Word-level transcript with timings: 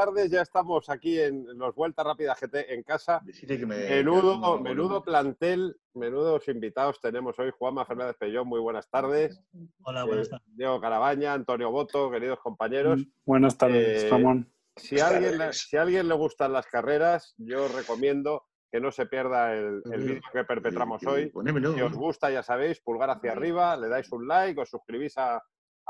tardes. 0.00 0.30
Ya 0.30 0.40
estamos 0.40 0.88
aquí 0.88 1.20
en 1.20 1.46
los 1.58 1.74
Vuelta 1.74 2.02
Rápida 2.02 2.34
GT 2.34 2.72
en 2.72 2.82
casa. 2.82 3.20
menudo, 3.66 4.58
menudo 4.58 5.02
plantel, 5.02 5.76
menudos 5.94 6.48
invitados 6.48 7.00
tenemos 7.02 7.38
hoy. 7.38 7.50
Juanma 7.58 7.84
Fernández 7.84 8.16
Pellón, 8.18 8.48
muy 8.48 8.60
buenas 8.60 8.88
tardes. 8.88 9.42
Hola, 9.82 10.04
buenas 10.04 10.28
eh, 10.28 10.30
tardes. 10.30 10.56
Diego 10.56 10.80
Carabaña, 10.80 11.34
Antonio 11.34 11.70
Boto, 11.70 12.10
queridos 12.10 12.38
compañeros. 12.40 13.00
Mm, 13.00 13.10
buenas 13.26 13.58
tardes, 13.58 14.04
eh, 14.04 14.08
Ramón. 14.08 14.50
Si 14.76 14.98
a, 14.98 15.08
alguien, 15.08 15.52
si 15.52 15.76
a 15.76 15.82
alguien 15.82 16.08
le 16.08 16.14
gustan 16.14 16.54
las 16.54 16.66
carreras, 16.66 17.34
yo 17.36 17.68
recomiendo 17.68 18.46
que 18.72 18.80
no 18.80 18.90
se 18.90 19.04
pierda 19.04 19.52
el, 19.52 19.82
vídeo 19.82 20.22
que 20.32 20.44
perpetramos 20.44 21.04
hoy. 21.04 21.30
Si 21.74 21.82
os 21.82 21.92
gusta, 21.92 22.30
ya 22.30 22.42
sabéis, 22.42 22.80
pulgar 22.80 23.10
hacia 23.10 23.32
arriba, 23.32 23.76
le 23.76 23.88
dais 23.88 24.10
un 24.12 24.26
like, 24.26 24.58
os 24.60 24.70
suscribís 24.70 25.18
a, 25.18 25.42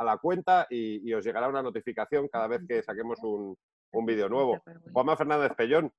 la 0.03 0.17
cuenta 0.17 0.67
y, 0.71 1.13
os 1.13 1.23
llegará 1.23 1.47
una 1.47 1.63
notificación 1.63 2.27
cada 2.27 2.49
vez 2.49 2.63
que 2.67 2.83
saquemos 2.83 3.19
un, 3.23 3.55
un 3.93 4.07
vídeo 4.07 4.29
nuevo. 4.29 4.63
Juanma 4.93 5.17
Fernández 5.17 5.53
Pellón, 5.57 5.93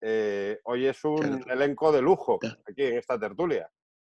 eh, 0.00 0.60
hoy 0.64 0.86
es 0.86 1.04
un 1.04 1.44
elenco 1.50 1.92
de 1.92 2.02
lujo 2.02 2.38
aquí 2.68 2.82
en 2.84 2.98
esta 2.98 3.18
tertulia. 3.18 3.70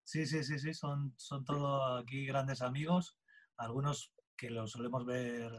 Sí, 0.03 0.25
sí, 0.25 0.43
sí, 0.43 0.59
sí, 0.59 0.73
son, 0.73 1.13
son 1.15 1.45
todos 1.45 2.01
aquí 2.01 2.25
grandes 2.25 2.61
amigos, 2.61 3.17
algunos 3.57 4.13
que 4.35 4.49
los 4.49 4.71
solemos 4.71 5.05
ver 5.05 5.51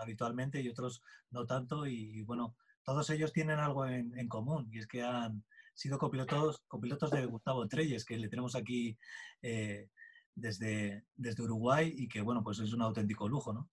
habitualmente 0.00 0.60
y 0.60 0.68
otros 0.68 1.02
no 1.30 1.46
tanto. 1.46 1.86
Y 1.86 2.22
bueno, 2.22 2.56
todos 2.82 3.08
ellos 3.10 3.32
tienen 3.32 3.58
algo 3.58 3.86
en 3.86 4.28
común 4.28 4.68
y 4.72 4.78
es 4.78 4.86
que 4.86 5.02
han, 5.02 5.44
sido 5.76 5.98
copilotos, 5.98 6.64
copilotos 6.66 7.10
de 7.10 7.26
Gustavo 7.26 7.68
Treyes, 7.68 8.04
que 8.04 8.16
le 8.16 8.28
tenemos 8.28 8.56
aquí 8.56 8.98
eh, 9.42 9.90
desde, 10.34 11.04
desde 11.14 11.42
Uruguay 11.42 11.92
y 11.94 12.08
que, 12.08 12.22
bueno, 12.22 12.42
pues 12.42 12.58
es 12.60 12.72
un 12.72 12.82
auténtico 12.82 13.28
lujo, 13.28 13.52
¿no? 13.52 13.68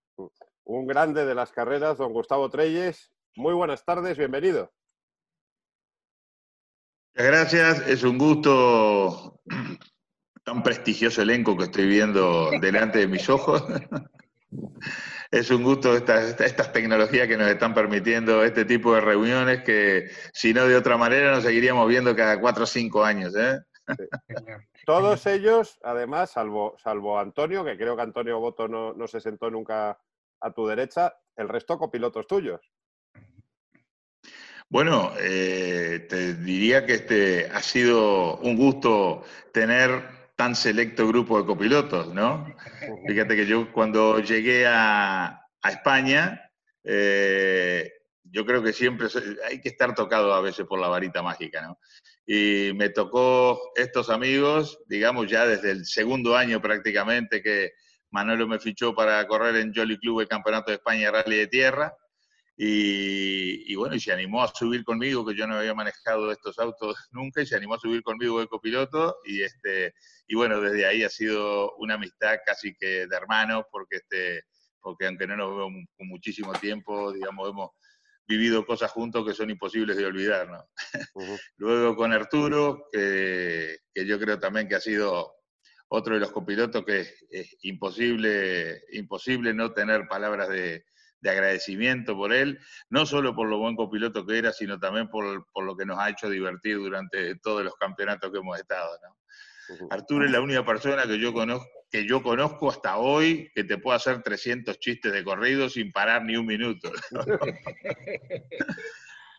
Un 0.65 0.85
grande 0.85 1.25
de 1.25 1.33
las 1.33 1.51
carreras, 1.51 1.97
don 1.97 2.13
Gustavo 2.13 2.49
Treyes. 2.49 3.12
Muy 3.35 3.55
buenas 3.55 3.83
tardes, 3.83 4.15
bienvenido. 4.15 4.71
Gracias, 7.15 7.87
es 7.87 8.03
un 8.03 8.19
gusto 8.19 9.39
tan 10.43 10.61
prestigioso 10.61 11.23
elenco 11.23 11.57
que 11.57 11.63
estoy 11.63 11.87
viendo 11.87 12.51
delante 12.61 12.99
de 12.99 13.07
mis 13.07 13.27
ojos. 13.29 13.63
es 15.31 15.49
un 15.49 15.63
gusto 15.63 15.95
estas, 15.95 16.39
estas 16.39 16.71
tecnologías 16.71 17.27
que 17.27 17.35
nos 17.35 17.47
están 17.47 17.73
permitiendo 17.73 18.43
este 18.43 18.65
tipo 18.65 18.93
de 18.93 19.01
reuniones 19.01 19.63
que, 19.63 20.11
si 20.31 20.53
no 20.53 20.67
de 20.67 20.75
otra 20.75 20.95
manera, 20.97 21.31
nos 21.31 21.43
seguiríamos 21.43 21.87
viendo 21.87 22.15
cada 22.15 22.39
cuatro 22.39 22.65
o 22.65 22.67
cinco 22.67 23.03
años. 23.03 23.33
¿eh? 23.35 23.59
Todos 24.85 25.25
ellos, 25.25 25.79
además, 25.81 26.29
salvo, 26.29 26.75
salvo 26.77 27.17
Antonio, 27.17 27.65
que 27.65 27.77
creo 27.77 27.95
que 27.95 28.03
Antonio 28.03 28.39
Boto 28.39 28.67
no, 28.67 28.93
no 28.93 29.07
se 29.07 29.19
sentó 29.19 29.49
nunca 29.49 29.99
a 30.39 30.51
tu 30.53 30.67
derecha, 30.67 31.15
el 31.35 31.49
resto 31.49 31.79
copilotos 31.79 32.27
tuyos. 32.27 32.72
Bueno, 34.73 35.13
eh, 35.19 36.07
te 36.09 36.33
diría 36.33 36.83
que 36.83 36.95
este 36.95 37.47
ha 37.53 37.61
sido 37.61 38.37
un 38.37 38.57
gusto 38.57 39.23
tener 39.51 40.01
tan 40.35 40.55
selecto 40.55 41.07
grupo 41.07 41.39
de 41.39 41.45
copilotos, 41.45 42.11
¿no? 42.11 42.47
Fíjate 43.07 43.35
que 43.35 43.45
yo 43.45 43.71
cuando 43.71 44.17
llegué 44.17 44.65
a, 44.65 45.45
España, 45.63 46.51
eh, 46.83 47.87
yo 48.23 48.47
creo 48.47 48.63
que 48.63 48.73
siempre 48.73 49.09
hay 49.47 49.61
que 49.61 49.69
estar 49.69 49.93
tocado 49.93 50.33
a 50.33 50.41
veces 50.41 50.65
por 50.65 50.79
la 50.79 50.87
varita 50.87 51.21
mágica, 51.21 51.61
¿no? 51.61 51.77
Y 52.25 52.71
me 52.73 52.89
tocó 52.89 53.73
estos 53.75 54.09
amigos, 54.09 54.79
digamos, 54.87 55.29
ya 55.29 55.45
desde 55.45 55.69
el 55.69 55.85
segundo 55.85 56.35
año 56.35 56.59
prácticamente 56.59 57.43
que 57.43 57.73
Manolo 58.09 58.47
me 58.47 58.57
fichó 58.57 58.95
para 58.95 59.27
correr 59.27 59.55
en 59.57 59.71
Jolly 59.71 59.99
Club 59.99 60.21
el 60.21 60.27
Campeonato 60.27 60.71
de 60.71 60.77
España 60.77 61.11
Rally 61.11 61.37
de 61.37 61.47
Tierra. 61.47 61.95
Y, 62.55 63.75
bueno, 63.75 63.95
y 63.95 63.99
se 63.99 64.13
animó 64.13 64.43
a 64.43 64.53
subir 64.53 64.83
conmigo, 64.83 65.25
que 65.25 65.35
yo 65.35 65.47
no 65.47 65.55
había 65.55 65.73
manejado 65.73 66.31
estos 66.31 66.59
autos 66.59 66.95
nunca, 67.11 67.41
y 67.41 67.45
se 67.45 67.55
animó 67.55 67.75
a 67.75 67.79
subir 67.79 68.03
conmigo 68.03 68.39
de 68.39 68.47
copiloto. 68.47 69.17
Y, 69.25 69.41
este, 69.41 69.93
y 70.27 70.35
bueno, 70.35 70.61
desde 70.61 70.85
ahí 70.85 71.03
ha 71.03 71.09
sido 71.09 71.75
una 71.77 71.95
amistad 71.95 72.37
casi 72.45 72.75
que 72.75 73.07
de 73.07 73.15
hermanos, 73.15 73.65
porque, 73.71 73.97
este, 73.97 74.43
porque 74.79 75.07
aunque 75.07 75.27
no 75.27 75.37
nos 75.37 75.49
vemos 75.49 75.85
con 75.97 76.07
muchísimo 76.07 76.53
tiempo, 76.53 77.11
digamos, 77.11 77.49
hemos 77.49 77.71
vivido 78.27 78.65
cosas 78.65 78.91
juntos 78.91 79.25
que 79.25 79.33
son 79.33 79.49
imposibles 79.49 79.97
de 79.97 80.05
olvidar. 80.05 80.49
¿no? 80.49 80.65
Luego 81.57 81.95
con 81.95 82.13
Arturo, 82.13 82.87
que, 82.91 83.77
que 83.93 84.05
yo 84.05 84.19
creo 84.19 84.39
también 84.39 84.67
que 84.67 84.75
ha 84.75 84.81
sido 84.81 85.33
otro 85.87 86.15
de 86.15 86.21
los 86.21 86.31
copilotos 86.31 86.85
que 86.85 87.01
es 87.29 87.57
imposible, 87.61 88.83
imposible 88.93 89.53
no 89.53 89.73
tener 89.73 90.07
palabras 90.07 90.49
de, 90.49 90.85
de 91.23 91.29
agradecimiento 91.29 92.15
por 92.15 92.33
él, 92.33 92.59
no 92.89 93.05
solo 93.05 93.33
por 93.33 93.47
lo 93.47 93.57
buen 93.57 93.75
copiloto 93.75 94.25
que 94.25 94.37
era, 94.37 94.51
sino 94.51 94.77
también 94.77 95.07
por, 95.07 95.45
lo 95.63 95.77
que 95.77 95.85
nos 95.85 95.97
ha 95.97 96.09
hecho 96.09 96.29
divertir 96.29 96.77
durante 96.77 97.35
todos 97.37 97.63
los 97.63 97.75
campeonatos 97.75 98.29
que 98.29 98.37
hemos 98.37 98.59
estado. 98.59 98.89
Arturo 99.89 100.25
es 100.25 100.31
la 100.31 100.41
única 100.41 100.65
persona 100.65 101.03
que 101.03 101.17
yo 101.17 101.33
conozco 101.33 101.67
que 101.89 102.07
yo 102.07 102.23
conozco 102.23 102.71
hasta 102.71 102.97
hoy 102.97 103.51
que 103.53 103.63
te 103.63 103.77
puede 103.77 103.97
hacer 103.97 104.23
300 104.23 104.79
chistes 104.79 105.13
de 105.13 105.23
corrido 105.23 105.69
sin 105.69 105.91
parar 105.91 106.25
ni 106.25 106.35
un 106.35 106.45
minuto. 106.45 106.91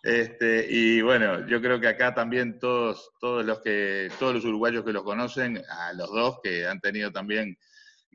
Este, 0.06 0.66
y 0.68 1.00
bueno, 1.00 1.48
yo 1.48 1.62
creo 1.62 1.80
que 1.80 1.88
acá 1.88 2.12
también 2.12 2.58
todos, 2.58 3.12
todos 3.18 3.42
los 3.42 3.62
que, 3.62 4.10
todos 4.18 4.34
los 4.34 4.44
uruguayos 4.44 4.84
que 4.84 4.92
los 4.92 5.02
conocen, 5.02 5.64
a 5.66 5.94
los 5.94 6.10
dos 6.10 6.40
que 6.42 6.66
han 6.66 6.78
tenido 6.78 7.10
también 7.10 7.56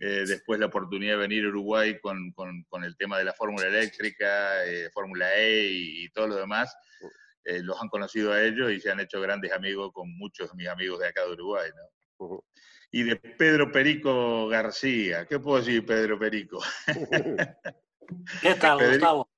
eh, 0.02 0.24
después 0.26 0.60
la 0.60 0.68
oportunidad 0.68 1.14
de 1.14 1.20
venir 1.28 1.46
a 1.46 1.50
Uruguay 1.50 2.00
con, 2.00 2.32
con, 2.32 2.84
el 2.84 2.96
tema 2.96 3.18
de 3.18 3.26
la 3.26 3.34
fórmula 3.34 3.68
eléctrica, 3.68 4.66
eh, 4.66 4.90
Fórmula 4.94 5.34
E 5.36 5.68
y, 5.72 6.10
todo 6.10 6.28
lo 6.28 6.36
demás. 6.36 6.74
Eh, 7.44 7.62
los 7.64 7.82
han 7.82 7.90
conocido 7.90 8.32
a 8.32 8.42
ellos 8.42 8.72
y 8.72 8.80
se 8.80 8.92
han 8.92 9.00
hecho 9.00 9.20
grandes 9.20 9.52
amigos 9.52 9.92
con 9.94 10.10
muchos 10.18 10.52
de 10.52 10.56
mis 10.56 10.68
amigos 10.68 11.00
de 11.00 11.08
acá 11.08 11.26
de 11.26 11.34
Uruguay. 11.34 11.70
¿no? 12.20 12.46
Y 12.92 13.04
de 13.04 13.16
Pedro 13.18 13.72
Perico 13.72 14.48
García, 14.48 15.26
¿qué 15.26 15.40
puedo 15.40 15.58
decir 15.58 15.86
Pedro 15.86 16.18
Perico? 16.18 16.62
¿Qué 18.42 18.56
tal, 18.56 18.90
Gustavo? 18.90 19.30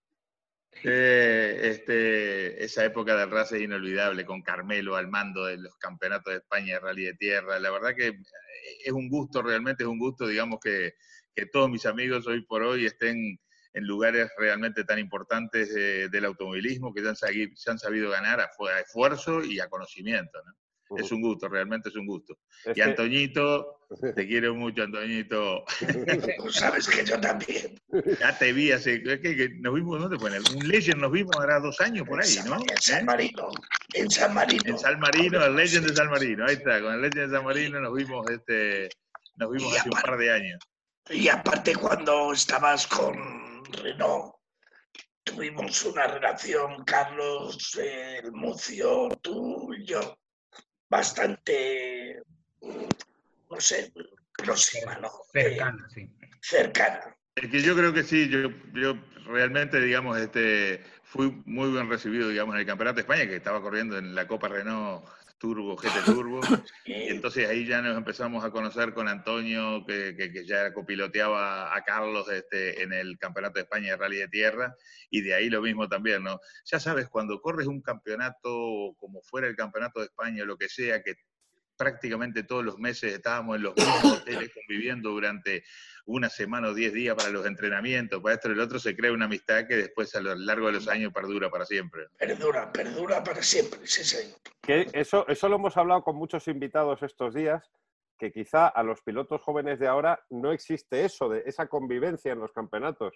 Este, 0.84 2.64
esa 2.64 2.86
época 2.86 3.16
del 3.16 3.32
race 3.32 3.58
es 3.58 3.64
inolvidable, 3.64 4.26
con 4.26 4.42
Carmelo 4.42 4.96
al 4.96 5.08
mando 5.08 5.46
de 5.46 5.58
los 5.58 5.76
campeonatos 5.78 6.34
de 6.34 6.40
España 6.40 6.76
de 6.76 6.80
Rally 6.80 7.06
de 7.06 7.14
Tierra. 7.16 7.60
La 7.60 7.72
verdad 7.72 7.96
que 7.96 8.20
es 8.84 8.92
un 8.92 9.10
gusto, 9.10 9.42
realmente 9.42 9.84
es 9.84 9.90
un 9.90 10.00
gusto, 10.00 10.28
digamos, 10.28 10.60
que, 10.60 10.96
que 11.36 11.46
todos 11.46 11.70
mis 11.70 11.86
amigos 11.86 12.28
hoy 12.28 12.42
por 12.46 12.64
hoy 12.64 12.86
estén 12.86 13.40
en 13.74 13.88
lugares 13.88 14.30
realmente 14.38 14.84
tan 14.84 15.00
importantes 15.00 15.74
del 15.74 16.26
automovilismo 16.26 16.94
que 16.94 17.02
se 17.16 17.72
han, 17.72 17.80
sabido 17.80 18.12
ganar 18.12 18.40
a, 18.40 18.50
esfuerzo 18.80 19.44
y 19.44 19.60
a 19.60 19.70
conocimiento. 19.70 20.40
¿no? 20.46 20.54
Es 20.98 21.12
un 21.12 21.22
gusto, 21.22 21.48
realmente 21.48 21.90
es 21.90 21.96
un 21.96 22.06
gusto. 22.06 22.38
y 22.76 22.82
Antoñito, 22.82 23.80
te 24.16 24.28
quiero 24.28 24.54
mucho, 24.56 24.84
Antoñito. 24.84 25.64
Sabes 26.50 26.88
que 26.88 27.06
yo 27.06 27.20
también. 27.20 27.80
Ya 28.20 28.38
te 28.38 28.54
vi 28.54 28.72
hace. 28.72 29.02
que, 29.04 29.50
nos 29.60 29.74
vimos, 29.74 30.00
¿dónde 30.00 30.18
fue? 30.18 30.32
Un 30.56 30.68
Legend 30.68 31.02
nos 31.02 31.12
vimos 31.12 31.36
ahora 31.36 31.60
dos 31.60 31.80
años 31.82 32.08
por 32.08 32.22
ahí, 32.22 32.36
¿no? 32.46 32.56
En 32.58 32.82
San 32.82 33.06
Marino. 33.06 33.50
En 33.94 34.10
San 34.10 34.34
Marino. 34.34 34.64
En 34.66 34.78
San 34.78 35.00
Marino, 35.00 35.46
el 35.46 35.56
Legend 35.56 35.88
de 35.88 35.96
San 35.96 36.10
Marino. 36.10 36.46
Ahí 36.46 36.56
está, 36.56 36.82
con 36.82 36.94
el 36.94 37.02
Legend 37.02 37.30
de 37.30 37.38
San 37.38 37.46
Marino 37.46 37.82
nos 37.82 37.94
vimos, 37.94 38.30
este, 38.30 38.90
nos 39.36 39.52
vimos 39.52 39.78
hace 39.78 39.90
un 39.90 40.02
par 40.02 40.18
de 40.18 40.32
años. 40.32 40.60
Y 41.10 41.28
aparte, 41.28 41.76
cuando 41.76 42.32
estabas 42.32 42.88
con 42.88 43.64
Renault 43.84 44.36
tuvimos 45.24 45.84
una 45.86 46.08
relación, 46.08 46.84
Carlos, 46.84 47.78
el 47.78 48.32
Mucio, 48.32 49.10
tú 49.22 49.74
y 49.74 49.86
yo, 49.86 50.18
bastante, 50.92 52.22
no 52.62 53.60
sé, 53.60 53.94
próxima, 54.38 54.98
¿no? 54.98 55.10
Cercana, 55.32 55.88
sí. 55.94 56.10
Cercana. 56.42 57.16
Es 57.36 57.50
que 57.50 57.62
yo 57.62 57.76
creo 57.78 57.94
que 57.94 58.04
sí, 58.04 58.28
yo, 58.28 58.50
yo 58.74 58.98
realmente, 59.26 59.80
digamos, 59.80 60.18
este, 60.18 60.84
fui 61.04 61.32
muy 61.46 61.72
bien 61.72 61.90
recibido, 61.90 62.28
digamos, 62.28 62.56
en 62.56 62.62
el 62.62 62.68
Campeonato 62.68 62.96
de 62.96 63.02
España, 63.04 63.26
que 63.26 63.38
estaba 63.38 63.62
corriendo 63.62 63.98
en 63.98 64.14
la 64.14 64.28
Copa 64.28 64.50
Renault 64.50 65.06
Turbo, 65.42 65.76
GT 65.76 66.06
Turbo. 66.06 66.40
y 66.86 66.94
entonces 67.10 67.50
ahí 67.50 67.66
ya 67.66 67.82
nos 67.82 67.98
empezamos 67.98 68.46
a 68.46 68.52
conocer 68.52 68.94
con 68.94 69.08
Antonio, 69.08 69.84
que, 69.88 70.16
que, 70.16 70.46
ya 70.46 70.72
copiloteaba 70.72 71.76
a 71.76 71.84
Carlos 71.84 72.30
este, 72.30 72.84
en 72.84 72.94
el 72.94 73.18
Campeonato 73.18 73.56
de 73.56 73.62
España 73.62 73.92
de 73.92 73.98
Rally 73.98 74.18
de 74.18 74.28
Tierra, 74.28 74.76
y 75.10 75.22
de 75.22 75.34
ahí 75.34 75.50
lo 75.50 75.62
mismo 75.64 75.90
también, 75.90 76.24
¿no? 76.24 76.40
Ya 76.66 76.80
sabes, 76.80 77.10
cuando 77.10 77.42
corres 77.42 77.66
un 77.66 77.82
campeonato 77.82 78.96
como 79.00 79.24
fuera 79.24 79.48
el 79.48 79.56
Campeonato 79.56 80.00
de 80.00 80.06
España, 80.06 80.46
lo 80.46 80.58
que 80.58 80.70
sea, 80.70 81.02
que 81.02 81.16
prácticamente 81.82 82.44
todos 82.44 82.64
los 82.64 82.78
meses 82.78 83.12
estábamos 83.12 83.56
en 83.56 83.64
los 83.64 83.76
mismos 83.76 84.22
hoteles 84.22 84.52
conviviendo 84.54 85.10
durante 85.10 85.64
una 86.06 86.30
semana 86.30 86.68
o 86.68 86.76
diez 86.76 86.94
días 86.94 87.16
para 87.16 87.32
los 87.32 87.44
entrenamientos, 87.48 88.22
para 88.22 88.36
esto 88.36 88.50
y 88.50 88.52
el 88.52 88.60
otro, 88.60 88.78
se 88.78 88.96
crea 88.96 89.12
una 89.12 89.26
amistad 89.26 89.66
que 89.68 89.78
después 89.78 90.14
a 90.14 90.22
lo 90.22 90.36
largo 90.36 90.68
de 90.68 90.74
los 90.74 90.88
años 90.88 91.12
perdura 91.12 91.50
para 91.50 91.66
siempre. 91.66 92.06
Perdura, 92.20 92.72
perdura 92.72 93.24
para 93.24 93.42
siempre, 93.42 93.80
sí, 93.86 94.04
sí. 94.04 94.32
Que 94.62 94.92
eso, 94.94 95.28
eso 95.28 95.50
lo 95.50 95.56
hemos 95.56 95.76
hablado 95.76 96.04
con 96.04 96.16
muchos 96.18 96.48
invitados 96.48 97.02
estos 97.02 97.34
días, 97.34 97.72
que 98.20 98.32
quizá 98.32 98.68
a 98.68 98.84
los 98.84 99.02
pilotos 99.02 99.42
jóvenes 99.42 99.80
de 99.80 99.88
ahora 99.88 100.24
no 100.30 100.52
existe 100.52 101.04
eso, 101.04 101.30
de 101.30 101.42
esa 101.48 101.66
convivencia 101.66 102.32
en 102.32 102.42
los 102.42 102.52
campeonatos. 102.52 103.16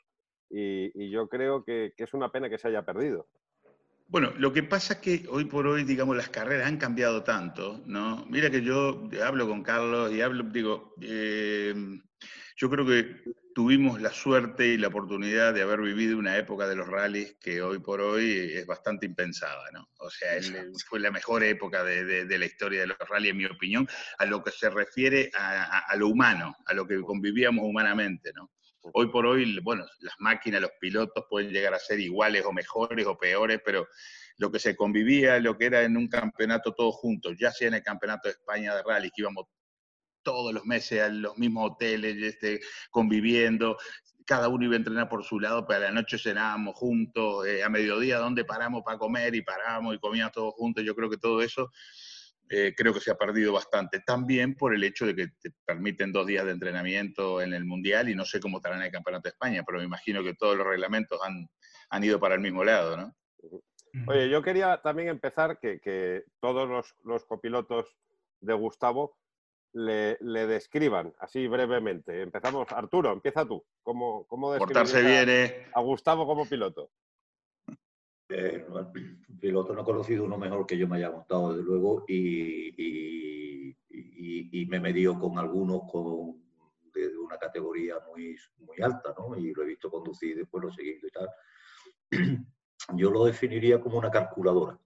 y, 0.50 1.12
yo 1.12 1.30
creo 1.30 1.64
que, 1.64 1.94
es 1.96 2.14
una 2.16 2.32
pena 2.32 2.50
que 2.50 2.58
se 2.58 2.70
haya 2.70 2.82
perdido. 2.82 3.28
Bueno, 4.07 4.34
lo 4.38 4.54
que 4.54 4.63
pasa 4.63 4.94
es 4.94 5.00
que 5.00 5.25
hoy 5.30 5.46
por 5.46 5.68
hoy, 5.68 5.84
digamos, 5.84 6.16
las 6.16 6.30
carreras 6.30 6.68
han 6.68 6.78
cambiado 6.78 7.24
tanto, 7.24 7.81
¿no? 7.86 8.25
Mira 8.30 8.50
que 8.50 8.62
yo 8.62 9.10
hablo 9.25 9.48
con 9.48 9.63
Carlos 9.63 10.13
y 10.13 10.22
hablo, 10.22 10.44
digo, 10.44 10.94
eh, 11.02 11.74
yo 12.56 12.69
creo 12.69 12.86
que 12.86 13.24
tuvimos 13.56 14.02
la 14.02 14.12
suerte 14.12 14.68
y 14.68 14.78
la 14.78 14.90
oportunidad 14.90 15.54
de 15.54 15.62
haber 15.62 15.80
vivido 15.81 16.18
una 16.18 16.38
época 16.38 16.68
de 16.68 16.75
los 16.75 16.88
rallies 16.88 17.38
que 17.40 17.62
hoy 17.62 17.80
por 17.80 18.02
hoy 18.02 18.52
es 18.54 18.66
bastante 18.66 19.06
impensada, 19.06 19.72
¿no? 19.72 19.90
O 20.00 20.10
sea, 20.10 20.40
fue 20.88 21.00
la 21.00 21.10
mejor 21.10 21.42
época 21.44 21.84
de, 21.84 22.38
la 22.38 22.46
historia 22.46 22.81
de 22.81 22.88
los 22.88 22.98
rallies, 23.00 23.31
en 23.31 23.38
mi 23.38 23.46
opinión, 23.46 23.88
a 24.18 24.25
lo 24.25 24.44
que 24.44 24.52
se 24.52 24.69
refiere 24.69 25.31
a, 25.34 25.96
lo 25.98 26.10
humano, 26.10 26.56
a 26.66 26.74
lo 26.74 26.86
que 26.86 27.02
convivíamos 27.02 27.66
humanamente, 27.66 28.31
¿no? 28.36 28.52
Hoy 28.94 29.08
por 29.10 29.26
hoy, 29.26 29.60
bueno, 29.62 29.86
las 30.00 30.16
máquinas, 30.20 30.62
los 30.62 30.72
pilotos 30.80 31.26
pueden 31.30 31.52
llegar 31.52 31.74
a 31.74 31.80
ser 31.80 32.00
iguales 32.00 32.46
o 32.46 32.54
mejores 32.54 33.06
o 33.08 33.18
peores, 33.18 33.60
pero 33.66 33.88
lo 34.38 34.52
que 34.52 34.60
se 34.60 34.76
convivía, 34.76 35.40
lo 35.40 35.58
que 35.58 35.66
era 35.66 35.84
en 35.84 35.98
un 35.98 36.08
campeonato 36.08 36.74
todos 36.74 36.96
juntos, 36.96 37.36
ya 37.40 37.52
sea 37.52 37.70
en 37.70 37.76
el 37.76 37.84
Campeonato 37.84 38.28
de 38.28 38.34
España 38.34 38.76
de 38.76 38.84
Rally, 38.84 39.10
que 39.10 39.22
íbamos 39.22 39.46
todos 40.24 40.54
los 40.54 40.66
meses 40.66 41.02
a 41.02 41.10
los 41.10 41.38
mismos 41.38 41.72
hoteles, 41.72 42.22
este, 42.22 42.60
conviviendo, 42.90 43.78
cada 44.26 44.50
uno 44.50 44.66
iba 44.66 44.74
a 44.74 44.78
entrenar 44.78 45.08
por 45.08 45.24
su 45.24 45.40
lado, 45.40 45.66
pero 45.66 45.80
a 45.80 45.84
la 45.84 45.92
noche 45.92 46.18
cenábamos 46.18 46.76
juntos, 46.76 47.46
eh, 47.46 47.64
a 47.64 47.70
mediodía 47.70 48.18
donde 48.18 48.44
paramos 48.44 48.81
para 48.84 48.98
comer 48.98 49.36
y 49.36 49.42
paramos 49.42 49.96
y 49.96 50.00
comíamos 50.00 50.34
todos 50.34 50.54
juntos, 50.56 50.84
yo 50.84 50.96
creo 50.96 51.10
que 51.10 51.18
todo 51.18 51.42
eso 51.42 51.72
eh, 52.50 52.74
creo 52.75 52.94
que 52.94 53.00
se 53.00 53.12
ha 53.12 53.15
perdido 53.15 53.53
bastante, 53.53 54.01
también 54.01 54.56
por 54.56 54.74
el 54.74 54.83
hecho 54.83 55.06
de 55.06 55.15
que 55.15 55.27
te 55.42 55.51
permiten 55.65 56.12
dos 56.12 56.27
días 56.27 56.45
de 56.45 56.51
entrenamiento 56.51 57.42
en 57.42 57.53
el 57.53 57.65
Mundial 57.65 58.09
y 58.09 58.15
no 58.15 58.25
sé 58.25 58.39
cómo 58.39 58.57
estará 58.57 58.75
en 58.77 58.83
el 58.83 58.92
Campeonato 58.92 59.24
de 59.24 59.30
España, 59.30 59.63
pero 59.65 59.80
me 59.80 59.86
imagino 59.86 60.24
que 60.24 60.36
todos 60.36 60.56
los 60.56 60.68
reglamentos 60.68 61.19
han, 61.24 61.47
han 61.89 62.03
ido 62.03 62.19
para 62.19 62.36
el 62.36 62.42
mismo 62.42 62.63
lado, 62.63 62.97
¿no? 62.97 63.15
Oye, 64.07 64.30
yo 64.30 64.42
quería 64.42 64.81
también 64.81 65.07
empezar 65.07 65.57
que, 65.57 65.80
que 65.80 66.25
todos 66.42 66.68
los, 66.68 66.94
los 67.03 67.24
copilotos 67.25 67.95
de 68.42 68.53
Gustavo 68.53 69.18
le, 69.75 70.47
describan 70.47 71.13
así 71.19 71.47
brevemente. 71.47 72.21
Empezamos, 72.21 72.71
Arturo, 72.71 73.12
empieza 73.12 73.45
tú. 73.45 73.63
¿Cómo, 73.83 74.25
cómo 74.27 74.57
Portarse 74.57 75.01
bien, 75.01 75.30
eh. 75.30 75.68
a 75.74 75.81
Gustavo 75.81 76.25
como 76.25 76.47
piloto? 76.47 76.92
Eh, 78.27 78.66
piloto 79.39 79.74
no 79.74 79.81
he 79.81 79.86
conocido 79.86 80.24
uno 80.24 80.38
mejor 80.38 80.66
que 80.66 80.77
yo 80.77 80.88
me 80.88 80.98
haya 80.98 81.12
montado, 81.12 81.51
desde 81.51 81.63
luego, 81.63 82.06
y, 82.07 82.74
y, 82.77 84.66
me 84.68 84.77
he 84.77 84.80
medido 84.80 85.19
con 85.19 85.38
algunos 85.38 85.83
con, 85.92 86.42
de, 86.92 87.16
una 87.18 87.38
categoría 87.38 87.95
muy, 88.07 88.36
muy 88.60 88.81
alta, 88.81 89.13
¿no? 89.18 89.38
Y 89.38 89.54
lo 89.54 89.63
he 89.63 89.68
visto 89.68 89.92
conducir 89.92 90.31
y 90.31 90.39
después 90.39 90.63
lo 90.63 90.69
he 90.69 90.74
seguido 90.74 91.07
y 91.07 91.12
tal. 91.12 91.30
Yo 92.98 93.12
lo 93.12 93.25
definiría 93.25 93.80
como 93.80 94.00
una 94.00 94.10
calculadora. 94.10 94.80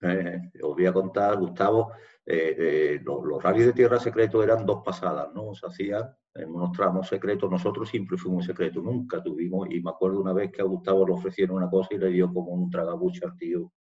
Eh, 0.00 0.50
os 0.62 0.74
voy 0.74 0.86
a 0.86 0.92
contar, 0.92 1.38
Gustavo, 1.38 1.92
eh, 2.26 2.56
eh, 2.58 3.00
los, 3.04 3.24
los 3.24 3.40
rallies 3.42 3.66
de 3.66 3.72
tierra 3.72 4.00
secreto 4.00 4.42
eran 4.42 4.66
dos 4.66 4.82
pasadas, 4.84 5.32
¿no? 5.32 5.54
Se 5.54 5.66
hacían 5.66 6.16
unos 6.34 6.72
tramos 6.72 7.08
secretos, 7.08 7.50
nosotros 7.50 7.88
siempre 7.88 8.16
fuimos 8.16 8.46
secretos, 8.46 8.82
nunca 8.82 9.22
tuvimos, 9.22 9.68
y 9.70 9.80
me 9.82 9.90
acuerdo 9.90 10.20
una 10.20 10.32
vez 10.32 10.50
que 10.50 10.62
a 10.62 10.64
Gustavo 10.64 11.06
le 11.06 11.12
ofrecieron 11.12 11.56
una 11.56 11.68
cosa 11.68 11.88
y 11.92 11.98
le 11.98 12.08
dio 12.08 12.32
como 12.32 12.52
un 12.52 12.70
tragabucho 12.70 13.26
al 13.26 13.36
tío 13.36 13.72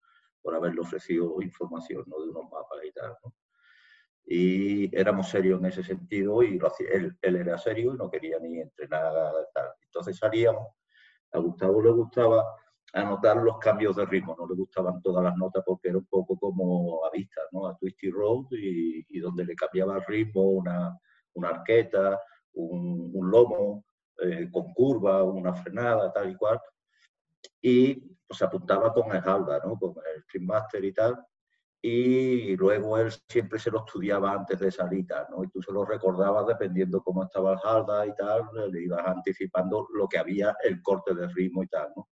por 0.43 0.55
haberle 0.55 0.81
ofrecido 0.81 1.41
información, 1.43 2.05
¿no? 2.07 2.21
De 2.21 2.31
unos 2.31 2.45
mapas 2.45 2.79
y 2.85 2.93
tal, 2.93 3.17
¿no? 3.25 3.35
Y 4.25 4.97
éramos 4.97 5.29
serios 5.29 5.61
en 5.61 5.67
ese 5.67 5.83
sentido 5.83 6.43
y 6.43 6.59
él, 6.93 7.17
él, 7.21 7.37
era 7.37 7.59
serio 7.59 7.95
y 7.95 7.97
no 7.97 8.11
quería 8.11 8.39
ni 8.39 8.61
entrenar, 8.61 9.13
tal. 9.53 9.71
Entonces 9.83 10.17
salíamos, 10.17 10.69
a 11.33 11.39
Gustavo 11.39 11.83
le 11.83 11.91
gustaba 11.91 12.45
anotar 12.93 13.37
los 13.39 13.59
cambios 13.59 13.97
de 13.97 14.07
ritmo. 14.07 14.37
No 14.39 14.47
le 14.47 14.55
gustaban 14.55 15.01
todas 15.03 15.25
las 15.25 15.37
notas 15.37 15.63
porque 15.67 15.89
era 15.89 15.99
un 15.99 16.07
poco 16.07 16.39
como 16.39 17.05
a 17.05 17.11
vista, 17.11 17.41
¿no? 17.53 17.67
A 17.67 17.77
Twisty 17.77 18.11
Road 18.11 18.47
y, 18.53 19.19
donde 19.19 19.45
le 19.45 19.55
cambiaba 19.55 19.97
el 19.97 20.05
ritmo 20.05 20.43
una, 20.43 20.99
una 21.35 21.49
arqueta, 21.49 22.21
un, 22.55 23.31
lomo 23.31 23.85
eh, 24.19 24.49
con 24.51 24.73
curva, 24.73 25.23
una 25.23 25.55
frenada, 25.55 26.13
tal 26.13 26.31
y 26.31 26.37
cual. 26.37 26.61
Y 27.61 27.95
pues, 27.95 28.39
se 28.39 28.45
apuntaba 28.45 28.93
con 28.93 29.15
el 29.15 29.23
Halda, 29.23 29.61
¿no? 29.65 29.79
Con 29.79 29.95
el 30.15 30.23
Stream 30.25 30.47
Master 30.47 30.85
y 30.85 30.93
tal. 30.93 31.19
Y 31.83 32.57
luego 32.57 32.99
él 32.99 33.11
siempre 33.27 33.59
se 33.59 33.71
lo 33.71 33.79
estudiaba 33.87 34.33
antes 34.33 34.61
de 34.61 34.71
salir, 34.71 35.07
¿no? 35.31 35.43
Y 35.43 35.49
tú 35.49 35.63
se 35.63 35.73
lo 35.73 35.85
recordabas 35.85 36.47
dependiendo 36.47 37.03
cómo 37.03 37.25
estaba 37.25 37.55
el 37.55 37.59
Halda 37.63 38.07
y 38.07 38.15
tal, 38.15 38.51
le 38.71 38.83
ibas 38.83 39.07
anticipando 39.07 39.89
lo 39.95 40.07
que 40.07 40.19
había, 40.19 40.55
el 40.63 40.83
corte 40.83 41.15
de 41.15 41.27
ritmo 41.29 41.63
y 41.63 41.69
tal, 41.69 41.91
¿no? 41.97 42.09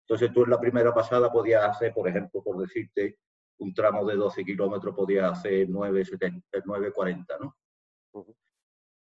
Entonces 0.00 0.32
tú 0.32 0.44
en 0.44 0.50
la 0.50 0.58
primera 0.58 0.92
pasada 0.92 1.30
podías 1.30 1.64
hacer, 1.68 1.92
por 1.92 2.08
ejemplo, 2.08 2.42
por 2.42 2.58
decirte, 2.58 3.18
un 3.58 3.72
tramo 3.74 4.04
de 4.04 4.16
12 4.16 4.44
kilómetros 4.44 4.94
podías 4.94 5.30
hacer 5.32 5.68
9.40, 5.68 7.26
¿no? 7.40 7.56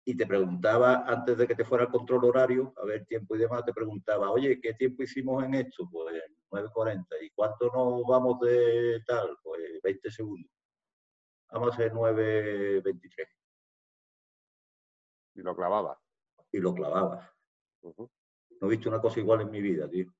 Y 0.09 0.17
te 0.17 0.25
preguntaba, 0.25 1.03
antes 1.05 1.37
de 1.37 1.45
que 1.45 1.53
te 1.53 1.63
fuera 1.63 1.83
el 1.83 1.91
control 1.91 2.25
horario, 2.25 2.73
a 2.77 2.83
ver 2.83 3.05
tiempo 3.05 3.35
y 3.35 3.37
demás, 3.37 3.63
te 3.63 3.71
preguntaba, 3.71 4.31
oye, 4.31 4.59
¿qué 4.59 4.73
tiempo 4.73 5.03
hicimos 5.03 5.43
en 5.43 5.53
esto? 5.53 5.87
Pues 5.87 6.19
9.40. 6.49 7.05
¿Y 7.21 7.29
cuánto 7.29 7.69
nos 7.71 8.01
vamos 8.07 8.39
de 8.39 9.03
tal? 9.05 9.37
Pues 9.43 9.61
20 9.83 10.09
segundos. 10.09 10.51
Vamos 11.51 11.69
a 11.69 11.73
hacer 11.75 11.93
9.23. 11.93 13.27
Y 15.35 15.41
lo 15.43 15.55
clavaba. 15.55 16.01
Y 16.51 16.57
lo 16.57 16.73
clavaba. 16.73 17.31
No 17.83 18.09
he 18.61 18.67
visto 18.67 18.89
una 18.89 18.99
cosa 18.99 19.19
igual 19.19 19.41
en 19.41 19.51
mi 19.51 19.61
vida, 19.61 19.87
tío. 19.87 20.11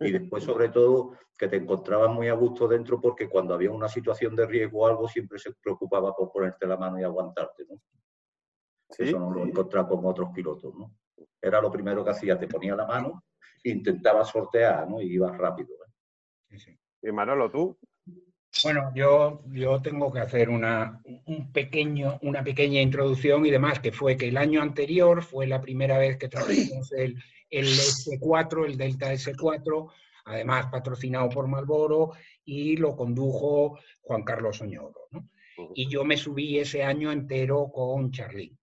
Y 0.00 0.10
después, 0.10 0.42
sobre 0.42 0.70
todo, 0.70 1.18
que 1.36 1.48
te 1.48 1.56
encontrabas 1.56 2.08
muy 2.08 2.28
a 2.28 2.32
gusto 2.32 2.66
dentro 2.66 2.98
porque 2.98 3.28
cuando 3.28 3.52
había 3.52 3.72
una 3.72 3.90
situación 3.90 4.34
de 4.34 4.46
riesgo 4.46 4.84
o 4.84 4.86
algo, 4.86 5.06
siempre 5.06 5.38
se 5.38 5.52
preocupaba 5.52 6.16
por 6.16 6.32
ponerte 6.32 6.66
la 6.66 6.78
mano 6.78 6.98
y 6.98 7.02
aguantarte, 7.02 7.66
¿no? 7.68 7.78
Eso 8.96 9.18
no 9.18 9.30
lo 9.30 9.44
encontraba 9.44 9.88
con 9.88 10.04
otros 10.06 10.30
pilotos, 10.34 10.74
¿no? 10.74 10.94
Era 11.40 11.60
lo 11.60 11.70
primero 11.70 12.04
que 12.04 12.10
hacía, 12.10 12.38
te 12.38 12.48
ponía 12.48 12.74
la 12.74 12.86
mano 12.86 13.24
e 13.62 13.70
intentaba 13.70 14.24
sortear, 14.24 14.88
¿no? 14.88 15.00
Y 15.00 15.14
ibas 15.14 15.36
rápido. 15.36 15.70
¿eh? 16.50 16.78
Y 17.02 17.12
Manolo, 17.12 17.50
¿tú? 17.50 17.78
Bueno, 18.64 18.90
yo, 18.94 19.42
yo 19.50 19.80
tengo 19.80 20.12
que 20.12 20.20
hacer 20.20 20.48
una, 20.48 21.00
un 21.26 21.52
pequeño, 21.52 22.18
una 22.22 22.42
pequeña 22.42 22.80
introducción 22.80 23.46
y 23.46 23.50
demás, 23.50 23.78
que 23.78 23.92
fue 23.92 24.16
que 24.16 24.28
el 24.28 24.36
año 24.36 24.62
anterior 24.62 25.22
fue 25.22 25.46
la 25.46 25.60
primera 25.60 25.98
vez 25.98 26.16
que 26.16 26.28
trajimos 26.28 26.90
el, 26.92 27.22
el 27.50 27.66
S4, 27.66 28.66
el 28.66 28.76
Delta 28.76 29.12
S4, 29.12 29.92
además 30.24 30.66
patrocinado 30.66 31.28
por 31.28 31.46
Malboro, 31.46 32.12
y 32.44 32.76
lo 32.76 32.96
condujo 32.96 33.78
Juan 34.02 34.24
Carlos 34.24 34.60
Oñoro. 34.60 35.08
Y 35.74 35.88
yo 35.88 36.04
me 36.04 36.16
subí 36.16 36.58
ese 36.58 36.82
año 36.82 37.10
entero 37.12 37.70
con 37.72 38.10
Charly. 38.10 38.56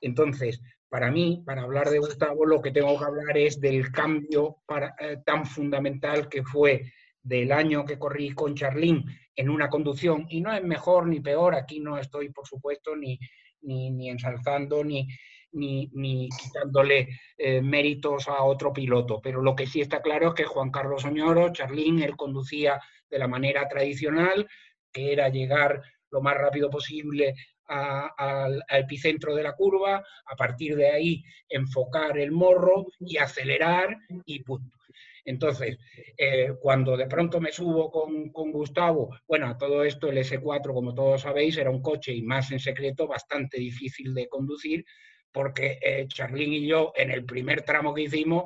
Entonces, 0.00 0.60
para 0.88 1.10
mí, 1.10 1.42
para 1.44 1.62
hablar 1.62 1.90
de 1.90 1.98
Gustavo, 1.98 2.46
lo 2.46 2.60
que 2.60 2.70
tengo 2.70 2.98
que 2.98 3.04
hablar 3.04 3.36
es 3.36 3.60
del 3.60 3.90
cambio 3.90 4.58
eh, 5.00 5.18
tan 5.24 5.44
fundamental 5.46 6.28
que 6.28 6.44
fue 6.44 6.92
del 7.22 7.52
año 7.52 7.84
que 7.84 7.98
corrí 7.98 8.30
con 8.30 8.54
Charlín 8.54 9.04
en 9.34 9.50
una 9.50 9.68
conducción, 9.68 10.26
y 10.28 10.40
no 10.40 10.52
es 10.54 10.62
mejor 10.62 11.08
ni 11.08 11.20
peor, 11.20 11.54
aquí 11.54 11.80
no 11.80 11.98
estoy, 11.98 12.28
por 12.30 12.46
supuesto, 12.46 12.94
ni, 12.94 13.18
ni, 13.62 13.90
ni 13.90 14.10
ensalzando, 14.10 14.84
ni, 14.84 15.08
ni, 15.54 16.28
quitándole 16.28 17.08
eh, 17.36 17.60
méritos 17.60 18.28
a 18.28 18.42
otro 18.42 18.72
piloto. 18.72 19.20
Pero 19.22 19.42
lo 19.42 19.56
que 19.56 19.66
sí 19.66 19.80
está 19.80 20.02
claro 20.02 20.28
es 20.28 20.34
que 20.34 20.44
Juan 20.44 20.70
Carlos 20.70 21.04
Oñoro, 21.04 21.52
Charlín, 21.52 22.02
él 22.02 22.16
conducía 22.16 22.80
de 23.10 23.18
la 23.18 23.28
manera 23.28 23.68
tradicional, 23.68 24.46
que 24.94 25.12
era 25.12 25.28
llegar 25.28 25.82
lo 26.10 26.22
más 26.22 26.36
rápido 26.36 26.70
posible 26.70 27.34
al 27.66 28.62
epicentro 28.68 29.34
de 29.34 29.42
la 29.42 29.54
curva, 29.54 29.96
a 30.26 30.36
partir 30.36 30.76
de 30.76 30.90
ahí 30.90 31.24
enfocar 31.48 32.18
el 32.18 32.30
morro 32.30 32.86
y 33.00 33.16
acelerar 33.16 33.96
y 34.24 34.42
punto. 34.42 34.76
Entonces, 35.24 35.78
eh, 36.18 36.52
cuando 36.60 36.96
de 36.96 37.06
pronto 37.06 37.40
me 37.40 37.50
subo 37.50 37.90
con, 37.90 38.30
con, 38.30 38.52
Gustavo, 38.52 39.16
bueno, 39.26 39.56
todo 39.56 39.82
esto 39.82 40.10
el 40.10 40.18
S4, 40.18 40.74
como 40.74 40.94
todos 40.94 41.22
sabéis, 41.22 41.56
era 41.56 41.70
un 41.70 41.80
coche 41.80 42.12
y 42.12 42.22
más 42.22 42.52
en 42.52 42.60
secreto 42.60 43.06
bastante 43.06 43.58
difícil 43.58 44.12
de 44.12 44.28
conducir, 44.28 44.84
porque 45.32 45.78
eh, 45.82 46.06
Charlín 46.08 46.52
y 46.52 46.66
yo 46.66 46.92
en 46.94 47.10
el 47.10 47.24
primer 47.24 47.62
tramo 47.62 47.94
que 47.94 48.02
hicimos 48.02 48.44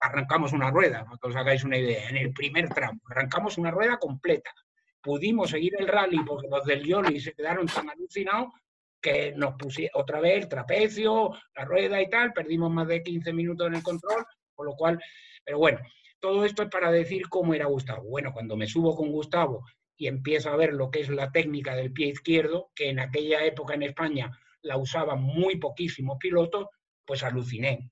arrancamos 0.00 0.52
una 0.52 0.70
rueda, 0.70 1.04
para 1.04 1.18
que 1.18 1.28
os 1.28 1.36
hagáis 1.36 1.64
una 1.64 1.78
idea, 1.78 2.08
en 2.08 2.16
el 2.16 2.32
primer 2.32 2.68
tramo, 2.68 3.00
arrancamos 3.10 3.58
una 3.58 3.70
rueda 3.70 3.98
completa. 3.98 4.50
Pudimos 5.04 5.50
seguir 5.50 5.74
el 5.78 5.86
rally 5.86 6.18
porque 6.24 6.48
los 6.48 6.64
del 6.64 6.82
Yoli 6.82 7.20
se 7.20 7.34
quedaron 7.34 7.66
tan 7.66 7.90
alucinados 7.90 8.48
que 9.02 9.32
nos 9.36 9.54
pusieron 9.56 10.00
otra 10.00 10.18
vez 10.18 10.44
el 10.44 10.48
trapecio, 10.48 11.30
la 11.54 11.64
rueda 11.66 12.00
y 12.00 12.08
tal, 12.08 12.32
perdimos 12.32 12.70
más 12.72 12.88
de 12.88 13.02
15 13.02 13.34
minutos 13.34 13.66
en 13.66 13.74
el 13.74 13.82
control, 13.82 14.24
con 14.54 14.66
lo 14.66 14.72
cual, 14.72 14.98
pero 15.44 15.58
bueno, 15.58 15.80
todo 16.18 16.46
esto 16.46 16.62
es 16.62 16.70
para 16.70 16.90
decir 16.90 17.28
cómo 17.28 17.52
era 17.52 17.66
Gustavo. 17.66 18.04
Bueno, 18.04 18.32
cuando 18.32 18.56
me 18.56 18.66
subo 18.66 18.96
con 18.96 19.12
Gustavo 19.12 19.66
y 19.94 20.06
empiezo 20.06 20.48
a 20.48 20.56
ver 20.56 20.72
lo 20.72 20.90
que 20.90 21.00
es 21.00 21.10
la 21.10 21.30
técnica 21.30 21.76
del 21.76 21.92
pie 21.92 22.06
izquierdo, 22.06 22.70
que 22.74 22.88
en 22.88 22.98
aquella 22.98 23.44
época 23.44 23.74
en 23.74 23.82
España 23.82 24.30
la 24.62 24.78
usaban 24.78 25.20
muy 25.20 25.56
poquísimos 25.56 26.16
pilotos, 26.18 26.68
pues 27.04 27.22
aluciné. 27.22 27.90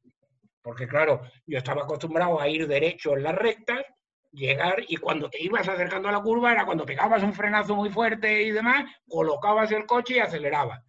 Porque 0.62 0.88
claro, 0.88 1.20
yo 1.46 1.58
estaba 1.58 1.82
acostumbrado 1.82 2.40
a 2.40 2.48
ir 2.48 2.66
derecho 2.66 3.14
en 3.14 3.24
las 3.24 3.34
rectas, 3.34 3.84
llegar 4.32 4.82
y 4.88 4.96
cuando 4.96 5.28
te 5.28 5.42
ibas 5.42 5.68
acercando 5.68 6.08
a 6.08 6.12
la 6.12 6.22
curva 6.22 6.52
era 6.52 6.64
cuando 6.64 6.86
pegabas 6.86 7.22
un 7.22 7.34
frenazo 7.34 7.76
muy 7.76 7.90
fuerte 7.90 8.42
y 8.42 8.50
demás, 8.50 8.84
colocabas 9.08 9.70
el 9.72 9.86
coche 9.86 10.16
y 10.16 10.18
acelerabas. 10.20 10.82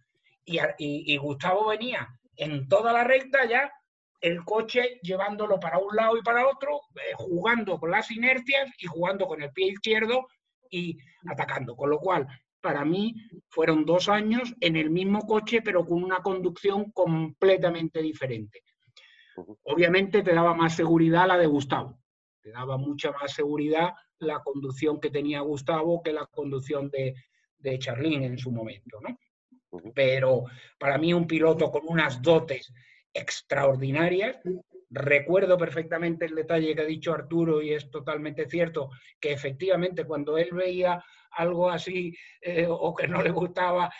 Y, 0.44 0.58
y 0.78 1.16
Gustavo 1.16 1.68
venía 1.68 2.08
en 2.36 2.68
toda 2.68 2.92
la 2.92 3.04
recta 3.04 3.44
ya 3.46 3.70
el 4.24 4.42
coche 4.42 5.00
llevándolo 5.02 5.60
para 5.60 5.78
un 5.78 5.94
lado 5.94 6.16
y 6.16 6.22
para 6.22 6.48
otro, 6.48 6.80
eh, 6.94 7.12
jugando 7.14 7.78
con 7.78 7.90
las 7.90 8.10
inercias 8.10 8.70
y 8.78 8.86
jugando 8.86 9.26
con 9.26 9.42
el 9.42 9.52
pie 9.52 9.72
izquierdo 9.72 10.26
y 10.70 10.96
atacando. 11.28 11.76
Con 11.76 11.90
lo 11.90 11.98
cual, 11.98 12.26
para 12.62 12.86
mí 12.86 13.14
fueron 13.50 13.84
dos 13.84 14.08
años 14.08 14.54
en 14.60 14.76
el 14.76 14.88
mismo 14.88 15.20
coche, 15.26 15.60
pero 15.60 15.84
con 15.84 16.02
una 16.02 16.22
conducción 16.22 16.90
completamente 16.92 18.00
diferente. 18.00 18.62
Obviamente 19.64 20.22
te 20.22 20.32
daba 20.32 20.54
más 20.54 20.74
seguridad 20.74 21.28
la 21.28 21.36
de 21.36 21.46
Gustavo, 21.46 21.98
te 22.44 22.50
daba 22.50 22.76
mucha 22.76 23.10
más 23.10 23.32
seguridad 23.32 23.94
la 24.18 24.42
conducción 24.42 25.00
que 25.00 25.10
tenía 25.10 25.40
Gustavo 25.40 26.02
que 26.02 26.12
la 26.12 26.26
conducción 26.26 26.90
de, 26.90 27.14
de 27.56 27.78
Charlín 27.78 28.22
en 28.22 28.36
su 28.36 28.52
momento, 28.52 29.00
¿no? 29.00 29.18
Pero 29.94 30.44
para 30.78 30.98
mí 30.98 31.14
un 31.14 31.26
piloto 31.26 31.70
con 31.70 31.82
unas 31.86 32.20
dotes 32.20 32.72
extraordinarias. 33.14 34.38
Recuerdo 34.90 35.56
perfectamente 35.56 36.26
el 36.26 36.34
detalle 36.34 36.74
que 36.74 36.82
ha 36.82 36.86
dicho 36.86 37.14
Arturo 37.14 37.62
y 37.62 37.72
es 37.72 37.90
totalmente 37.90 38.48
cierto, 38.48 38.90
que 39.18 39.32
efectivamente 39.32 40.04
cuando 40.04 40.36
él 40.36 40.50
veía 40.52 41.02
algo 41.30 41.70
así 41.70 42.14
eh, 42.40 42.66
o 42.68 42.94
que 42.94 43.08
no 43.08 43.22
le 43.22 43.30
gustaba, 43.30 43.90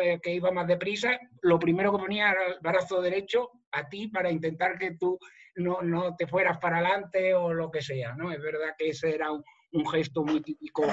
eh, 0.00 0.20
que 0.22 0.34
iba 0.34 0.52
más 0.52 0.68
deprisa, 0.68 1.18
lo 1.42 1.58
primero 1.58 1.90
que 1.92 1.98
ponía 1.98 2.30
era 2.30 2.46
el 2.46 2.60
brazo 2.60 3.00
derecho 3.00 3.50
a 3.72 3.88
ti 3.88 4.06
para 4.08 4.30
intentar 4.30 4.78
que 4.78 4.92
tú 4.92 5.18
no, 5.56 5.82
no 5.82 6.14
te 6.16 6.26
fueras 6.26 6.58
para 6.58 6.78
adelante 6.78 7.34
o 7.34 7.52
lo 7.52 7.70
que 7.70 7.82
sea. 7.82 8.14
¿no? 8.14 8.30
Es 8.30 8.40
verdad 8.40 8.74
que 8.78 8.90
ese 8.90 9.14
era 9.14 9.32
un, 9.32 9.42
gesto 9.90 10.24
muy 10.24 10.40
típico 10.40 10.84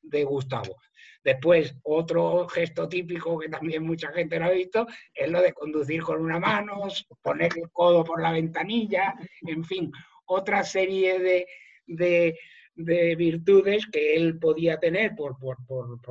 de 0.00 0.24
Gustavo. 0.24 0.76
Después, 1.22 1.76
otro 1.82 2.48
gesto 2.48 2.88
típico 2.88 3.38
que 3.38 3.50
también 3.50 3.82
mucha 3.82 4.10
gente 4.12 4.38
lo 4.38 4.46
ha 4.46 4.50
visto 4.50 4.86
es 5.12 5.30
lo 5.30 5.42
de 5.42 5.52
conducir 5.52 6.02
con 6.02 6.22
una 6.22 6.38
mano, 6.38 6.84
poner 7.20 7.52
el 7.56 7.70
codo 7.70 8.02
por 8.02 8.22
la 8.22 8.32
ventanilla, 8.32 9.14
en 9.42 9.62
fin, 9.62 9.92
otra 10.24 10.64
serie 10.64 11.18
de, 11.18 12.38
virtudes 12.74 13.86
que 13.88 14.14
él 14.16 14.38
podía 14.38 14.78
tener 14.78 15.14
por, 15.14 15.36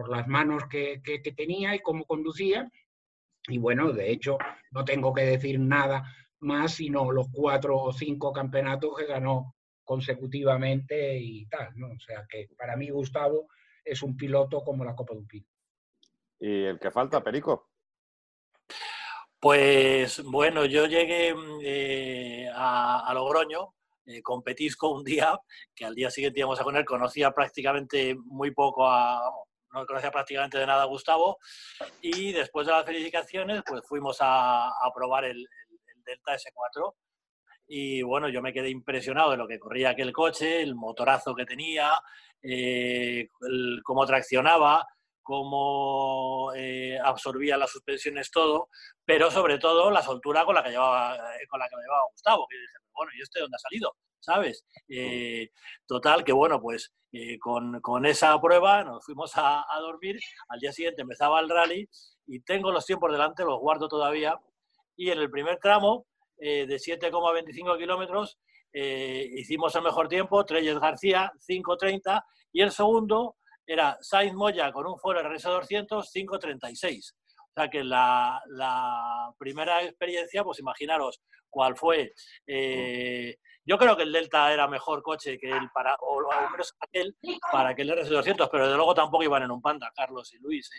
las 0.07 0.27
manos 0.27 0.63
que, 0.69 1.01
que 1.03 1.31
tenía 1.31 1.73
y 1.73 1.79
cómo 1.79 2.05
conducía. 2.05 2.69
Y 3.47 3.57
bueno, 3.57 3.91
de 3.91 4.11
hecho, 4.11 4.37
no 4.69 4.85
tengo 4.85 5.11
que 5.15 5.23
decir 5.23 5.59
nada 5.59 6.03
más, 6.41 6.73
sino 6.73 7.11
los 7.11 7.27
cuatro 7.31 7.77
o 7.77 7.91
cinco 7.91 8.31
campeonatos 8.31 8.95
que 8.97 9.05
ganó 9.05 9.55
consecutivamente 9.83 11.17
y 11.17 11.47
tal, 11.47 11.69
¿no? 11.75 11.87
O 11.87 11.99
sea 11.99 12.25
que 12.29 12.47
para 12.57 12.75
mí 12.75 12.89
Gustavo 12.89 13.47
es 13.83 14.03
un 14.03 14.15
piloto 14.15 14.63
como 14.63 14.85
la 14.85 14.95
Copa 14.95 15.13
de 15.13 15.19
un 15.19 15.27
Pino. 15.27 15.47
¿Y 16.39 16.63
el 16.63 16.79
que 16.79 16.91
falta, 16.91 17.23
Perico? 17.23 17.69
Pues 19.39 20.21
bueno, 20.23 20.65
yo 20.65 20.85
llegué 20.85 21.33
eh, 21.63 22.49
a, 22.53 23.09
Logroño 23.13 23.73
eh, 24.05 24.21
con 24.21 24.43
Petisco 24.43 24.89
un 24.89 25.03
día, 25.03 25.39
que 25.73 25.85
al 25.85 25.95
día 25.95 26.09
siguiente 26.09 26.39
íbamos 26.39 26.59
a 26.59 26.63
poner, 26.63 26.83
conocía 26.85 27.31
prácticamente 27.31 28.15
muy 28.15 28.51
poco 28.51 28.85
a, 28.85 29.21
no 29.73 29.85
conocía 29.85 30.11
prácticamente 30.11 30.57
de 30.57 30.65
nada 30.65 30.83
a 30.83 30.87
Gustavo, 30.87 31.37
y 32.01 32.31
después 32.31 32.67
de 32.67 32.73
las 32.73 32.85
felicitaciones, 32.85 33.61
pues 33.65 33.81
fuimos 33.87 34.17
a, 34.19 34.71
probar 34.93 35.25
el 35.25 35.47
Delta 36.09 36.33
S4 36.33 36.93
y 37.71 38.01
bueno, 38.01 38.29
yo 38.29 38.41
me 38.41 38.51
quedé 38.51 38.69
impresionado 38.71 39.29
de 39.29 39.37
lo 39.37 39.47
que 39.47 39.59
corría 39.59 39.91
aquel 39.91 40.11
coche, 40.11 40.63
el 40.63 40.73
motorazo 40.73 41.35
que 41.35 41.45
tenía, 41.45 41.93
eh, 42.41 43.29
cómo 43.83 44.07
traccionaba, 44.07 44.87
cómo 45.21 46.51
eh, 46.55 46.97
absorbía 46.97 47.57
las 47.57 47.69
suspensiones, 47.69 48.31
todo, 48.31 48.69
pero 49.05 49.29
sobre 49.29 49.59
todo 49.59 49.91
la 49.91 50.01
soltura 50.01 50.45
con 50.45 50.55
la 50.55 50.63
que 50.63 50.71
llevaba, 50.71 51.15
eh, 51.35 51.45
con 51.47 51.59
la 51.59 51.69
que 51.69 51.75
llevaba 51.75 52.07
Gustavo, 52.11 52.47
que 52.49 52.57
dije, 52.57 52.73
bueno, 52.91 53.11
¿y 53.15 53.21
este 53.21 53.39
dónde 53.39 53.55
ha 53.55 53.59
salido? 53.59 53.95
¿Sabes? 54.19 54.65
total, 55.85 56.23
que 56.23 56.33
bueno, 56.33 56.59
pues 56.59 56.91
con, 57.39 57.79
con, 57.81 58.05
esa 58.05 58.39
prueba 58.41 58.83
nos 58.83 59.05
fuimos 59.05 59.31
a, 59.37 59.63
a 59.71 59.79
dormir, 59.79 60.19
al 60.49 60.59
día 60.59 60.73
siguiente 60.73 61.03
empezaba 61.03 61.39
el 61.39 61.49
rally 61.49 61.87
y 62.27 62.41
tengo 62.41 62.71
los 62.71 62.85
tiempos 62.85 63.11
delante, 63.11 63.45
los 63.45 63.59
guardo 63.59 63.87
todavía, 63.87 64.37
y 64.99 65.09
en 65.11 65.17
el 65.17 65.31
primer 65.31 65.57
tramo 65.59 66.07
eh, 66.37 66.65
de 66.67 66.75
7,25 66.75 67.77
kilómetros, 67.77 68.37
eh, 68.73 69.29
hicimos 69.31 69.73
el 69.75 69.83
mejor 69.83 70.09
tiempo, 70.09 70.43
Treyes 70.43 70.77
García, 70.77 71.31
5.30, 71.37 72.21
y 72.51 72.61
el 72.61 72.71
segundo 72.71 73.37
era 73.65 73.97
Sainz 74.01 74.33
Moya 74.33 74.73
con 74.73 74.85
un 74.85 74.99
Ford 74.99 75.15
RS200, 75.15 76.03
5.36. 76.13 77.13
O 77.13 77.53
sea 77.55 77.69
que 77.69 77.81
la, 77.81 78.41
primera 79.37 79.83
experiencia, 79.83 80.43
pues 80.43 80.59
imaginaros 80.59 81.21
cuál 81.49 81.77
fue. 81.77 82.11
Eh, 82.45 83.37
yo 83.65 83.77
creo 83.77 83.95
que 83.95 84.03
el 84.03 84.11
Delta 84.11 84.51
era 84.51 84.67
mejor 84.67 85.01
coche 85.01 85.37
que 85.39 85.49
el 85.49 85.69
para, 85.73 85.95
o 86.01 86.29
al 86.29 86.51
menos 86.51 86.75
aquel, 86.81 87.15
para 87.53 87.73
que 87.73 87.83
el 87.83 87.91
RS200, 87.91 88.49
pero 88.51 88.69
de 88.69 88.75
luego 88.75 88.93
tampoco 88.93 89.23
iban 89.23 89.43
en 89.43 89.51
un 89.51 89.61
Panda, 89.61 89.93
Carlos 89.95 90.33
y 90.33 90.39
Luis. 90.39 90.69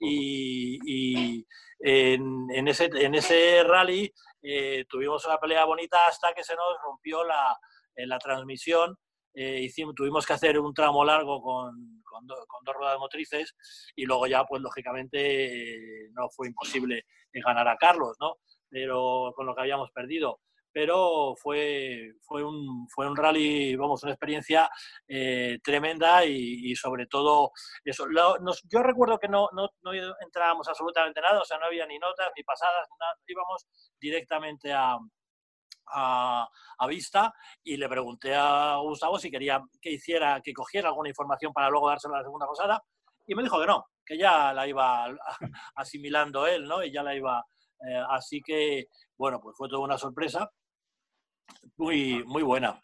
Y, 0.00 1.46
en, 1.80 2.68
ese, 2.68 2.90
en 2.92 3.14
ese 3.14 3.62
rally 3.64 4.12
eh, 4.42 4.84
tuvimos 4.88 5.24
una 5.26 5.38
pelea 5.38 5.64
bonita 5.64 6.06
hasta 6.06 6.32
que 6.32 6.42
se 6.42 6.54
nos 6.54 6.76
rompió 6.82 7.24
la, 7.24 7.56
la 7.94 8.18
transmisión. 8.18 8.96
Eh, 9.34 9.60
hicimos, 9.62 9.94
tuvimos 9.94 10.26
que 10.26 10.32
hacer 10.32 10.58
un 10.58 10.74
tramo 10.74 11.04
largo 11.04 11.40
con, 11.40 12.02
con, 12.02 12.26
dos 12.26 12.74
ruedas 12.74 12.98
motrices 12.98 13.54
y 13.94 14.04
luego 14.04 14.26
ya, 14.26 14.44
pues 14.44 14.60
lógicamente, 14.62 16.06
eh, 16.06 16.10
no 16.12 16.28
fue 16.30 16.48
imposible 16.48 17.04
ganar 17.32 17.68
a 17.68 17.76
Carlos, 17.76 18.16
¿no? 18.20 18.38
Pero 18.68 19.32
con 19.36 19.46
lo 19.46 19.54
que 19.54 19.60
habíamos 19.60 19.90
perdido 19.92 20.40
pero 20.72 21.34
fue, 21.36 22.12
fue, 22.22 22.44
un, 22.44 22.86
fue 22.88 23.08
un 23.08 23.16
rally, 23.16 23.76
vamos, 23.76 24.02
una 24.02 24.12
experiencia 24.12 24.68
eh, 25.06 25.58
tremenda 25.62 26.24
y, 26.24 26.74
sobre 26.76 27.06
todo 27.06 27.50
eso. 27.84 28.06
yo 28.70 28.82
recuerdo 28.82 29.18
que 29.18 29.28
no, 29.28 29.48
no, 29.52 29.68
no, 29.82 29.92
entrábamos 30.20 30.68
absolutamente 30.68 31.20
nada, 31.20 31.40
o 31.40 31.44
sea, 31.44 31.58
no 31.58 31.66
había 31.66 31.86
ni 31.86 31.98
notas 31.98 32.30
ni 32.36 32.42
pasadas, 32.42 32.86
nada, 32.98 33.14
íbamos 33.26 33.66
directamente 34.00 34.72
a, 34.72 34.96
a, 35.92 36.48
a, 36.78 36.86
vista 36.86 37.32
y 37.64 37.76
le 37.76 37.88
pregunté 37.88 38.34
a 38.34 38.76
Gustavo 38.82 39.18
si 39.18 39.30
quería 39.30 39.62
que 39.80 39.92
hiciera, 39.92 40.40
que 40.42 40.52
cogiera 40.52 40.88
alguna 40.88 41.08
información 41.08 41.52
para 41.52 41.70
luego 41.70 41.88
dársela 41.88 42.16
a 42.16 42.18
la 42.18 42.24
segunda 42.24 42.46
pasada 42.46 42.82
y 43.28 43.34
me 43.34 43.42
dijo 43.42 43.60
que 43.60 43.66
no, 43.66 43.84
que 44.04 44.16
ya 44.16 44.54
la 44.54 44.66
iba 44.66 45.06
asimilando 45.76 46.46
él, 46.46 46.64
¿no? 46.64 46.82
Y 46.82 46.90
ya 46.90 47.02
la 47.02 47.14
iba... 47.14 47.44
Eh, 47.86 48.02
así 48.10 48.40
que, 48.42 48.86
bueno, 49.16 49.40
pues 49.40 49.56
fue 49.56 49.68
toda 49.68 49.82
una 49.82 49.98
sorpresa 49.98 50.50
muy, 51.76 52.22
muy 52.24 52.42
buena. 52.42 52.80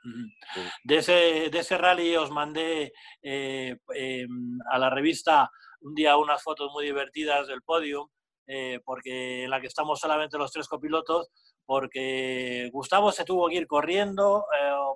De 0.85 0.97
ese, 0.97 1.51
de 1.51 1.59
ese 1.59 1.77
rally 1.77 2.17
os 2.17 2.31
mandé 2.31 2.93
eh, 3.23 3.77
em, 3.95 4.59
a 4.71 4.79
la 4.79 4.91
revista 4.91 5.51
un 5.81 5.95
día 5.95 6.17
unas 6.17 6.43
fotos 6.43 6.71
muy 6.73 6.87
divertidas 6.87 7.47
del 7.47 7.63
podio, 7.63 8.11
eh, 8.47 8.81
porque 8.85 9.45
en 9.45 9.51
la 9.51 9.61
que 9.61 9.67
estamos 9.67 10.01
solamente 10.01 10.39
los 10.39 10.51
tres 10.51 10.69
copilotos, 10.69 11.31
porque 11.67 12.69
Gustavo 12.73 13.11
se 13.13 13.25
tuvo 13.25 13.49
que 13.49 13.57
ir 13.57 13.67
corriendo, 13.67 14.45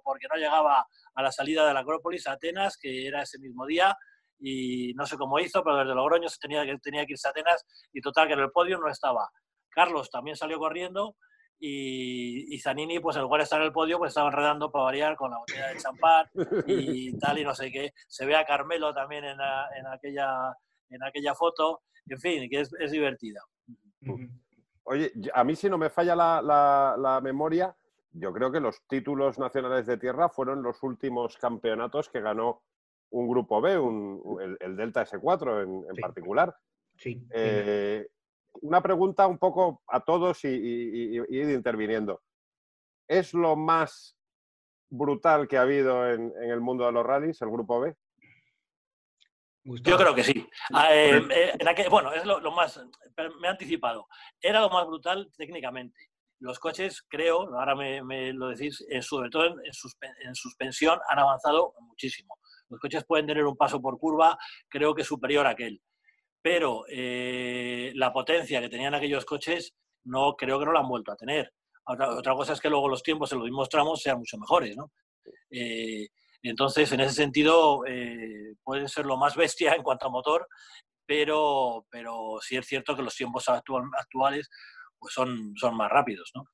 porque 0.02 0.26
no 0.30 0.36
llegaba 0.36 0.86
a 1.14 1.22
la 1.22 1.32
salida 1.32 1.66
de 1.66 1.74
la 1.74 1.80
Acrópolis 1.80 2.26
a 2.26 2.32
Atenas, 2.32 2.76
que 2.76 3.06
era 3.06 3.22
ese 3.22 3.38
mismo 3.38 3.66
día, 3.66 3.96
y 4.38 4.92
no 4.94 5.06
sé 5.06 5.16
cómo 5.16 5.38
hizo, 5.38 5.62
pero 5.62 5.78
desde 5.78 5.94
Logroño 5.94 6.28
se 6.28 6.38
tenía, 6.38 6.64
tenía 6.78 7.04
que 7.06 7.12
irse 7.12 7.28
a 7.28 7.30
Atenas, 7.30 7.64
y 7.92 8.00
total 8.00 8.28
que 8.28 8.34
en 8.34 8.40
el 8.40 8.50
podio 8.50 8.78
no 8.78 8.88
estaba. 8.88 9.28
Carlos 9.70 10.10
también 10.10 10.36
salió 10.36 10.58
corriendo, 10.58 11.16
y, 11.60 12.58
Zanini, 12.60 13.00
pues 13.00 13.16
en 13.16 13.22
lugar 13.22 13.40
de 13.40 13.44
estar 13.44 13.60
en 13.60 13.66
el 13.66 13.72
podio, 13.72 13.98
pues 13.98 14.10
estaba 14.10 14.28
enredando 14.28 14.70
para 14.70 14.84
variar 14.84 15.16
con 15.16 15.30
la 15.30 15.38
botella 15.38 15.68
de 15.68 15.78
champán 15.78 16.26
y 16.66 17.16
tal, 17.18 17.38
y 17.38 17.44
no 17.44 17.54
sé 17.54 17.70
qué. 17.72 17.92
Se 18.06 18.26
ve 18.26 18.36
a 18.36 18.44
Carmelo 18.44 18.94
también 18.94 19.24
en, 19.24 19.38
en, 19.76 19.86
aquella, 19.86 20.54
en 20.88 21.02
aquella 21.02 21.34
foto. 21.34 21.82
En 22.06 22.18
fin, 22.20 22.48
que 22.48 22.60
es, 22.60 22.72
es 22.78 22.90
divertida. 22.92 23.40
Oye, 24.84 25.12
a 25.34 25.44
mí 25.44 25.56
si 25.56 25.68
no 25.68 25.76
me 25.76 25.90
falla 25.90 26.14
la, 26.14 26.96
la, 26.96 27.20
memoria, 27.20 27.74
yo 28.12 28.32
creo 28.32 28.52
que 28.52 28.60
los 28.60 28.86
títulos 28.86 29.38
nacionales 29.38 29.86
de 29.86 29.98
tierra 29.98 30.28
fueron 30.28 30.62
los 30.62 30.82
últimos 30.82 31.36
campeonatos 31.36 32.08
que 32.08 32.20
ganó 32.20 32.62
un 33.10 33.28
grupo 33.28 33.60
B, 33.60 33.78
un, 33.78 34.56
el, 34.60 34.76
Delta 34.76 35.04
S4 35.04 35.64
en, 35.64 35.84
en 35.90 35.96
particular. 36.00 36.54
Sí. 36.96 37.26
Eh, 37.30 38.06
una 38.60 38.82
pregunta 38.82 39.26
un 39.26 39.38
poco 39.38 39.82
a 39.86 40.00
todos 40.00 40.44
y, 40.44 40.48
ir 40.48 41.50
interviniendo. 41.50 42.22
¿Es 43.06 43.34
lo 43.34 43.56
más 43.56 44.16
brutal 44.90 45.48
que 45.48 45.56
ha 45.58 45.62
habido 45.62 46.10
en, 46.10 46.32
el 46.42 46.60
mundo 46.60 46.86
de 46.86 46.92
los 46.92 47.06
rallies, 47.06 47.40
el 47.42 47.50
grupo 47.50 47.80
B? 47.80 47.94
Yo 49.64 49.98
creo 49.98 50.14
que 50.14 50.24
sí. 50.24 50.48
Ah, 50.72 50.94
eh, 50.94 51.22
eh, 51.30 51.88
bueno, 51.90 52.12
es 52.12 52.24
lo, 52.24 52.40
más, 52.52 52.80
me 53.40 53.48
he 53.48 53.50
anticipado. 53.50 54.06
Era 54.40 54.60
lo 54.60 54.70
más 54.70 54.86
brutal 54.86 55.30
técnicamente. 55.36 55.98
los 56.40 56.58
coches, 56.58 57.02
creo, 57.08 57.54
ahora 57.54 57.74
me, 57.74 58.32
lo 58.32 58.48
decís, 58.48 58.84
sobre 59.02 59.28
todo 59.28 59.46
en, 59.46 59.54
en, 60.24 60.34
suspensión 60.34 60.98
han 61.08 61.18
avanzado 61.18 61.74
muchísimo. 61.80 62.38
Los 62.70 62.80
coches 62.80 63.04
pueden 63.04 63.26
tener 63.26 63.44
un 63.44 63.56
paso 63.56 63.80
por 63.80 63.98
curva, 63.98 64.38
creo 64.68 64.94
que 64.94 65.04
superior 65.04 65.46
a 65.46 65.50
aquel. 65.50 65.82
Pero 66.40 66.84
eh, 66.88 67.92
la 67.94 68.12
potencia 68.12 68.60
que 68.60 68.68
tenían 68.68 68.94
aquellos 68.94 69.24
coches, 69.24 69.74
no 70.04 70.34
creo 70.36 70.58
que 70.58 70.64
no 70.64 70.72
la 70.72 70.80
han 70.80 70.88
vuelto 70.88 71.12
a 71.12 71.16
tener. 71.16 71.52
Otra, 71.84 72.34
cosa 72.34 72.52
es 72.52 72.60
que 72.60 72.68
luego 72.68 72.88
los 72.88 73.02
tiempos 73.02 73.32
en 73.32 73.38
los 73.38 73.46
mismos 73.46 73.68
tramos 73.68 74.02
sean 74.02 74.18
mucho 74.18 74.36
mejores, 74.36 74.76
¿no? 74.76 74.92
Eh, 75.50 76.06
entonces, 76.42 76.92
en 76.92 77.00
ese 77.00 77.14
sentido, 77.14 77.84
eh, 77.86 78.54
pueden 78.62 78.88
ser 78.88 79.06
lo 79.06 79.16
más 79.16 79.34
bestia 79.34 79.72
en 79.72 79.82
cuanto 79.82 80.06
a 80.06 80.10
motor, 80.10 80.46
pero, 81.06 81.86
pero 81.90 82.38
sí 82.40 82.56
es 82.56 82.66
cierto 82.66 82.94
que 82.94 83.02
los 83.02 83.16
tiempos 83.16 83.48
actuales 83.48 84.48
pues 84.98 85.14
son, 85.14 85.54
son 85.56 85.76
más 85.76 85.90
rápidos, 85.90 86.30
¿no? 86.34 86.44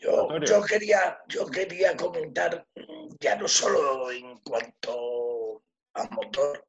Yo, 0.00 0.62
quería, 0.62 1.18
yo 1.28 1.46
quería 1.46 1.96
comentar, 1.96 2.66
ya 3.20 3.36
no 3.36 3.48
solo 3.48 4.10
en 4.12 4.38
cuanto 4.38 5.64
a 5.94 6.04
motor, 6.10 6.67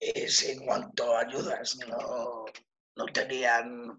es 0.00 0.42
en 0.44 0.64
cuanto 0.64 1.16
a 1.16 1.20
ayudas. 1.20 1.76
No, 1.86 2.44
no 2.96 3.06
tenían 3.12 3.96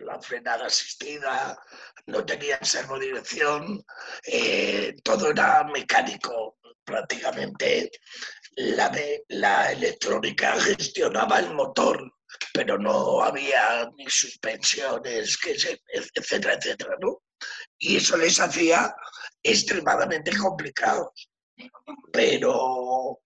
la 0.00 0.20
frenada 0.20 0.66
asistida, 0.66 1.58
no 2.06 2.24
tenían 2.24 2.64
servodirección, 2.64 3.84
eh, 4.24 4.94
todo 5.02 5.30
era 5.30 5.64
mecánico 5.64 6.58
prácticamente. 6.84 7.90
La, 8.56 8.88
de, 8.88 9.24
la 9.28 9.70
electrónica 9.70 10.58
gestionaba 10.60 11.38
el 11.38 11.54
motor, 11.54 12.12
pero 12.52 12.76
no 12.78 13.22
había 13.22 13.88
ni 13.96 14.06
suspensiones, 14.08 15.36
que 15.36 15.56
etcétera, 16.16 16.54
etcétera, 16.54 16.96
¿no? 17.00 17.22
Y 17.78 17.98
eso 17.98 18.16
les 18.16 18.40
hacía 18.40 18.92
extremadamente 19.42 20.36
complicados. 20.36 21.30
Pero 22.12 23.20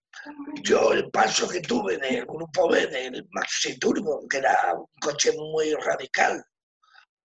yo 0.63 0.93
el 0.93 1.11
paso 1.11 1.49
que 1.49 1.61
tuve 1.61 1.99
del 1.99 2.25
grupo 2.27 2.69
B 2.69 2.87
del 2.87 3.27
Maxi 3.31 3.79
Turbo, 3.79 4.27
que 4.29 4.39
era 4.39 4.75
un 4.75 4.87
coche 5.01 5.33
muy 5.33 5.75
radical, 5.75 6.45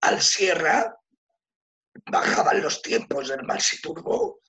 al 0.01 0.21
Sierra, 0.21 0.95
bajaban 2.05 2.61
los 2.61 2.81
tiempos 2.81 3.29
del 3.29 3.43
Maxi 3.43 3.81
Turbo 3.81 4.39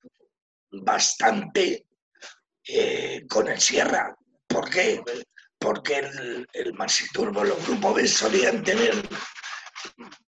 bastante 0.70 1.86
eh, 2.64 3.26
con 3.28 3.48
el 3.48 3.60
Sierra. 3.60 4.16
¿Por 4.46 4.70
qué? 4.70 5.02
Porque 5.58 5.98
el, 5.98 6.46
el 6.52 6.74
Maxi 6.74 7.06
Turbo, 7.12 7.44
los 7.44 7.66
grupos 7.66 7.94
B 7.96 8.06
solían 8.06 8.62
tener 8.62 8.94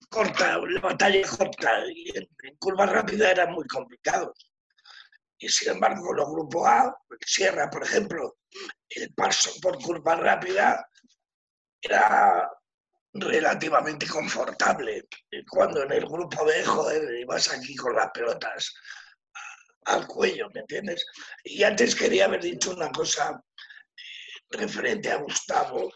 corta, 0.08 0.58
la 0.58 0.80
batalla 0.80 1.26
corta 1.28 1.84
y 1.94 2.16
en, 2.16 2.28
en 2.42 2.56
curva 2.56 2.86
rápida 2.86 3.30
eran 3.30 3.52
muy 3.52 3.66
complicados 3.66 4.50
y 5.40 5.49
sin 5.49 5.70
embargo 5.70 6.12
los 6.12 6.30
grupos 6.30 6.68
A, 6.68 6.94
Sierra, 7.26 7.68
por 7.70 7.82
ejemplo, 7.82 8.37
el 8.90 9.12
paso 9.14 9.50
por 9.61 9.78
curva 9.78 10.16
rápida 10.16 10.87
era 11.80 12.49
relativamente 13.14 14.06
confortable. 14.06 15.09
Cuando 15.49 15.82
en 15.82 15.92
el 15.92 16.07
grupo 16.07 16.44
B, 16.44 16.64
joder, 16.64 17.18
ibas 17.18 17.50
aquí 17.50 17.74
con 17.74 17.96
las 17.96 18.11
pelotas 18.12 18.74
al 19.87 20.07
cuello, 20.07 20.48
¿me 20.55 20.61
entiendes? 20.61 21.05
Y 21.44 21.62
antes 21.62 21.94
quería 21.94 22.26
haber 22.26 22.42
dicho 22.42 22.72
una 22.72 22.90
cosa 22.90 23.31
eh, 23.31 24.59
referente 24.59 25.11
a 25.11 25.16
Gustavo, 25.16 25.90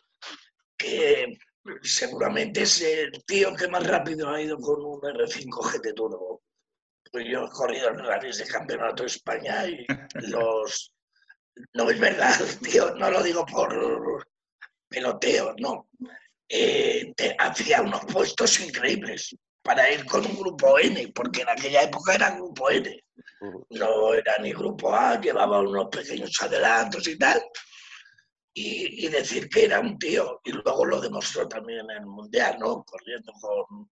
que 0.76 1.38
seguramente 1.82 2.62
es 2.62 2.80
el 2.80 3.12
tío 3.26 3.54
que 3.54 3.68
más 3.68 3.86
rápido 3.86 4.30
ha 4.30 4.40
ido 4.40 4.58
con 4.58 4.82
un 4.82 5.00
R5 5.00 5.72
GT 5.72 5.94
Turbo. 5.94 6.43
Yo 7.20 7.44
he 7.44 7.50
corrido 7.50 7.90
en 7.90 7.98
rallies 7.98 8.38
de 8.38 8.46
campeonato 8.46 9.02
de 9.02 9.08
España 9.08 9.66
y 9.66 9.86
los... 10.14 10.92
No 11.72 11.88
es 11.88 12.00
verdad, 12.00 12.34
tío, 12.62 12.94
no 12.96 13.10
lo 13.10 13.22
digo 13.22 13.46
por 13.46 14.26
peloteo, 14.88 15.54
no. 15.58 15.88
Eh, 16.48 17.14
hacía 17.38 17.82
unos 17.82 18.04
puestos 18.06 18.60
increíbles 18.60 19.36
para 19.62 19.90
ir 19.90 20.04
con 20.04 20.26
un 20.26 20.36
grupo 20.36 20.78
N, 20.78 21.12
porque 21.14 21.42
en 21.42 21.48
aquella 21.48 21.82
época 21.82 22.14
era 22.14 22.34
grupo 22.34 22.70
N. 22.70 23.04
No 23.70 24.14
era 24.14 24.38
ni 24.38 24.52
grupo 24.52 24.92
A, 24.92 25.20
llevaba 25.20 25.60
unos 25.60 25.88
pequeños 25.88 26.36
adelantos 26.42 27.06
y 27.06 27.16
tal. 27.16 27.40
Y, 28.52 29.06
y, 29.06 29.08
decir 29.08 29.48
que 29.48 29.64
era 29.64 29.80
un 29.80 29.98
tío, 29.98 30.40
y 30.44 30.52
luego 30.52 30.84
lo 30.84 31.00
demostró 31.00 31.48
también 31.48 31.80
en 31.90 32.02
el 32.02 32.06
Mundial, 32.06 32.56
¿no? 32.60 32.84
Corriendo 32.84 33.32
con 33.40 33.90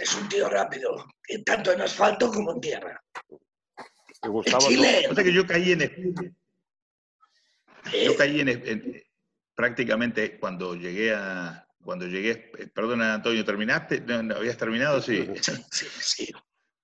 es 0.00 0.14
un 0.14 0.28
tío 0.28 0.48
rápido, 0.48 1.06
tanto 1.44 1.72
en 1.72 1.80
asfalto 1.80 2.30
como 2.30 2.52
en 2.52 2.60
tierra. 2.60 3.02
Chile. 4.58 5.08
que 5.14 5.32
yo 5.32 5.46
caí 5.46 5.72
en, 5.72 6.34
yo 8.04 8.16
caí 8.16 8.40
en, 8.40 9.02
prácticamente 9.54 10.38
cuando 10.38 10.74
llegué 10.74 11.14
a 11.14 11.62
cuando 11.82 12.06
llegué, 12.08 12.50
perdona 12.74 13.14
Antonio, 13.14 13.44
¿terminaste? 13.44 14.00
¿No, 14.00 14.34
habías 14.34 14.56
terminado? 14.56 15.00
Sí. 15.02 15.24
Sí, 15.70 15.86
sí. 16.00 16.32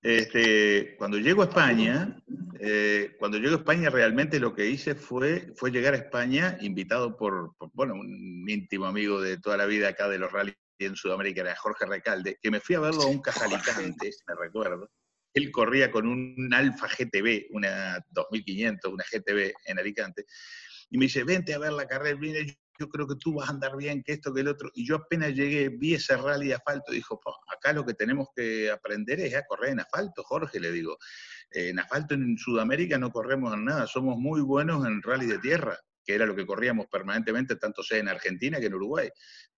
Este, 0.00 0.94
cuando 0.96 1.18
llego 1.18 1.42
a 1.42 1.46
España, 1.46 2.22
eh, 2.60 3.16
cuando 3.18 3.38
llego 3.38 3.54
a 3.54 3.58
España 3.58 3.90
realmente 3.90 4.38
lo 4.38 4.54
que 4.54 4.68
hice 4.68 4.94
fue, 4.94 5.52
fue 5.56 5.70
llegar 5.72 5.94
a 5.94 5.96
España 5.96 6.56
invitado 6.60 7.16
por, 7.16 7.56
por, 7.56 7.70
bueno, 7.72 7.94
un 7.94 8.48
íntimo 8.48 8.86
amigo 8.86 9.20
de 9.20 9.38
toda 9.38 9.56
la 9.56 9.66
vida 9.66 9.88
acá 9.88 10.08
de 10.08 10.18
los 10.18 10.30
rallies 10.30 10.56
en 10.84 10.96
Sudamérica 10.96 11.42
era 11.42 11.56
Jorge 11.56 11.86
Recalde, 11.86 12.38
que 12.40 12.50
me 12.50 12.60
fui 12.60 12.74
a 12.74 12.80
verlo 12.80 13.02
a 13.02 13.06
un 13.06 13.20
Cajalicante, 13.20 14.10
me 14.26 14.34
recuerdo. 14.34 14.90
Él 15.34 15.50
corría 15.50 15.90
con 15.90 16.06
un 16.06 16.52
Alfa 16.52 16.88
GTB, 16.88 17.46
una 17.50 18.04
2500, 18.10 18.92
una 18.92 19.04
GTB 19.10 19.52
en 19.64 19.78
Alicante, 19.78 20.26
y 20.90 20.98
me 20.98 21.06
dice, 21.06 21.24
vente 21.24 21.54
a 21.54 21.58
ver 21.58 21.72
la 21.72 21.86
carrera, 21.86 22.18
viene, 22.18 22.58
yo 22.78 22.88
creo 22.88 23.06
que 23.06 23.16
tú 23.16 23.34
vas 23.34 23.48
a 23.48 23.52
andar 23.52 23.76
bien, 23.76 24.02
que 24.02 24.12
esto, 24.12 24.34
que 24.34 24.42
el 24.42 24.48
otro. 24.48 24.70
Y 24.74 24.86
yo 24.86 24.96
apenas 24.96 25.32
llegué, 25.32 25.70
vi 25.70 25.94
ese 25.94 26.16
rally 26.18 26.48
de 26.48 26.54
asfalto, 26.54 26.92
dijo, 26.92 27.18
acá 27.50 27.72
lo 27.72 27.86
que 27.86 27.94
tenemos 27.94 28.28
que 28.36 28.70
aprender 28.70 29.20
es 29.20 29.34
a 29.34 29.46
correr 29.46 29.70
en 29.70 29.80
asfalto, 29.80 30.22
Jorge, 30.22 30.60
le 30.60 30.70
digo. 30.70 30.98
En 31.50 31.78
asfalto 31.78 32.14
en 32.14 32.36
Sudamérica 32.36 32.98
no 32.98 33.10
corremos 33.10 33.54
en 33.54 33.64
nada, 33.64 33.86
somos 33.86 34.18
muy 34.18 34.42
buenos 34.42 34.86
en 34.86 35.00
rally 35.00 35.26
de 35.26 35.38
tierra 35.38 35.78
que 36.04 36.14
era 36.14 36.26
lo 36.26 36.34
que 36.34 36.46
corríamos 36.46 36.86
permanentemente, 36.86 37.56
tanto 37.56 37.82
sea 37.82 37.98
en 37.98 38.08
Argentina 38.08 38.60
que 38.60 38.66
en 38.66 38.74
Uruguay. 38.74 39.08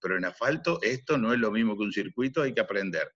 Pero 0.00 0.16
en 0.16 0.24
asfalto 0.24 0.78
esto 0.82 1.18
no 1.18 1.32
es 1.32 1.38
lo 1.38 1.50
mismo 1.50 1.76
que 1.76 1.84
un 1.84 1.92
circuito, 1.92 2.42
hay 2.42 2.54
que 2.54 2.60
aprender. 2.60 3.10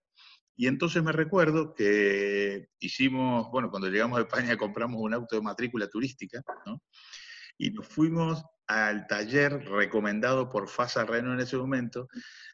Y 0.57 0.67
entonces 0.67 1.03
me 1.03 1.13
recuerdo 1.13 1.73
que 1.73 2.67
hicimos, 2.81 3.49
bueno, 3.53 3.71
cuando 3.71 3.89
llegamos 3.89 4.19
a 4.19 4.23
España 4.23 4.57
compramos 4.59 5.01
un 5.01 5.15
auto 5.15 5.37
de 5.37 5.43
matrícula 5.43 5.89
turística, 5.89 6.43
¿no? 6.67 6.83
Y 7.57 7.71
nos 7.71 7.87
fuimos 7.87 8.45
al 8.67 9.07
taller 9.07 9.65
recomendado 9.69 10.49
por 10.49 10.69
Fasa 10.69 11.05
Reno 11.05 11.33
en 11.33 11.41
ese 11.41 11.57
momento, 11.57 12.09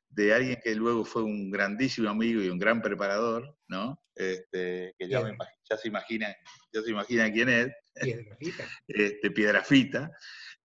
de 0.08 0.32
alguien 0.32 0.60
que 0.62 0.74
luego 0.74 1.04
fue 1.04 1.22
un 1.22 1.50
grandísimo 1.50 2.08
amigo 2.08 2.40
y 2.40 2.48
un 2.48 2.58
gran 2.58 2.80
preparador, 2.80 3.56
¿no? 3.68 4.00
Este, 4.14 4.94
que 4.96 5.08
ya, 5.08 5.22
ya, 5.68 5.76
se 5.76 5.88
imaginan, 5.88 6.32
ya 6.72 6.82
se 6.82 6.90
imaginan 6.90 7.32
quién 7.32 7.48
es. 7.48 7.72
Piedrafita. 8.00 8.64
Este, 8.86 9.30
Piedrafita. 9.30 10.10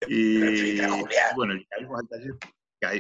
Y 0.08 0.80
bueno, 1.36 1.54
caímos 1.70 2.00
al 2.00 2.08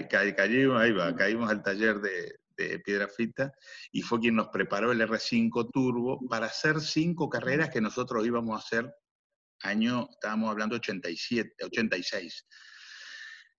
taller, 0.09 0.35
caímos, 0.35 0.81
ahí 0.81 0.91
va, 0.91 1.15
caímos 1.15 1.49
al 1.49 1.63
taller 1.63 1.99
de, 2.01 2.35
de 2.57 2.79
Piedrafita 2.79 3.53
y 3.91 4.01
fue 4.01 4.19
quien 4.19 4.35
nos 4.35 4.49
preparó 4.49 4.91
el 4.91 5.01
R5 5.01 5.71
Turbo 5.71 6.19
para 6.27 6.47
hacer 6.47 6.81
cinco 6.81 7.29
carreras 7.29 7.69
que 7.69 7.81
nosotros 7.81 8.25
íbamos 8.25 8.55
a 8.55 8.63
hacer 8.63 8.93
año, 9.61 10.07
estábamos 10.11 10.51
hablando 10.51 10.75
87, 10.75 11.65
86. 11.65 12.45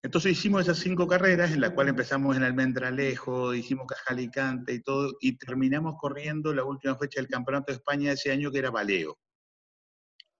Entonces 0.02 0.32
hicimos 0.32 0.62
esas 0.62 0.78
cinco 0.78 1.06
carreras 1.06 1.52
en 1.52 1.60
las 1.60 1.72
cuales 1.72 1.90
empezamos 1.90 2.36
en 2.36 2.42
Almendralejo, 2.42 3.52
hicimos 3.54 3.86
Cajalicante 3.86 4.72
y 4.72 4.82
todo, 4.82 5.12
y 5.20 5.36
terminamos 5.36 5.96
corriendo 5.98 6.54
la 6.54 6.64
última 6.64 6.96
fecha 6.96 7.20
del 7.20 7.28
Campeonato 7.28 7.70
de 7.70 7.76
España 7.76 8.08
de 8.08 8.14
ese 8.14 8.32
año 8.32 8.50
que 8.50 8.58
era 8.58 8.70
Valeo. 8.70 9.18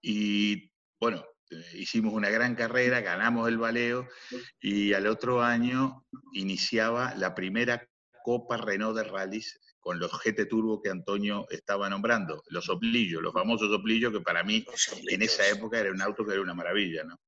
Y 0.02 0.72
bueno, 0.98 1.22
hicimos 1.74 2.14
una 2.14 2.30
gran 2.30 2.54
carrera, 2.54 3.00
ganamos 3.00 3.48
el 3.48 3.58
Valeo 3.58 4.08
y 4.60 4.92
al 4.92 5.06
otro 5.06 5.42
año 5.42 6.04
iniciaba 6.32 7.14
la 7.16 7.34
primera 7.34 7.86
Copa 8.22 8.56
Renault 8.56 8.96
de 8.96 9.04
Rallys 9.04 9.58
con 9.80 9.98
los 9.98 10.12
GT 10.12 10.46
Turbo 10.46 10.82
que 10.82 10.90
Antonio 10.90 11.46
estaba 11.50 11.88
nombrando, 11.88 12.42
los 12.48 12.66
soplillos, 12.66 13.22
los 13.22 13.32
famosos 13.32 13.70
soplillos 13.70 14.12
que 14.12 14.20
para 14.20 14.44
mí 14.44 14.64
en 15.08 15.22
esa 15.22 15.48
época 15.48 15.80
era 15.80 15.90
un 15.90 16.02
auto 16.02 16.24
que 16.24 16.32
era 16.32 16.42
una 16.42 16.54
maravilla, 16.54 17.04
¿no? 17.04 17.18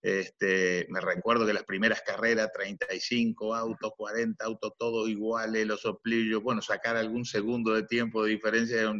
Este, 0.00 0.86
me 0.90 1.00
recuerdo 1.00 1.44
que 1.44 1.52
las 1.52 1.64
primeras 1.64 2.02
carreras, 2.02 2.52
35 2.52 3.54
autos, 3.54 3.92
40 3.96 4.44
autos, 4.44 4.72
todos 4.78 5.08
iguales, 5.08 5.66
los 5.66 5.80
soplillos, 5.80 6.42
bueno, 6.42 6.62
sacar 6.62 6.96
algún 6.96 7.24
segundo 7.24 7.74
de 7.74 7.82
tiempo 7.82 8.22
de 8.22 8.30
diferencia, 8.30 8.92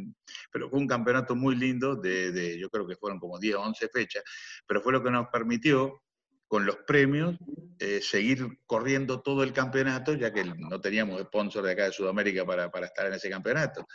pero 0.51 0.69
fue 0.69 0.81
un 0.81 0.89
campeonato 0.89 1.37
muy 1.37 1.55
lindo, 1.55 1.95
de, 1.95 2.59
yo 2.59 2.69
creo 2.69 2.87
que 2.87 2.97
fueron 2.97 3.21
como 3.21 3.39
10 3.39 3.57
o 3.57 3.63
11 3.63 3.89
fechas, 3.89 4.25
pero 4.67 4.83
fue 4.83 4.93
lo 4.93 5.03
que 5.03 5.11
nos 5.11 5.29
permitió 5.29 6.03
con 6.49 6.67
los 6.67 6.77
premios, 6.79 7.37
eh, 7.79 8.01
seguir 8.03 8.59
corriendo 8.67 9.21
todo 9.21 9.45
el 9.45 9.53
campeonato, 9.53 10.15
ya 10.15 10.33
que 10.33 10.45
no 10.45 10.81
teníamos 10.81 11.21
sponsor 11.21 11.63
de 11.65 11.73
acá 11.73 11.85
de 11.85 11.93
Sudamérica 11.93 12.45
para, 12.45 12.71
para 12.71 12.87
estar 12.87 13.07
en 13.07 13.13
ese 13.13 13.31
campeonato. 13.31 13.87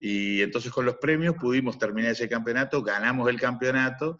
Y 0.00 0.42
entonces 0.42 0.72
con 0.72 0.84
los 0.84 0.96
premios 0.96 1.36
pudimos 1.36 1.78
terminar 1.78 2.10
ese 2.10 2.28
campeonato, 2.28 2.82
ganamos 2.82 3.28
el 3.28 3.38
campeonato 3.38 4.18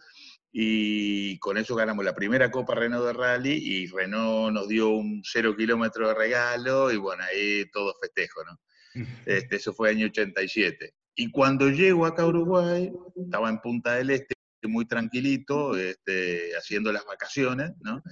y 0.52 1.38
con 1.38 1.56
eso 1.56 1.74
ganamos 1.74 2.04
la 2.04 2.14
primera 2.14 2.50
Copa 2.50 2.74
Renault 2.74 3.06
de 3.06 3.12
Rally 3.14 3.52
y 3.52 3.86
Renault 3.86 4.52
nos 4.52 4.68
dio 4.68 4.90
un 4.90 5.22
cero 5.24 5.56
kilómetro 5.56 6.08
de 6.08 6.14
regalo 6.14 6.92
y 6.92 6.98
bueno, 6.98 7.24
ahí 7.24 7.64
todo 7.72 7.94
festejo, 8.00 8.44
¿no? 8.44 8.60
Este, 9.26 9.56
eso 9.56 9.72
fue 9.72 9.88
año 9.88 10.06
87. 10.06 10.94
Y 11.14 11.30
cuando 11.30 11.70
llego 11.70 12.04
acá 12.04 12.22
a 12.22 12.26
Uruguay, 12.26 12.92
estaba 13.16 13.48
en 13.48 13.58
Punta 13.60 13.94
del 13.94 14.10
Este, 14.10 14.34
muy 14.64 14.84
tranquilito, 14.84 15.76
este, 15.76 16.52
haciendo 16.56 16.92
las 16.92 17.04
vacaciones, 17.06 17.72
¿no? 17.80 18.02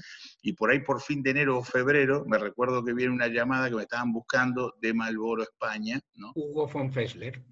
Y 0.43 0.55
por 0.55 0.71
ahí 0.71 0.81
por 0.81 1.01
fin 1.01 1.23
de 1.23 1.31
enero 1.31 1.59
o 1.59 1.63
febrero, 1.63 2.25
me 2.27 2.39
recuerdo 2.39 2.85
que 2.85 2.95
viene 2.95 3.13
una 3.13 3.29
llamada 3.29 3.69
que 3.69 3.77
me 3.77 3.83
estaban 3.83 4.13
buscando 4.13 4.75
de 4.81 4.95
Malboro, 4.95 5.43
España, 5.43 6.01
¿no? 6.15 6.33
Hugo 6.35 6.67
von 6.67 6.91
Fessler. 6.91 7.43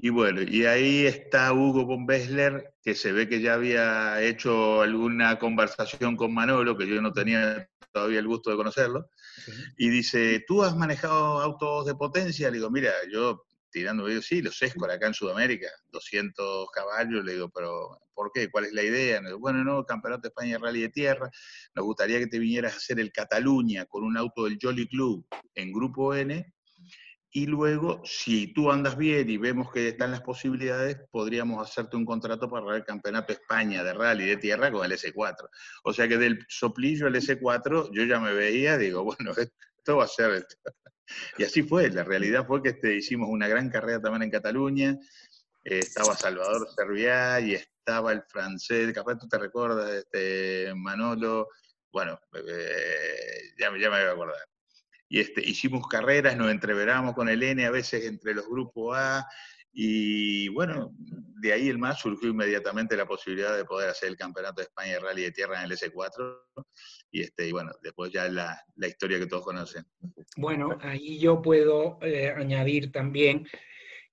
Y 0.00 0.10
bueno, 0.10 0.42
y 0.42 0.64
ahí 0.64 1.06
está 1.06 1.52
Hugo 1.52 1.84
von 1.84 2.06
Bessler, 2.06 2.72
que 2.82 2.94
se 2.94 3.10
ve 3.10 3.28
que 3.28 3.40
ya 3.40 3.54
había 3.54 4.22
hecho 4.22 4.82
alguna 4.82 5.40
conversación 5.40 6.16
con 6.16 6.32
Manolo, 6.32 6.78
que 6.78 6.86
yo 6.86 7.02
no 7.02 7.12
tenía 7.12 7.68
todavía 7.92 8.20
el 8.20 8.28
gusto 8.28 8.50
de 8.50 8.56
conocerlo, 8.56 9.10
y 9.76 9.88
dice, 9.88 10.44
¿tú 10.46 10.62
has 10.62 10.76
manejado 10.76 11.40
autos 11.40 11.86
de 11.86 11.96
potencia? 11.96 12.48
Le 12.48 12.58
digo, 12.58 12.70
mira, 12.70 12.92
yo 13.10 13.44
tirando 13.70 14.04
videos, 14.04 14.26
sí, 14.26 14.40
los 14.40 14.62
Escor 14.62 14.90
acá 14.90 15.08
en 15.08 15.14
Sudamérica, 15.14 15.66
200 15.88 16.70
caballos, 16.70 17.24
le 17.24 17.32
digo, 17.32 17.50
pero 17.50 18.00
¿por 18.14 18.30
qué? 18.32 18.50
¿Cuál 18.50 18.66
es 18.66 18.72
la 18.72 18.84
idea? 18.84 19.20
bueno, 19.38 19.64
no, 19.64 19.84
Campeonato 19.84 20.22
de 20.22 20.28
España 20.28 20.58
Rally 20.58 20.82
de 20.82 20.88
Tierra, 20.90 21.28
nos 21.74 21.84
gustaría 21.84 22.20
que 22.20 22.28
te 22.28 22.38
vinieras 22.38 22.74
a 22.74 22.76
hacer 22.76 23.00
el 23.00 23.12
Cataluña 23.12 23.84
con 23.86 24.04
un 24.04 24.16
auto 24.16 24.44
del 24.44 24.58
Jolly 24.62 24.88
Club 24.88 25.26
en 25.54 25.72
Grupo 25.72 26.14
N, 26.14 26.52
y 27.30 27.46
luego, 27.46 28.00
si 28.04 28.54
tú 28.54 28.70
andas 28.70 28.96
bien 28.96 29.28
y 29.28 29.36
vemos 29.36 29.70
que 29.70 29.88
están 29.88 30.12
las 30.12 30.22
posibilidades, 30.22 30.96
podríamos 31.10 31.66
hacerte 31.66 31.96
un 31.96 32.06
contrato 32.06 32.48
para 32.48 32.74
el 32.74 32.84
Campeonato 32.84 33.34
España 33.34 33.84
de 33.84 33.92
Rally 33.92 34.26
de 34.26 34.36
Tierra 34.38 34.72
con 34.72 34.84
el 34.84 34.92
S4. 34.92 35.48
O 35.84 35.92
sea 35.92 36.08
que 36.08 36.16
del 36.16 36.44
soplillo 36.48 37.06
al 37.06 37.16
S4 37.16 37.90
yo 37.92 38.04
ya 38.04 38.18
me 38.18 38.32
veía, 38.32 38.78
digo, 38.78 39.04
bueno, 39.04 39.32
esto 39.76 39.96
va 39.98 40.04
a 40.04 40.08
ser... 40.08 40.30
Esto. 40.32 40.56
Y 41.38 41.44
así 41.44 41.62
fue, 41.62 41.90
la 41.90 42.04
realidad 42.04 42.46
fue 42.46 42.62
que 42.62 42.70
este, 42.70 42.96
hicimos 42.96 43.28
una 43.30 43.48
gran 43.48 43.70
carrera 43.70 44.00
también 44.00 44.24
en 44.24 44.30
Cataluña, 44.30 44.98
eh, 45.64 45.78
estaba 45.78 46.14
Salvador 46.14 46.68
Serviá 46.74 47.40
y 47.40 47.54
estaba 47.54 48.12
el 48.12 48.22
francés, 48.28 48.92
capaz 48.92 49.18
tú 49.18 49.26
te 49.26 49.38
recuerdas, 49.38 49.90
este, 49.90 50.72
Manolo, 50.74 51.48
bueno, 51.90 52.20
eh, 52.34 53.54
ya, 53.58 53.70
ya 53.78 53.90
me 53.90 54.00
voy 54.00 54.08
a 54.08 54.12
acordar 54.12 54.36
y 55.08 55.20
este, 55.20 55.40
hicimos 55.40 55.86
carreras, 55.88 56.36
nos 56.36 56.50
entreveramos 56.50 57.14
con 57.14 57.28
el 57.28 57.42
N 57.42 57.64
a 57.64 57.70
veces 57.70 58.04
entre 58.04 58.34
los 58.34 58.48
grupos 58.48 58.96
A, 58.96 59.26
y 59.72 60.48
bueno, 60.48 60.92
de 60.96 61.52
ahí 61.52 61.68
el 61.68 61.78
más 61.78 62.00
surgió 62.00 62.30
inmediatamente 62.30 62.96
la 62.96 63.06
posibilidad 63.06 63.56
de 63.56 63.64
poder 63.64 63.90
hacer 63.90 64.08
el 64.08 64.16
Campeonato 64.16 64.60
de 64.60 64.64
España 64.64 64.94
de 64.94 65.00
Rally 65.00 65.22
de 65.22 65.32
Tierra 65.32 65.58
en 65.58 65.70
el 65.70 65.76
S4, 65.76 66.40
y, 67.10 67.22
este, 67.22 67.48
y 67.48 67.52
bueno, 67.52 67.72
después 67.82 68.10
ya 68.10 68.28
la, 68.28 68.60
la 68.76 68.88
historia 68.88 69.18
que 69.18 69.26
todos 69.26 69.44
conocen. 69.44 69.84
Bueno, 70.36 70.76
ahí 70.80 71.18
yo 71.18 71.40
puedo 71.40 71.98
eh, 72.02 72.30
añadir 72.36 72.90
también 72.90 73.46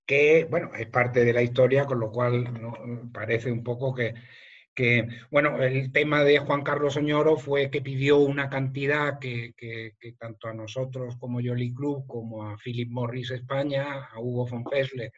que, 0.06 0.46
bueno, 0.50 0.72
es 0.76 0.88
parte 0.88 1.26
de 1.26 1.34
la 1.34 1.42
historia, 1.42 1.86
con 1.86 2.00
lo 2.00 2.12
cual 2.12 3.10
parece 3.12 3.52
un 3.52 3.64
poco 3.64 3.94
que 3.96 4.14
que, 4.76 5.08
bueno, 5.32 5.64
el 5.64 5.92
tema 5.92 6.24
de 6.24 6.38
Juan 6.40 6.62
Carlos 6.62 6.98
Oñoro 6.98 7.38
fue 7.38 7.72
que 7.72 7.82
pidió 7.82 8.18
una 8.18 8.50
cantidad 8.50 9.18
que, 9.20 9.56
tanto 10.20 10.50
a 10.50 10.54
nosotros 10.54 11.16
como 11.18 11.40
Jolly 11.42 11.74
Club, 11.74 12.06
como 12.06 12.48
a 12.48 12.58
Philip 12.58 12.90
Morris 12.92 13.32
España, 13.32 14.10
a 14.12 14.20
Hugo 14.20 14.46
von 14.46 14.66
Fessler, 14.66 15.12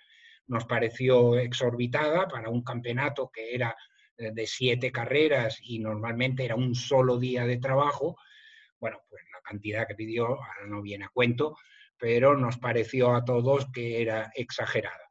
nos 0.46 0.66
pareció 0.66 1.38
exorbitada 1.38 2.28
para 2.28 2.50
un 2.50 2.64
campeonato 2.64 3.32
que 3.34 3.54
era 3.54 3.76
eh, 4.18 4.32
de 4.32 4.48
siete 4.48 4.92
carreras 4.92 5.60
y 5.62 5.80
normalmente 5.80 6.46
era 6.46 6.56
un 6.56 6.76
solo 6.76 7.18
día 7.18 7.46
de 7.46 7.58
trabajo. 7.58 8.16
Bueno, 8.80 9.02
pues 9.10 9.24
la 9.34 9.42
cantidad 9.42 9.88
que 9.88 9.96
pidió 9.96 10.28
ahora 10.28 10.68
no 10.68 10.82
viene 10.82 11.06
a 11.06 11.10
cuento, 11.10 11.58
pero 11.98 12.38
nos 12.38 12.58
pareció 12.60 13.16
a 13.16 13.26
todos 13.26 13.68
que 13.74 14.02
era 14.02 14.32
exagerada 14.36 15.07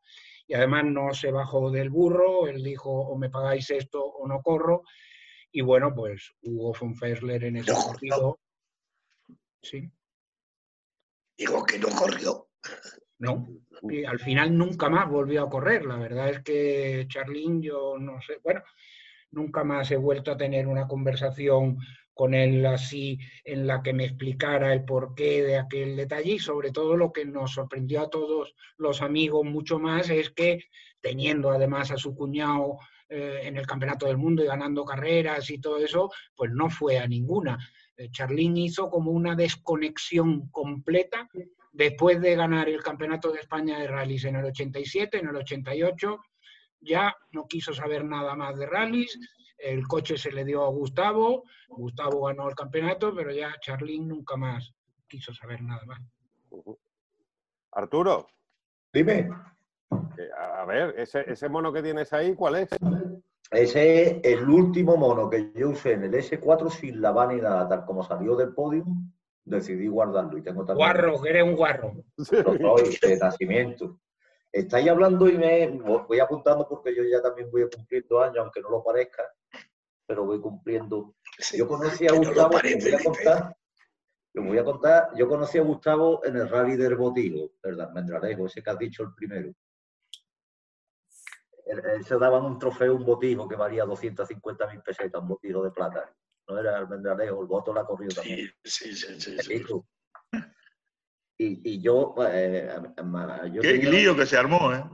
y 0.46 0.54
además 0.54 0.84
no 0.84 1.12
se 1.12 1.30
bajó 1.30 1.70
del 1.70 1.90
burro, 1.90 2.46
él 2.46 2.62
dijo 2.62 2.90
o 2.90 3.18
me 3.18 3.30
pagáis 3.30 3.70
esto 3.70 4.04
o 4.04 4.26
no 4.28 4.42
corro, 4.42 4.82
y 5.52 5.60
bueno, 5.62 5.94
pues 5.94 6.34
Hugo 6.42 6.74
von 6.78 6.94
Fessler 6.94 7.44
en 7.44 7.56
ese 7.56 7.72
partido... 7.72 8.38
Sí. 9.62 9.90
Digo 11.36 11.64
que 11.64 11.78
no 11.78 11.88
corrió. 11.88 12.48
No, 13.18 13.46
y 13.82 14.04
al 14.04 14.18
final 14.18 14.56
nunca 14.56 14.88
más 14.88 15.08
volvió 15.08 15.44
a 15.44 15.50
correr. 15.50 15.86
La 15.86 15.96
verdad 15.96 16.28
es 16.28 16.40
que 16.42 17.06
Charlín, 17.08 17.62
yo 17.62 17.96
no 17.98 18.20
sé, 18.20 18.38
bueno, 18.44 18.62
nunca 19.30 19.64
más 19.64 19.90
he 19.90 19.96
vuelto 19.96 20.32
a 20.32 20.36
tener 20.36 20.66
una 20.66 20.86
conversación 20.86 21.78
con 22.16 22.32
él 22.32 22.64
así 22.64 23.18
en 23.44 23.66
la 23.66 23.82
que 23.82 23.92
me 23.92 24.06
explicara 24.06 24.72
el 24.72 24.86
porqué 24.86 25.42
de 25.42 25.58
aquel 25.58 25.96
detalle 25.96 26.32
y 26.32 26.38
sobre 26.38 26.70
todo 26.70 26.96
lo 26.96 27.12
que 27.12 27.26
nos 27.26 27.52
sorprendió 27.52 28.00
a 28.00 28.08
todos 28.08 28.54
los 28.78 29.02
amigos 29.02 29.44
mucho 29.44 29.78
más 29.78 30.08
es 30.08 30.30
que 30.30 30.64
teniendo 31.02 31.50
además 31.50 31.90
a 31.90 31.98
su 31.98 32.14
cuñado 32.14 32.78
eh, 33.10 33.40
en 33.42 33.58
el 33.58 33.66
Campeonato 33.66 34.06
del 34.06 34.16
Mundo 34.16 34.42
y 34.42 34.46
ganando 34.46 34.82
carreras 34.82 35.50
y 35.50 35.58
todo 35.58 35.76
eso, 35.76 36.10
pues 36.34 36.50
no 36.52 36.70
fue 36.70 36.98
a 36.98 37.06
ninguna. 37.06 37.58
Eh, 37.98 38.08
Charlín 38.10 38.56
hizo 38.56 38.88
como 38.88 39.10
una 39.10 39.36
desconexión 39.36 40.48
completa 40.48 41.28
después 41.70 42.18
de 42.22 42.34
ganar 42.34 42.70
el 42.70 42.82
Campeonato 42.82 43.30
de 43.30 43.40
España 43.40 43.78
de 43.78 43.88
rallies 43.88 44.24
en 44.24 44.36
el 44.36 44.46
87, 44.46 45.18
en 45.18 45.28
el 45.28 45.36
88, 45.36 46.18
ya 46.80 47.14
no 47.32 47.46
quiso 47.46 47.74
saber 47.74 48.06
nada 48.06 48.34
más 48.34 48.56
de 48.56 48.64
rallies, 48.64 49.18
el 49.58 49.86
coche 49.86 50.16
se 50.16 50.32
le 50.32 50.44
dio 50.44 50.64
a 50.64 50.68
Gustavo, 50.68 51.44
Gustavo 51.68 52.26
ganó 52.26 52.48
el 52.48 52.54
campeonato, 52.54 53.14
pero 53.14 53.32
ya 53.32 53.54
Charlín 53.60 54.08
nunca 54.08 54.36
más 54.36 54.72
quiso 55.08 55.32
saber 55.32 55.62
nada 55.62 55.84
más. 55.86 56.00
Arturo. 57.72 58.26
Dime. 58.92 59.28
A 60.38 60.64
ver, 60.64 60.94
ese, 60.98 61.48
mono 61.48 61.72
que 61.72 61.82
tienes 61.82 62.12
ahí, 62.12 62.34
¿cuál 62.34 62.56
es? 62.56 62.68
Ese 63.50 64.02
es 64.02 64.24
el 64.24 64.48
último 64.48 64.96
mono 64.96 65.30
que 65.30 65.52
yo 65.54 65.70
usé 65.70 65.92
en 65.92 66.04
el 66.04 66.14
S4 66.14 66.70
sin 66.70 67.00
la 67.00 67.12
vanidad, 67.12 67.68
tal 67.68 67.84
como 67.84 68.02
salió 68.02 68.34
del 68.34 68.54
podio, 68.54 68.84
decidí 69.44 69.86
guardarlo. 69.86 70.36
Y 70.38 70.42
tengo 70.42 70.64
también... 70.64 70.88
Guarro, 70.88 71.22
que 71.22 71.28
eres 71.28 71.44
un 71.44 71.54
guarro. 71.54 71.92
de 72.16 73.18
nacimiento. 73.20 74.00
Estáis 74.56 74.88
hablando 74.88 75.28
y 75.28 75.36
me 75.36 75.68
voy 75.68 76.18
apuntando 76.18 76.66
porque 76.66 76.94
yo 76.96 77.02
ya 77.04 77.20
también 77.20 77.50
voy 77.50 77.68
cumpliendo 77.68 78.22
años, 78.22 78.38
aunque 78.38 78.62
no 78.62 78.70
lo 78.70 78.82
parezca, 78.82 79.22
pero 80.06 80.24
voy 80.24 80.40
cumpliendo. 80.40 81.14
yo 81.52 81.68
conocí 81.68 82.06
a 82.08 82.12
Gustavo, 82.14 82.58
voy 82.62 82.94
a 82.94 83.04
contar, 83.04 83.56
voy 84.34 84.58
a 84.58 84.64
contar, 84.64 85.08
yo 85.14 85.28
conocí 85.28 85.58
a 85.58 85.62
Gustavo 85.62 86.24
en 86.24 86.36
el 86.36 86.48
rally 86.48 86.74
del 86.76 86.96
Botijo, 86.96 87.50
el 87.64 87.78
Almendralejo, 87.78 88.46
ese 88.46 88.62
que 88.62 88.70
has 88.70 88.78
dicho 88.78 89.02
el 89.02 89.12
primero. 89.14 89.52
Él, 91.66 92.02
se 92.06 92.16
daban 92.16 92.46
un 92.46 92.58
trofeo, 92.58 92.94
un 92.94 93.04
botijo 93.04 93.46
que 93.46 93.56
valía 93.56 93.84
250 93.84 94.68
mil 94.68 94.80
pesetas, 94.80 95.20
un 95.20 95.28
botijo 95.28 95.64
de 95.64 95.70
plata. 95.70 96.10
No 96.48 96.58
era 96.58 96.78
Almendralejo, 96.78 97.42
el 97.42 97.46
voto 97.46 97.74
la 97.74 97.84
corrió 97.84 98.08
también. 98.08 98.50
Sí, 98.64 98.94
sí, 98.94 99.20
sí. 99.20 99.36
sí, 99.38 99.64
Y, 101.38 101.80
yo, 101.80 102.14
eh, 102.30 102.68
Qué 103.60 103.74
lío 103.74 104.16
que 104.16 104.24
se 104.24 104.38
armó, 104.38 104.72
¿eh? 104.72 104.84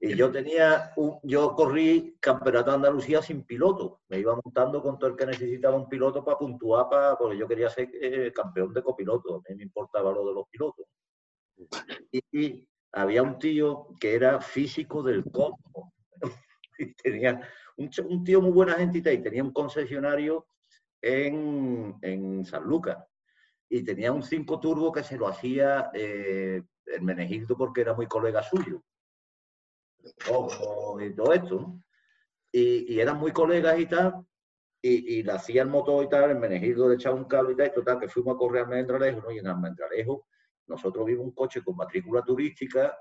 Y 0.00 0.14
yo 0.14 0.30
tenía, 0.30 0.92
un, 0.96 1.18
yo 1.24 1.54
corrí 1.54 2.16
campeonato 2.20 2.70
de 2.70 2.76
Andalucía 2.76 3.20
sin 3.20 3.42
piloto. 3.42 4.00
Me 4.08 4.20
iba 4.20 4.38
montando 4.42 4.80
con 4.80 4.98
todo 4.98 5.10
el 5.10 5.16
que 5.16 5.26
necesitaba 5.26 5.76
un 5.76 5.88
piloto 5.88 6.24
para 6.24 6.38
puntuar, 6.38 6.88
para, 6.88 7.16
porque 7.16 7.36
yo 7.36 7.48
quería 7.48 7.68
ser 7.68 7.90
eh, 8.00 8.32
campeón 8.32 8.72
de 8.72 8.82
copiloto. 8.82 9.36
A 9.36 9.50
mí 9.50 9.56
me 9.56 9.64
importaba 9.64 10.12
lo 10.12 10.26
de 10.26 10.34
los 10.34 10.48
pilotos. 10.48 10.86
Y, 12.12 12.66
había 12.92 13.22
un 13.22 13.38
tío 13.38 13.88
que 14.00 14.14
era 14.14 14.40
físico 14.40 15.02
del 15.02 15.24
cosmos. 15.24 15.92
y 16.78 16.94
tenía 16.94 17.46
un, 17.76 17.90
un, 18.08 18.24
tío 18.24 18.40
muy 18.40 18.52
buena 18.52 18.74
gente 18.74 19.12
y 19.12 19.18
tenía 19.22 19.42
un 19.42 19.52
concesionario 19.52 20.46
en, 21.02 21.96
en 22.00 22.44
San 22.46 22.64
Lucas. 22.64 22.96
Y 23.70 23.82
tenía 23.82 24.12
un 24.12 24.22
5 24.22 24.60
turbo 24.60 24.92
que 24.92 25.02
se 25.02 25.16
lo 25.16 25.28
hacía 25.28 25.90
eh, 25.92 26.62
el 26.86 27.02
Menegildo 27.02 27.56
porque 27.56 27.82
era 27.82 27.94
muy 27.94 28.06
colega 28.06 28.42
suyo 28.42 28.82
y 31.00 31.14
todo 31.14 31.32
esto, 31.32 31.80
Y, 32.52 32.98
eran 32.98 33.18
muy 33.18 33.32
colegas 33.32 33.78
y 33.78 33.86
tal, 33.86 34.24
y, 34.82 35.22
le 35.22 35.32
hacía 35.32 35.62
el 35.62 35.68
motor 35.68 36.04
y 36.04 36.08
tal, 36.08 36.30
el 36.30 36.38
menegildo 36.38 36.88
le 36.88 36.94
echaba 36.94 37.16
un 37.16 37.24
cable 37.24 37.52
y 37.52 37.56
tal, 37.56 37.66
y 37.66 37.74
total, 37.74 38.00
que 38.00 38.08
fuimos 38.08 38.34
a 38.34 38.38
correr 38.38 38.62
al 38.62 38.72
Almendralejo, 38.72 39.20
¿no? 39.20 39.30
Y 39.30 39.38
en 39.38 39.46
Almendralejo 39.46 40.26
nosotros 40.66 41.06
vimos 41.06 41.26
un 41.26 41.32
coche 41.32 41.62
con 41.62 41.76
matrícula 41.76 42.22
turística 42.22 42.96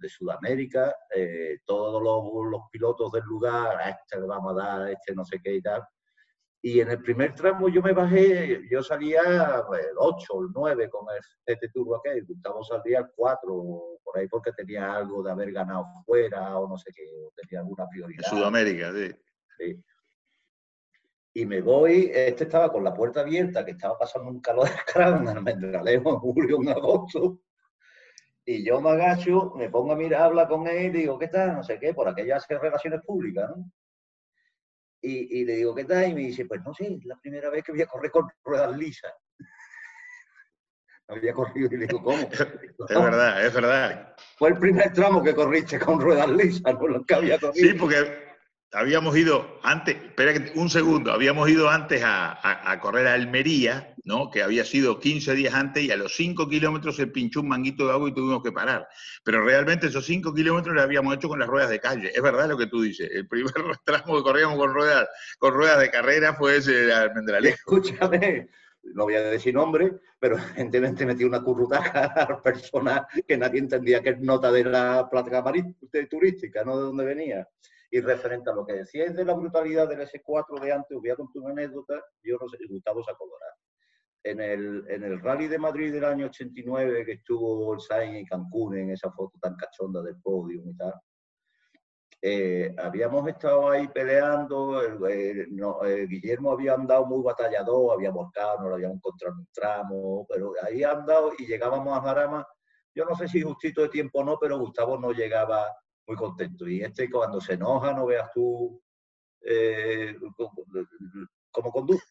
de 0.00 0.08
Sudamérica, 0.08 0.94
eh, 1.14 1.58
todos 1.64 2.02
los, 2.02 2.62
pilotos 2.70 3.10
del 3.12 3.24
lugar, 3.24 3.76
a 3.80 3.90
este 3.90 4.20
le 4.20 4.26
vamos 4.26 4.52
a 4.52 4.54
dar, 4.54 4.82
a 4.82 4.92
este 4.92 5.14
no 5.14 5.24
sé 5.24 5.40
qué 5.42 5.54
y 5.54 5.62
tal. 5.62 5.82
Y 6.66 6.80
en 6.80 6.90
el 6.90 7.00
primer 7.00 7.32
tramo 7.32 7.68
yo 7.68 7.80
me 7.80 7.92
bajé, 7.92 8.60
yo 8.68 8.82
salía 8.82 9.20
el 9.22 9.96
8, 9.98 10.40
el 10.40 10.48
9 10.52 10.90
con 10.90 11.06
este 11.46 11.68
turbo 11.68 11.94
aquel, 11.94 12.24
Gustavo 12.24 12.64
salía 12.64 12.98
el 12.98 13.06
4, 13.14 14.00
por 14.02 14.18
ahí 14.18 14.26
porque 14.26 14.50
tenía 14.50 14.96
algo 14.96 15.22
de 15.22 15.30
haber 15.30 15.52
ganado 15.52 15.86
fuera 16.04 16.58
o 16.58 16.68
no 16.68 16.76
sé 16.76 16.90
qué, 16.92 17.04
tenía 17.36 17.60
alguna 17.60 17.86
prioridad. 17.88 18.24
En 18.26 18.36
Sudamérica, 18.36 18.92
sí. 18.92 19.14
sí. 19.56 19.84
Y 21.34 21.46
me 21.46 21.60
voy, 21.60 22.10
este 22.12 22.42
estaba 22.42 22.72
con 22.72 22.82
la 22.82 22.92
puerta 22.92 23.20
abierta, 23.20 23.64
que 23.64 23.70
estaba 23.70 23.96
pasando 23.96 24.28
un 24.28 24.40
calor 24.40 24.64
de 24.68 24.92
carajo 24.92 25.22
en 25.22 25.28
Almendralejo 25.28 26.14
en 26.14 26.16
julio, 26.16 26.58
en 26.60 26.70
agosto. 26.70 27.42
Y 28.44 28.66
yo 28.66 28.80
me 28.80 28.90
agacho, 28.90 29.52
me 29.54 29.70
pongo 29.70 29.92
a 29.92 29.96
mirar, 29.96 30.22
habla 30.22 30.48
con 30.48 30.66
él, 30.66 30.90
digo, 30.90 31.16
¿qué 31.16 31.28
tal? 31.28 31.54
No 31.54 31.62
sé 31.62 31.78
qué, 31.78 31.94
por 31.94 32.08
aquellas 32.08 32.44
relaciones 32.48 33.02
públicas, 33.06 33.48
¿no? 33.56 33.70
Y, 35.02 35.44
le 35.44 35.56
digo, 35.56 35.74
¿qué 35.74 35.84
tal? 35.84 36.10
Y 36.10 36.14
me 36.14 36.20
dice, 36.22 36.46
pues 36.46 36.60
no 36.64 36.74
sé, 36.74 36.92
es 36.92 37.04
la 37.04 37.16
primera 37.16 37.48
vez 37.50 37.62
que 37.62 37.72
voy 37.72 37.82
a 37.82 37.86
correr 37.86 38.10
con 38.10 38.28
ruedas 38.44 38.76
lisas. 38.76 39.12
había 41.08 41.32
corrido 41.32 41.68
y 41.72 41.76
le 41.76 41.86
digo, 41.86 42.02
¿cómo? 42.02 42.18
Es 42.18 42.38
verdad, 42.88 43.46
es 43.46 43.54
verdad. 43.54 44.16
Fue 44.36 44.48
el 44.50 44.58
primer 44.58 44.92
tramo 44.92 45.22
que 45.22 45.34
corriste 45.34 45.78
con 45.78 46.00
ruedas 46.00 46.28
lisas, 46.30 46.74
no 46.74 46.88
lo 46.88 47.04
que 47.04 47.14
había 47.14 47.38
corrido. 47.38 47.68
Sí, 47.68 47.74
porque 47.78 48.26
habíamos 48.72 49.16
ido 49.16 49.58
antes, 49.62 49.96
espera 49.96 50.32
un 50.54 50.68
segundo, 50.68 51.12
habíamos 51.12 51.48
ido 51.48 51.70
antes 51.70 52.02
a, 52.04 52.78
correr 52.80 53.06
a 53.06 53.14
Almería, 53.14 53.94
¿no? 54.06 54.30
que 54.30 54.42
había 54.42 54.64
sido 54.64 54.98
15 55.00 55.34
días 55.34 55.52
antes 55.52 55.82
y 55.82 55.90
a 55.90 55.96
los 55.96 56.14
5 56.14 56.48
kilómetros 56.48 56.96
se 56.96 57.08
pinchó 57.08 57.40
un 57.40 57.48
manguito 57.48 57.86
de 57.86 57.92
agua 57.92 58.08
y 58.08 58.14
tuvimos 58.14 58.42
que 58.42 58.52
parar. 58.52 58.88
Pero 59.24 59.44
realmente 59.44 59.88
esos 59.88 60.06
5 60.06 60.32
kilómetros 60.32 60.74
los 60.74 60.84
habíamos 60.84 61.16
hecho 61.16 61.28
con 61.28 61.40
las 61.40 61.48
ruedas 61.48 61.70
de 61.70 61.80
calle. 61.80 62.12
Es 62.14 62.22
verdad 62.22 62.48
lo 62.48 62.56
que 62.56 62.68
tú 62.68 62.80
dices. 62.80 63.10
El 63.12 63.26
primer 63.26 63.52
tramo 63.84 64.16
que 64.16 64.22
corríamos 64.22 64.56
con 64.56 64.72
ruedas, 64.72 65.08
con 65.38 65.52
ruedas 65.52 65.80
de 65.80 65.90
carrera 65.90 66.34
fue 66.34 66.56
ese 66.56 66.72
de 66.72 66.94
Almendralejo. 66.94 67.56
Escúchame, 67.56 68.48
no 68.94 69.04
voy 69.04 69.16
a 69.16 69.22
decir 69.22 69.52
nombre, 69.52 69.98
pero 70.20 70.36
evidentemente 70.38 71.04
metí 71.04 71.24
una 71.24 71.42
currutaja 71.42 72.04
a 72.14 72.30
las 72.30 72.40
personas 72.42 73.02
que 73.26 73.36
nadie 73.36 73.58
entendía 73.58 74.00
que 74.02 74.10
es 74.10 74.20
nota 74.20 74.52
de 74.52 74.64
la 74.64 75.08
plata 75.10 75.42
turística, 76.08 76.64
no 76.64 76.78
de 76.78 76.84
dónde 76.84 77.04
venía. 77.04 77.48
Y 77.90 78.00
referente 78.00 78.50
a 78.50 78.54
lo 78.54 78.64
que 78.64 78.74
decíais 78.74 79.16
de 79.16 79.24
la 79.24 79.34
brutalidad 79.34 79.88
del 79.88 80.00
S4 80.00 80.60
de 80.60 80.72
antes, 80.72 80.96
os 80.96 81.02
voy 81.02 81.10
a 81.10 81.16
contar 81.16 81.42
una 81.42 81.52
anécdota, 81.52 82.00
yo 82.22 82.36
no 82.40 82.48
sé 82.48 82.58
Gustavo 82.68 83.02
se 83.02 83.10
acordará. 83.10 83.46
En 84.28 84.40
el, 84.40 84.84
en 84.88 85.04
el 85.04 85.20
Rally 85.20 85.46
de 85.46 85.58
Madrid 85.58 85.92
del 85.92 86.04
año 86.04 86.26
89, 86.26 87.04
que 87.04 87.12
estuvo 87.12 87.74
el 87.74 87.80
Sainz 87.80 88.22
y 88.22 88.24
Cancún 88.24 88.76
en 88.76 88.90
esa 88.90 89.10
foto 89.12 89.38
tan 89.40 89.54
cachonda 89.54 90.02
del 90.02 90.16
podio 90.20 90.62
y 90.64 90.76
tal, 90.76 90.94
eh, 92.22 92.74
habíamos 92.78 93.28
estado 93.28 93.70
ahí 93.70 93.86
peleando, 93.86 94.80
Guillermo 96.08 96.52
había 96.52 96.74
andado 96.74 97.06
muy 97.06 97.22
batallador, 97.22 97.92
había 97.92 98.10
volcado, 98.10 98.62
no 98.62 98.70
lo 98.70 98.74
habíamos 98.74 98.96
encontrado 98.96 99.34
en 99.34 99.40
un 99.40 99.48
tramo, 99.52 100.26
pero 100.28 100.52
ahí 100.62 100.82
andado 100.82 101.32
y 101.38 101.46
llegábamos 101.46 101.96
a 101.96 102.00
Jarama, 102.00 102.44
yo 102.96 103.04
no 103.04 103.14
sé 103.14 103.28
si 103.28 103.42
justito 103.42 103.82
de 103.82 103.90
tiempo 103.90 104.20
o 104.20 104.24
no, 104.24 104.38
pero 104.40 104.58
Gustavo 104.58 104.98
no 104.98 105.12
llegaba 105.12 105.68
muy 106.06 106.16
contento. 106.16 106.66
Y 106.66 106.80
este 106.80 107.10
cuando 107.10 107.40
se 107.40 107.52
enoja, 107.52 107.92
no 107.92 108.06
veas 108.06 108.30
tú 108.32 108.82
eh, 109.42 110.16
cómo 111.52 111.70
conduce. 111.70 112.06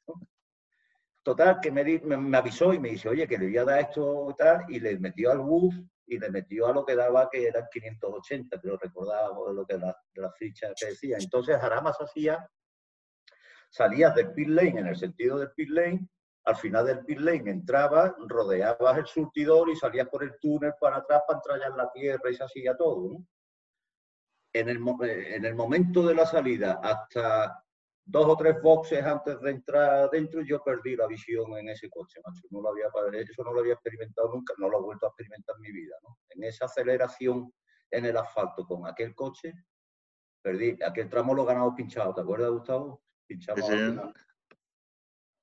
Total, 1.26 1.60
que 1.60 1.72
me, 1.72 2.38
avisó 2.38 2.72
y 2.72 2.78
me 2.78 2.90
dice, 2.90 3.10
oye, 3.10 3.28
que 3.28 3.40
le 3.40 3.48
voy 3.48 3.58
a 3.58 3.66
dar 3.66 3.80
esto 3.80 4.28
y 4.30 4.36
tal, 4.36 4.66
y 4.70 4.80
le 4.80 5.00
metió 5.00 5.32
al 5.32 5.40
bus 5.40 5.74
y 6.06 6.20
le 6.20 6.30
metió 6.30 6.68
a 6.68 6.72
lo 6.72 6.86
que 6.86 6.96
daba, 6.96 7.28
que 7.32 7.48
eran 7.48 7.66
580, 7.72 8.62
pero 8.62 8.78
recordaba 8.78 9.52
lo 9.52 9.66
que 9.66 9.76
la, 9.76 9.98
la 10.14 10.32
ficha 10.34 10.68
que 10.80 10.86
decía. 10.86 11.18
Entonces, 11.20 11.56
Aramas 11.56 11.98
hacía, 12.00 12.48
salías 13.72 14.14
del 14.14 14.34
pit 14.34 14.50
lane, 14.50 14.80
en 14.80 14.86
el 14.86 14.96
sentido 14.96 15.40
del 15.40 15.50
pit 15.54 15.70
lane, 15.70 16.08
al 16.44 16.58
final 16.58 16.86
del 16.86 17.04
pit 17.04 17.18
lane 17.18 17.50
entrabas, 17.50 18.14
rodeabas 18.20 18.96
el 19.00 19.08
surtidor 19.08 19.68
y 19.72 19.76
salías 19.76 20.08
por 20.08 20.24
el 20.24 20.38
túnel 20.40 20.74
para 20.80 20.98
atrás 20.98 21.24
para 21.28 21.40
entrar 21.40 21.72
en 21.72 21.76
la 21.76 21.92
tierra 21.92 22.30
y 22.30 22.36
se 22.36 22.44
hacía 22.44 22.78
todo, 22.78 23.18
en 24.54 24.70
el, 24.70 24.80
en 25.02 25.44
el 25.44 25.56
momento 25.56 26.06
de 26.06 26.14
la 26.14 26.28
salida, 26.28 26.80
hasta 26.84 27.65
dos 28.06 28.26
o 28.28 28.38
tres 28.38 28.62
boxes 28.62 29.04
antes 29.04 29.40
de 29.42 29.52
entrar 29.52 29.90
adentro, 30.06 30.42
yo 30.42 30.62
perdí 30.64 30.96
la 30.96 31.08
visión 31.08 31.58
en 31.58 31.70
ese 31.70 31.90
coche, 31.90 32.22
macho. 32.24 32.48
No 32.52 32.62
lo 32.62 32.70
había, 32.70 32.86
eso 33.20 33.44
no 33.44 33.54
lo 33.54 33.60
había 33.62 33.74
experimentado 33.74 34.32
nunca, 34.32 34.54
no 34.58 34.70
lo 34.70 34.80
he 34.80 34.84
vuelto 34.84 35.08
a 35.08 35.10
experimentar 35.10 35.56
en 35.58 35.62
mi 35.62 35.72
vida. 35.72 35.96
¿no? 36.04 36.18
En 36.30 36.44
esa 36.44 36.66
aceleración 36.66 37.52
en 37.92 38.06
el 38.06 38.18
asfalto 38.18 38.66
con 38.66 38.88
aquel 38.88 39.16
coche, 39.16 39.54
perdí. 40.42 40.78
Aquel 40.86 41.10
tramo 41.10 41.34
lo 41.34 41.44
he 41.44 41.48
ganado 41.48 41.76
pinchado, 41.76 42.14
¿te 42.14 42.22
acuerdas, 42.22 42.52
Gustavo? 42.52 43.04
Pinchado. 43.26 44.14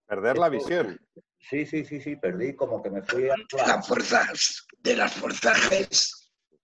Perder 0.06 0.38
la 0.38 0.48
visión. 0.48 1.00
Sí, 1.38 1.66
sí, 1.66 1.84
sí, 1.84 2.00
sí, 2.00 2.16
perdí, 2.16 2.54
como 2.54 2.82
que 2.82 2.90
me 2.90 3.02
fui 3.02 3.28
a... 3.28 3.34
Las 3.66 3.88
fuerzas, 3.88 4.66
de 4.78 4.96
las 4.96 5.12
fuerzas 5.14 5.58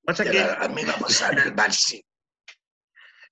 a 0.09 0.69
mí 0.69 0.83
me 0.85 0.93
pasar 0.93 1.39
el 1.39 1.53
Barsi. 1.53 2.03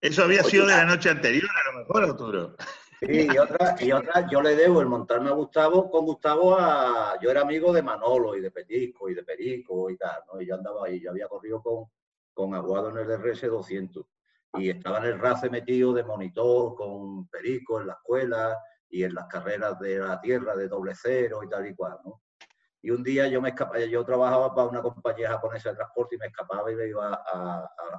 Eso 0.01 0.25
había 0.25 0.43
sido 0.43 0.67
de 0.67 0.75
la 0.75 0.85
noche 0.85 1.11
anterior, 1.11 1.49
a 1.49 1.73
lo 1.73 1.79
mejor, 1.79 2.05
Arturo. 2.05 2.57
Sí, 3.01 3.29
y 3.33 3.39
otra, 3.39 3.77
y 3.79 3.93
otra, 3.93 4.27
yo 4.31 4.41
le 4.41 4.57
debo 4.57 4.81
el 4.81 4.87
montarme 4.87 5.29
a 5.29 5.35
Gustavo, 5.35 5.91
con 5.91 6.07
Gustavo 6.07 6.57
a, 6.59 7.19
yo 7.21 7.31
era 7.31 7.43
amigo 7.43 7.73
de 7.73 7.83
Manolo 7.83 8.35
y 8.35 8.41
de 8.41 8.51
Petisco 8.51 9.11
y 9.11 9.15
de 9.15 9.23
Perico 9.23 9.91
y 9.91 9.97
tal, 9.99 10.23
¿no? 10.33 10.41
Y 10.41 10.47
yo 10.47 10.55
andaba 10.55 10.87
ahí, 10.87 11.01
yo 11.01 11.11
había 11.11 11.29
corrido 11.29 11.63
con, 11.63 11.87
con 12.33 12.55
Aguado 12.55 12.91
en 12.91 12.99
el 12.99 13.19
RS 13.19 13.49
200 13.49 14.07
y 14.55 14.71
estaba 14.71 14.99
en 14.99 15.05
el 15.05 15.19
RACE 15.19 15.51
metido 15.51 15.93
de 15.93 16.05
monitor 16.05 16.75
con 16.75 17.29
Perico 17.29 17.81
en 17.81 17.89
la 17.89 17.95
escuela 17.95 18.59
y 18.89 19.05
en 19.05 19.15
las 19.15 19.27
carreras 19.27 19.79
de 19.79 19.99
la 19.99 20.21
tierra 20.21 20.57
de 20.57 20.69
doble 20.69 20.93
cero 20.95 21.41
y 21.45 21.49
tal 21.49 21.67
y 21.67 21.75
cual, 21.75 21.99
¿no? 22.05 22.23
Y 22.87 22.90
un 22.92 23.03
día 23.03 23.27
yo 23.27 23.42
me 23.42 23.49
escapaba, 23.49 23.85
yo 23.85 24.05
trabajaba 24.05 24.55
para 24.55 24.68
una 24.68 24.81
compañía 24.81 25.31
japonesa 25.31 25.70
de 25.70 25.75
transporte 25.75 26.14
y 26.14 26.18
me 26.18 26.27
escapaba 26.29 26.70
y 26.70 26.77
me 26.77 26.87
iba 26.87 27.14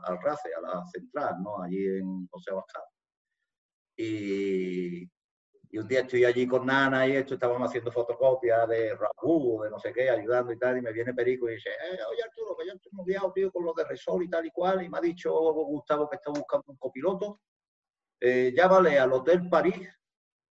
al 0.06 0.18
RACE, 0.22 0.54
a 0.56 0.62
la 0.62 0.86
central, 0.86 1.44
¿no? 1.44 1.62
Allí 1.62 1.86
en 1.86 2.26
José 2.28 2.52
Abascal. 2.52 2.84
Y, 3.98 5.04
y, 5.72 5.78
un 5.78 5.88
día 5.90 6.00
estoy 6.00 6.24
allí 6.24 6.48
con 6.48 6.66
Nana 6.66 7.06
y 7.06 7.18
esto, 7.18 7.34
estábamos 7.34 7.68
haciendo 7.68 7.92
fotocopias 7.92 8.66
de 8.70 8.96
Rabu, 8.96 9.64
de 9.64 9.72
no 9.72 9.78
sé 9.78 9.92
qué, 9.92 10.10
ayudando 10.10 10.54
y 10.54 10.58
tal, 10.58 10.78
y 10.78 10.82
me 10.82 10.94
viene 10.94 11.14
Perico 11.14 11.50
y 11.50 11.56
dice, 11.56 11.70
eh, 11.70 12.00
oye 12.10 12.24
Arturo, 12.24 12.56
que 12.56 12.68
yo 12.68 12.74
estoy 12.76 12.92
liado, 13.06 13.34
tío, 13.34 13.52
con 13.52 13.66
los 13.66 13.76
de 13.76 13.84
Resol 13.84 14.24
y 14.24 14.30
tal 14.30 14.46
y 14.46 14.52
cual, 14.52 14.84
y 14.84 14.88
me 14.88 15.00
ha 15.00 15.02
dicho 15.02 15.34
Gustavo 15.34 16.10
que 16.10 16.16
está 16.16 16.32
buscando 16.32 16.64
un 16.68 16.78
copiloto. 16.78 17.42
Eh, 18.22 18.54
llámale 18.56 18.98
al 18.98 19.12
Hotel 19.12 19.50
París 19.50 19.86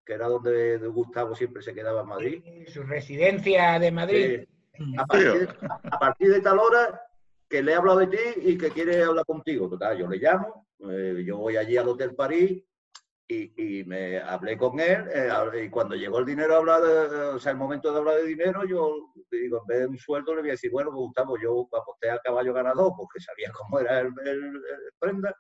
que 0.07 0.15
era 0.15 0.29
donde 0.29 0.79
Gustavo 0.87 1.35
siempre 1.35 1.63
se 1.63 1.75
quedaba 1.75 2.03
en 2.03 2.09
Madrid. 2.09 2.43
Su 2.69 2.85
residencia 2.85 3.79
de 3.79 3.91
Madrid. 3.91 4.45
a, 4.99 5.07
partir, 5.99 6.31
de 6.31 6.41
tal 6.41 6.61
hora 6.61 7.01
que 7.49 7.63
le 7.63 7.73
he 7.73 7.75
hablado 7.75 7.99
de 7.99 8.07
ti 8.07 8.41
y 8.43 8.57
que 8.57 8.71
quiere 8.71 9.03
hablar 9.03 9.27
contigo. 9.27 9.69
Total, 9.69 9.99
yo 9.99 10.07
le 10.07 10.19
llamo, 10.19 10.69
eh, 10.91 11.25
yo 11.27 11.39
voy 11.39 11.57
allí 11.57 11.77
al 11.77 11.89
Hotel 11.89 12.15
París 12.15 12.63
y, 13.29 13.83
me 13.85 14.19
hablé 14.19 14.57
con 14.57 14.79
él 14.79 15.05
eh, 15.13 15.65
y 15.65 15.69
cuando 15.69 15.97
llegó 15.97 16.21
el 16.21 16.27
dinero 16.27 16.55
a 16.55 16.59
hablar, 16.59 16.83
o 17.35 17.39
sea, 17.41 17.51
el 17.51 17.59
momento 17.59 17.91
de 17.91 17.99
hablar 17.99 18.17
de 18.17 18.27
dinero, 18.27 18.65
yo 18.65 19.13
digo, 19.29 19.63
en 19.63 19.67
vez 19.67 19.79
de 19.81 19.87
un 19.87 19.99
sueldo 19.99 20.37
le 20.37 20.43
voy 20.43 20.51
a 20.51 20.53
decir, 20.53 20.71
bueno, 20.71 20.93
Gustavo, 20.93 21.37
yo 21.37 21.69
aposté 21.73 22.09
al 22.09 22.21
caballo 22.23 22.55
ganador 22.55 22.93
porque 22.97 23.19
sabía 23.19 23.51
cómo 23.53 23.81
era 23.81 23.99
el 23.99 24.13
prenda 25.01 25.35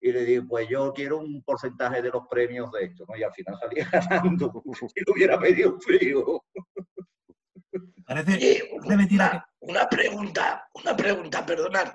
y 0.00 0.12
le 0.12 0.24
digo, 0.24 0.46
pues 0.48 0.68
yo 0.68 0.92
quiero 0.92 1.18
un 1.18 1.42
porcentaje 1.42 2.02
de 2.02 2.10
los 2.10 2.26
premios 2.28 2.70
de 2.72 2.84
esto, 2.84 3.04
¿no? 3.08 3.16
Y 3.16 3.22
al 3.22 3.32
final 3.32 3.58
salía 3.58 3.88
ganando 4.10 4.62
si 4.74 5.00
lo 5.06 5.12
hubiera 5.14 5.38
pedido 5.38 5.80
frío. 5.80 6.44
Parece, 8.06 8.70
una, 8.82 9.48
una, 9.60 9.88
pregunta, 9.88 10.68
una 10.74 10.94
pregunta, 10.94 11.46
perdonad. 11.46 11.94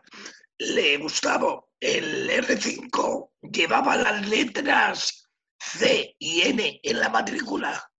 Le 0.58 0.98
Gustavo, 0.98 1.70
el 1.80 2.30
R5 2.30 3.30
llevaba 3.54 3.96
las 3.96 4.28
letras 4.28 5.30
C 5.60 6.16
y 6.18 6.42
N 6.42 6.80
en 6.82 7.00
la 7.00 7.10
matrícula. 7.10 7.92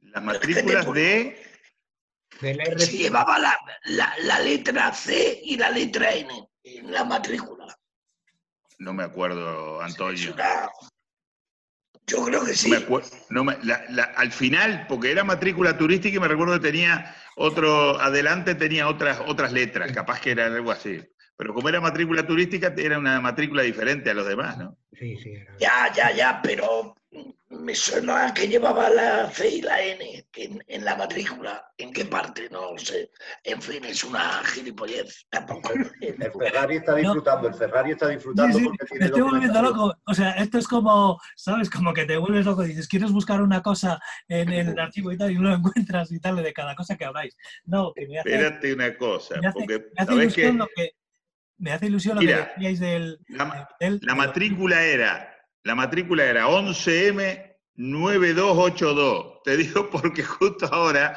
Las 0.00 0.24
matrículas 0.24 0.92
de... 0.94 1.44
R5. 2.40 2.90
llevaba 2.90 3.38
la, 3.38 3.58
la, 3.84 4.14
la 4.22 4.40
letra 4.40 4.92
C 4.94 5.40
y 5.44 5.56
la 5.56 5.70
letra 5.70 6.12
N 6.14 6.48
en 6.62 6.90
la 6.90 7.04
matrícula. 7.04 7.77
No 8.78 8.94
me 8.94 9.02
acuerdo, 9.02 9.80
Antonio. 9.82 10.34
Yo 12.06 12.24
creo 12.24 12.44
que 12.44 12.54
sí. 12.54 12.72
al 12.72 14.32
final, 14.32 14.86
porque 14.88 15.10
era 15.10 15.24
matrícula 15.24 15.76
turística 15.76 16.16
y 16.16 16.20
me 16.20 16.28
recuerdo 16.28 16.54
que 16.54 16.70
tenía 16.70 17.14
otro, 17.36 18.00
adelante 18.00 18.54
tenía 18.54 18.88
otras, 18.88 19.20
otras 19.26 19.52
letras, 19.52 19.92
capaz 19.92 20.20
que 20.20 20.30
era 20.30 20.46
algo 20.46 20.70
así. 20.70 21.02
Pero 21.38 21.54
como 21.54 21.68
era 21.68 21.80
matrícula 21.80 22.26
turística, 22.26 22.74
era 22.76 22.98
una 22.98 23.20
matrícula 23.20 23.62
diferente 23.62 24.10
a 24.10 24.14
los 24.14 24.26
demás, 24.26 24.58
¿no? 24.58 24.76
Sí, 24.92 25.16
sí. 25.16 25.34
Ya, 25.60 25.92
ya, 25.94 26.10
ya, 26.10 26.40
pero 26.42 26.96
me 27.50 27.76
suena 27.76 28.34
que 28.34 28.48
llevaba 28.48 28.90
la 28.90 29.30
C 29.30 29.48
y 29.48 29.62
la 29.62 29.80
N 29.80 30.26
en, 30.34 30.84
la 30.84 30.96
matrícula. 30.96 31.64
¿En 31.78 31.92
qué 31.92 32.04
parte? 32.04 32.48
No 32.50 32.76
sé. 32.76 33.10
En 33.44 33.62
fin, 33.62 33.84
es 33.84 34.02
una 34.02 34.42
gilipollez. 34.46 35.26
El 36.00 36.32
Ferrari 36.32 36.76
está 36.76 36.96
disfrutando, 36.96 37.46
el 37.46 37.54
Ferrari 37.54 37.92
está 37.92 38.08
disfrutando 38.08 38.58
porque 38.64 38.84
tiene. 38.86 39.00
Me 39.00 39.06
estoy 39.06 39.22
volviendo 39.22 39.62
loco. 39.62 39.94
O 40.06 40.14
sea, 40.14 40.32
esto 40.32 40.58
es 40.58 40.66
como, 40.66 41.20
¿sabes? 41.36 41.70
Como 41.70 41.94
que 41.94 42.04
te 42.04 42.16
vuelves 42.16 42.46
loco. 42.46 42.64
Dices, 42.64 42.88
¿quieres 42.88 43.12
buscar 43.12 43.40
una 43.40 43.62
cosa 43.62 44.00
en 44.26 44.48
el 44.48 44.78
archivo 44.78 45.12
y 45.12 45.16
tal? 45.16 45.30
Y 45.30 45.36
no 45.36 45.50
lo 45.50 45.54
encuentras 45.54 46.10
y 46.10 46.18
tal, 46.18 46.42
de 46.42 46.52
cada 46.52 46.74
cosa 46.74 46.96
que 46.96 47.04
habláis. 47.04 47.36
No, 47.64 47.92
que 47.94 48.08
me 48.08 48.18
hace. 48.18 48.28
Espérate 48.28 48.74
una 48.74 48.96
cosa. 48.96 49.40
Me 49.40 49.46
hace, 49.46 49.58
porque, 49.60 49.78
me 49.78 50.26
hace 50.26 50.52
lo 50.52 50.68
que. 50.74 50.97
Me 51.58 51.72
hace 51.72 51.86
ilusión 51.86 52.16
lo 52.16 52.20
que 52.20 52.34
decíais 52.34 52.80
del. 52.80 53.18
la 53.28 54.14
matrícula 54.14 54.84
era 54.84 55.38
la 55.68 55.74
matrícula 55.74 56.24
era 56.24 56.46
11M9282. 56.46 59.42
Te 59.44 59.58
digo 59.58 59.90
porque 59.90 60.22
justo 60.22 60.64
ahora, 60.72 61.14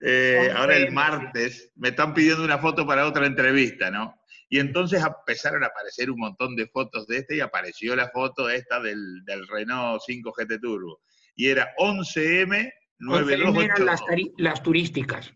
eh, 0.00 0.52
ahora 0.54 0.76
el 0.76 0.92
martes, 0.92 1.72
me 1.76 1.88
están 1.88 2.12
pidiendo 2.12 2.44
una 2.44 2.58
foto 2.58 2.86
para 2.86 3.06
otra 3.06 3.24
entrevista, 3.26 3.90
¿no? 3.90 4.14
Y 4.50 4.58
entonces 4.60 5.02
empezaron 5.02 5.64
a 5.64 5.68
aparecer 5.68 6.10
un 6.10 6.18
montón 6.18 6.54
de 6.54 6.66
fotos 6.66 7.06
de 7.06 7.16
este 7.18 7.36
y 7.36 7.40
apareció 7.40 7.96
la 7.96 8.10
foto 8.10 8.50
esta 8.50 8.78
del, 8.78 9.22
Renault 9.50 10.02
5 10.06 10.34
GT 10.36 10.60
Turbo. 10.60 11.00
Y 11.34 11.48
era 11.48 11.74
11M 11.78 12.70
9282. 12.98 13.86
Las, 13.86 14.02
las 14.36 14.62
turísticas. 14.62 15.32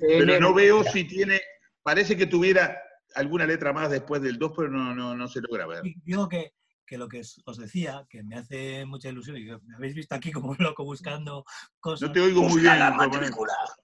Pero 0.00 0.40
no 0.40 0.54
veo 0.54 0.84
si 0.84 1.02
tiene, 1.04 1.40
parece 1.82 2.16
que 2.16 2.26
tuviera 2.26 2.80
alguna 3.16 3.46
letra 3.46 3.72
más 3.72 3.90
después 3.90 4.22
del 4.22 4.38
2, 4.38 4.52
pero 4.56 4.70
no, 4.70 4.94
no, 4.94 5.16
no 5.16 5.28
se 5.28 5.40
logra 5.40 5.66
ver. 5.66 5.82
Digo 6.04 6.28
que 6.28 6.52
que 6.86 6.96
lo 6.96 7.08
que 7.08 7.20
os 7.44 7.58
decía, 7.58 8.06
que 8.08 8.22
me 8.22 8.36
hace 8.36 8.86
mucha 8.86 9.08
ilusión, 9.08 9.36
y 9.36 9.44
me 9.44 9.76
habéis 9.76 9.94
visto 9.94 10.14
aquí 10.14 10.30
como 10.32 10.50
un 10.50 10.56
loco 10.60 10.84
buscando 10.84 11.44
cosas. 11.80 12.08
No 12.08 12.12
te 12.12 12.20
oigo 12.20 12.42
muy 12.42 12.62
bien. 12.62 12.78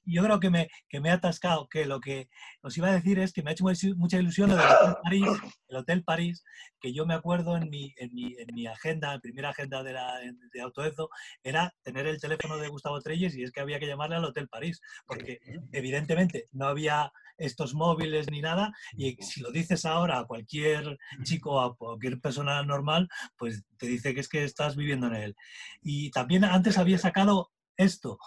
Yo 0.04 0.22
creo 0.22 0.40
que 0.40 0.50
me, 0.50 0.68
que 0.88 1.00
me 1.00 1.08
he 1.08 1.12
atascado, 1.12 1.68
que 1.68 1.84
lo 1.84 2.00
que 2.00 2.28
os 2.62 2.76
iba 2.78 2.88
a 2.88 2.92
decir 2.92 3.18
es 3.18 3.32
que 3.32 3.42
me 3.42 3.50
ha 3.50 3.52
hecho 3.52 3.64
mucha 3.96 4.18
ilusión 4.18 4.50
lo 4.50 4.56
Hotel 4.56 4.96
París, 5.02 5.28
el 5.72 5.78
Hotel 5.78 6.04
París, 6.04 6.44
que 6.80 6.92
yo 6.92 7.06
me 7.06 7.14
acuerdo 7.14 7.56
en 7.56 7.68
mi, 7.68 7.92
en 7.96 8.14
mi, 8.14 8.34
en 8.38 8.54
mi 8.54 8.66
agenda, 8.66 9.14
en 9.14 9.20
primera 9.20 9.50
agenda 9.50 9.82
de, 9.82 9.92
la, 9.92 10.20
de 10.52 10.60
Autoezo, 10.60 11.08
era 11.42 11.74
tener 11.82 12.06
el 12.06 12.20
teléfono 12.20 12.58
de 12.58 12.68
Gustavo 12.68 13.00
Treyes 13.00 13.34
y 13.34 13.42
es 13.42 13.50
que 13.50 13.60
había 13.60 13.80
que 13.80 13.86
llamarle 13.86 14.16
al 14.16 14.24
Hotel 14.24 14.48
París, 14.48 14.80
porque 15.06 15.40
evidentemente 15.72 16.46
no 16.52 16.66
había 16.66 17.12
estos 17.38 17.74
móviles 17.74 18.30
ni 18.30 18.40
nada, 18.40 18.72
y 18.96 19.16
si 19.22 19.40
lo 19.40 19.50
dices 19.50 19.84
ahora 19.84 20.18
a 20.18 20.26
cualquier 20.26 20.98
chico, 21.24 21.60
a 21.60 21.74
cualquier 21.74 22.20
persona 22.20 22.62
normal, 22.62 23.08
pues 23.36 23.64
te 23.78 23.86
dice 23.86 24.14
que 24.14 24.20
es 24.20 24.28
que 24.28 24.44
estás 24.44 24.76
viviendo 24.76 25.08
en 25.08 25.14
él. 25.14 25.36
Y 25.80 26.10
también 26.10 26.44
antes 26.44 26.78
había 26.78 26.98
sacado 26.98 27.50
esto, 27.76 28.18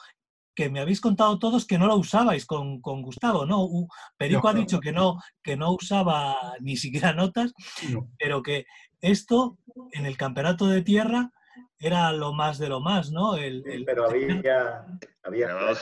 que 0.55 0.69
me 0.69 0.79
habéis 0.79 1.01
contado 1.01 1.37
todos 1.37 1.67
que 1.67 1.77
no 1.77 1.85
lo 1.85 1.97
usabais 1.97 2.45
con, 2.45 2.81
Gustavo, 2.81 3.45
¿no? 3.45 3.67
Perico 4.17 4.47
ha 4.47 4.53
dicho 4.53 4.79
que 4.79 4.91
no, 4.91 5.19
que 5.43 5.57
no 5.57 5.73
usaba 5.73 6.35
ni 6.61 6.77
siquiera 6.77 7.13
notas, 7.13 7.53
pero 8.17 8.41
que 8.41 8.65
esto 9.01 9.57
en 9.91 10.05
el 10.05 10.17
campeonato 10.17 10.67
de 10.67 10.81
tierra 10.81 11.31
era 11.77 12.11
lo 12.13 12.33
más 12.33 12.57
de 12.57 12.69
lo 12.69 12.79
más, 12.79 13.11
¿no? 13.11 13.35
El, 13.35 13.83
pero 13.85 14.09
había, 14.09 14.85
había 15.23 15.49
¿Eh? 15.49 15.75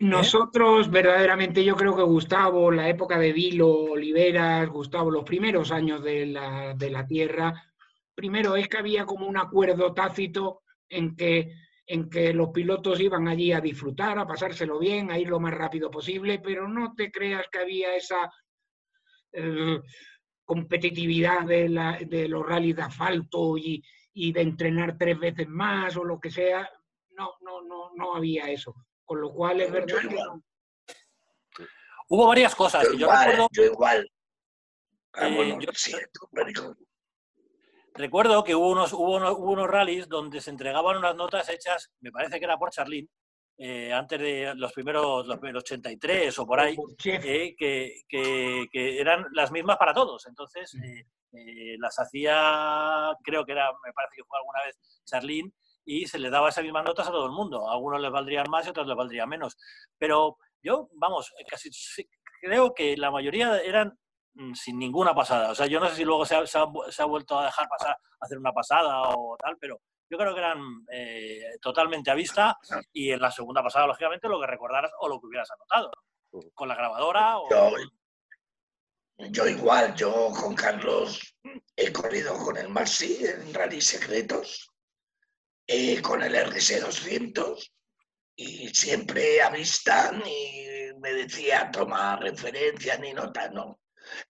Nosotros, 0.00 0.90
verdaderamente, 0.90 1.62
yo 1.62 1.76
creo 1.76 1.94
que 1.94 2.02
Gustavo, 2.02 2.70
la 2.70 2.88
época 2.88 3.18
de 3.18 3.34
Vilo, 3.34 3.68
Oliveras, 3.68 4.66
Gustavo, 4.70 5.10
los 5.10 5.24
primeros 5.24 5.70
años 5.72 6.02
de 6.02 6.24
la, 6.24 6.74
de 6.74 6.90
la 6.90 7.06
Tierra, 7.06 7.70
primero 8.14 8.56
es 8.56 8.66
que 8.68 8.78
había 8.78 9.04
como 9.04 9.26
un 9.26 9.36
acuerdo 9.36 9.92
tácito 9.92 10.62
en 10.88 11.16
que, 11.16 11.52
en 11.90 12.08
que 12.08 12.32
los 12.32 12.50
pilotos 12.50 13.00
iban 13.00 13.26
allí 13.26 13.50
a 13.52 13.60
disfrutar, 13.60 14.16
a 14.16 14.26
pasárselo 14.26 14.78
bien, 14.78 15.10
a 15.10 15.18
ir 15.18 15.28
lo 15.28 15.40
más 15.40 15.52
rápido 15.52 15.90
posible, 15.90 16.38
pero 16.38 16.68
no 16.68 16.94
te 16.94 17.10
creas 17.10 17.46
que 17.50 17.58
había 17.58 17.96
esa 17.96 18.30
eh, 19.32 19.80
competitividad 20.44 21.44
de, 21.46 21.68
la, 21.68 21.98
de, 21.98 22.28
los 22.28 22.46
rallies 22.46 22.76
de 22.76 22.82
asfalto 22.82 23.58
y, 23.58 23.82
y 24.12 24.32
de 24.32 24.40
entrenar 24.40 24.96
tres 24.96 25.18
veces 25.18 25.48
más 25.48 25.96
o 25.96 26.04
lo 26.04 26.20
que 26.20 26.30
sea. 26.30 26.70
No, 27.16 27.32
no, 27.40 27.60
no, 27.62 27.90
no 27.96 28.14
había 28.14 28.48
eso. 28.48 28.72
Con 29.04 29.20
lo 29.20 29.32
cual 29.32 29.60
es 29.60 29.72
verdad 29.72 29.98
que 30.08 30.16
Hubo 32.08 32.28
varias 32.28 32.54
cosas. 32.54 32.84
Yo, 32.84 32.92
igual, 32.92 33.26
recuerdo, 33.26 33.48
yo 33.50 33.64
igual. 33.64 34.10
Ah, 35.14 35.26
eh, 35.28 35.58
recuerdo 37.94 38.44
que 38.44 38.54
hubo 38.54 38.70
unos, 38.70 38.92
hubo, 38.92 39.16
unos, 39.16 39.34
hubo 39.38 39.66
rallies 39.66 40.08
donde 40.08 40.40
se 40.40 40.50
entregaban 40.50 40.96
unas 40.96 41.16
notas 41.16 41.48
hechas, 41.48 41.90
me 42.00 42.10
parece 42.10 42.38
que 42.38 42.44
era 42.44 42.58
por 42.58 42.70
Charlín, 42.70 43.08
eh, 43.58 43.92
antes 43.92 44.18
de 44.18 44.54
los 44.54 44.72
primeros, 44.72 45.26
los 45.26 45.38
83 45.42 46.38
o 46.38 46.46
por 46.46 46.60
ahí, 46.60 46.76
eh, 47.04 47.54
que, 47.56 48.02
que, 48.08 48.66
que, 48.72 49.00
eran 49.00 49.26
las 49.32 49.52
mismas 49.52 49.76
para 49.76 49.92
todos. 49.92 50.26
Entonces, 50.26 50.74
las 51.78 51.98
hacía, 51.98 53.12
creo 53.22 53.44
que 53.44 53.52
era, 53.52 53.70
me 53.84 53.92
parece 53.92 54.16
que 54.16 54.24
fue 54.24 54.38
alguna 54.38 54.64
vez 54.64 54.78
Charlín, 55.04 55.52
y 55.84 56.06
se 56.06 56.18
le 56.18 56.30
daba 56.30 56.48
esas 56.48 56.64
mismas 56.64 56.84
notas 56.84 57.08
a 57.08 57.10
todo 57.10 57.26
el 57.26 57.32
mundo. 57.32 57.68
A 57.68 57.72
algunos 57.72 58.00
les 58.00 58.10
valdrían 58.10 58.46
más 58.48 58.64
y 58.64 58.68
a 58.68 58.70
otros 58.70 58.86
les 58.86 58.96
valdrían 58.96 59.28
menos. 59.28 59.56
Pero 59.98 60.38
yo, 60.62 60.88
vamos, 60.94 61.32
casi 61.48 61.70
creo 62.40 62.72
que 62.74 62.96
la 62.96 63.10
mayoría 63.10 63.60
eran 63.60 63.88
mm, 63.88 63.98
sin 64.54 64.78
ninguna 64.78 65.14
pasada. 65.14 65.50
O 65.50 65.54
sea, 65.54 65.66
yo 65.66 65.80
no 65.80 65.88
sé 65.88 65.96
si 65.96 66.04
luego 66.04 66.24
se 66.24 66.36
ha, 66.36 66.46
se 66.46 66.58
ha, 66.58 67.04
vuelto 67.04 67.38
a 67.38 67.46
dejar 67.46 67.68
pasar, 67.68 67.96
hacer 68.20 68.38
una 68.38 68.52
pasada 68.52 69.02
o 69.10 69.36
tal, 69.36 69.56
pero 69.58 69.80
yo 70.08 70.18
creo 70.18 70.34
que 70.34 70.40
eran 70.40 70.58
eh, 70.92 71.40
totalmente 71.60 72.10
a 72.10 72.14
vista 72.14 72.56
y 72.92 73.12
en 73.12 73.20
la 73.20 73.30
segunda 73.30 73.62
pasada, 73.62 73.86
lógicamente, 73.86 74.28
lo 74.28 74.40
que 74.40 74.46
recordaras 74.46 74.90
o 75.00 75.08
lo 75.08 75.20
que 75.20 75.26
hubieras 75.26 75.50
anotado. 75.50 75.90
Con 76.54 76.68
la 76.68 76.74
grabadora 76.74 77.38
o... 77.38 77.48
Yo, 77.50 77.70
yo 79.30 79.48
igual, 79.48 79.94
yo 79.94 80.30
con 80.40 80.54
Carlos 80.54 81.36
he 81.76 81.92
corrido 81.92 82.36
con 82.38 82.56
el 82.56 82.68
Maxi 82.68 83.24
en 83.24 83.52
Rally 83.52 83.80
Secretos 83.80 84.70
eh, 85.66 86.00
con 86.02 86.22
el 86.22 86.34
RS200 86.34 87.70
y 88.34 88.68
siempre 88.70 89.40
avistan 89.42 90.22
y 90.26 90.66
me 90.98 91.12
decía 91.12 91.70
toma 91.70 92.16
referencia 92.16 92.96
ni 92.98 93.12
nota, 93.12 93.48
no. 93.50 93.80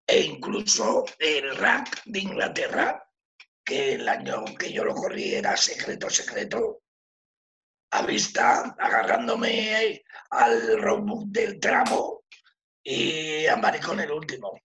E 0.07 0.21
incluso 0.21 1.05
el 1.19 1.57
rack 1.57 2.03
de 2.05 2.19
Inglaterra, 2.21 3.07
que 3.65 3.95
el 3.95 4.09
año 4.09 4.45
que 4.59 4.73
yo 4.73 4.85
lo 4.85 4.95
corrí 4.95 5.35
era 5.35 5.57
secreto, 5.57 6.11
secreto, 6.11 6.83
a 7.93 8.03
vista, 8.03 8.75
agarrándome 8.79 10.03
al 10.31 10.81
roadbook 10.81 11.27
del 11.27 11.59
tramo 11.59 12.25
y 12.83 13.47
andar 13.47 13.81
con 13.81 14.01
el 14.01 14.11
último. 14.11 14.59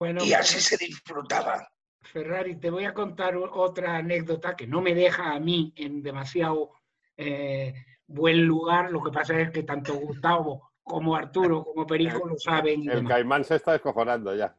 y 0.00 0.32
así 0.34 0.60
se 0.60 0.76
disfrutaba. 0.76 1.66
Ferrari, 2.02 2.56
te 2.60 2.70
voy 2.70 2.84
a 2.84 2.94
contar 2.94 3.36
otra 3.36 3.96
anécdota 3.96 4.54
que 4.54 4.66
no 4.66 4.80
me 4.80 4.94
deja 4.94 5.32
a 5.32 5.40
mí 5.40 5.72
en 5.76 6.02
demasiado 6.02 6.70
eh, 7.16 7.74
buen 8.06 8.44
lugar. 8.44 8.90
Lo 8.90 9.02
que 9.02 9.10
pasa 9.10 9.40
es 9.40 9.50
que 9.50 9.62
tanto 9.62 9.94
Gustavo 9.94 10.70
como 10.86 11.16
Arturo 11.16 11.64
como 11.64 11.84
Perico 11.84 12.28
lo 12.28 12.38
saben. 12.38 12.88
el 12.88 13.04
caimán 13.06 13.44
se 13.44 13.56
está 13.56 13.72
descojonando 13.72 14.34
ya. 14.36 14.56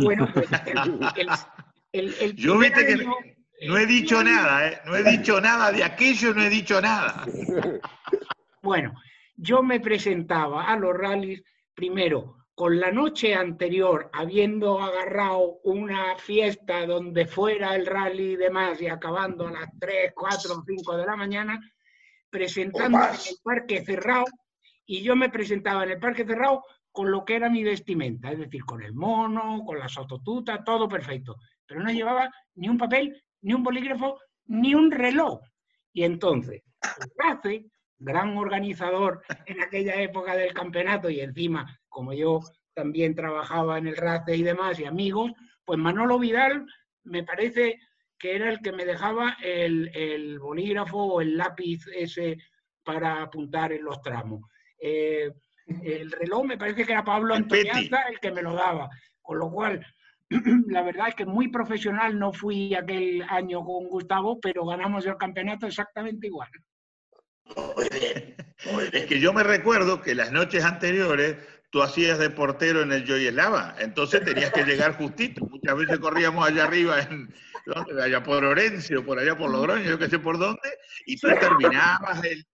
bueno, 0.00 0.28
pues, 0.34 0.48
Yo 2.34 2.58
viste 2.58 2.84
que 2.84 3.06
no 3.68 3.78
he 3.78 3.86
dicho 3.86 4.22
nada, 4.24 4.68
¿eh? 4.68 4.80
no 4.84 4.96
he 4.96 5.04
dicho 5.04 5.40
nada 5.40 5.70
de 5.70 5.84
aquello, 5.84 6.34
no 6.34 6.42
he 6.42 6.50
dicho 6.50 6.80
nada. 6.80 7.24
Bueno, 8.62 8.94
yo 9.36 9.62
me 9.62 9.78
presentaba 9.78 10.64
a 10.64 10.76
los 10.76 10.96
rallies 10.96 11.42
primero 11.74 12.36
con 12.54 12.80
la 12.80 12.90
noche 12.90 13.34
anterior, 13.34 14.10
habiendo 14.12 14.80
agarrado 14.80 15.58
una 15.64 16.16
fiesta 16.16 16.86
donde 16.86 17.26
fuera 17.26 17.76
el 17.76 17.84
rally 17.84 18.32
y 18.32 18.36
demás, 18.36 18.80
y 18.80 18.88
acabando 18.88 19.46
a 19.48 19.52
las 19.52 19.68
3, 19.78 20.12
4 20.14 20.54
o 20.54 20.64
5 20.66 20.96
de 20.96 21.06
la 21.06 21.14
mañana, 21.14 21.60
presentando 22.30 22.98
en 22.98 23.10
el 23.10 23.36
parque 23.42 23.84
cerrado, 23.84 24.24
y 24.86 25.02
yo 25.02 25.16
me 25.16 25.30
presentaba 25.30 25.84
en 25.84 25.92
el 25.92 25.98
parque 25.98 26.24
cerrado 26.24 26.64
con 26.92 27.10
lo 27.10 27.24
que 27.24 27.36
era 27.36 27.50
mi 27.50 27.64
vestimenta, 27.64 28.30
es 28.30 28.38
decir, 28.38 28.64
con 28.64 28.82
el 28.82 28.94
mono, 28.94 29.64
con 29.64 29.78
la 29.78 29.88
sototuta, 29.88 30.62
todo 30.62 30.88
perfecto. 30.88 31.36
Pero 31.66 31.80
no 31.80 31.90
llevaba 31.90 32.30
ni 32.54 32.68
un 32.68 32.78
papel, 32.78 33.20
ni 33.42 33.52
un 33.54 33.62
bolígrafo, 33.62 34.18
ni 34.46 34.74
un 34.74 34.90
reloj. 34.90 35.40
Y 35.92 36.04
entonces, 36.04 36.62
hace 37.18 37.66
gran 37.98 38.36
organizador 38.36 39.22
en 39.46 39.60
aquella 39.60 40.00
época 40.00 40.36
del 40.36 40.52
campeonato 40.52 41.10
y 41.10 41.20
encima, 41.20 41.78
como 41.88 42.12
yo 42.12 42.40
también 42.74 43.14
trabajaba 43.14 43.78
en 43.78 43.88
el 43.88 43.96
RACE 43.96 44.36
y 44.36 44.42
demás 44.42 44.78
y 44.78 44.84
amigos, 44.84 45.32
pues 45.64 45.78
Manolo 45.78 46.18
Vidal 46.18 46.66
me 47.04 47.22
parece 47.22 47.78
que 48.18 48.36
era 48.36 48.50
el 48.50 48.60
que 48.60 48.72
me 48.72 48.84
dejaba 48.84 49.36
el, 49.42 50.38
bolígrafo 50.38 50.98
o 50.98 51.20
el 51.20 51.36
lápiz 51.36 51.86
ese 51.94 52.38
para 52.82 53.22
apuntar 53.22 53.72
en 53.72 53.84
los 53.84 54.00
tramos. 54.02 54.42
Eh, 54.84 55.32
El 55.66 56.10
reloj 56.10 56.44
me 56.44 56.58
parece 56.58 56.84
que 56.84 56.92
era 56.92 57.02
Pablo 57.02 57.34
Antoniaza 57.34 58.02
el 58.10 58.20
que 58.20 58.30
me 58.30 58.42
lo 58.42 58.52
daba. 58.52 58.90
Con 59.22 59.38
lo 59.38 59.50
cual, 59.50 59.84
la 60.68 60.82
verdad 60.82 61.08
es 61.08 61.14
que 61.14 61.24
muy 61.24 61.48
profesional 61.48 62.18
no 62.18 62.32
fui 62.32 62.74
aquel 62.74 63.22
año 63.28 63.64
con 63.64 63.86
Gustavo, 63.86 64.38
pero 64.40 64.66
ganamos 64.66 65.06
el 65.06 65.16
campeonato 65.16 65.66
exactamente 65.66 66.26
igual. 66.26 66.50
Muy 67.56 67.88
bien, 67.98 68.36
Es 68.92 69.06
que 69.06 69.20
yo 69.20 69.32
me 69.32 69.42
recuerdo 69.42 70.00
que 70.02 70.14
las 70.14 70.32
noches 70.32 70.64
anteriores 70.64 71.36
tú 71.70 71.82
hacías 71.82 72.18
de 72.18 72.30
portero 72.30 72.82
en 72.82 72.92
el 72.92 73.04
Joy 73.04 73.26
Eslava, 73.26 73.74
entonces 73.78 74.22
tenías 74.24 74.52
que 74.52 74.64
llegar 74.64 74.96
justito. 74.96 75.46
Muchas 75.46 75.76
veces 75.76 75.98
corríamos 75.98 76.46
allá 76.46 76.64
arriba, 76.64 77.00
en, 77.00 77.34
allá 78.00 78.22
por 78.22 78.44
Orencio, 78.44 79.04
por 79.04 79.18
allá 79.18 79.36
por 79.36 79.50
Logroño, 79.50 79.84
yo 79.84 79.98
qué 79.98 80.08
sé 80.08 80.18
por 80.18 80.38
dónde, 80.38 80.78
y 81.06 81.16
tú 81.16 81.28
terminabas 81.28 82.22
el, 82.24 82.46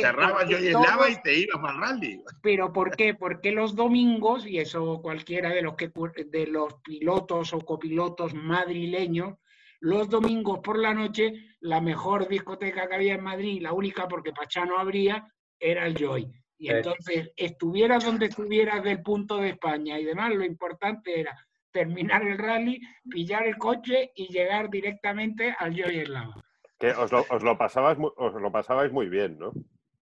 cerrabas 0.00 0.48
Joy 0.48 0.68
Eslava 0.68 1.10
y 1.10 1.22
te 1.22 1.34
ibas 1.38 1.60
el 1.70 1.80
rally. 1.80 2.22
Pero 2.42 2.72
¿por 2.72 2.96
qué? 2.96 3.14
Porque 3.14 3.52
los 3.52 3.74
domingos, 3.74 4.46
y 4.46 4.58
eso 4.58 5.00
cualquiera 5.02 5.50
de 5.50 5.62
los, 5.62 5.74
que, 5.74 5.90
de 6.26 6.46
los 6.46 6.74
pilotos 6.82 7.52
o 7.52 7.60
copilotos 7.60 8.34
madrileños, 8.34 9.34
los 9.80 10.08
domingos 10.08 10.60
por 10.60 10.78
la 10.78 10.94
noche, 10.94 11.32
la 11.60 11.80
mejor 11.80 12.28
discoteca 12.28 12.88
que 12.88 12.94
había 12.94 13.14
en 13.14 13.24
Madrid, 13.24 13.60
la 13.60 13.72
única 13.72 14.06
porque 14.06 14.32
Pachá 14.32 14.64
no 14.64 14.78
habría, 14.78 15.26
era 15.58 15.86
el 15.86 15.94
Joy. 15.94 16.30
Y 16.56 16.70
entonces, 16.70 17.32
estuvieras 17.36 18.04
donde 18.04 18.26
estuvieras 18.26 18.84
del 18.84 19.02
punto 19.02 19.38
de 19.38 19.50
España 19.50 19.98
y 19.98 20.04
demás, 20.04 20.32
lo 20.32 20.44
importante 20.44 21.18
era 21.18 21.36
terminar 21.72 22.22
el 22.22 22.38
rally, 22.38 22.80
pillar 23.10 23.46
el 23.46 23.56
coche 23.56 24.12
y 24.14 24.28
llegar 24.28 24.70
directamente 24.70 25.54
al 25.58 25.74
Joy 25.74 25.98
Eslava. 25.98 26.40
Que 26.82 26.90
os 26.90 27.12
lo, 27.12 27.24
os 27.30 27.42
lo, 27.44 27.56
pasabais, 27.56 27.96
os 27.96 28.34
lo 28.34 28.50
pasabais 28.50 28.90
muy 28.90 29.08
bien, 29.08 29.38
¿no? 29.38 29.52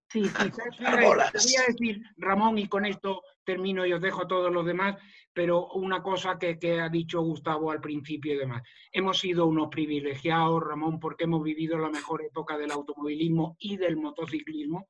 Sí, 0.08 0.22
quizás 0.22 0.78
quería 0.78 1.60
decir, 1.68 2.00
Ramón, 2.16 2.56
y 2.56 2.68
con 2.68 2.86
esto 2.86 3.20
termino 3.44 3.84
y 3.84 3.92
os 3.92 4.00
dejo 4.00 4.26
todos 4.26 4.50
los 4.50 4.64
demás, 4.64 4.96
pero 5.30 5.68
una 5.74 6.02
cosa 6.02 6.38
que, 6.38 6.58
que, 6.58 6.80
ha 6.80 6.88
dicho 6.88 7.20
Gustavo 7.20 7.70
al 7.70 7.82
principio 7.82 8.32
y 8.32 8.38
demás. 8.38 8.62
Hemos 8.90 9.18
sido 9.18 9.44
unos 9.44 9.68
privilegiados, 9.68 10.62
Ramón, 10.62 10.98
porque 10.98 11.24
hemos 11.24 11.42
vivido 11.42 11.76
la 11.76 11.90
mejor 11.90 12.24
época 12.24 12.56
del 12.56 12.70
automovilismo 12.70 13.58
y 13.58 13.76
del 13.76 13.98
motociclismo, 13.98 14.88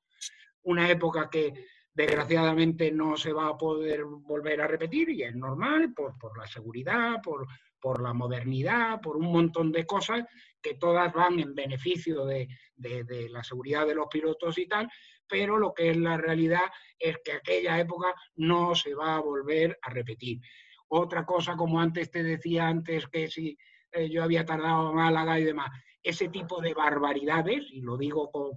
una 0.63 0.89
época 0.89 1.29
que 1.29 1.53
desgraciadamente 1.93 2.93
no 2.93 3.17
se 3.17 3.33
va 3.33 3.49
a 3.49 3.59
poder 3.59 4.05
volver 4.05 4.61
a 4.61 4.69
repetir 4.69 5.11
y 5.11 5.25
es 5.25 5.35
normal 5.35 5.93
por, 5.93 6.17
por 6.17 6.39
la 6.39 6.47
seguridad, 6.47 7.21
por, 7.21 7.49
por 7.81 8.03
la 8.03 8.13
modernidad, 8.13 9.01
por 9.01 9.17
un 9.17 9.33
montón 9.33 9.73
de 9.73 9.87
cosas 9.87 10.25
que 10.61 10.75
todas 10.75 11.13
van 11.13 11.41
en 11.41 11.55
beneficio 11.55 12.25
de, 12.27 12.49
de, 12.77 13.29
la 13.31 13.43
seguridad 13.43 13.87
de 13.87 13.95
los 13.95 14.09
pilotos 14.09 14.59
y 14.59 14.67
tal, 14.67 14.89
pero 15.27 15.59
lo 15.59 15.73
que 15.73 15.91
es 15.91 15.97
la 15.97 16.17
realidad 16.17 16.65
es 16.99 17.19
que 17.25 17.33
aquella 17.33 17.79
época 17.79 18.15
no 18.37 18.75
se 18.75 18.95
va 18.95 19.17
a 19.17 19.21
volver 19.21 19.79
a 19.83 19.91
repetir. 19.91 20.41
Otra 20.89 21.25
cosa, 21.25 21.57
como 21.57 21.81
antes 21.81 22.11
te 22.11 22.23
decía 22.23 22.69
antes, 22.69 23.07
que 23.07 23.29
si 23.29 23.57
eh, 23.93 24.11
yo 24.11 24.23
había 24.23 24.45
tardado 24.45 24.89
a 24.89 24.93
Málaga 24.93 25.39
y 25.39 25.45
demás, 25.45 25.71
ese 26.03 26.29
tipo 26.29 26.61
de 26.61 26.75
barbaridades, 26.75 27.65
y 27.71 27.81
lo 27.81 27.97
digo 27.97 28.31
con, 28.31 28.51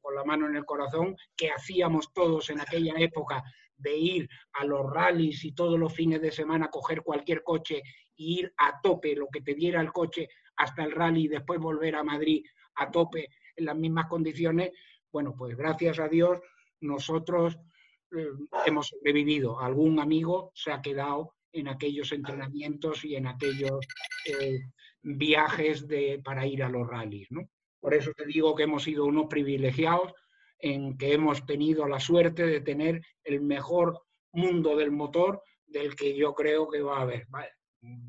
con 0.00 0.14
la 0.14 0.24
mano 0.24 0.46
en 0.48 0.56
el 0.56 0.64
corazón, 0.64 1.16
que 1.36 1.50
hacíamos 1.50 2.12
todos 2.12 2.50
en 2.50 2.60
aquella 2.60 2.94
época 2.98 3.42
de 3.76 3.96
ir 3.96 4.28
a 4.52 4.64
los 4.64 4.88
rallies 4.90 5.44
y 5.44 5.52
todos 5.52 5.78
los 5.78 5.92
fines 5.92 6.20
de 6.20 6.32
semana 6.32 6.70
coger 6.70 7.02
cualquier 7.02 7.42
coche 7.42 7.82
e 8.16 8.22
ir 8.22 8.54
a 8.56 8.80
tope 8.80 9.14
lo 9.14 9.28
que 9.28 9.40
te 9.40 9.54
diera 9.54 9.80
el 9.80 9.92
coche 9.92 10.28
hasta 10.56 10.84
el 10.84 10.92
rally 10.92 11.24
y 11.24 11.28
después 11.28 11.60
volver 11.60 11.96
a 11.96 12.04
Madrid 12.04 12.44
a 12.76 12.90
tope 12.90 13.28
en 13.56 13.64
las 13.64 13.76
mismas 13.76 14.06
condiciones, 14.06 14.70
bueno, 15.12 15.34
pues 15.36 15.56
gracias 15.56 15.98
a 15.98 16.08
Dios 16.08 16.40
nosotros 16.80 17.56
eh, 18.16 18.28
hemos 18.66 18.88
sobrevivido. 18.88 19.60
Algún 19.60 19.98
amigo 20.00 20.50
se 20.54 20.72
ha 20.72 20.82
quedado 20.82 21.34
en 21.52 21.68
aquellos 21.68 22.12
entrenamientos 22.12 23.04
y 23.04 23.16
en 23.16 23.26
aquellos 23.26 23.86
eh, 24.26 24.60
viajes 25.02 25.86
de, 25.86 26.20
para 26.24 26.46
ir 26.46 26.62
a 26.62 26.68
los 26.68 26.86
rallies, 26.86 27.28
¿no? 27.30 27.48
Por 27.80 27.94
eso 27.94 28.12
te 28.16 28.24
digo 28.26 28.54
que 28.54 28.64
hemos 28.64 28.84
sido 28.84 29.04
unos 29.04 29.26
privilegiados 29.26 30.12
en 30.58 30.96
que 30.96 31.12
hemos 31.12 31.44
tenido 31.44 31.86
la 31.86 32.00
suerte 32.00 32.46
de 32.46 32.60
tener 32.60 33.02
el 33.22 33.42
mejor 33.42 34.02
mundo 34.32 34.76
del 34.76 34.90
motor 34.90 35.42
del 35.66 35.94
que 35.94 36.16
yo 36.16 36.34
creo 36.34 36.68
que 36.68 36.80
va 36.80 36.98
a 36.98 37.02
haber. 37.02 37.26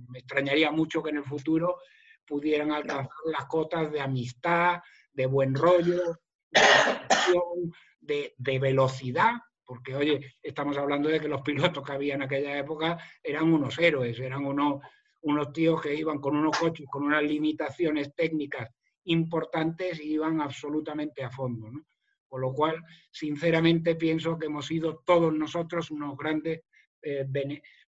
Me 0.09 0.19
extrañaría 0.19 0.71
mucho 0.71 1.03
que 1.03 1.09
en 1.09 1.17
el 1.17 1.23
futuro 1.23 1.77
pudieran 2.25 2.71
alcanzar 2.71 3.09
las 3.25 3.45
cotas 3.45 3.91
de 3.91 4.01
amistad, 4.01 4.81
de 5.13 5.25
buen 5.25 5.53
rollo, 5.53 6.19
de, 7.99 8.33
de, 8.37 8.59
velocidad, 8.59 9.33
porque 9.65 9.95
oye, 9.95 10.35
estamos 10.41 10.77
hablando 10.77 11.09
de 11.09 11.19
que 11.19 11.27
los 11.27 11.41
pilotos 11.41 11.83
que 11.83 11.93
había 11.93 12.15
en 12.15 12.23
aquella 12.23 12.57
época 12.57 12.97
eran 13.23 13.51
unos 13.51 13.77
héroes, 13.79 14.19
eran 14.19 14.45
unos, 14.45 14.81
unos 15.21 15.51
tíos 15.53 15.81
que 15.81 15.93
iban 15.93 16.19
con 16.19 16.35
unos 16.35 16.57
coches 16.57 16.87
con 16.89 17.03
unas 17.03 17.23
limitaciones 17.23 18.13
técnicas 18.15 18.69
importantes 19.05 19.99
y 19.99 20.13
iban 20.13 20.41
absolutamente 20.41 21.23
a 21.23 21.29
fondo. 21.29 21.69
¿no? 21.71 21.85
Con 22.27 22.41
lo 22.41 22.53
cual, 22.53 22.83
sinceramente, 23.11 23.95
pienso 23.95 24.37
que 24.37 24.47
hemos 24.47 24.67
sido 24.67 25.01
todos 25.05 25.33
nosotros 25.33 25.91
unos 25.91 26.17
grandes 26.17 26.61
eh, 27.01 27.25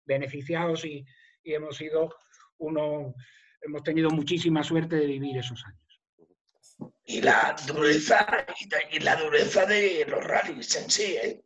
beneficiados 0.05 0.85
y, 0.85 1.05
y, 1.47 1.53
hemos 1.53 1.77
sido 1.77 2.13
unos, 2.57 3.13
hemos 3.61 3.83
tenido 3.83 4.09
muchísima 4.09 4.63
suerte 4.63 4.97
de 4.97 5.05
vivir 5.05 5.37
esos 5.37 5.63
años. 5.65 6.93
Y 7.05 7.21
la 7.21 7.55
dureza, 7.67 8.45
y 8.91 8.99
la 8.99 9.15
dureza 9.15 9.65
de 9.65 10.05
los 10.07 10.23
rallies 10.23 10.75
en 10.75 10.89
sí, 10.89 11.15
¿eh? 11.15 11.43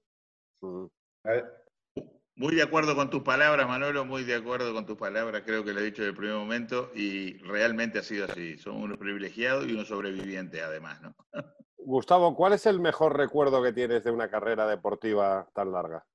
Muy 2.36 2.56
de 2.56 2.64
acuerdo 2.64 2.96
con 2.96 3.10
tus 3.10 3.22
palabras, 3.22 3.68
Manolo, 3.68 4.04
muy 4.04 4.24
de 4.24 4.36
acuerdo 4.36 4.74
con 4.74 4.86
tus 4.86 4.98
palabras, 4.98 5.44
creo 5.46 5.64
que 5.64 5.74
lo 5.74 5.80
he 5.80 5.84
dicho 5.84 6.02
desde 6.02 6.12
el 6.12 6.18
primer 6.18 6.36
momento 6.38 6.92
y 6.96 7.38
realmente 7.44 8.00
ha 8.00 8.04
sido 8.04 8.26
así. 8.26 8.58
Somos 8.58 8.84
unos 8.84 8.98
privilegiados 8.98 9.68
y 9.68 9.74
unos 9.74 9.90
sobrevivientes 9.90 10.62
además, 10.62 11.00
¿no? 11.02 11.16
Gustavo, 11.78 12.36
¿cuál 12.36 12.54
es 12.54 12.66
el 12.66 12.80
mejor 12.80 13.18
recuerdo 13.18 13.62
que 13.62 13.74
tienes 13.74 14.04
de 14.04 14.12
una 14.12 14.30
carrera 14.30 14.68
deportiva 14.68 15.48
tan 15.54 15.72
larga? 15.72 16.06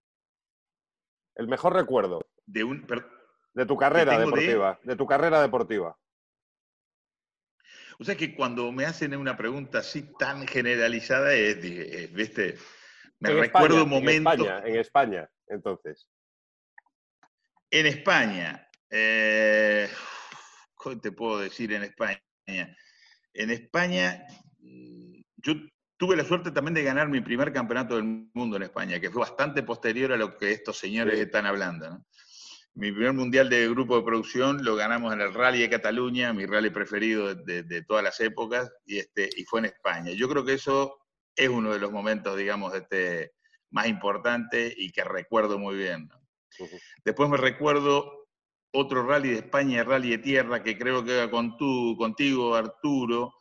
El 1.35 1.49
mejor 1.49 1.75
recuerdo. 1.75 2.21
De, 2.47 2.65
un, 2.65 2.87
de 3.57 3.65
tu 3.65 3.77
carrera 3.77 4.19
deportiva. 4.19 4.79
De... 4.83 4.97
tu 4.97 5.07
carrera 5.07 5.41
deportiva. 5.41 5.97
O 7.99 8.05
sea 8.05 8.15
que 8.15 8.35
cuando 8.35 8.71
me 8.71 8.85
hacen 8.85 9.17
una 9.17 9.35
pregunta 9.35 9.79
así 9.79 10.03
tan 10.19 10.47
generalizada, 10.47 11.33
es, 11.33 12.13
¿viste? 12.13 12.59
Me 13.19 13.31
recuerdo 13.31 13.85
un 13.85 13.89
momento. 13.89 14.31
En 14.31 14.39
España, 14.39 14.63
en 14.67 14.77
España, 14.77 15.31
entonces. 15.47 16.07
En 17.71 17.87
España. 17.87 18.69
Eh, 18.91 19.89
¿Cómo 20.75 21.01
te 21.01 21.11
puedo 21.11 21.39
decir 21.39 21.73
en 21.73 21.85
España? 21.85 22.23
En 22.47 23.51
España 23.51 24.27
yo 25.39 25.55
tuve 25.97 26.15
la 26.15 26.25
suerte 26.25 26.51
también 26.51 26.75
de 26.75 26.83
ganar 26.83 27.09
mi 27.09 27.23
primer 27.23 27.55
campeonato 27.55 27.97
del 27.97 28.29
mundo 28.35 28.57
en 28.57 28.65
España, 28.65 29.01
que 29.01 29.11
fue 29.11 29.21
bastante 29.21 29.63
posterior 29.63 30.13
a 30.13 30.17
lo 30.19 30.37
que 30.37 30.53
estos 30.53 30.79
señores 30.79 31.19
están 31.19 31.47
hablando. 31.47 32.05
Mi 32.77 32.93
primer 32.93 33.15
mundial 33.15 33.49
de 33.49 33.71
grupo 33.71 33.97
de 33.97 34.03
producción 34.03 34.63
lo 34.63 34.77
ganamos 34.77 35.11
en 35.15 35.23
el 35.23 35.33
Rally 35.33 35.61
de 35.61 35.71
Cataluña, 35.71 36.35
mi 36.35 36.45
rally 36.45 36.69
preferido 36.69 37.35
de, 37.35 37.83
todas 37.89 38.05
las 38.05 38.21
épocas, 38.21 38.71
y, 38.85 38.99
este, 38.99 39.31
y 39.35 39.45
fue 39.45 39.61
en 39.61 39.65
España. 39.67 40.13
Yo 40.13 40.29
creo 40.29 40.45
que 40.45 40.53
eso 40.53 40.99
es 41.35 41.49
uno 41.49 41.73
de 41.73 41.79
los 41.79 41.91
momentos, 41.91 42.37
digamos, 42.37 42.75
este, 42.75 43.33
más 43.71 43.87
importantes 43.87 44.75
y 44.77 44.93
que 44.93 45.05
recuerdo 45.05 45.59
muy 45.59 45.75
bien. 45.75 46.11
Después 47.03 47.31
me 47.31 47.39
recuerdo 47.39 48.29
otro 48.73 49.07
rally 49.07 49.31
de 49.31 49.37
España, 49.37 49.83
rally 49.83 50.11
de 50.11 50.19
tierra, 50.19 50.63
que 50.63 50.77
creo 50.77 51.03
que 51.03 51.15
era 51.15 51.31
con 51.31 51.57
tú, 51.57 51.97
contigo, 51.97 52.55
Arturo, 52.55 53.33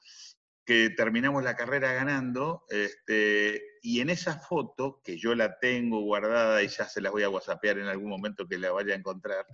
que 0.66 0.89
terminamos 0.89 1.43
la 1.43 1.55
carrera 1.55 1.93
ganando, 1.93 2.66
este, 2.70 3.61
y 3.84 4.01
en 4.01 4.09
esa 4.09 4.39
foto, 4.39 4.99
que 5.03 5.18
yo 5.18 5.36
la 5.36 5.59
tengo 5.59 6.01
guardada 6.01 6.63
y 6.63 6.68
ya 6.68 6.86
se 6.86 7.01
las 7.01 7.11
voy 7.11 7.24
a 7.24 7.30
whatsappear 7.30 7.78
en 7.78 7.86
algún 7.86 8.09
momento 8.09 8.47
que 8.47 8.57
la 8.57 8.72
vaya 8.72 8.93
a 8.93 8.97
encontrar, 8.97 9.45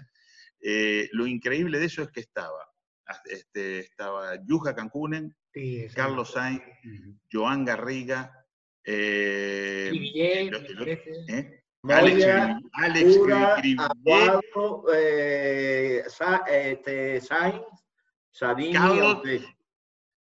eh, 0.61 1.09
lo 1.11 1.27
increíble 1.27 1.79
de 1.79 1.85
eso 1.85 2.01
es 2.01 2.11
que 2.11 2.21
estaba, 2.21 2.71
este, 3.25 3.79
estaba 3.79 4.35
Yuja 4.45 4.73
Cancunen, 4.73 5.35
Carlos 5.93 6.31
Sainz, 6.31 6.63
Joan 7.29 7.65
Garriga, 7.65 8.31
eh, 8.85 9.91
¿eh? 11.27 11.63
Alex, 11.83 12.25
Alex 12.73 13.15
Sainz, 17.27 17.61
Sabini, 18.31 18.73
Carlos, 18.73 19.23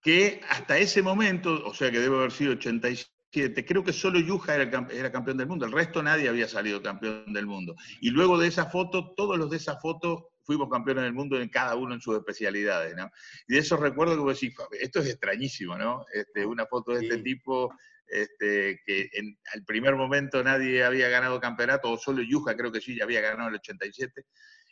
que 0.07 0.41
hasta 0.49 0.79
ese 0.79 1.03
momento, 1.03 1.67
o 1.67 1.75
sea 1.75 1.91
que 1.91 1.99
debe 1.99 2.17
haber 2.17 2.31
sido 2.31 2.53
87, 2.53 3.65
creo 3.67 3.83
que 3.83 3.93
solo 3.93 4.21
Yuja 4.21 4.55
era, 4.55 4.87
era, 4.93 5.11
campeón 5.11 5.37
del 5.37 5.49
mundo, 5.49 5.67
el 5.67 5.73
resto 5.73 6.01
nadie 6.01 6.29
había 6.29 6.47
salido 6.47 6.81
campeón 6.81 7.33
del 7.33 7.47
mundo. 7.47 7.75
Y 8.01 8.11
luego 8.11 8.39
de 8.39 8.47
esa 8.47 8.67
foto, 8.67 9.15
todos 9.17 9.37
los 9.37 9.51
de 9.51 9.57
esa 9.57 9.81
foto 9.81 10.29
fuimos 10.45 10.71
campeones 10.71 11.03
del 11.03 11.13
mundo 11.13 11.41
en 11.41 11.49
cada 11.49 11.75
uno 11.75 11.93
en 11.93 12.01
sus 12.01 12.17
especialidades, 12.17 12.95
¿no? 12.95 13.11
Y 13.49 13.55
de 13.55 13.59
eso 13.59 13.77
recuerdo 13.77 14.15
que 14.15 14.21
vos 14.21 14.41
decís, 14.41 14.57
esto 14.81 15.01
es 15.01 15.07
extrañísimo, 15.07 15.77
¿no? 15.77 16.05
Este, 16.15 16.47
una 16.47 16.67
foto 16.67 16.93
de 16.93 17.03
este 17.03 17.19
tipo 17.19 17.75
este, 18.07 18.81
que 18.87 19.11
en 19.13 19.37
el 19.55 19.65
primer 19.65 19.97
momento 19.97 20.41
nadie 20.45 20.85
había 20.85 21.09
ganado 21.09 21.41
campeonato, 21.41 21.91
o 21.91 21.99
solo 21.99 22.23
Yuja 22.23 22.57
creo 22.57 22.71
que 22.71 22.81
sí, 22.81 22.97
ya 22.97 23.03
había 23.03 23.23
ganado 23.23 23.49
el 23.49 23.57
87, 23.57 24.25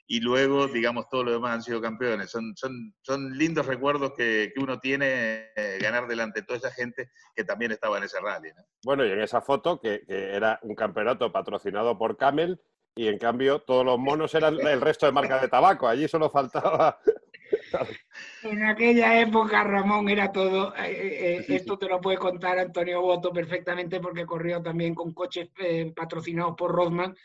y 0.07 0.21
luego, 0.21 0.67
digamos, 0.69 1.09
todos 1.09 1.25
los 1.25 1.35
demás 1.35 1.55
han 1.55 1.63
sido 1.63 1.81
campeones. 1.81 2.31
Son, 2.31 2.55
son, 2.57 2.95
son 3.03 3.37
lindos 3.37 3.67
recuerdos 3.67 4.13
que, 4.17 4.53
que 4.55 4.63
uno 4.63 4.79
tiene 4.79 5.51
eh, 5.57 5.79
ganar 5.81 6.07
delante 6.07 6.41
de 6.41 6.47
toda 6.47 6.59
esa 6.59 6.71
gente 6.71 7.11
que 7.35 7.45
también 7.45 7.73
estaba 7.73 7.99
en 7.99 8.05
ese 8.05 8.21
rally. 8.21 8.51
Bueno, 8.85 9.05
y 9.05 9.11
en 9.11 9.21
esa 9.21 9.41
foto, 9.41 9.81
que, 9.81 10.05
que, 10.07 10.35
era 10.35 10.59
un 10.63 10.75
campeonato 10.75 11.33
patrocinado 11.33 11.97
por 11.97 12.17
Camel, 12.17 12.61
y 12.97 13.09
en 13.09 13.19
cambio 13.19 13.61
todos 13.61 13.85
los 13.85 13.99
monos 13.99 14.35
eran 14.35 14.55
el 14.61 14.81
resto 14.81 15.07
de 15.07 15.13
marcas 15.13 15.43
de 15.43 15.49
tabaco. 15.49 15.89
Allí 15.89 16.07
solo 16.07 16.31
faltaba 16.31 16.99
en 18.43 18.65
aquella 18.65 19.21
época, 19.21 19.65
Ramón, 19.65 20.09
era 20.09 20.33
todo, 20.33 20.75
eh, 20.77 20.91
eh, 20.91 21.37
eh, 21.39 21.45
esto 21.49 21.79
te 21.79 21.89
lo 21.89 22.01
puede 22.01 22.19
contar 22.19 22.59
Antonio 22.59 23.01
Boto 23.01 23.33
perfectamente 23.33 24.01
porque 24.01 24.27
corrió 24.27 24.63
también 24.63 24.95
con 24.95 25.13
coches 25.13 25.49
patrocinados 25.95 26.55
por 26.57 26.73
Rodman 26.73 27.17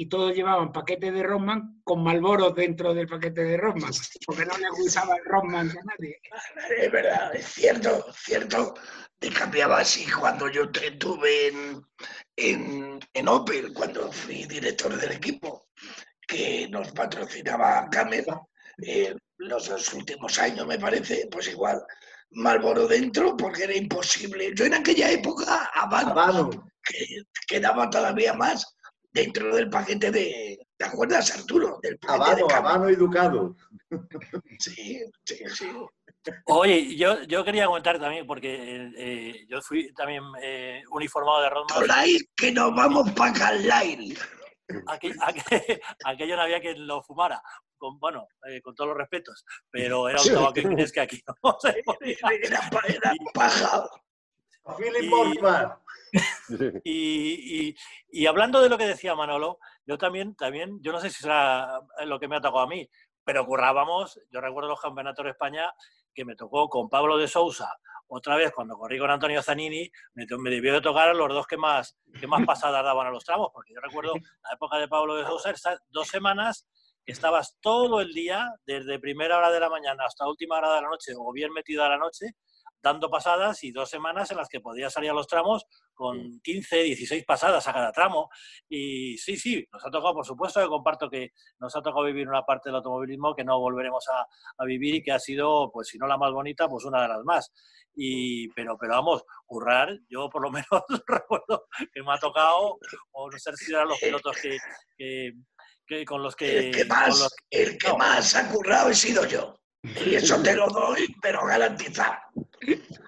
y 0.00 0.08
todos 0.08 0.32
llevaban 0.32 0.70
paquetes 0.72 1.12
de 1.12 1.24
Rodman 1.24 1.80
con 1.82 2.04
Malboros 2.04 2.54
dentro 2.54 2.94
del 2.94 3.08
paquete 3.08 3.42
de 3.42 3.56
Rodman, 3.56 3.90
porque 4.24 4.46
no 4.46 4.56
le 4.56 4.70
gustaba 4.70 5.16
el 5.16 5.24
Rodman 5.24 5.70
a 5.70 5.82
nadie. 5.82 6.20
Es 6.78 6.92
verdad, 6.92 7.34
es 7.34 7.46
cierto, 7.46 8.06
cierto. 8.12 8.74
Te 9.18 9.28
cambiaba 9.30 9.80
así 9.80 10.08
cuando 10.08 10.48
yo 10.48 10.70
estuve 10.84 11.48
en, 11.48 11.82
en, 12.36 13.00
en 13.12 13.28
Opel, 13.28 13.72
cuando 13.72 14.12
fui 14.12 14.44
director 14.44 14.96
del 14.96 15.10
equipo, 15.10 15.66
que 16.28 16.68
nos 16.70 16.92
patrocinaba 16.92 17.88
Camel 17.90 18.24
eh, 18.80 19.16
los 19.38 19.68
dos 19.68 19.92
últimos 19.94 20.38
años, 20.38 20.64
me 20.64 20.78
parece, 20.78 21.28
pues 21.28 21.48
igual, 21.48 21.82
Malboro 22.30 22.86
dentro, 22.86 23.36
porque 23.36 23.64
era 23.64 23.74
imposible. 23.74 24.52
Yo 24.54 24.64
en 24.66 24.74
aquella 24.74 25.10
época, 25.10 25.72
Habano, 25.74 26.50
que 26.84 27.24
quedaba 27.48 27.90
todavía 27.90 28.32
más 28.34 28.77
dentro 29.12 29.54
del 29.54 29.68
paquete 29.70 30.10
de. 30.10 30.58
¿Te 30.76 30.84
acuerdas, 30.84 31.36
Arturo? 31.36 31.78
Del 31.82 31.98
Habano, 32.06 32.46
Habano 32.54 32.88
educado. 32.88 33.56
Sí, 34.58 35.00
sí, 35.24 35.38
sí. 35.54 35.70
Oye, 36.46 36.96
yo, 36.96 37.22
yo 37.22 37.44
quería 37.44 37.66
comentar 37.66 37.98
también, 37.98 38.26
porque 38.26 38.90
eh, 38.96 39.46
yo 39.48 39.60
fui 39.62 39.92
también 39.94 40.22
eh, 40.42 40.82
uniformado 40.90 41.42
de 41.42 41.50
Rodman. 41.50 42.06
que 42.36 42.52
nos 42.52 42.74
vamos 42.74 43.10
para 43.12 43.32
Carlisle. 43.32 44.18
Aquí, 44.86 45.10
aquello 46.04 46.36
no 46.36 46.42
había 46.42 46.60
quien 46.60 46.86
lo 46.86 47.02
fumara, 47.02 47.40
con, 47.78 47.98
bueno, 47.98 48.28
eh, 48.48 48.60
con 48.60 48.74
todos 48.74 48.88
los 48.88 48.98
respetos, 48.98 49.44
pero 49.70 50.08
era 50.08 50.20
un 50.20 50.28
tabaco 50.28 50.52
que 50.52 51.00
aquí 51.00 51.22
no 51.42 51.58
se 51.60 51.82
Era, 52.42 52.60
paja. 53.32 53.88
Y, 56.84 57.68
y, 57.68 57.76
y, 58.10 58.26
hablando 58.26 58.62
de 58.62 58.70
lo 58.70 58.78
que 58.78 58.86
decía 58.86 59.14
Manolo, 59.14 59.58
yo 59.84 59.98
también, 59.98 60.34
también, 60.34 60.78
yo 60.80 60.90
no 60.90 61.00
sé 61.00 61.10
si 61.10 61.20
será 61.20 61.82
lo 62.06 62.18
que 62.18 62.28
me 62.28 62.36
ha 62.36 62.40
tocado 62.40 62.60
a 62.60 62.66
mí, 62.66 62.88
pero 63.22 63.44
currábamos, 63.44 64.18
yo 64.30 64.40
recuerdo 64.40 64.70
los 64.70 64.80
campeonatos 64.80 65.24
de 65.24 65.32
España 65.32 65.70
que 66.14 66.24
me 66.24 66.34
tocó 66.34 66.70
con 66.70 66.88
Pablo 66.88 67.18
de 67.18 67.28
Sousa, 67.28 67.70
otra 68.08 68.36
vez 68.36 68.52
cuando 68.52 68.76
corrí 68.76 68.98
con 68.98 69.10
Antonio 69.10 69.42
Zanini, 69.42 69.90
me, 70.14 70.26
me 70.38 70.50
debió 70.50 70.72
de 70.72 70.80
tocar 70.80 71.10
a 71.10 71.14
los 71.14 71.28
dos 71.28 71.46
que 71.46 71.58
más, 71.58 71.98
que 72.18 72.26
más 72.26 72.44
pasadas 72.46 72.82
daban 72.82 73.06
a 73.06 73.10
los 73.10 73.24
tramos, 73.24 73.50
porque 73.52 73.74
yo 73.74 73.80
recuerdo 73.80 74.14
la 74.14 74.54
época 74.54 74.78
de 74.78 74.88
Pablo 74.88 75.16
de 75.16 75.26
Sousa, 75.26 75.52
dos 75.88 76.08
semanas 76.08 76.66
que 77.04 77.12
estabas 77.12 77.58
todo 77.60 78.00
el 78.00 78.12
día, 78.14 78.48
desde 78.66 78.98
primera 78.98 79.36
hora 79.36 79.50
de 79.50 79.60
la 79.60 79.68
mañana 79.68 80.04
hasta 80.06 80.26
última 80.26 80.56
hora 80.56 80.74
de 80.74 80.82
la 80.82 80.88
noche, 80.88 81.12
o 81.16 81.32
bien 81.32 81.52
metido 81.52 81.84
a 81.84 81.90
la 81.90 81.98
noche, 81.98 82.34
dando 82.82 83.10
pasadas 83.10 83.64
y 83.64 83.72
dos 83.72 83.90
semanas 83.90 84.30
en 84.30 84.36
las 84.36 84.48
que 84.48 84.60
podías 84.60 84.92
salir 84.92 85.10
a 85.10 85.14
los 85.14 85.26
tramos 85.26 85.66
con 85.94 86.40
15, 86.40 86.82
16 86.84 87.24
pasadas 87.24 87.66
a 87.66 87.72
cada 87.72 87.92
tramo. 87.92 88.30
Y 88.68 89.18
sí, 89.18 89.36
sí, 89.36 89.66
nos 89.72 89.84
ha 89.84 89.90
tocado, 89.90 90.14
por 90.14 90.26
supuesto, 90.26 90.60
que 90.60 90.68
comparto 90.68 91.10
que 91.10 91.32
nos 91.58 91.74
ha 91.74 91.82
tocado 91.82 92.04
vivir 92.04 92.28
una 92.28 92.42
parte 92.42 92.68
del 92.68 92.76
automovilismo 92.76 93.34
que 93.34 93.44
no 93.44 93.58
volveremos 93.58 94.06
a, 94.08 94.26
a 94.56 94.64
vivir 94.64 94.96
y 94.96 95.02
que 95.02 95.12
ha 95.12 95.18
sido, 95.18 95.70
pues 95.72 95.88
si 95.88 95.98
no 95.98 96.06
la 96.06 96.16
más 96.16 96.32
bonita, 96.32 96.68
pues 96.68 96.84
una 96.84 97.02
de 97.02 97.08
las 97.08 97.24
más. 97.24 97.52
Y, 97.94 98.48
pero, 98.50 98.76
pero 98.78 98.94
vamos, 98.94 99.24
currar, 99.44 99.98
yo 100.08 100.28
por 100.30 100.42
lo 100.42 100.50
menos 100.52 100.84
recuerdo 101.06 101.66
que 101.92 102.02
me 102.02 102.12
ha 102.12 102.18
tocado, 102.18 102.78
o 103.12 103.30
no 103.30 103.38
sé 103.38 103.56
si 103.56 103.72
eran 103.72 103.88
los 103.88 103.98
pilotos 103.98 104.36
que, 104.40 105.32
que, 105.86 106.04
con 106.04 106.22
los 106.22 106.36
que... 106.36 106.68
El 106.68 106.76
que 106.76 106.84
más, 106.84 107.28
el 107.50 107.78
que 107.78 107.92
más 107.94 108.34
ha 108.36 108.48
currado 108.50 108.90
he 108.90 108.94
sido 108.94 109.26
yo. 109.26 109.58
Y 109.82 110.14
eso 110.16 110.40
te 110.42 110.54
lo 110.54 110.66
doy, 110.68 111.14
pero 111.22 111.46
garantizado. 111.46 112.16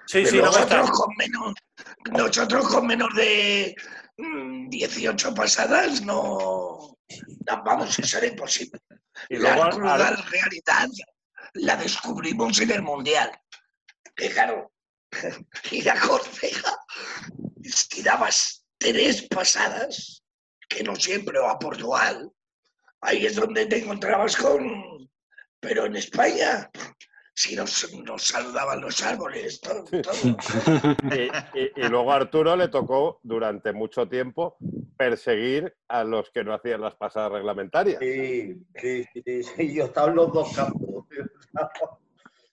Sí, 0.05 0.25
sí, 0.25 0.37
nosotros, 0.37 0.89
con 0.91 1.15
menos, 1.17 1.53
nosotros 2.11 2.67
con 2.67 2.87
menos 2.87 3.09
de 3.15 3.75
18 4.17 5.31
mm, 5.31 5.33
pasadas 5.33 6.01
no, 6.01 6.97
vamos, 7.65 7.99
a 7.99 8.03
ser 8.03 8.23
imposible. 8.25 8.79
Y 9.29 9.37
la 9.37 9.55
realidad 9.55 10.89
la 11.53 11.75
descubrimos 11.75 12.59
en 12.59 12.71
el 12.71 12.81
Mundial. 12.81 13.31
Que 14.15 14.29
claro, 14.29 14.71
y 15.71 15.81
la 15.81 15.99
Córcega, 15.99 16.77
si 17.63 18.01
dabas 18.01 18.65
tres 18.77 19.23
pasadas, 19.23 20.23
que 20.67 20.83
no 20.83 20.95
siempre, 20.95 21.37
o 21.39 21.47
a 21.47 21.59
Portugal, 21.59 22.31
ahí 23.01 23.25
es 23.25 23.35
donde 23.35 23.65
te 23.65 23.79
encontrabas 23.79 24.35
con... 24.35 25.09
Pero 25.61 25.85
en 25.85 25.95
España, 25.95 26.69
si 27.33 27.55
nos, 27.55 27.87
saludaban 28.17 28.81
los 28.81 29.01
árboles, 29.03 29.61
todo. 29.61 29.85
y, 31.55 31.89
luego 31.89 32.11
a 32.11 32.15
Arturo 32.15 32.55
le 32.55 32.67
tocó 32.67 33.19
durante 33.23 33.71
mucho 33.71 34.07
tiempo 34.07 34.57
perseguir 34.97 35.73
a 35.87 36.03
los 36.03 36.29
que 36.31 36.43
no 36.43 36.53
hacían 36.53 36.81
las 36.81 36.95
pasadas 36.95 37.31
reglamentarias. 37.33 37.99
Sí, 37.99 38.65
sí, 38.75 39.05
sí, 39.13 39.43
sí. 39.43 39.73
yo 39.73 39.85
estaba 39.85 40.09
en 40.09 40.15
los 40.15 40.33
dos 40.33 40.55
campos. 40.55 41.05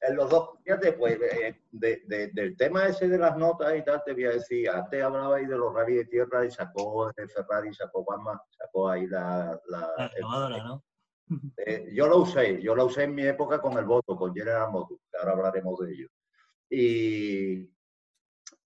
en 0.00 0.16
los 0.16 0.30
dos, 0.30 0.50
fíjate, 0.62 0.92
pues, 0.92 1.18
eh, 1.20 1.60
del 1.72 2.56
tema 2.56 2.86
ese 2.86 3.08
de 3.08 3.18
las 3.18 3.36
notas 3.36 3.74
y 3.76 3.82
tal, 3.82 4.02
te 4.04 4.12
voy 4.12 4.26
a 4.26 4.30
decir, 4.30 4.68
antes 4.70 5.02
hablaba 5.02 5.36
ahí 5.36 5.46
de 5.46 5.56
los 5.56 5.74
rally 5.74 5.96
de 5.96 6.04
tierra 6.04 6.44
y 6.44 6.50
sacó 6.50 7.10
el 7.16 7.30
Ferrari, 7.30 7.74
sacó 7.74 8.04
Guama, 8.04 8.40
sacó 8.50 8.90
ahí 8.90 9.06
la... 9.06 9.58
La, 9.66 9.90
la 9.96 10.58
¿no? 10.64 10.84
Eh, 11.58 11.90
yo 11.92 12.08
lo 12.08 12.18
usé, 12.18 12.60
yo 12.62 12.74
lo 12.74 12.86
usé 12.86 13.04
en 13.04 13.14
mi 13.14 13.22
época 13.22 13.60
con 13.60 13.76
el 13.76 13.84
voto, 13.84 14.16
con 14.16 14.34
General 14.34 14.70
Motors, 14.70 15.00
ahora 15.18 15.32
hablaremos 15.32 15.78
de 15.80 15.92
ello. 15.92 16.08
Y, 16.70 17.70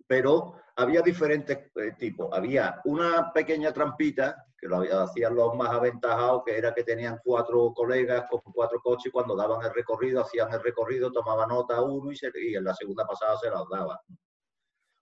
pero 0.06 0.54
había 0.76 1.02
diferentes 1.02 1.70
eh, 1.74 1.92
tipos. 1.98 2.28
Había 2.32 2.80
una 2.84 3.32
pequeña 3.32 3.72
trampita 3.72 4.46
que 4.56 4.66
lo 4.66 4.80
hacían 4.80 5.36
los 5.36 5.54
más 5.54 5.70
aventajados, 5.70 6.42
que 6.44 6.58
era 6.58 6.74
que 6.74 6.82
tenían 6.82 7.20
cuatro 7.22 7.72
colegas 7.72 8.26
con 8.28 8.40
cuatro 8.52 8.80
coches 8.80 9.06
y 9.06 9.10
cuando 9.10 9.36
daban 9.36 9.64
el 9.64 9.72
recorrido, 9.72 10.22
hacían 10.22 10.52
el 10.52 10.62
recorrido, 10.62 11.12
tomaban 11.12 11.48
nota 11.48 11.80
uno 11.80 12.10
y, 12.10 12.16
se, 12.16 12.30
y 12.34 12.56
en 12.56 12.64
la 12.64 12.74
segunda 12.74 13.06
pasada 13.06 13.36
se 13.38 13.50
las 13.50 13.62
daban. 13.70 13.98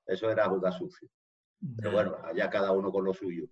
Eso 0.05 0.31
era 0.31 0.49
jugar 0.49 0.73
sucio. 0.73 1.09
Pero 1.77 1.91
bueno, 1.91 2.17
allá 2.23 2.51
cada 2.51 2.73
uno 2.73 2.93
con 2.93 3.05
lo 3.05 3.15
suyo. 3.15 3.47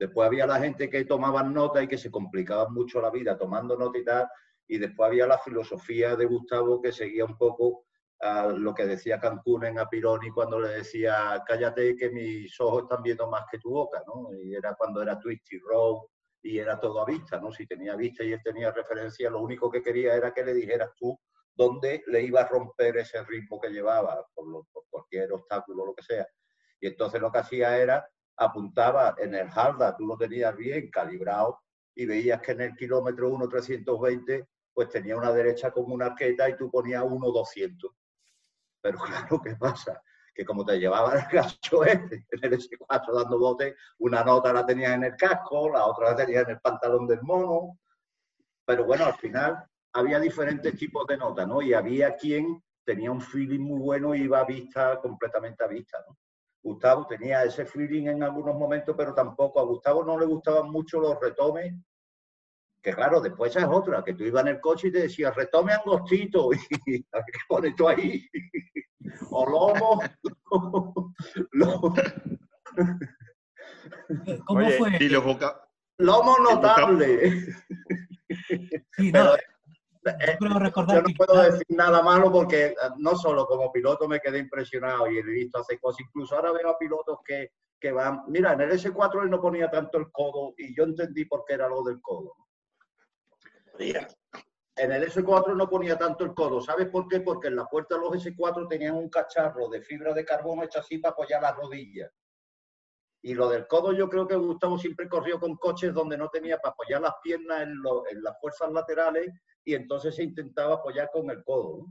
Después 0.00 0.26
había 0.26 0.46
la 0.46 0.58
gente 0.58 0.88
que 0.88 1.04
tomaban 1.04 1.52
nota 1.52 1.82
y 1.82 1.86
que 1.86 1.98
se 1.98 2.10
complicaban 2.10 2.72
mucho 2.72 3.02
la 3.02 3.10
vida 3.10 3.36
tomando 3.36 3.76
nota 3.76 3.98
y 3.98 4.04
tal. 4.04 4.26
Y 4.66 4.78
después 4.78 5.08
había 5.08 5.26
la 5.26 5.36
filosofía 5.36 6.16
de 6.16 6.24
Gustavo 6.24 6.80
que 6.80 6.90
seguía 6.90 7.26
un 7.26 7.36
poco 7.36 7.84
a 8.18 8.46
lo 8.46 8.74
que 8.74 8.86
decía 8.86 9.20
Cancún 9.20 9.66
en 9.66 9.78
Apironi 9.78 10.30
cuando 10.30 10.58
le 10.58 10.70
decía 10.70 11.42
cállate 11.46 11.96
que 11.96 12.10
mis 12.10 12.58
ojos 12.60 12.84
están 12.84 13.02
viendo 13.02 13.28
más 13.28 13.44
que 13.50 13.58
tu 13.58 13.70
boca, 13.70 14.02
¿no? 14.06 14.32
Y 14.34 14.54
era 14.54 14.74
cuando 14.74 15.02
era 15.02 15.18
Twisty 15.18 15.58
Road 15.58 15.98
y 16.42 16.58
era 16.58 16.80
todo 16.80 17.02
a 17.02 17.04
vista, 17.04 17.38
¿no? 17.38 17.52
Si 17.52 17.66
tenía 17.66 17.94
vista 17.94 18.24
y 18.24 18.32
él 18.32 18.40
tenía 18.42 18.72
referencia, 18.72 19.28
lo 19.28 19.42
único 19.42 19.70
que 19.70 19.82
quería 19.82 20.14
era 20.14 20.32
que 20.32 20.44
le 20.44 20.54
dijeras 20.54 20.92
tú 20.96 21.18
dónde 21.54 22.02
le 22.06 22.22
iba 22.22 22.40
a 22.40 22.48
romper 22.48 22.96
ese 22.96 23.22
ritmo 23.24 23.60
que 23.60 23.68
llevaba, 23.68 24.24
por, 24.34 24.46
por 24.72 24.84
cualquier 24.88 25.30
obstáculo, 25.30 25.84
lo 25.84 25.94
que 25.94 26.02
sea. 26.02 26.26
Y 26.80 26.86
entonces 26.86 27.20
lo 27.20 27.30
que 27.30 27.38
hacía 27.38 27.76
era 27.76 28.08
apuntaba 28.40 29.14
en 29.18 29.34
el 29.34 29.48
Harda, 29.54 29.94
tú 29.94 30.06
lo 30.06 30.16
tenías 30.16 30.56
bien 30.56 30.90
calibrado 30.90 31.60
y 31.94 32.06
veías 32.06 32.40
que 32.40 32.52
en 32.52 32.62
el 32.62 32.74
kilómetro 32.74 33.28
1 33.28 33.48
320 33.48 34.48
pues 34.72 34.88
tenía 34.88 35.16
una 35.16 35.30
derecha 35.30 35.70
como 35.70 35.94
una 35.94 36.06
arqueta 36.06 36.48
y 36.48 36.56
tú 36.56 36.70
ponías 36.70 37.04
1 37.06 37.30
200. 37.30 37.90
Pero 38.80 38.98
claro, 39.04 39.40
¿qué 39.42 39.56
pasa? 39.56 40.02
Que 40.34 40.44
como 40.44 40.64
te 40.64 40.78
llevaba 40.78 41.18
el 41.18 41.26
gacho 41.30 41.84
este, 41.84 42.26
en 42.30 42.44
el 42.44 42.58
S4 42.58 43.12
dando 43.12 43.38
bote, 43.38 43.76
una 43.98 44.24
nota 44.24 44.54
la 44.54 44.64
tenías 44.64 44.94
en 44.94 45.04
el 45.04 45.16
casco, 45.16 45.68
la 45.68 45.84
otra 45.84 46.10
la 46.10 46.16
tenías 46.16 46.44
en 46.44 46.50
el 46.52 46.60
pantalón 46.60 47.06
del 47.06 47.20
mono. 47.22 47.78
Pero 48.64 48.84
bueno, 48.84 49.04
al 49.04 49.16
final 49.16 49.66
había 49.92 50.18
diferentes 50.18 50.74
tipos 50.78 51.06
de 51.06 51.18
notas, 51.18 51.46
¿no? 51.46 51.60
Y 51.60 51.74
había 51.74 52.16
quien 52.16 52.62
tenía 52.86 53.10
un 53.10 53.20
feeling 53.20 53.60
muy 53.60 53.80
bueno 53.80 54.14
y 54.14 54.22
iba 54.22 54.40
a 54.40 54.44
vista, 54.44 54.98
completamente 54.98 55.62
a 55.62 55.66
vista, 55.66 55.98
¿no? 56.08 56.16
Gustavo 56.62 57.06
tenía 57.06 57.44
ese 57.44 57.64
feeling 57.64 58.08
en 58.08 58.22
algunos 58.22 58.54
momentos, 58.54 58.94
pero 58.96 59.14
tampoco 59.14 59.60
a 59.60 59.64
Gustavo 59.64 60.04
no 60.04 60.18
le 60.18 60.26
gustaban 60.26 60.70
mucho 60.70 61.00
los 61.00 61.18
retomes 61.18 61.74
Que 62.82 62.92
claro, 62.92 63.20
después 63.20 63.54
esa 63.54 63.66
es 63.66 63.72
otra, 63.72 64.04
que 64.04 64.14
tú 64.14 64.24
ibas 64.24 64.42
en 64.42 64.48
el 64.48 64.60
coche 64.60 64.88
y 64.88 64.92
te 64.92 65.02
decías, 65.02 65.34
retome 65.34 65.72
angostito, 65.72 66.50
y 66.86 67.02
¿qué 67.02 67.38
pones 67.48 67.74
tú 67.76 67.88
ahí? 67.88 68.28
o 69.30 69.48
lomo. 69.48 70.00
¿Cómo 74.46 74.70
fue? 74.70 74.96
Y 75.00 75.08
los 75.08 75.24
boca... 75.24 75.66
Lomo 75.98 76.36
notable. 76.38 77.54
Sí, 78.96 79.12
no, 79.12 79.34
eh, 80.04 80.38
yo 80.40 80.48
no 80.48 81.14
puedo 81.16 81.42
decir 81.42 81.66
nada 81.68 82.02
malo 82.02 82.32
porque 82.32 82.66
eh, 82.66 82.74
no 82.96 83.14
solo 83.16 83.46
como 83.46 83.70
piloto 83.70 84.08
me 84.08 84.20
quedé 84.20 84.38
impresionado 84.38 85.10
y 85.10 85.18
he 85.18 85.22
visto 85.22 85.58
hacer 85.58 85.78
cosas, 85.78 86.00
incluso 86.00 86.34
ahora 86.34 86.52
veo 86.52 86.70
a 86.70 86.78
pilotos 86.78 87.18
que, 87.24 87.52
que 87.78 87.92
van, 87.92 88.22
mira, 88.28 88.54
en 88.54 88.62
el 88.62 88.70
S4 88.70 89.24
él 89.24 89.30
no 89.30 89.40
ponía 89.40 89.70
tanto 89.70 89.98
el 89.98 90.10
codo 90.10 90.54
y 90.56 90.74
yo 90.74 90.84
entendí 90.84 91.26
por 91.26 91.44
qué 91.44 91.54
era 91.54 91.68
lo 91.68 91.82
del 91.82 92.00
codo. 92.00 92.34
En 93.78 94.92
el 94.92 95.10
S4 95.10 95.54
no 95.54 95.68
ponía 95.68 95.98
tanto 95.98 96.24
el 96.24 96.32
codo, 96.32 96.62
¿sabes 96.62 96.88
por 96.88 97.06
qué? 97.06 97.20
Porque 97.20 97.48
en 97.48 97.56
la 97.56 97.66
puerta 97.66 97.96
de 97.96 98.00
los 98.00 98.12
S4 98.12 98.68
tenían 98.68 98.94
un 98.94 99.10
cacharro 99.10 99.68
de 99.68 99.82
fibra 99.82 100.14
de 100.14 100.24
carbono 100.24 100.62
hecha 100.62 100.80
así 100.80 100.96
para 100.96 101.12
apoyar 101.12 101.42
las 101.42 101.56
rodillas. 101.56 102.10
Y 103.22 103.34
lo 103.34 103.50
del 103.50 103.66
codo 103.66 103.92
yo 103.92 104.08
creo 104.08 104.26
que 104.26 104.36
Gustavo 104.36 104.78
siempre 104.78 105.06
corrió 105.06 105.38
con 105.38 105.56
coches 105.56 105.92
donde 105.92 106.16
no 106.16 106.30
tenía 106.30 106.56
para 106.56 106.72
apoyar 106.72 107.02
las 107.02 107.14
piernas 107.22 107.62
en, 107.64 107.72
en 108.10 108.22
las 108.22 108.40
fuerzas 108.40 108.72
laterales 108.72 109.30
y 109.64 109.74
entonces 109.74 110.14
se 110.16 110.22
intentaba 110.22 110.74
apoyar 110.74 111.10
con 111.12 111.30
el 111.30 111.42
codo. 111.44 111.86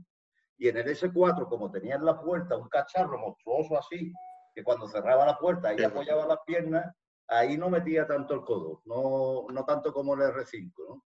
Y 0.58 0.68
en 0.68 0.76
el 0.76 0.86
S4, 0.86 1.48
como 1.48 1.70
tenía 1.70 1.96
en 1.96 2.04
la 2.04 2.20
puerta 2.20 2.56
un 2.56 2.68
cacharro 2.68 3.18
monstruoso 3.18 3.78
así, 3.78 4.12
que 4.54 4.62
cuando 4.62 4.88
cerraba 4.88 5.24
la 5.24 5.38
puerta 5.38 5.68
ahí 5.68 5.82
apoyaba 5.82 6.26
las 6.26 6.38
piernas, 6.46 6.94
ahí 7.28 7.56
no 7.56 7.70
metía 7.70 8.06
tanto 8.06 8.34
el 8.34 8.42
codo, 8.42 8.82
no, 8.84 9.46
no 9.52 9.64
tanto 9.64 9.92
como 9.92 10.14
el 10.14 10.20
R5. 10.20 10.72
¿no? 10.88 11.04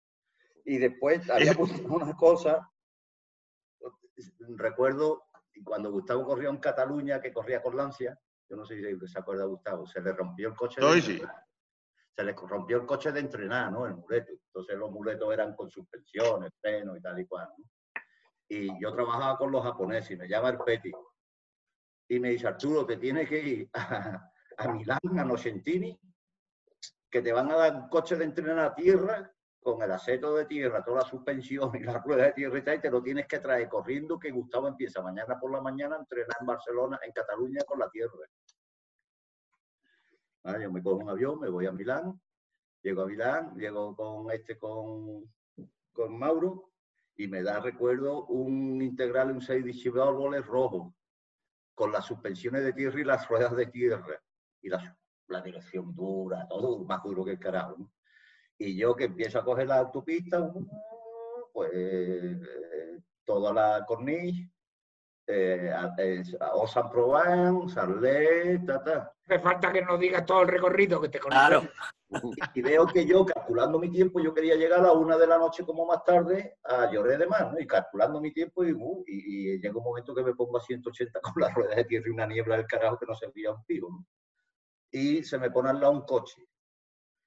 Y 0.64 0.78
después 0.78 1.28
había 1.30 1.52
una 1.88 2.14
cosa, 2.16 2.68
recuerdo 4.56 5.24
cuando 5.64 5.90
Gustavo 5.90 6.24
corrió 6.24 6.50
en 6.50 6.58
Cataluña, 6.58 7.20
que 7.20 7.32
corría 7.32 7.62
con 7.62 7.76
Lancia, 7.76 8.18
yo 8.48 8.56
no 8.56 8.64
sé 8.64 8.76
si 8.76 9.08
se 9.08 9.18
acuerda 9.18 9.44
Gustavo, 9.44 9.86
se 9.86 10.00
le 10.00 10.12
rompió 10.12 10.48
el 10.48 10.56
coche. 10.56 10.80
sí 11.00 11.20
se 12.18 12.24
les 12.24 12.34
rompió 12.34 12.78
el 12.78 12.84
coche 12.84 13.12
de 13.12 13.20
entrenar, 13.20 13.70
¿no? 13.70 13.86
El 13.86 13.94
muleto. 13.94 14.32
Entonces 14.32 14.76
los 14.76 14.90
muletos 14.90 15.32
eran 15.32 15.54
con 15.54 15.70
suspensiones, 15.70 16.50
freno 16.60 16.96
y 16.96 17.00
tal 17.00 17.20
y 17.20 17.26
cual. 17.26 17.48
¿no? 17.56 17.64
Y 18.48 18.82
yo 18.82 18.92
trabajaba 18.92 19.38
con 19.38 19.52
los 19.52 19.62
japoneses 19.62 20.10
y 20.10 20.16
me 20.16 20.28
llama 20.28 20.48
el 20.48 20.58
Peti. 20.58 20.90
Y 22.08 22.18
me 22.18 22.30
dice, 22.30 22.48
Arturo, 22.48 22.84
te 22.84 22.96
tienes 22.96 23.28
que 23.28 23.38
ir 23.38 23.70
a, 23.72 24.32
a 24.56 24.72
Milán, 24.72 24.98
a 25.16 25.24
Nocentini, 25.24 25.96
que 27.08 27.22
te 27.22 27.32
van 27.32 27.52
a 27.52 27.54
dar 27.54 27.76
un 27.76 27.88
coche 27.88 28.16
de 28.16 28.24
entrenar 28.24 28.58
a 28.58 28.74
tierra 28.74 29.32
con 29.60 29.80
el 29.80 29.92
aceto 29.92 30.34
de 30.34 30.46
tierra, 30.46 30.82
toda 30.82 31.02
la 31.02 31.08
suspensión 31.08 31.70
y 31.76 31.84
la 31.84 31.98
rueda 31.98 32.24
de 32.24 32.32
tierra 32.32 32.58
y 32.58 32.62
tal, 32.62 32.78
y 32.78 32.80
te 32.80 32.90
lo 32.90 33.00
tienes 33.00 33.28
que 33.28 33.38
traer 33.38 33.68
corriendo, 33.68 34.18
que 34.18 34.32
Gustavo 34.32 34.66
empieza 34.66 35.02
mañana 35.02 35.38
por 35.38 35.52
la 35.52 35.60
mañana 35.60 35.94
a 35.94 35.98
entrenar 36.00 36.36
en 36.40 36.46
Barcelona, 36.46 36.98
en 37.00 37.12
Cataluña, 37.12 37.62
con 37.64 37.78
la 37.78 37.88
tierra. 37.88 38.26
Ah, 40.48 40.58
yo 40.58 40.72
me 40.72 40.82
cojo 40.82 40.96
un 40.96 41.10
avión, 41.10 41.38
me 41.38 41.50
voy 41.50 41.66
a 41.66 41.72
Milán, 41.72 42.18
llego 42.80 43.02
a 43.02 43.06
Milán, 43.06 43.54
llego 43.58 43.94
con 43.94 44.30
este, 44.30 44.56
con, 44.56 45.30
con 45.92 46.18
Mauro, 46.18 46.70
y 47.16 47.28
me 47.28 47.42
da, 47.42 47.60
recuerdo, 47.60 48.24
un 48.24 48.80
integral, 48.80 49.30
un 49.30 49.42
6 49.42 49.86
árboles 50.00 50.46
rojo, 50.46 50.94
con 51.74 51.92
las 51.92 52.06
suspensiones 52.06 52.64
de 52.64 52.72
tierra 52.72 52.98
y 52.98 53.04
las 53.04 53.28
ruedas 53.28 53.54
de 53.56 53.66
tierra, 53.66 54.22
y 54.62 54.70
la, 54.70 54.98
la 55.26 55.42
dirección 55.42 55.94
dura, 55.94 56.48
todo 56.48 56.82
más 56.82 57.02
duro 57.02 57.26
que 57.26 57.32
el 57.32 57.38
carajo. 57.38 57.76
Y 58.56 58.74
yo 58.74 58.96
que 58.96 59.04
empiezo 59.04 59.40
a 59.40 59.44
coger 59.44 59.66
la 59.66 59.80
autopista, 59.80 60.50
pues 61.52 61.70
eh, 61.74 62.40
toda 63.22 63.52
la 63.52 63.84
corniche, 63.86 64.50
eh, 65.28 66.22
Osan 66.54 66.90
Provence, 66.90 67.74
Sarlet, 67.74 68.64
ta, 68.64 68.82
ta. 68.82 69.12
Me 69.26 69.38
falta 69.38 69.70
que 69.70 69.82
nos 69.82 70.00
digas 70.00 70.24
todo 70.24 70.42
el 70.42 70.48
recorrido 70.48 71.00
que 71.00 71.10
te 71.10 71.20
conozco. 71.20 71.46
Claro. 71.46 71.68
Y, 72.54 72.62
veo 72.62 72.86
que 72.86 73.04
yo, 73.04 73.26
calculando 73.26 73.78
mi 73.78 73.90
tiempo, 73.90 74.20
yo 74.20 74.32
quería 74.32 74.54
llegar 74.54 74.80
a 74.80 74.84
la 74.84 74.92
una 74.92 75.18
de 75.18 75.26
la 75.26 75.36
noche 75.36 75.66
como 75.66 75.84
más 75.84 76.02
tarde 76.02 76.56
a 76.64 76.90
Lloré 76.90 77.18
de 77.18 77.26
Mar, 77.26 77.52
¿no? 77.52 77.60
Y 77.60 77.66
calculando 77.66 78.18
mi 78.20 78.32
tiempo, 78.32 78.64
y, 78.64 78.72
uh, 78.72 79.04
y, 79.06 79.60
llega 79.60 79.76
un 79.76 79.84
momento 79.84 80.14
que 80.14 80.22
me 80.22 80.34
pongo 80.34 80.56
a 80.56 80.62
180 80.62 81.20
con 81.20 81.34
las 81.42 81.52
ruedas 81.54 81.76
de 81.76 81.84
tierra 81.84 82.06
y 82.08 82.12
una 82.12 82.26
niebla 82.26 82.56
del 82.56 82.66
carajo 82.66 82.98
que 82.98 83.06
no 83.06 83.14
se 83.14 83.30
veía 83.34 83.52
un 83.52 83.62
pico, 83.64 83.90
¿no? 83.90 84.06
Y 84.90 85.22
se 85.22 85.36
me 85.36 85.50
pone 85.50 85.68
al 85.68 85.80
lado 85.80 85.92
un 85.92 86.06
coche. 86.06 86.42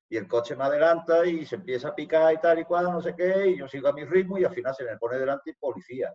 Y 0.09 0.17
el 0.17 0.27
coche 0.27 0.55
me 0.55 0.63
adelanta 0.63 1.23
y 1.27 1.45
se 1.45 1.55
empieza 1.55 1.89
a 1.89 1.95
picar 1.95 2.33
y 2.33 2.39
tal 2.39 2.57
y 2.57 2.65
cual, 2.65 2.85
no 2.85 3.01
sé 3.01 3.15
qué, 3.15 3.49
y 3.49 3.59
yo 3.59 3.67
sigo 3.67 3.89
a 3.89 3.93
mi 3.93 4.03
ritmo 4.03 4.39
y 4.39 4.43
al 4.43 4.53
final 4.53 4.73
se 4.73 4.83
me 4.83 4.97
pone 4.97 5.19
delante 5.19 5.55
policía. 5.59 6.11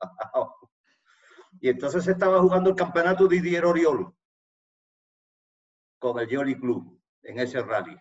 y 1.60 1.68
entonces 1.68 2.06
estaba 2.06 2.40
jugando 2.40 2.70
el 2.70 2.76
campeonato 2.76 3.26
Didier 3.26 3.64
Oriol 3.64 4.14
con 5.98 6.18
el 6.18 6.34
Jolly 6.34 6.58
Club 6.58 7.00
en 7.22 7.38
ese 7.40 7.60
rally. 7.62 7.96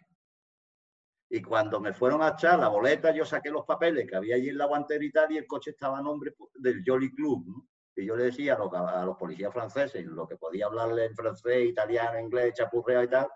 Y 1.29 1.41
cuando 1.41 1.79
me 1.79 1.93
fueron 1.93 2.21
a 2.21 2.29
echar 2.29 2.59
la 2.59 2.69
boleta, 2.69 3.11
yo 3.11 3.25
saqué 3.25 3.49
los 3.49 3.65
papeles 3.65 4.07
que 4.07 4.15
había 4.15 4.35
allí 4.35 4.49
en 4.49 4.57
la 4.57 4.65
guantera 4.65 5.03
y 5.03 5.11
tal, 5.11 5.31
y 5.31 5.37
el 5.37 5.47
coche 5.47 5.71
estaba 5.71 5.97
a 5.97 6.01
nombre 6.01 6.33
del 6.55 6.83
Jolly 6.85 7.13
Club. 7.13 7.67
Y 7.95 8.05
yo 8.05 8.15
le 8.15 8.25
decía 8.25 8.53
a 8.53 8.59
los, 8.59 8.71
a 8.73 9.03
los, 9.03 9.17
policías 9.17 9.51
franceses, 9.51 10.05
lo 10.05 10.27
que 10.27 10.37
podía 10.37 10.67
hablarle 10.67 11.05
en 11.05 11.15
francés, 11.15 11.65
italiano, 11.67 12.19
inglés, 12.19 12.53
chapurreo 12.53 13.03
y 13.03 13.09
tal, 13.09 13.27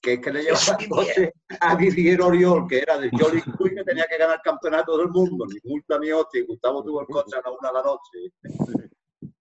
que 0.00 0.14
es 0.14 0.20
que 0.20 0.32
le 0.32 0.42
llevaba 0.42 0.76
el 0.78 0.88
coche 0.88 1.32
a 1.60 1.76
Didier 1.76 2.20
Oriol, 2.22 2.66
que 2.68 2.78
era 2.78 2.98
del 2.98 3.10
Jolly 3.18 3.42
Club 3.42 3.74
que 3.74 3.84
tenía 3.84 4.06
que 4.06 4.18
ganar 4.18 4.36
el 4.36 4.42
campeonato 4.42 4.96
del 4.98 5.08
mundo. 5.08 5.46
Ni 5.46 5.70
multa 5.70 5.98
ni 5.98 6.10
hostia, 6.10 6.40
y 6.40 6.46
Gustavo 6.46 6.82
tuvo 6.82 7.00
el 7.02 7.06
coche 7.06 7.36
a 7.36 7.42
la 7.42 7.50
una 7.50 7.68
de 7.68 7.74
la 7.74 7.82
noche. 7.82 9.34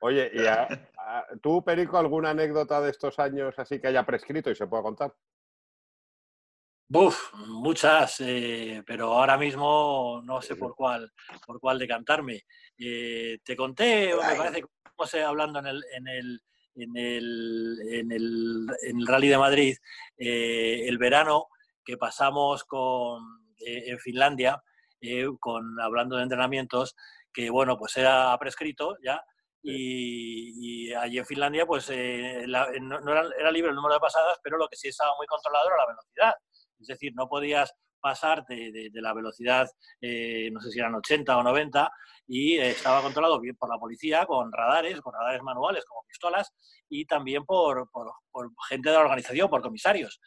Oye, 0.00 0.30
¿y 0.34 1.38
tú, 1.40 1.64
Perico, 1.64 1.98
alguna 1.98 2.30
anécdota 2.30 2.80
de 2.80 2.90
estos 2.90 3.18
años 3.18 3.54
así 3.58 3.80
que 3.80 3.88
haya 3.88 4.04
prescrito 4.04 4.50
y 4.50 4.54
se 4.54 4.66
pueda 4.66 4.82
contar? 4.82 5.14
Buf, 6.88 7.32
muchas, 7.48 8.20
eh, 8.20 8.80
pero 8.86 9.12
ahora 9.12 9.36
mismo 9.36 10.20
no 10.22 10.40
sé 10.40 10.54
por 10.54 10.76
cuál, 10.76 11.12
por 11.44 11.58
cuál 11.58 11.80
decantarme. 11.80 12.44
Eh, 12.78 13.40
te 13.42 13.56
conté, 13.56 14.14
me 14.14 14.36
parece 14.36 14.60
que 14.60 14.68
estamos 14.84 15.14
hablando 15.26 15.58
en 15.58 15.66
el, 15.66 15.84
en 15.92 16.06
el, 16.06 16.42
en 16.76 16.96
el, 16.96 17.78
en 17.90 18.12
el, 18.12 18.66
en 18.82 19.00
el 19.00 19.06
Rally 19.06 19.28
de 19.28 19.38
Madrid, 19.38 19.76
eh, 20.16 20.84
el 20.86 20.98
verano 20.98 21.48
que 21.84 21.96
pasamos 21.96 22.64
con, 22.64 23.22
en 23.58 23.98
Finlandia, 23.98 24.62
con, 25.38 25.80
hablando 25.80 26.16
de 26.16 26.24
entrenamientos, 26.24 26.96
que 27.32 27.50
bueno, 27.50 27.76
pues 27.76 27.96
era 27.96 28.36
prescrito 28.38 28.96
ya, 29.04 29.22
y, 29.68 30.92
allí 30.94 31.18
en 31.18 31.26
Finlandia, 31.26 31.66
pues 31.66 31.90
eh, 31.90 32.44
no, 32.46 33.12
era, 33.12 33.50
libre 33.50 33.70
el 33.70 33.76
número 33.76 33.94
de 33.94 34.00
pasadas, 34.00 34.38
pero 34.42 34.58
lo 34.58 34.68
que 34.68 34.76
sí 34.76 34.88
estaba 34.88 35.10
muy 35.16 35.26
controlado 35.26 35.66
era 35.66 35.76
la 35.78 35.86
velocidad. 35.86 36.34
Es 36.78 36.86
decir, 36.86 37.12
no 37.14 37.28
podías 37.28 37.74
pasar 38.06 38.46
de, 38.46 38.88
la 38.92 39.12
velocidad, 39.12 39.68
eh, 40.00 40.48
no 40.52 40.60
sé 40.60 40.70
si 40.70 40.78
eran 40.78 40.94
80 40.94 41.36
o 41.36 41.42
90, 41.42 41.90
y 42.28 42.56
estaba 42.56 43.02
controlado 43.02 43.40
bien 43.40 43.56
por 43.56 43.68
la 43.68 43.78
policía, 43.78 44.24
con 44.26 44.52
radares, 44.52 45.00
con 45.00 45.12
radares 45.12 45.42
manuales 45.42 45.84
como 45.84 46.04
pistolas, 46.06 46.52
y 46.88 47.04
también 47.04 47.44
por, 47.44 47.88
gente 48.68 48.90
de 48.90 48.94
la 48.94 49.00
organización, 49.00 49.50
por 49.50 49.60
comisarios. 49.60 50.20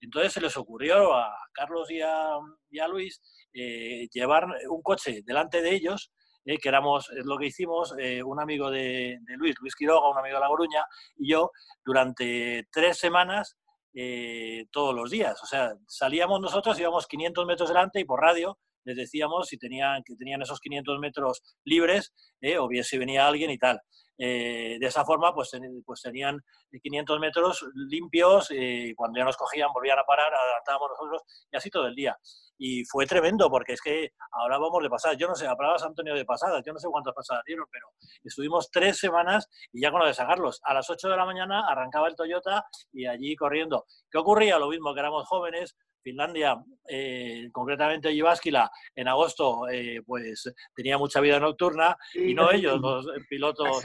Entonces 0.00 0.32
se 0.32 0.40
les 0.40 0.56
ocurrió 0.56 1.12
a 1.12 1.36
Carlos 1.52 1.90
y 1.90 2.00
a, 2.00 2.88
Luis 2.88 3.20
eh, 3.52 4.06
llevar 4.12 4.46
un 4.70 4.80
coche 4.80 5.22
delante 5.24 5.60
de 5.60 5.74
ellos 5.74 6.12
eh, 6.44 6.58
que 6.58 6.68
éramos, 6.68 7.10
lo 7.24 7.36
que 7.36 7.46
hicimos, 7.46 7.94
eh, 7.98 8.22
un 8.22 8.40
amigo 8.40 8.70
de, 8.70 9.18
Luis, 9.38 9.56
Luis 9.60 9.74
Quiroga, 9.74 10.08
un 10.08 10.18
amigo 10.18 10.36
de 10.36 10.40
La 10.40 10.48
Coruña, 10.48 10.84
y 11.16 11.32
yo, 11.32 11.50
durante 11.84 12.68
tres 12.70 12.96
semanas, 12.96 13.56
eh, 13.94 14.66
todos 14.70 14.94
los 14.94 15.10
días. 15.10 15.42
O 15.42 15.46
sea, 15.46 15.74
salíamos 15.86 16.40
nosotros, 16.40 16.78
íbamos 16.78 17.06
500 17.06 17.46
metros 17.46 17.68
delante 17.68 18.00
y 18.00 18.04
por 18.04 18.20
radio 18.20 18.58
les 18.84 18.96
decíamos 18.96 19.48
si 19.48 19.56
tenían, 19.56 20.02
que 20.04 20.14
tenían 20.16 20.42
esos 20.42 20.60
500 20.60 20.98
metros 20.98 21.42
libres 21.64 22.12
o 22.58 22.68
bien 22.68 22.84
si 22.84 22.98
venía 22.98 23.26
alguien 23.26 23.50
y 23.50 23.56
tal. 23.56 23.80
de 24.18 24.78
esa 24.82 25.06
forma, 25.06 25.32
pues, 25.32 25.52
pues 25.86 26.02
tenían 26.02 26.38
500 26.82 27.18
metros 27.18 27.66
limpios 27.74 28.48
y 28.50 28.94
cuando 28.94 29.18
ya 29.18 29.24
nos 29.24 29.38
cogían 29.38 29.72
volvían 29.72 29.98
a 29.98 30.04
parar, 30.04 30.30
adelantábamos 30.34 30.90
nosotros 30.90 31.22
y 31.50 31.56
así 31.56 31.70
todo 31.70 31.86
el 31.86 31.94
día 31.94 32.14
y 32.58 32.84
fue 32.84 33.06
tremendo 33.06 33.50
porque 33.50 33.72
es 33.74 33.80
que 33.80 34.10
ahora 34.32 34.58
vamos 34.58 34.82
de 34.82 34.90
pasadas. 34.90 35.16
Yo 35.18 35.28
no 35.28 35.34
sé, 35.34 35.46
hablabas 35.46 35.82
Antonio 35.82 36.14
de 36.14 36.24
pasadas, 36.24 36.62
yo 36.64 36.72
no 36.72 36.78
sé 36.78 36.88
cuántas 36.88 37.14
pasadas 37.14 37.44
dieron, 37.46 37.66
pero 37.70 37.88
estuvimos 38.22 38.70
tres 38.70 38.98
semanas 38.98 39.48
y 39.72 39.80
ya 39.80 39.90
con 39.90 40.00
lo 40.00 40.06
de 40.06 40.14
sacarlos. 40.14 40.60
A 40.64 40.74
las 40.74 40.88
8 40.88 41.08
de 41.08 41.16
la 41.16 41.24
mañana 41.24 41.66
arrancaba 41.68 42.08
el 42.08 42.16
Toyota 42.16 42.64
y 42.92 43.06
allí 43.06 43.36
corriendo. 43.36 43.86
¿Qué 44.10 44.18
ocurría? 44.18 44.58
Lo 44.58 44.68
mismo 44.68 44.94
que 44.94 45.00
éramos 45.00 45.26
jóvenes, 45.26 45.76
Finlandia, 46.04 46.62
eh, 46.86 47.48
concretamente 47.50 48.12
Jyväskylä, 48.12 48.70
en 48.94 49.08
agosto, 49.08 49.66
eh, 49.68 50.02
pues 50.06 50.52
tenía 50.74 50.98
mucha 50.98 51.20
vida 51.20 51.40
nocturna 51.40 51.96
y 52.12 52.34
no 52.34 52.52
ellos, 52.52 52.80
los 52.80 53.06
pilotos 53.28 53.82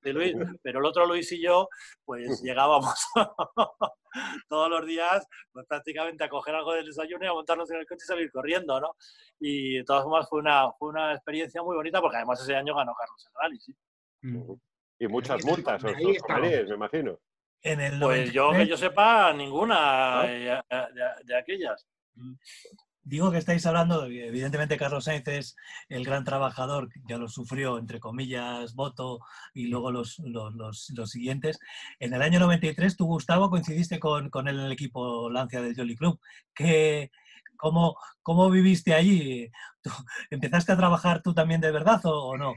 de, 0.00 0.12
Luis, 0.12 0.34
pero 0.62 0.78
el 0.78 0.86
otro 0.86 1.04
Luis 1.04 1.30
y 1.32 1.42
yo, 1.42 1.68
pues 2.04 2.40
llegábamos 2.42 2.94
todos 4.48 4.70
los 4.70 4.86
días, 4.86 5.26
pues 5.52 5.66
prácticamente 5.66 6.24
a 6.24 6.28
coger 6.28 6.54
algo 6.54 6.72
del 6.72 6.86
desayuno 6.86 7.24
y 7.24 7.28
a 7.28 7.32
montarnos 7.32 7.70
en 7.72 7.78
el 7.78 7.86
coche 7.86 8.04
y 8.04 8.06
salir 8.06 8.30
corriendo, 8.30 8.80
¿no? 8.80 8.96
Y 9.40 9.78
de 9.78 9.84
todas 9.84 10.04
formas 10.04 10.28
fue 10.28 10.38
una, 10.38 10.70
fue 10.78 10.90
una 10.90 11.12
experiencia 11.12 11.62
muy 11.62 11.74
bonita 11.74 12.00
porque 12.00 12.18
además 12.18 12.40
ese 12.40 12.54
año 12.54 12.74
ganó 12.74 12.94
Carlos 12.94 13.26
el 13.26 13.32
Rally, 13.42 13.58
sí. 13.58 13.74
Mm. 14.22 14.52
Y 14.98 15.08
muchas 15.08 15.44
multas, 15.44 15.84
os, 15.84 15.92
me 15.94 16.74
imagino. 16.74 17.18
En 17.66 17.80
el 17.80 17.98
pues 17.98 18.32
yo 18.32 18.52
que 18.52 18.66
yo 18.66 18.76
sepa, 18.76 19.32
ninguna 19.32 20.22
eh, 20.26 20.60
de, 21.24 21.36
aquellas. 21.36 21.84
Mm. 22.14 22.34
Digo 23.02 23.30
que 23.30 23.38
estáis 23.38 23.64
hablando, 23.66 24.06
evidentemente 24.06 24.76
Carlos 24.76 25.04
Sainz 25.04 25.28
es 25.28 25.56
el 25.88 26.04
gran 26.04 26.24
trabajador, 26.24 26.88
ya 27.08 27.18
lo 27.18 27.28
sufrió, 27.28 27.78
entre 27.78 28.00
comillas, 28.00 28.74
voto 28.74 29.20
y 29.54 29.68
luego 29.68 29.92
los, 29.92 30.18
los, 30.20 30.54
los, 30.54 31.10
siguientes. 31.10 31.60
En 32.00 32.14
el 32.14 32.22
año 32.22 32.40
93 32.40 32.96
tú, 32.96 33.06
Gustavo, 33.06 33.48
coincidiste 33.48 34.00
con, 34.00 34.28
con 34.28 34.48
el 34.48 34.72
equipo 34.72 35.30
Lancia 35.30 35.60
del 35.60 35.76
Jolly 35.76 35.96
Club. 35.96 36.20
¿Qué, 36.52 37.12
cómo, 37.56 37.96
¿Cómo 38.22 38.50
viviste 38.50 38.94
allí? 38.94 39.50
¿Empezaste 40.30 40.72
a 40.72 40.76
trabajar 40.76 41.22
tú 41.22 41.32
también 41.32 41.60
de 41.60 41.70
verdad 41.70 42.00
o 42.04 42.36
no? 42.36 42.54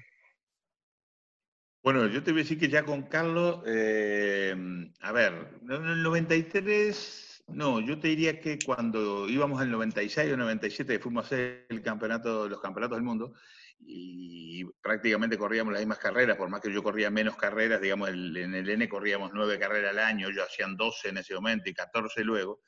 Bueno, 1.81 2.07
yo 2.07 2.21
te 2.21 2.31
voy 2.31 2.41
a 2.41 2.43
decir 2.43 2.59
que 2.59 2.67
ya 2.67 2.83
con 2.83 3.03
Carlos, 3.03 3.63
eh, 3.65 4.53
a 4.99 5.11
ver, 5.13 5.59
en 5.61 5.85
el 5.85 6.03
93, 6.03 7.45
no, 7.47 7.79
yo 7.79 7.97
te 7.97 8.09
diría 8.09 8.41
que 8.41 8.59
cuando 8.59 9.29
íbamos 9.29 9.61
al 9.61 9.71
96 9.71 10.33
o 10.33 10.37
97, 10.37 10.99
fuimos 10.99 11.23
a 11.23 11.27
hacer 11.27 11.67
el 11.69 11.81
campeonato, 11.81 12.49
los 12.49 12.59
campeonatos 12.59 12.97
del 12.97 13.05
mundo, 13.05 13.33
y 13.79 14.65
prácticamente 14.81 15.37
corríamos 15.37 15.71
las 15.71 15.81
mismas 15.81 15.99
carreras, 15.99 16.35
por 16.35 16.49
más 16.49 16.59
que 16.59 16.71
yo 16.71 16.83
corría 16.83 17.09
menos 17.09 17.37
carreras, 17.37 17.79
digamos, 17.79 18.09
en 18.09 18.53
el 18.53 18.69
N 18.69 18.89
corríamos 18.89 19.31
nueve 19.33 19.57
carreras 19.57 19.91
al 19.91 19.99
año, 19.99 20.29
yo 20.31 20.43
hacían 20.43 20.75
12 20.75 21.09
en 21.09 21.19
ese 21.19 21.33
momento 21.33 21.69
y 21.69 21.73
14 21.73 22.25
luego, 22.25 22.61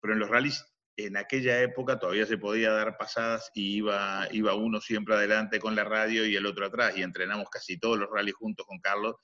pero 0.00 0.14
en 0.14 0.20
los 0.20 0.30
rallies 0.30 0.64
en 0.98 1.16
aquella 1.16 1.62
época 1.62 1.96
todavía 1.96 2.26
se 2.26 2.38
podía 2.38 2.72
dar 2.72 2.96
pasadas 2.98 3.52
y 3.54 3.76
iba, 3.76 4.26
iba 4.32 4.54
uno 4.54 4.80
siempre 4.80 5.14
adelante 5.14 5.60
con 5.60 5.76
la 5.76 5.84
radio 5.84 6.26
y 6.26 6.34
el 6.34 6.44
otro 6.44 6.66
atrás, 6.66 6.96
y 6.96 7.02
entrenamos 7.02 7.48
casi 7.50 7.78
todos 7.78 7.96
los 7.96 8.10
rallies 8.10 8.34
juntos 8.34 8.66
con 8.66 8.80
Carlos, 8.80 9.14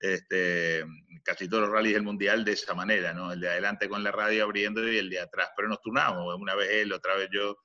este, 0.00 0.84
casi 1.22 1.48
todos 1.48 1.64
los 1.64 1.72
rallies 1.72 1.94
del 1.94 2.02
Mundial 2.02 2.44
de 2.44 2.52
esa 2.52 2.74
manera, 2.74 3.14
¿no? 3.14 3.32
El 3.32 3.40
de 3.40 3.48
adelante 3.48 3.88
con 3.88 4.02
la 4.02 4.10
radio 4.10 4.42
abriendo 4.42 4.86
y 4.92 4.98
el 4.98 5.08
de 5.08 5.20
atrás, 5.20 5.50
pero 5.56 5.68
nos 5.68 5.80
turnábamos, 5.80 6.34
una 6.34 6.56
vez 6.56 6.68
él, 6.72 6.92
otra 6.92 7.14
vez 7.14 7.28
yo. 7.32 7.58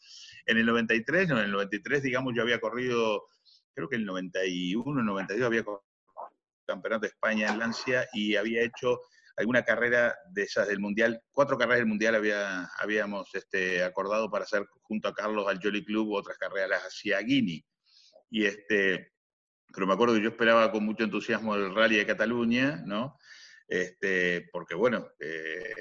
En 0.46 0.60
el 0.60 0.66
93, 0.68 1.30
no, 1.30 1.40
en 1.40 1.46
el 1.46 1.52
93, 1.52 2.04
digamos, 2.04 2.36
yo 2.36 2.44
había 2.44 2.60
corrido, 2.60 3.26
creo 3.74 3.90
que 3.90 3.96
el 3.96 4.06
91, 4.06 5.02
92 5.02 5.44
había 5.44 5.64
corrido 5.64 5.84
el 6.20 6.66
Campeonato 6.68 7.02
de 7.02 7.08
España 7.08 7.50
en 7.50 7.58
Lancia 7.58 8.08
y 8.14 8.36
había 8.36 8.62
hecho 8.62 9.02
alguna 9.38 9.64
carrera 9.64 10.16
de 10.32 10.44
esas 10.44 10.68
del 10.68 10.80
Mundial, 10.80 11.22
cuatro 11.32 11.58
carreras 11.58 11.80
del 11.80 11.88
Mundial 11.88 12.16
había, 12.16 12.66
habíamos 12.80 13.34
este, 13.34 13.84
acordado 13.84 14.30
para 14.30 14.46
hacer 14.46 14.66
junto 14.82 15.08
a 15.08 15.14
Carlos 15.14 15.48
al 15.48 15.60
Jolly 15.62 15.84
Club, 15.84 16.14
otras 16.14 16.38
carreras 16.38 16.70
las 16.70 16.84
hacía 16.84 17.20
Guini. 17.20 17.64
Y 18.30 18.46
este, 18.46 19.12
pero 19.74 19.88
me 19.88 19.94
acuerdo 19.94 20.16
que 20.16 20.22
yo 20.22 20.30
esperaba 20.30 20.72
con 20.72 20.86
mucho 20.86 21.04
entusiasmo 21.04 21.56
el 21.56 21.74
Rally 21.74 21.98
de 21.98 22.06
Cataluña, 22.06 22.82
¿no? 22.86 23.18
Este, 23.68 24.48
porque 24.52 24.76
bueno, 24.76 25.08
eh, 25.20 25.74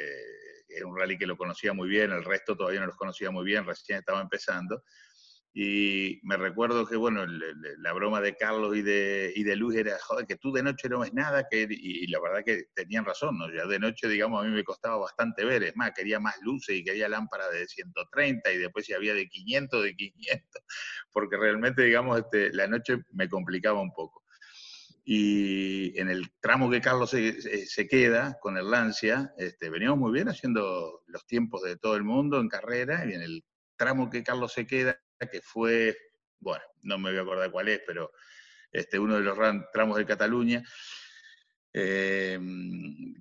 era 0.68 0.86
un 0.86 0.98
rally 0.98 1.16
que 1.16 1.26
lo 1.26 1.36
conocía 1.36 1.72
muy 1.72 1.88
bien, 1.88 2.10
el 2.10 2.24
resto 2.24 2.56
todavía 2.56 2.80
no 2.80 2.86
los 2.86 2.96
conocía 2.96 3.30
muy 3.30 3.44
bien, 3.44 3.64
recién 3.64 3.98
estaba 3.98 4.20
empezando. 4.20 4.82
Y 5.56 6.18
me 6.24 6.36
recuerdo 6.36 6.84
que, 6.84 6.96
bueno, 6.96 7.24
la 7.78 7.92
broma 7.92 8.20
de 8.20 8.34
Carlos 8.34 8.76
y 8.76 8.82
de, 8.82 9.32
y 9.36 9.44
de 9.44 9.54
Luis 9.54 9.78
era, 9.78 9.96
joder, 10.00 10.26
que 10.26 10.34
tú 10.34 10.52
de 10.52 10.64
noche 10.64 10.88
no 10.88 10.98
ves 10.98 11.14
nada, 11.14 11.46
que, 11.48 11.68
y, 11.70 12.08
la 12.08 12.20
verdad 12.20 12.42
que 12.44 12.64
tenían 12.74 13.04
razón, 13.04 13.38
¿no? 13.38 13.48
Ya 13.54 13.64
de 13.64 13.78
noche, 13.78 14.08
digamos, 14.08 14.42
a 14.42 14.48
mí 14.48 14.52
me 14.52 14.64
costaba 14.64 14.96
bastante 14.96 15.44
ver, 15.44 15.62
es 15.62 15.76
más, 15.76 15.92
quería 15.92 16.18
más 16.18 16.34
luces 16.42 16.74
y 16.74 16.82
quería 16.82 17.08
lámparas 17.08 17.52
de 17.52 17.68
130 17.68 18.50
y 18.50 18.58
después 18.58 18.84
si 18.84 18.94
había 18.94 19.14
de 19.14 19.28
500, 19.28 19.84
de 19.84 19.94
500, 19.94 20.62
porque 21.12 21.36
realmente, 21.36 21.82
digamos, 21.82 22.18
este, 22.18 22.52
la 22.52 22.66
noche 22.66 23.04
me 23.12 23.28
complicaba 23.28 23.80
un 23.80 23.92
poco. 23.92 24.24
Y 25.04 25.96
en 26.00 26.08
el 26.08 26.32
tramo 26.40 26.68
que 26.68 26.80
Carlos 26.80 27.10
se, 27.10 27.66
se 27.66 27.86
queda 27.86 28.38
con 28.40 28.56
el 28.56 28.72
Lancia, 28.72 29.32
este, 29.38 29.70
veníamos 29.70 29.98
muy 30.00 30.10
bien 30.10 30.28
haciendo 30.28 31.04
los 31.06 31.24
tiempos 31.28 31.62
de 31.62 31.76
todo 31.76 31.94
el 31.94 32.02
mundo 32.02 32.40
en 32.40 32.48
carrera, 32.48 33.04
y 33.08 33.12
en 33.12 33.22
el 33.22 33.44
tramo 33.76 34.10
que 34.10 34.24
Carlos 34.24 34.52
se 34.52 34.66
queda, 34.66 34.98
que 35.30 35.40
fue, 35.42 35.96
bueno, 36.38 36.64
no 36.82 36.98
me 36.98 37.10
voy 37.10 37.18
a 37.18 37.22
acordar 37.22 37.50
cuál 37.50 37.68
es, 37.68 37.80
pero 37.86 38.12
este, 38.70 38.98
uno 38.98 39.16
de 39.16 39.22
los 39.22 39.38
tramos 39.72 39.96
de 39.96 40.06
Cataluña. 40.06 40.62
Eh, 41.72 42.38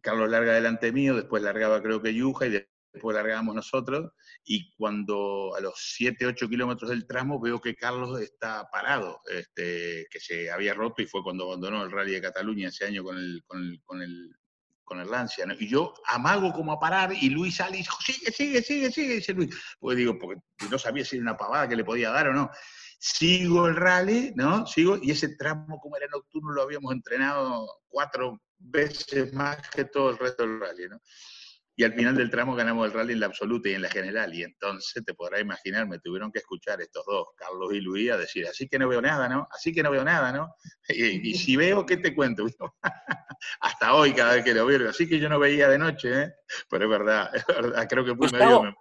Carlos 0.02 0.30
larga 0.30 0.54
delante 0.54 0.92
mío, 0.92 1.16
después 1.16 1.42
largaba 1.42 1.82
creo 1.82 2.02
que 2.02 2.14
Yuja 2.14 2.48
y 2.48 2.66
después 2.92 3.16
largábamos 3.16 3.56
nosotros. 3.56 4.12
Y 4.44 4.74
cuando 4.76 5.56
a 5.56 5.62
los 5.62 5.74
7, 5.78 6.26
8 6.26 6.50
kilómetros 6.50 6.90
del 6.90 7.08
tramo 7.08 7.40
veo 7.40 7.60
que 7.60 7.76
Carlos 7.76 8.20
está 8.22 8.70
parado, 8.72 9.22
este, 9.32 10.08
que 10.10 10.20
se 10.20 10.52
había 10.52 10.74
roto 10.74 11.02
y 11.02 11.08
fue 11.08 11.24
cuando 11.24 11.46
abandonó 11.46 11.84
el 11.84 11.92
Rally 11.92 12.14
de 12.14 12.22
Cataluña 12.22 12.70
ese 12.70 12.86
año 12.86 13.04
con 13.04 13.18
el, 13.18 13.44
con 13.46 13.60
el 13.62 13.82
con 13.84 14.02
el 14.02 14.36
Lancia, 14.92 15.46
Y 15.60 15.68
yo 15.68 15.94
amago 16.06 16.54
como 16.54 16.74
a 16.74 16.80
parar 16.80 17.14
y 17.14 17.30
Luis 17.30 17.56
sale 17.56 17.78
y 17.78 17.80
dice, 17.80 17.92
sigue, 18.06 18.32
sigue, 18.32 18.62
sigue, 18.62 18.92
sigue, 18.92 19.16
dice 19.16 19.34
Luis. 19.34 19.56
Pues 19.80 19.98
digo, 19.98 20.18
porque 20.20 20.42
no 20.70 20.78
sabía 20.78 21.04
si 21.04 21.16
era 21.16 21.24
una 21.24 21.38
pavada 21.38 21.68
que 21.68 21.76
le 21.76 21.84
podía 21.84 22.12
dar 22.12 22.30
o 22.30 22.34
no. 22.34 22.50
Sigo 23.00 23.68
el 23.68 23.76
rally, 23.76 24.34
¿no? 24.36 24.66
Sigo, 24.68 24.98
y 25.02 25.12
ese 25.12 25.36
tramo, 25.36 25.80
como 25.80 25.98
era 25.98 26.08
nocturno, 26.08 26.52
lo 26.52 26.62
habíamos 26.62 26.94
entrenado 26.94 27.68
cuatro 27.88 28.40
veces 28.58 29.34
más 29.34 29.70
que 29.70 29.86
todo 29.86 30.12
el 30.12 30.18
resto 30.18 30.44
del 30.44 30.60
rally, 30.60 30.88
¿no? 30.90 31.00
Y 31.76 31.84
al 31.84 31.94
final 31.94 32.16
del 32.16 32.30
tramo 32.30 32.56
ganamos 32.56 32.86
el 32.86 32.94
rally 32.94 33.14
en 33.14 33.20
la 33.20 33.26
absoluta 33.26 33.70
y 33.70 33.74
en 33.74 33.82
la 33.82 33.90
general. 33.90 34.34
Y 34.34 34.44
entonces 34.44 35.04
te 35.04 35.14
podrás 35.14 35.42
imaginar, 35.42 35.88
me 35.88 36.00
tuvieron 36.00 36.32
que 36.32 36.40
escuchar 36.40 36.80
estos 36.82 37.04
dos, 37.06 37.28
Carlos 37.36 37.74
y 37.74 37.82
Luis, 37.82 38.12
a 38.12 38.18
decir, 38.18 38.48
así 38.48 38.68
que 38.68 38.78
no 38.78 38.88
veo 38.88 39.02
nada, 39.02 39.28
¿no? 39.28 39.48
Así 39.52 39.74
que 39.74 39.82
no 39.82 39.90
veo 39.90 40.04
nada, 40.04 40.32
¿no? 40.32 40.54
Y, 40.90 41.34
si 41.36 41.56
veo, 41.56 41.86
¿qué 41.86 41.98
te 41.98 42.14
cuento? 42.14 42.46
Hasta 43.62 43.94
hoy, 43.94 44.14
cada 44.14 44.36
vez 44.36 44.44
que 44.44 44.54
lo 44.54 44.66
veo. 44.66 44.90
Así 44.90 45.08
que 45.08 45.20
yo 45.20 45.30
no 45.30 45.40
veía 45.40 45.68
de 45.68 45.80
noche, 45.80 46.24
¿eh? 46.24 46.34
Pero 46.70 46.86
es 46.86 46.90
verdad, 46.90 47.36
es 47.36 47.46
verdad, 47.48 47.88
creo 47.90 48.06
que 48.06 48.16
fue 48.16 48.28
Gustavo, 48.28 48.64
medio... 48.64 48.78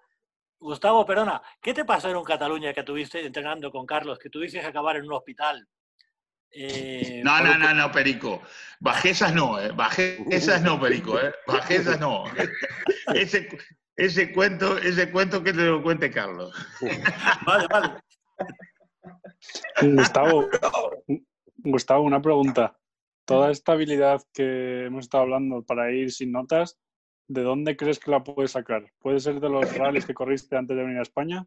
Gustavo, 0.58 1.06
perdona, 1.06 1.42
¿qué 1.60 1.72
te 1.72 1.84
pasó 1.84 2.10
en 2.10 2.22
Cataluña 2.22 2.72
que 2.72 2.82
tuviste 2.82 3.24
entrenando 3.24 3.70
con 3.70 3.86
Carlos, 3.86 4.18
que 4.18 4.30
tuviste 4.30 4.60
que 4.60 4.66
acabar 4.66 4.96
en 4.96 5.04
un 5.04 5.14
hospital? 5.14 5.66
Eh, 6.52 7.22
no, 7.24 7.42
no, 7.42 7.58
no, 7.58 7.74
no, 7.74 7.92
Perico. 7.92 8.42
Bajezas 8.80 9.34
no, 9.34 9.60
¿eh? 9.60 9.70
Bajezas 9.72 10.62
no, 10.62 10.78
Perico, 10.80 11.18
¿eh? 11.18 11.32
Bajezas 11.46 11.98
no. 11.98 12.24
Ese, 13.14 13.48
ese, 13.96 14.32
cuento, 14.32 14.78
ese 14.78 15.10
cuento 15.10 15.42
que 15.42 15.52
te 15.52 15.64
lo 15.64 15.82
cuente 15.82 16.10
Carlos. 16.10 16.54
Vale, 17.46 17.66
vale. 17.68 18.00
Gustavo, 19.82 20.48
Gustavo, 21.56 22.02
una 22.02 22.22
pregunta. 22.22 22.78
Toda 23.24 23.50
esta 23.50 23.72
habilidad 23.72 24.20
que 24.32 24.86
hemos 24.86 25.04
estado 25.04 25.24
hablando 25.24 25.62
para 25.64 25.92
ir 25.92 26.10
sin 26.12 26.32
notas, 26.32 26.78
¿de 27.28 27.42
dónde 27.42 27.76
crees 27.76 27.98
que 27.98 28.10
la 28.10 28.22
puedes 28.22 28.52
sacar? 28.52 28.92
¿Puede 28.98 29.20
ser 29.20 29.40
de 29.40 29.48
los 29.48 29.76
rallies 29.76 30.06
que 30.06 30.14
corriste 30.14 30.56
antes 30.56 30.76
de 30.76 30.82
venir 30.82 30.98
a 30.98 31.02
España? 31.02 31.46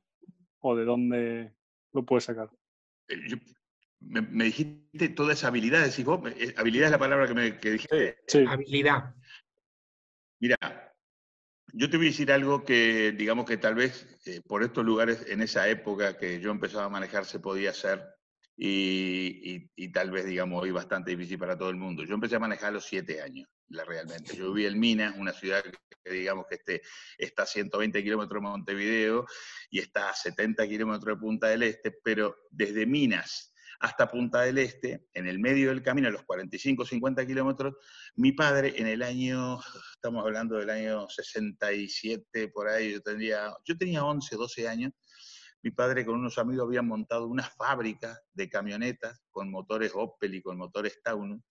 ¿O 0.60 0.76
de 0.76 0.86
dónde 0.86 1.54
lo 1.94 2.06
puedes 2.06 2.24
sacar? 2.26 2.50
Eh, 4.14 4.22
me, 4.22 4.46
dijiste 4.46 5.10
toda 5.10 5.34
esa 5.34 5.48
habilidad, 5.48 5.84
decís 5.84 6.06
vos, 6.06 6.22
eh, 6.38 6.54
habilidad 6.58 6.88
es 6.88 6.92
la 6.92 7.00
palabra 7.00 7.28
que 7.28 7.34
me 7.34 7.52
dijiste. 7.52 8.18
Sí. 8.28 8.46
Habilidad. 8.48 9.16
Mira, 10.40 10.58
yo 11.74 11.90
te 11.90 11.98
voy 11.98 12.08
a 12.08 12.10
decir 12.10 12.32
algo 12.32 12.64
que, 12.64 13.12
digamos 13.14 13.46
que 13.46 13.58
tal 13.58 13.76
vez 13.76 14.08
eh, 14.26 14.42
por 14.46 14.64
estos 14.64 14.86
lugares 14.86 15.26
en 15.28 15.42
esa 15.42 15.68
época 15.70 16.18
que 16.18 16.40
yo 16.40 16.52
empezaba 16.52 16.86
a 16.86 16.90
manejar 16.90 17.26
se 17.26 17.40
podía 17.40 17.72
hacer 17.72 18.04
y, 18.58 19.70
y, 19.76 19.92
tal 19.92 20.12
vez, 20.12 20.26
digamos, 20.26 20.64
hoy 20.64 20.72
bastante 20.72 21.12
difícil 21.12 21.38
para 21.38 21.58
todo 21.58 21.70
el 21.70 21.76
mundo. 21.76 22.06
Yo 22.06 22.16
empecé 22.16 22.38
a 22.38 22.40
manejar 22.40 22.70
a 22.70 22.72
los 22.72 22.86
siete 22.86 23.22
años, 23.22 23.50
la, 23.68 23.84
realmente. 23.84 24.38
Yo 24.38 24.54
viví 24.54 24.66
en 24.66 24.80
Minas, 24.80 25.14
una 25.18 25.34
ciudad 25.34 25.62
que, 25.62 26.10
digamos, 26.10 26.46
que 26.48 26.56
este, 26.56 26.82
está 27.18 27.44
a 27.44 27.48
120 27.48 28.02
kilómetros 28.02 28.42
de 28.42 28.48
Montevideo 28.48 29.26
y 29.70 29.80
está 29.80 30.10
a 30.10 30.14
70 30.14 30.66
kilómetros 30.68 31.18
de 31.18 31.20
Punta 31.20 31.48
del 31.50 31.64
Este, 31.64 31.92
pero 31.92 32.38
desde 32.50 32.86
Minas 32.86 33.54
hasta 33.80 34.10
Punta 34.10 34.42
del 34.42 34.58
Este, 34.58 35.08
en 35.14 35.28
el 35.28 35.40
medio 35.40 35.70
del 35.70 35.84
camino, 35.84 36.08
a 36.08 36.12
los 36.12 36.24
45, 36.24 36.86
50 36.86 37.26
kilómetros, 37.26 37.76
mi 38.16 38.32
padre 38.32 38.74
en 38.78 38.88
el 38.88 39.02
año, 39.02 39.60
estamos 39.94 40.24
hablando 40.24 40.58
del 40.58 40.70
año 40.70 41.08
67, 41.10 42.50
por 42.50 42.68
ahí, 42.68 42.94
yo, 42.94 43.02
tendría, 43.02 43.54
yo 43.66 43.78
tenía 43.78 44.04
11, 44.04 44.36
12 44.36 44.68
años, 44.68 44.94
mi 45.62 45.72
padre 45.72 46.06
con 46.06 46.16
unos 46.16 46.38
amigos 46.38 46.68
habían 46.68 46.88
montado 46.88 47.28
una 47.28 47.44
fábrica 47.44 48.20
de 48.34 48.50
camionetas 48.50 49.24
con 49.30 49.50
motores 49.50 49.92
Opel 49.96 50.36
y 50.36 50.42
con 50.42 50.58
motores 50.58 51.02
Taunus, 51.04 51.42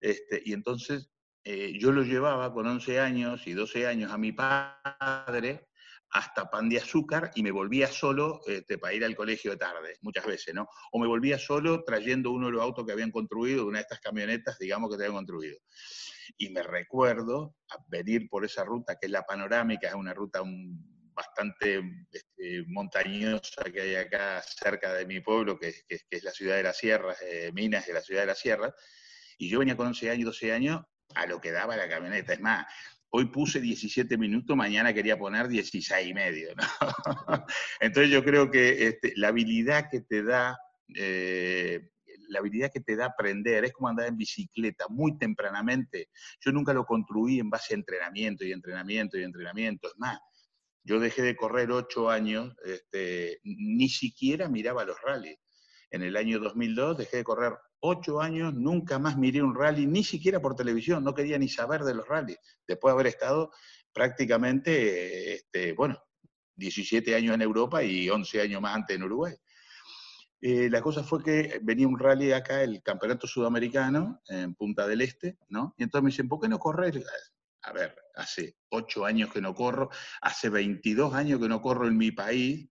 este, 0.00 0.42
y 0.44 0.52
entonces 0.52 1.10
eh, 1.44 1.78
yo 1.78 1.92
lo 1.92 2.02
llevaba 2.02 2.52
con 2.52 2.66
11 2.66 3.00
años 3.00 3.46
y 3.46 3.52
12 3.52 3.86
años 3.86 4.12
a 4.12 4.18
mi 4.18 4.32
padre 4.32 5.67
hasta 6.10 6.50
Pan 6.50 6.68
de 6.68 6.78
Azúcar 6.78 7.30
y 7.34 7.42
me 7.42 7.50
volvía 7.50 7.86
solo 7.86 8.40
este, 8.46 8.78
para 8.78 8.94
ir 8.94 9.04
al 9.04 9.14
colegio 9.14 9.50
de 9.52 9.56
tarde, 9.58 9.96
muchas 10.00 10.26
veces, 10.26 10.54
¿no? 10.54 10.68
O 10.92 10.98
me 10.98 11.06
volvía 11.06 11.38
solo 11.38 11.84
trayendo 11.84 12.30
uno 12.30 12.46
de 12.46 12.52
los 12.52 12.62
autos 12.62 12.86
que 12.86 12.92
habían 12.92 13.10
construido, 13.10 13.66
una 13.66 13.78
de 13.78 13.82
estas 13.82 14.00
camionetas, 14.00 14.58
digamos, 14.58 14.90
que 14.90 14.96
te 14.96 15.04
habían 15.04 15.16
construido. 15.16 15.58
Y 16.38 16.50
me 16.50 16.62
recuerdo 16.62 17.54
venir 17.88 18.28
por 18.28 18.44
esa 18.44 18.64
ruta, 18.64 18.96
que 18.98 19.06
es 19.06 19.12
la 19.12 19.22
panorámica, 19.22 19.88
es 19.88 19.94
una 19.94 20.14
ruta 20.14 20.42
bastante 21.14 21.82
este, 22.10 22.64
montañosa 22.68 23.64
que 23.64 23.80
hay 23.80 23.94
acá 23.96 24.40
cerca 24.42 24.94
de 24.94 25.04
mi 25.04 25.20
pueblo, 25.20 25.58
que, 25.58 25.74
es 25.88 26.24
la 26.24 26.30
ciudad 26.30 26.56
de 26.56 26.62
las 26.62 26.78
sierras, 26.78 27.18
eh, 27.22 27.50
Minas 27.52 27.86
de 27.86 27.92
la 27.92 28.00
ciudad 28.00 28.22
de 28.22 28.28
las 28.28 28.38
sierras, 28.38 28.72
y 29.36 29.48
yo 29.48 29.58
venía 29.58 29.76
con 29.76 29.88
11 29.88 30.10
años, 30.10 30.26
12 30.26 30.52
años, 30.52 30.82
a 31.14 31.26
lo 31.26 31.40
que 31.40 31.52
daba 31.52 31.76
la 31.76 31.88
camioneta. 31.88 32.32
Es 32.32 32.40
más, 32.40 32.66
hoy 33.10 33.26
puse 33.26 33.60
17 33.60 34.18
minutos, 34.18 34.56
mañana 34.56 34.92
quería 34.92 35.18
poner 35.18 35.48
16 35.48 36.08
y 36.08 36.14
medio. 36.14 36.50
Entonces 37.80 38.10
yo 38.10 38.24
creo 38.24 38.50
que 38.50 38.88
este, 38.88 39.12
la 39.16 39.28
habilidad 39.28 39.88
que 39.90 40.00
te 40.00 40.22
da, 40.22 40.58
eh, 40.94 41.90
la 42.28 42.40
habilidad 42.40 42.70
que 42.72 42.80
te 42.80 42.96
da 42.96 43.06
aprender, 43.06 43.64
es 43.64 43.72
como 43.72 43.88
andar 43.88 44.08
en 44.08 44.16
bicicleta 44.16 44.86
muy 44.88 45.16
tempranamente. 45.18 46.10
Yo 46.40 46.52
nunca 46.52 46.72
lo 46.72 46.84
construí 46.84 47.38
en 47.38 47.50
base 47.50 47.74
a 47.74 47.78
entrenamiento 47.78 48.44
y 48.44 48.52
entrenamiento 48.52 49.18
y 49.18 49.22
entrenamiento. 49.22 49.88
Es 49.88 49.98
más, 49.98 50.18
yo 50.84 51.00
dejé 51.00 51.22
de 51.22 51.36
correr 51.36 51.70
ocho 51.70 52.10
años, 52.10 52.54
este, 52.64 53.40
ni 53.44 53.88
siquiera 53.88 54.48
miraba 54.48 54.84
los 54.84 55.00
rallies. 55.02 55.38
En 55.90 56.02
el 56.02 56.16
año 56.16 56.38
2002 56.38 56.98
dejé 56.98 57.18
de 57.18 57.24
correr 57.24 57.54
ocho 57.80 58.20
años, 58.20 58.54
nunca 58.54 58.98
más 58.98 59.16
miré 59.16 59.42
un 59.42 59.54
rally, 59.54 59.86
ni 59.86 60.04
siquiera 60.04 60.40
por 60.40 60.54
televisión, 60.54 61.04
no 61.04 61.14
quería 61.14 61.38
ni 61.38 61.48
saber 61.48 61.82
de 61.82 61.94
los 61.94 62.06
rallies, 62.06 62.38
después 62.66 62.90
de 62.90 62.94
haber 62.94 63.06
estado 63.08 63.50
prácticamente, 63.92 65.34
este, 65.34 65.72
bueno, 65.72 66.02
17 66.56 67.14
años 67.14 67.34
en 67.34 67.42
Europa 67.42 67.82
y 67.82 68.10
11 68.10 68.40
años 68.40 68.60
más 68.60 68.74
antes 68.74 68.96
en 68.96 69.04
Uruguay. 69.04 69.34
Eh, 70.40 70.68
la 70.70 70.80
cosa 70.82 71.02
fue 71.02 71.22
que 71.22 71.58
venía 71.62 71.88
un 71.88 71.98
rally 71.98 72.32
acá, 72.32 72.62
el 72.62 72.82
Campeonato 72.82 73.26
Sudamericano, 73.26 74.20
en 74.28 74.54
Punta 74.54 74.86
del 74.86 75.00
Este, 75.00 75.36
¿no? 75.48 75.74
Y 75.76 75.82
entonces 75.82 76.04
me 76.04 76.10
dicen, 76.10 76.28
¿por 76.28 76.40
qué 76.40 76.48
no 76.48 76.58
correr? 76.58 77.02
A 77.62 77.72
ver, 77.72 77.96
hace 78.14 78.56
ocho 78.68 79.04
años 79.04 79.32
que 79.32 79.40
no 79.40 79.54
corro, 79.54 79.90
hace 80.20 80.48
22 80.48 81.12
años 81.14 81.40
que 81.40 81.48
no 81.48 81.60
corro 81.60 81.88
en 81.88 81.96
mi 81.96 82.12
país, 82.12 82.68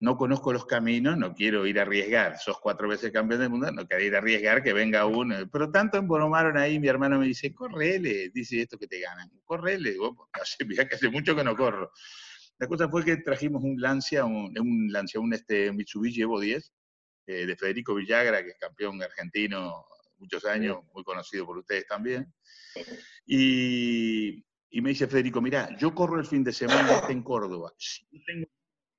no 0.00 0.16
conozco 0.16 0.52
los 0.52 0.64
caminos, 0.64 1.16
no 1.16 1.34
quiero 1.34 1.66
ir 1.66 1.78
a 1.78 1.82
arriesgar, 1.82 2.38
sos 2.38 2.60
cuatro 2.60 2.88
veces 2.88 3.10
campeón 3.10 3.40
del 3.40 3.50
mundo, 3.50 3.72
no 3.72 3.86
quiero 3.86 4.04
ir 4.04 4.14
a 4.14 4.18
arriesgar 4.18 4.62
que 4.62 4.72
venga 4.72 5.06
uno. 5.06 5.36
Pero 5.50 5.70
tanto 5.70 5.98
embromaron 5.98 6.56
ahí, 6.56 6.78
mi 6.78 6.88
hermano 6.88 7.18
me 7.18 7.26
dice, 7.26 7.52
correle, 7.52 8.30
dice 8.32 8.62
esto 8.62 8.78
que 8.78 8.86
te 8.86 9.00
ganan, 9.00 9.30
correle, 9.44 9.96
hace, 10.32 10.66
que 10.66 10.94
hace 10.94 11.08
mucho 11.10 11.34
que 11.34 11.42
no 11.42 11.56
corro. 11.56 11.90
La 12.58 12.66
cosa 12.66 12.88
fue 12.88 13.04
que 13.04 13.16
trajimos 13.18 13.62
un 13.62 13.80
Lancia, 13.80 14.24
un, 14.24 14.52
un 14.58 14.92
Lancia, 14.92 15.20
un 15.20 15.32
este, 15.32 15.72
Mitsubishi 15.72 16.22
Evo 16.22 16.40
10, 16.40 16.72
eh, 17.26 17.46
de 17.46 17.56
Federico 17.56 17.94
Villagra, 17.94 18.42
que 18.42 18.50
es 18.50 18.58
campeón 18.58 19.02
argentino 19.02 19.84
muchos 20.18 20.44
años, 20.44 20.78
muy 20.92 21.04
conocido 21.04 21.46
por 21.46 21.58
ustedes 21.58 21.86
también. 21.86 22.32
Y, 23.26 24.44
y 24.70 24.80
me 24.80 24.90
dice 24.90 25.06
Federico, 25.06 25.40
mira, 25.40 25.76
yo 25.76 25.94
corro 25.94 26.18
el 26.18 26.26
fin 26.26 26.42
de 26.42 26.52
semana 26.52 27.02
en 27.08 27.22
Córdoba. 27.22 27.72
Si 27.78 28.04
no 28.10 28.20
tengo 28.26 28.46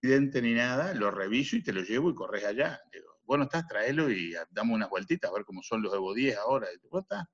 ni 0.01 0.53
nada, 0.53 0.93
lo 0.93 1.11
reviso 1.11 1.55
y 1.55 1.63
te 1.63 1.73
lo 1.73 1.81
llevo 1.81 2.09
y 2.09 2.15
corres 2.15 2.45
allá. 2.45 2.81
Digo, 2.91 3.19
bueno, 3.25 3.43
estás, 3.43 3.67
tráelo 3.67 4.09
y 4.09 4.33
damos 4.51 4.75
unas 4.75 4.89
vueltitas 4.89 5.29
a 5.29 5.33
ver 5.33 5.43
cómo 5.45 5.61
son 5.61 5.81
los 5.81 5.93
Evo 5.93 6.13
10 6.13 6.37
ahora. 6.37 6.67
Digo, 6.81 6.99
estás, 6.99 7.25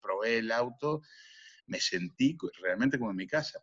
probé 0.00 0.38
el 0.38 0.50
auto, 0.50 1.02
me 1.66 1.80
sentí 1.80 2.36
realmente 2.60 2.98
como 2.98 3.10
en 3.10 3.16
mi 3.16 3.26
casa. 3.26 3.60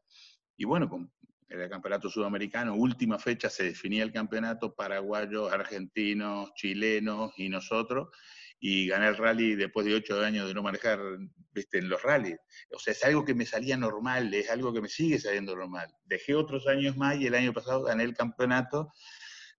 Y 0.55 0.65
bueno, 0.65 0.87
con 0.87 1.11
el 1.49 1.69
campeonato 1.69 2.09
sudamericano, 2.09 2.75
última 2.75 3.19
fecha 3.19 3.49
se 3.49 3.63
definía 3.63 4.03
el 4.03 4.11
campeonato, 4.11 4.73
paraguayos, 4.73 5.51
argentinos, 5.51 6.53
chilenos 6.55 7.31
y 7.37 7.49
nosotros 7.49 8.09
y 8.65 8.87
gané 8.87 9.09
el 9.09 9.17
rally 9.17 9.55
después 9.55 9.85
de 9.85 9.93
ocho 9.93 10.21
años 10.21 10.47
de 10.47 10.53
no 10.53 10.63
manejar 10.63 10.97
¿viste? 11.51 11.79
en 11.79 11.89
los 11.89 12.01
rallies. 12.01 12.37
O 12.71 12.79
sea, 12.79 12.93
es 12.93 13.03
algo 13.03 13.25
que 13.25 13.33
me 13.33 13.45
salía 13.45 13.75
normal, 13.75 14.33
es 14.33 14.49
algo 14.49 14.73
que 14.73 14.79
me 14.79 14.87
sigue 14.87 15.19
saliendo 15.19 15.53
normal. 15.53 15.89
Dejé 16.05 16.33
otros 16.33 16.65
años 16.67 16.95
más 16.95 17.17
y 17.17 17.27
el 17.27 17.35
año 17.35 17.51
pasado 17.51 17.83
gané 17.83 18.05
el 18.05 18.13
campeonato 18.13 18.93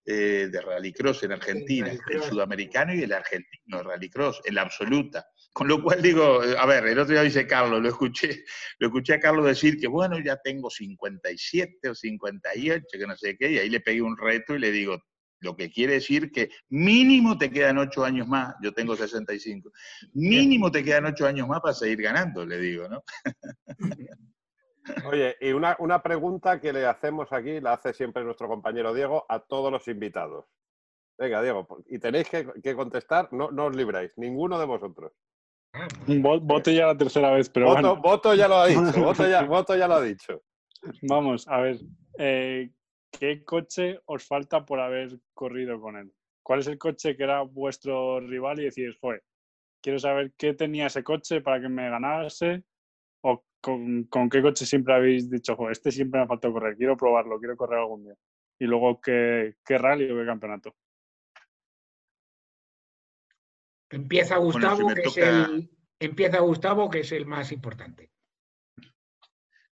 eh, 0.07 0.49
de 0.51 0.59
rallycross 0.59 1.23
en 1.25 1.33
Argentina, 1.33 1.93
el 2.09 2.23
sudamericano 2.23 2.95
y 2.95 3.03
el 3.03 3.13
argentino, 3.13 3.83
rallycross, 3.83 4.41
en 4.47 4.55
la 4.55 4.63
absoluta. 4.63 5.27
Con 5.53 5.69
lo 5.69 5.83
cual 5.83 6.01
digo, 6.01 6.41
a 6.41 6.65
ver, 6.65 6.87
el 6.87 6.99
otro 6.99 7.13
día 7.13 7.25
dice 7.25 7.47
Carlos, 7.47 7.83
lo 7.83 7.91
escuché, 7.91 8.43
lo 8.79 8.87
escuché 8.87 9.13
a 9.13 9.21
Carlos 9.21 9.45
decir 9.45 9.79
que 9.79 9.87
bueno, 9.87 10.19
ya 10.19 10.39
tengo 10.43 10.71
57 10.71 11.91
o 11.91 11.95
58, 11.95 12.87
que 12.91 13.07
no 13.07 13.17
sé 13.17 13.37
qué, 13.37 13.51
y 13.51 13.59
ahí 13.59 13.69
le 13.69 13.81
pegué 13.81 14.01
un 14.01 14.17
reto 14.17 14.55
y 14.55 14.61
le 14.61 14.73
digo, 14.73 14.99
lo 15.45 15.55
que 15.55 15.71
quiere 15.71 15.95
decir 15.95 16.33
que 16.33 16.51
mínimo 16.71 17.39
te 17.39 17.51
quedan 17.51 17.79
ocho 17.79 18.05
años 18.05 18.27
más, 18.27 18.55
yo 18.63 18.73
tengo 18.73 18.97
65, 18.97 19.71
mínimo 20.15 20.71
te 20.71 20.83
quedan 20.83 21.07
ocho 21.07 21.27
años 21.27 21.47
más 21.47 21.61
para 21.61 21.75
seguir 21.75 22.03
ganando, 22.03 22.45
le 22.45 22.59
digo, 22.59 22.89
¿no? 22.89 23.05
Oye, 25.07 25.37
y 25.41 25.53
una, 25.53 26.03
pregunta 26.03 26.61
que 26.61 26.73
le 26.73 26.87
hacemos 26.87 27.33
aquí, 27.33 27.61
la 27.61 27.75
hace 27.75 27.93
siempre 27.93 28.25
nuestro 28.25 28.49
compañero 28.49 28.93
Diego, 28.93 29.25
a 29.29 29.39
todos 29.39 29.71
los 29.71 29.87
invitados. 29.89 30.47
Venga, 31.17 31.43
Diego, 31.43 31.67
y 31.87 31.99
tenéis 31.99 32.29
que, 32.29 32.75
contestar, 32.75 33.33
no, 33.33 33.51
no, 33.51 33.67
os 33.67 33.77
libráis, 33.77 34.13
ninguno 34.17 34.59
de 34.59 34.67
vosotros. 34.67 35.13
Voto 36.07 36.71
ya 36.71 36.87
la 36.87 36.97
tercera 36.97 37.31
vez, 37.31 37.49
pero 37.51 37.67
voto, 37.67 37.81
bueno. 37.81 38.03
Voto 38.03 38.35
ya 38.35 38.49
lo 38.49 38.57
ha 38.57 38.67
dicho, 38.67 38.81
voto 39.05 39.29
ya, 39.29 39.43
voto 39.43 39.77
ya 39.77 39.89
lo 39.89 39.95
ha 39.95 40.03
dicho. 40.03 40.43
Vamos, 41.03 41.49
a 41.49 41.61
ver, 41.61 41.79
eh, 42.19 42.71
¿qué 43.19 43.45
coche 43.45 44.01
os 44.07 44.27
falta 44.27 44.65
por 44.65 44.81
haber 44.81 45.19
corrido 45.33 45.81
con 45.81 45.97
él? 45.97 46.13
¿Cuál 46.43 46.61
es 46.61 46.67
el 46.67 46.79
coche 46.79 47.17
que 47.17 47.25
era 47.25 47.43
vuestro 47.43 48.21
rival 48.21 48.61
y 48.61 48.65
decís, 48.65 48.97
joder, 49.01 49.23
quiero 49.81 49.99
saber 49.99 50.33
qué 50.37 50.55
tenía 50.55 50.87
ese 50.87 51.03
coche 51.03 51.41
para 51.41 51.61
que 51.61 51.69
me 51.69 51.89
ganase? 51.89 52.65
¿O 53.23 53.45
con, 53.61 54.09
qué 54.31 54.43
coche 54.43 54.67
siempre 54.67 54.95
habéis 54.95 55.31
dicho, 55.31 55.57
joder, 55.57 55.73
este 55.73 55.91
siempre 55.91 56.21
me 56.21 56.25
ha 56.25 56.29
faltado 56.29 56.53
correr, 56.53 56.77
quiero 56.77 56.97
probarlo, 56.97 57.39
quiero 57.39 57.57
correr 57.57 57.79
algún 57.79 58.05
día? 58.05 58.15
Y 58.59 58.67
luego, 58.67 59.01
¿qué, 59.01 59.57
qué 59.65 59.79
rally 59.79 60.11
o 60.11 60.17
qué 60.17 60.27
campeonato? 60.27 60.75
Empieza 63.91 64.37
Gustavo, 64.39 64.89
que 64.95 65.03
es 65.03 65.17
el, 65.17 65.71
empieza 65.99 66.41
Gustavo, 66.41 66.91
que 66.91 67.01
es 67.01 67.13
el 67.13 67.27
más 67.27 67.53
importante. 67.53 68.11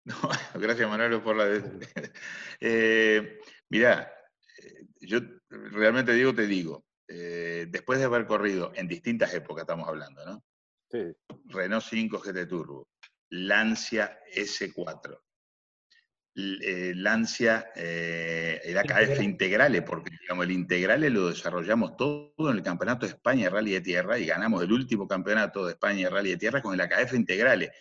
No, 0.04 0.16
gracias 0.54 0.90
Manuel 0.90 1.20
por 1.20 1.36
la... 1.36 1.44
mira, 1.44 2.11
eh, 2.64 3.40
yo 5.00 5.20
realmente 5.48 6.12
digo, 6.14 6.34
te 6.34 6.46
digo, 6.46 6.86
eh, 7.08 7.66
después 7.68 7.98
de 7.98 8.04
haber 8.04 8.26
corrido 8.26 8.72
en 8.74 8.86
distintas 8.86 9.34
épocas, 9.34 9.62
estamos 9.62 9.88
hablando, 9.88 10.24
¿no? 10.24 10.44
Sí. 10.90 11.12
Renault 11.46 11.84
5 11.84 12.18
GT 12.20 12.46
Turbo, 12.48 12.88
Lancia 13.30 14.18
S4, 14.32 15.18
eh, 16.36 16.92
Lancia, 16.94 17.72
el 17.74 18.78
AKF 18.78 19.20
Integrale, 19.22 19.82
porque 19.82 20.16
digamos, 20.20 20.44
el 20.44 20.52
Integrale 20.52 21.10
lo 21.10 21.28
desarrollamos 21.28 21.96
todo 21.96 22.32
en 22.50 22.58
el 22.58 22.62
Campeonato 22.62 23.06
de 23.06 23.12
España 23.12 23.50
Rally 23.50 23.72
de 23.72 23.80
Tierra 23.80 24.18
y 24.18 24.26
ganamos 24.26 24.62
el 24.62 24.72
último 24.72 25.08
campeonato 25.08 25.66
de 25.66 25.72
España 25.72 26.08
Rally 26.08 26.30
de 26.30 26.36
Tierra 26.36 26.62
con 26.62 26.74
el 26.74 26.80
AKF 26.80 27.14
Integrale. 27.14 27.72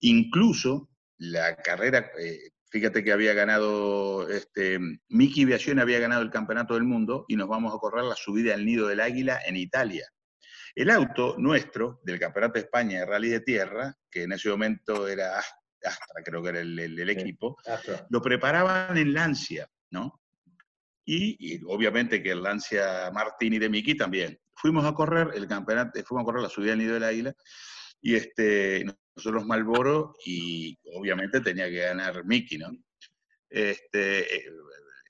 Incluso 0.00 0.88
la 1.20 1.54
carrera, 1.56 2.10
eh, 2.18 2.50
fíjate 2.70 3.04
que 3.04 3.12
había 3.12 3.34
ganado, 3.34 4.28
este, 4.28 4.78
Miki 5.08 5.44
Viación 5.44 5.78
había 5.80 5.98
ganado 5.98 6.22
el 6.22 6.30
campeonato 6.30 6.74
del 6.74 6.84
mundo 6.84 7.24
y 7.28 7.36
nos 7.36 7.48
vamos 7.48 7.74
a 7.74 7.78
correr 7.78 8.04
la 8.04 8.16
subida 8.16 8.54
al 8.54 8.64
Nido 8.64 8.86
del 8.86 9.00
Águila 9.00 9.40
en 9.44 9.56
Italia. 9.56 10.08
El 10.74 10.90
auto 10.90 11.34
nuestro, 11.36 12.00
del 12.04 12.20
Campeonato 12.20 12.54
de 12.54 12.60
España 12.60 13.00
de 13.00 13.06
Rally 13.06 13.28
de 13.28 13.40
Tierra, 13.40 13.94
que 14.10 14.22
en 14.22 14.32
ese 14.32 14.48
momento 14.50 15.08
era 15.08 15.38
Astra, 15.38 16.22
creo 16.24 16.42
que 16.42 16.50
era 16.50 16.60
el, 16.60 17.10
equipo, 17.10 17.56
lo 18.08 18.22
preparaban 18.22 18.96
en 18.96 19.12
Lancia, 19.12 19.68
¿no? 19.90 20.20
Y, 21.04 21.60
obviamente 21.64 22.22
que 22.22 22.30
el 22.30 22.42
Lancia 22.42 23.10
Martini 23.12 23.58
de 23.58 23.68
Miki 23.68 23.96
también. 23.96 24.38
Fuimos 24.54 24.84
a 24.84 24.92
correr 24.92 25.30
el 25.34 25.48
campeonato, 25.48 26.00
fuimos 26.04 26.22
a 26.22 26.26
correr 26.26 26.42
la 26.42 26.48
subida 26.48 26.72
al 26.72 26.78
Nido 26.78 26.94
del 26.94 27.04
Águila 27.04 27.34
y 28.00 28.14
este, 28.14 28.84
nosotros 29.20 29.46
Malboro 29.46 30.14
y 30.24 30.78
obviamente 30.94 31.40
tenía 31.40 31.68
que 31.68 31.80
ganar 31.80 32.24
Mickey, 32.24 32.58
¿no? 32.58 32.70
Este, 33.48 34.36
eh, 34.36 34.50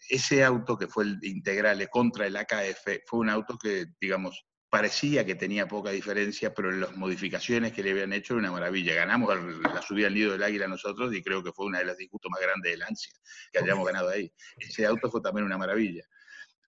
ese 0.08 0.42
auto 0.42 0.76
que 0.76 0.88
fue 0.88 1.04
el 1.04 1.18
Integrale 1.22 1.86
contra 1.88 2.26
el 2.26 2.36
AKF 2.36 3.04
fue 3.06 3.20
un 3.20 3.30
auto 3.30 3.56
que, 3.56 3.86
digamos, 4.00 4.44
parecía 4.68 5.24
que 5.24 5.36
tenía 5.36 5.68
poca 5.68 5.90
diferencia, 5.90 6.52
pero 6.52 6.70
las 6.70 6.96
modificaciones 6.96 7.72
que 7.72 7.82
le 7.82 7.90
habían 7.90 8.12
hecho 8.12 8.34
era 8.34 8.40
una 8.40 8.52
maravilla. 8.52 8.94
Ganamos 8.94 9.32
la 9.62 9.82
subida 9.82 10.08
al 10.08 10.14
nido 10.14 10.32
del 10.32 10.42
águila 10.42 10.66
nosotros 10.66 11.14
y 11.14 11.22
creo 11.22 11.42
que 11.42 11.52
fue 11.52 11.66
una 11.66 11.78
de 11.78 11.84
las 11.84 11.96
disgustos 11.96 12.30
más 12.30 12.40
grandes 12.40 12.72
del 12.72 12.82
ANSIA 12.82 13.12
que 13.52 13.58
hayamos 13.58 13.86
ganado 13.86 14.08
ahí. 14.08 14.32
Ese 14.58 14.86
auto 14.86 15.10
fue 15.10 15.20
también 15.20 15.44
una 15.44 15.58
maravilla. 15.58 16.04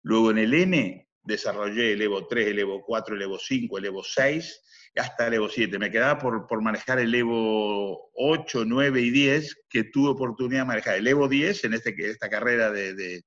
Luego 0.03 0.31
en 0.33 0.39
el 0.39 0.55
N 0.55 1.09
desarrollé 1.23 1.93
el 1.93 2.03
Evo 2.03 2.27
3, 2.27 2.49
el 2.49 2.59
Evo 2.59 2.83
4, 2.85 3.15
el 3.17 3.23
Evo 3.23 3.39
5, 3.39 3.79
el 3.79 3.85
Evo 3.85 4.03
6, 4.05 4.61
hasta 4.97 5.27
el 5.27 5.35
Evo 5.35 5.49
7. 5.49 5.79
Me 5.79 5.91
quedaba 5.91 6.19
por, 6.19 6.47
por, 6.47 6.63
manejar 6.63 6.99
el 6.99 7.15
Evo 7.15 8.11
8, 8.15 8.65
9 8.67 9.01
y 9.01 9.11
10, 9.11 9.65
que 9.69 9.85
tuve 9.85 10.11
oportunidad 10.11 10.63
de 10.63 10.67
manejar. 10.67 10.97
El 10.97 11.09
Evo 11.09 11.29
10, 11.29 11.65
en 11.65 11.75
este, 11.75 11.95
esta 11.99 12.29
carrera 12.29 12.71
de, 12.71 12.95
de, 12.95 13.23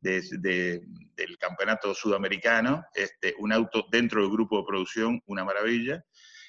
de, 0.00 0.80
del 1.16 1.38
campeonato 1.38 1.94
sudamericano, 1.94 2.84
este, 2.94 3.34
un 3.38 3.52
auto 3.52 3.86
dentro 3.90 4.22
del 4.22 4.30
grupo 4.30 4.58
de 4.58 4.66
producción, 4.66 5.22
una 5.26 5.44
maravilla. 5.44 6.04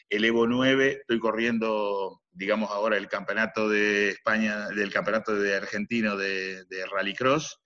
El 0.10 0.26
Evo 0.26 0.46
9, 0.46 1.00
estoy 1.02 1.20
corriendo, 1.20 2.22
digamos 2.32 2.70
ahora, 2.70 2.98
el 2.98 3.08
campeonato 3.08 3.70
de 3.70 4.10
España, 4.10 4.68
del 4.70 4.92
campeonato 4.92 5.34
de 5.36 5.56
argentino 5.56 6.18
de, 6.18 6.66
de 6.66 6.86
rallycross, 6.86 7.61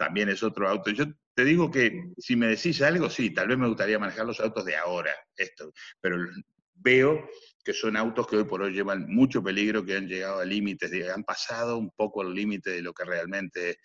también 0.00 0.30
es 0.30 0.42
otro 0.42 0.66
auto. 0.66 0.90
Yo 0.92 1.04
te 1.34 1.44
digo 1.44 1.70
que 1.70 2.04
si 2.16 2.34
me 2.34 2.46
decís 2.46 2.80
algo, 2.80 3.10
sí, 3.10 3.34
tal 3.34 3.48
vez 3.48 3.58
me 3.58 3.68
gustaría 3.68 3.98
manejar 3.98 4.24
los 4.24 4.40
autos 4.40 4.64
de 4.64 4.74
ahora, 4.74 5.12
esto, 5.36 5.70
pero 6.00 6.16
veo 6.72 7.28
que 7.62 7.74
son 7.74 7.98
autos 7.98 8.26
que 8.26 8.38
hoy 8.38 8.44
por 8.44 8.62
hoy 8.62 8.72
llevan 8.72 9.04
mucho 9.10 9.42
peligro, 9.42 9.84
que 9.84 9.98
han 9.98 10.08
llegado 10.08 10.40
a 10.40 10.46
límites, 10.46 10.90
han 11.14 11.22
pasado 11.22 11.76
un 11.76 11.90
poco 11.90 12.22
el 12.22 12.32
límite 12.32 12.70
de 12.70 12.80
lo 12.80 12.94
que 12.94 13.04
realmente 13.04 13.76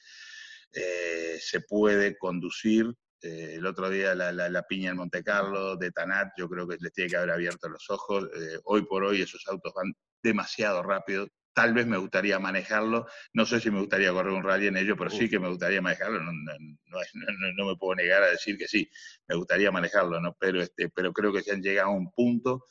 eh, 0.72 1.38
se 1.38 1.60
puede 1.60 2.18
conducir. 2.18 2.94
Eh, 3.22 3.56
el 3.56 3.66
otro 3.66 3.90
día 3.90 4.16
la, 4.16 4.64
piña 4.70 4.92
en 4.92 4.98
Monte 4.98 5.22
Carlo 5.22 5.76
de 5.76 5.92
Tanat, 5.92 6.30
yo 6.38 6.48
creo 6.48 6.66
que 6.66 6.78
les 6.80 6.94
tiene 6.94 7.10
que 7.10 7.18
haber 7.18 7.32
abierto 7.32 7.68
los 7.68 7.90
ojos. 7.90 8.24
Eh, 8.24 8.58
hoy 8.64 8.86
por 8.86 9.04
hoy 9.04 9.22
esos 9.22 9.46
autos 9.48 9.74
van 9.76 9.94
demasiado 10.24 10.82
rápido, 10.82 11.28
tal 11.56 11.74
vez 11.74 11.88
me 11.88 11.98
gustaría 11.98 12.38
manejarlo. 12.38 13.08
No 13.34 13.46
sé 13.46 13.60
si 13.60 13.72
me 13.72 13.80
gustaría 13.80 14.12
correr 14.12 14.34
un 14.34 14.44
rally 14.44 14.68
en 14.68 14.78
ello, 14.78 14.96
pero 14.98 15.10
sí 15.10 15.30
que 15.30 15.40
me 15.40 15.48
gustaría 15.48 15.82
manejarlo. 15.82 16.20
No, 16.22 16.32
no, 16.32 17.66
me 17.66 17.76
puedo 17.78 17.96
negar 17.96 18.22
a 18.24 18.28
decir 18.28 18.58
que 18.58 18.68
sí, 18.68 18.88
me 19.28 19.36
gustaría 19.36 19.72
manejarlo, 19.72 20.20
¿no? 20.20 20.36
Pero, 20.38 20.62
este, 20.62 20.90
pero 20.90 21.14
creo 21.14 21.32
que 21.34 21.42
se 21.42 21.54
han 21.54 21.62
llegado 21.62 21.90
a 21.90 21.94
un 21.94 22.12
punto 22.12 22.66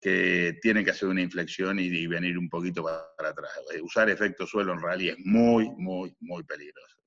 que 0.00 0.58
tienen 0.60 0.84
que 0.84 0.90
hacer 0.90 1.08
una 1.08 1.22
inflexión 1.22 1.78
y, 1.80 2.06
venir 2.06 2.36
un 2.36 2.50
poquito 2.50 2.84
para, 2.84 3.30
atrás. 3.30 3.50
Eh, 3.74 3.80
usar 3.80 4.10
efecto 4.10 4.46
suelo 4.46 4.74
en 4.74 4.82
rally 4.82 5.08
es 5.08 5.18
muy, 5.20 5.70
muy, 5.70 6.14
muy 6.20 6.44
peligroso. 6.44 6.98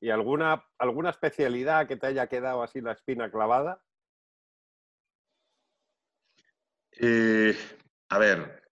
¿Y 0.00 0.10
alguna, 0.10 0.64
alguna 0.78 1.10
especialidad 1.10 1.88
que 1.88 1.96
te 1.96 2.06
haya 2.06 2.28
quedado 2.28 2.62
así 2.62 2.80
la 2.80 2.92
espina 2.92 3.28
clavada? 3.28 3.82
Eh, 6.92 7.56
a 8.08 8.18
ver, 8.18 8.62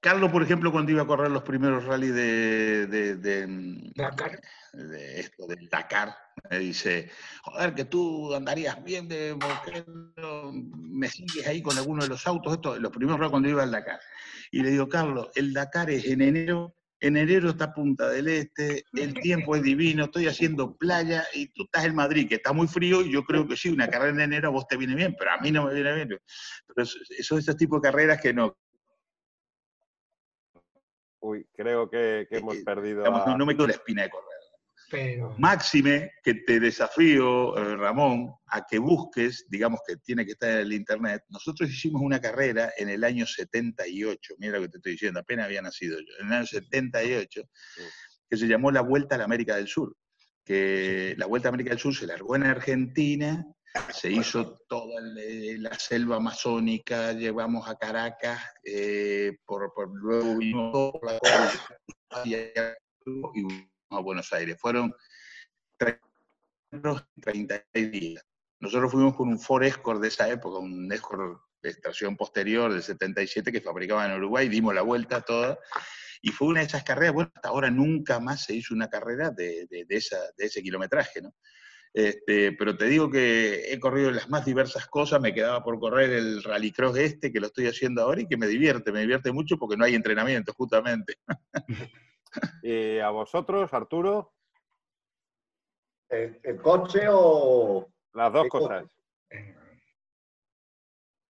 Carlos, 0.00 0.30
por 0.30 0.42
ejemplo, 0.42 0.72
cuando 0.72 0.92
iba 0.92 1.02
a 1.02 1.06
correr 1.06 1.30
los 1.30 1.42
primeros 1.42 1.84
rallies 1.84 2.14
de, 2.14 3.90
Dakar, 3.94 4.40
de 4.72 5.20
esto 5.20 5.46
del 5.46 5.68
Dakar, 5.68 6.16
me 6.50 6.58
dice, 6.58 7.10
joder, 7.42 7.74
que 7.74 7.84
tú 7.84 8.34
andarías 8.34 8.82
bien 8.82 9.08
de 9.08 9.36
me 10.74 11.08
sigues 11.08 11.46
ahí 11.46 11.62
con 11.62 11.76
alguno 11.76 12.02
de 12.02 12.08
los 12.08 12.26
autos, 12.26 12.54
esto, 12.54 12.78
los 12.78 12.92
primeros 12.92 13.18
rallies 13.18 13.30
cuando 13.30 13.48
iba 13.48 13.62
al 13.62 13.70
Dakar. 13.70 14.00
Y 14.50 14.62
le 14.62 14.70
digo, 14.70 14.88
Carlos, 14.88 15.30
el 15.34 15.52
Dakar 15.52 15.90
es 15.90 16.04
en 16.06 16.22
enero, 16.22 16.76
en 17.00 17.16
enero 17.16 17.50
está 17.50 17.74
Punta 17.74 18.08
del 18.08 18.28
Este, 18.28 18.84
el 18.92 19.14
tiempo 19.20 19.56
es 19.56 19.62
divino, 19.62 20.04
estoy 20.04 20.28
haciendo 20.28 20.76
playa 20.76 21.24
y 21.34 21.48
tú 21.48 21.64
estás 21.64 21.84
en 21.84 21.94
Madrid, 21.94 22.28
que 22.28 22.36
está 22.36 22.52
muy 22.52 22.68
frío, 22.68 23.02
y 23.02 23.12
yo 23.12 23.24
creo 23.24 23.46
que 23.46 23.56
sí, 23.56 23.68
una 23.68 23.88
carrera 23.88 24.12
en 24.12 24.20
enero 24.20 24.48
a 24.48 24.52
vos 24.52 24.66
te 24.68 24.76
viene 24.76 24.94
bien, 24.94 25.14
pero 25.18 25.32
a 25.32 25.38
mí 25.38 25.50
no 25.50 25.66
me 25.66 25.74
viene 25.74 25.94
bien. 25.94 26.08
Pero 26.74 26.86
son 26.86 27.38
esos 27.38 27.56
tipos 27.56 27.80
de 27.80 27.88
carreras 27.88 28.20
que 28.20 28.32
no, 28.32 28.56
Uy, 31.22 31.46
creo 31.54 31.88
que, 31.88 32.26
hemos 32.30 32.56
eh, 32.56 32.62
perdido. 32.64 33.04
No 33.38 33.46
me 33.46 33.54
quedo 33.54 33.68
la 33.68 33.74
espina 33.74 34.02
de 34.02 34.10
correr. 34.10 34.26
Pero... 34.90 35.34
Máxime 35.38 36.10
que 36.22 36.34
te 36.34 36.58
desafío, 36.58 37.56
eh, 37.56 37.76
Ramón, 37.76 38.34
a 38.48 38.66
que 38.66 38.78
busques, 38.78 39.46
digamos 39.48 39.80
que 39.86 39.96
tiene 39.98 40.26
que 40.26 40.32
estar 40.32 40.50
en 40.50 40.58
el 40.58 40.72
internet. 40.72 41.22
Nosotros 41.30 41.70
hicimos 41.70 42.02
una 42.02 42.20
carrera 42.20 42.72
en 42.76 42.88
el 42.88 43.04
año 43.04 43.24
78, 43.24 44.34
mira 44.38 44.58
lo 44.58 44.62
que 44.62 44.68
te 44.68 44.76
estoy 44.78 44.92
diciendo, 44.92 45.20
apenas 45.20 45.46
había 45.46 45.62
nacido 45.62 45.98
yo, 45.98 46.12
en 46.20 46.26
el 46.26 46.32
año 46.32 46.46
78, 46.46 47.42
que 48.28 48.36
se 48.36 48.48
llamó 48.48 48.70
la 48.72 48.82
Vuelta 48.82 49.14
a 49.14 49.18
la 49.18 49.24
América 49.24 49.56
del 49.56 49.68
Sur. 49.68 49.96
Que 50.44 51.14
la 51.16 51.26
Vuelta 51.26 51.48
a 51.48 51.50
América 51.50 51.70
del 51.70 51.78
Sur 51.78 51.94
se 51.94 52.06
largó 52.06 52.34
en 52.34 52.42
Argentina 52.42 53.46
se 53.92 54.10
hizo 54.10 54.58
toda 54.68 55.00
la 55.00 55.74
selva 55.74 56.16
amazónica, 56.16 57.12
llevamos 57.12 57.68
a 57.68 57.76
Caracas, 57.76 58.40
eh, 58.64 59.38
por, 59.44 59.72
luego 59.94 60.36
vimos 60.36 60.92
por 60.92 61.04
la 61.04 61.18
y 62.24 62.34
a 62.34 64.00
Buenos 64.00 64.32
Aires. 64.32 64.56
Fueron 64.60 64.94
36 67.20 67.90
días. 67.90 68.24
Nosotros 68.60 68.92
fuimos 68.92 69.16
con 69.16 69.28
un 69.28 69.40
Ford 69.40 69.64
Escort 69.64 70.00
de 70.00 70.08
esa 70.08 70.28
época, 70.28 70.58
un 70.58 70.92
Escort 70.92 71.40
de 71.62 71.70
estación 71.70 72.16
posterior 72.16 72.72
del 72.72 72.82
77 72.82 73.52
que 73.52 73.60
fabricaban 73.60 74.10
en 74.10 74.18
Uruguay, 74.18 74.48
dimos 74.48 74.74
la 74.74 74.82
vuelta 74.82 75.22
toda. 75.22 75.58
Y 76.20 76.30
fue 76.30 76.48
una 76.48 76.60
de 76.60 76.66
esas 76.66 76.84
carreras, 76.84 77.14
bueno, 77.14 77.32
hasta 77.34 77.48
ahora 77.48 77.70
nunca 77.70 78.20
más 78.20 78.44
se 78.44 78.54
hizo 78.54 78.74
una 78.74 78.88
carrera 78.88 79.30
de, 79.30 79.66
de, 79.68 79.84
de, 79.84 79.96
esa, 79.96 80.18
de 80.36 80.46
ese 80.46 80.62
kilometraje, 80.62 81.20
¿no? 81.20 81.34
Este, 81.94 82.52
pero 82.52 82.74
te 82.76 82.86
digo 82.86 83.10
que 83.10 83.70
he 83.70 83.78
corrido 83.78 84.10
las 84.10 84.30
más 84.30 84.46
diversas 84.46 84.86
cosas, 84.86 85.20
me 85.20 85.34
quedaba 85.34 85.62
por 85.62 85.78
correr 85.78 86.10
el 86.10 86.42
rallycross 86.42 86.96
este, 86.96 87.30
que 87.30 87.40
lo 87.40 87.48
estoy 87.48 87.66
haciendo 87.66 88.02
ahora 88.02 88.22
y 88.22 88.26
que 88.26 88.38
me 88.38 88.46
divierte, 88.46 88.92
me 88.92 89.00
divierte 89.00 89.30
mucho 89.30 89.58
porque 89.58 89.76
no 89.76 89.84
hay 89.84 89.94
entrenamiento, 89.94 90.54
justamente. 90.54 91.18
¿Y 92.62 92.98
a 92.98 93.10
vosotros, 93.10 93.72
Arturo? 93.74 94.32
¿El, 96.08 96.60
coche 96.62 97.06
o...? 97.10 97.86
Las 98.14 98.32
dos 98.32 98.48
cosas. 98.48 98.84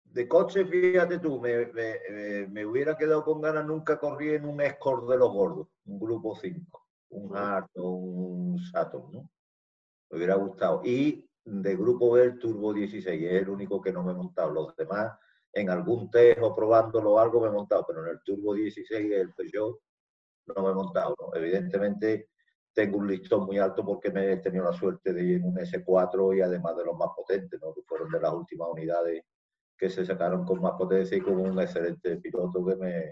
De 0.04 0.28
coche, 0.28 0.66
fíjate 0.66 1.20
tú, 1.20 1.40
me, 1.40 2.66
hubiera 2.66 2.98
quedado 2.98 3.24
con 3.24 3.42
ganas, 3.42 3.66
nunca 3.66 4.00
corrí 4.00 4.34
en 4.34 4.46
un 4.46 4.60
Escort 4.60 5.08
de 5.08 5.18
los 5.18 5.32
gordos, 5.32 5.68
un 5.86 6.00
grupo 6.00 6.36
5, 6.36 6.88
un 7.10 7.38
Hart 7.38 7.70
o 7.76 7.90
un 7.92 8.60
Saturn, 8.60 9.12
¿no? 9.12 9.30
Me 10.10 10.18
hubiera 10.18 10.36
gustado. 10.36 10.82
Y 10.84 11.28
de 11.44 11.76
Grupo 11.76 12.12
B, 12.12 12.24
el 12.24 12.40
Turbo 12.40 12.74
16, 12.74 13.22
es 13.24 13.42
el 13.42 13.50
único 13.50 13.82
que 13.82 13.92
no 13.92 14.04
me 14.04 14.12
he 14.12 14.16
montado. 14.16 14.52
Los 14.52 14.76
demás, 14.76 15.18
en 15.54 15.70
algún 15.70 16.10
test 16.12 16.40
o 16.42 16.56
probándolo 16.56 17.20
algo 17.20 17.42
me 17.42 17.48
he 17.48 17.52
montado, 17.52 17.86
pero 17.88 18.04
en 18.06 18.12
el 18.12 18.22
Turbo 18.24 18.54
16, 18.54 19.12
el 19.12 19.34
Peugeot, 19.34 19.80
no 20.48 20.64
me 20.64 20.70
he 20.70 20.74
montado. 20.74 21.16
Evidentemente, 21.34 22.30
tengo 22.74 22.98
un 22.98 23.08
listón 23.08 23.46
muy 23.46 23.58
alto 23.58 23.86
porque 23.86 24.12
me 24.12 24.32
he 24.32 24.38
tenido 24.38 24.66
la 24.66 24.74
suerte 24.74 25.14
de 25.14 25.24
ir 25.24 25.36
en 25.38 25.46
un 25.46 25.58
S4 25.58 26.38
y 26.38 26.42
además 26.42 26.78
de 26.78 26.86
los 26.86 26.98
más 26.98 27.10
potentes, 27.16 27.60
¿no? 27.62 27.74
que 27.74 27.82
fueron 27.84 28.12
de 28.12 28.20
las 28.20 28.34
últimas 28.34 28.70
unidades 28.72 29.24
que 29.78 29.90
se 29.90 30.06
sacaron 30.06 30.46
con 30.46 30.62
más 30.62 30.74
potencia 30.74 31.18
y 31.18 31.22
con 31.22 31.40
un 31.40 31.60
excelente 31.60 32.18
piloto 32.18 32.66
que 32.66 32.76
me, 32.76 33.12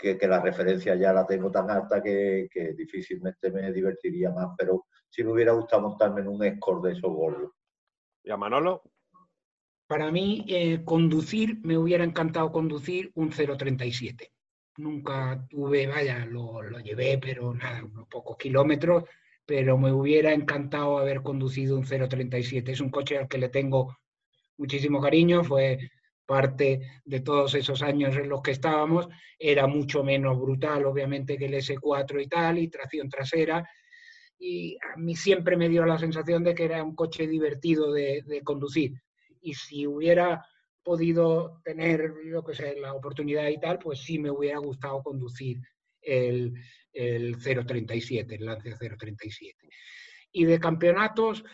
que, 0.00 0.18
la 0.26 0.40
referencia 0.40 0.94
ya 0.94 1.12
la 1.12 1.26
tengo 1.26 1.50
tan 1.50 1.70
alta 1.70 2.02
que, 2.02 2.48
difícilmente 2.76 3.50
me 3.50 3.72
divertiría 3.72 4.30
más, 4.30 4.48
pero 4.56 4.86
sí 5.08 5.24
me 5.24 5.32
hubiera 5.32 5.52
gustado 5.52 5.82
montarme 5.82 6.20
en 6.20 6.28
un 6.28 6.44
Escort 6.44 6.84
de 6.84 6.92
esos 6.92 7.10
gordos. 7.10 7.52
¿Y 8.22 8.30
a 8.30 8.36
Manolo? 8.36 8.82
Para 9.86 10.10
mí, 10.10 10.44
eh, 10.48 10.82
conducir, 10.84 11.60
me 11.62 11.78
hubiera 11.78 12.04
encantado 12.04 12.50
conducir 12.50 13.10
un 13.14 13.30
037. 13.30 14.32
Nunca 14.78 15.46
tuve, 15.48 15.86
vaya, 15.86 16.26
lo, 16.26 16.60
lo 16.60 16.80
llevé, 16.80 17.18
pero 17.18 17.54
nada, 17.54 17.84
unos 17.84 18.08
pocos 18.08 18.36
kilómetros, 18.36 19.04
pero 19.46 19.78
me 19.78 19.92
hubiera 19.92 20.32
encantado 20.32 20.98
haber 20.98 21.22
conducido 21.22 21.78
un 21.78 21.84
037. 21.84 22.72
Es 22.72 22.80
un 22.80 22.90
coche 22.90 23.16
al 23.16 23.28
que 23.28 23.38
le 23.38 23.48
tengo 23.48 23.96
muchísimo 24.58 25.00
cariño, 25.00 25.44
fue 25.44 25.78
parte 26.26 26.80
de 27.04 27.20
todos 27.20 27.54
esos 27.54 27.82
años 27.82 28.16
en 28.16 28.28
los 28.28 28.42
que 28.42 28.50
estábamos, 28.50 29.08
era 29.38 29.66
mucho 29.66 30.02
menos 30.02 30.38
brutal, 30.38 30.84
obviamente, 30.84 31.38
que 31.38 31.46
el 31.46 31.54
S4 31.54 32.22
y 32.22 32.26
tal, 32.26 32.58
y 32.58 32.68
tracción 32.68 33.08
trasera. 33.08 33.66
Y 34.38 34.76
a 34.92 34.98
mí 34.98 35.14
siempre 35.16 35.56
me 35.56 35.68
dio 35.68 35.86
la 35.86 35.98
sensación 35.98 36.44
de 36.44 36.54
que 36.54 36.64
era 36.64 36.82
un 36.82 36.94
coche 36.94 37.26
divertido 37.26 37.92
de, 37.92 38.42
conducir. 38.44 39.00
Y 39.40 39.54
si 39.54 39.86
hubiera 39.86 40.44
podido 40.82 41.60
tener, 41.64 42.12
yo 42.30 42.44
que 42.44 42.54
sé, 42.54 42.76
la 42.78 42.92
oportunidad 42.92 43.48
y 43.48 43.58
tal, 43.58 43.78
pues 43.78 44.00
sí 44.00 44.18
me 44.18 44.30
hubiera 44.30 44.58
gustado 44.58 45.02
conducir 45.02 45.58
el, 46.02 46.52
el 46.92 47.36
037, 47.38 48.34
el 48.34 48.44
Lance 48.44 48.74
037. 48.74 49.68
Y 50.32 50.44
de 50.44 50.60
campeonatos, 50.60 51.44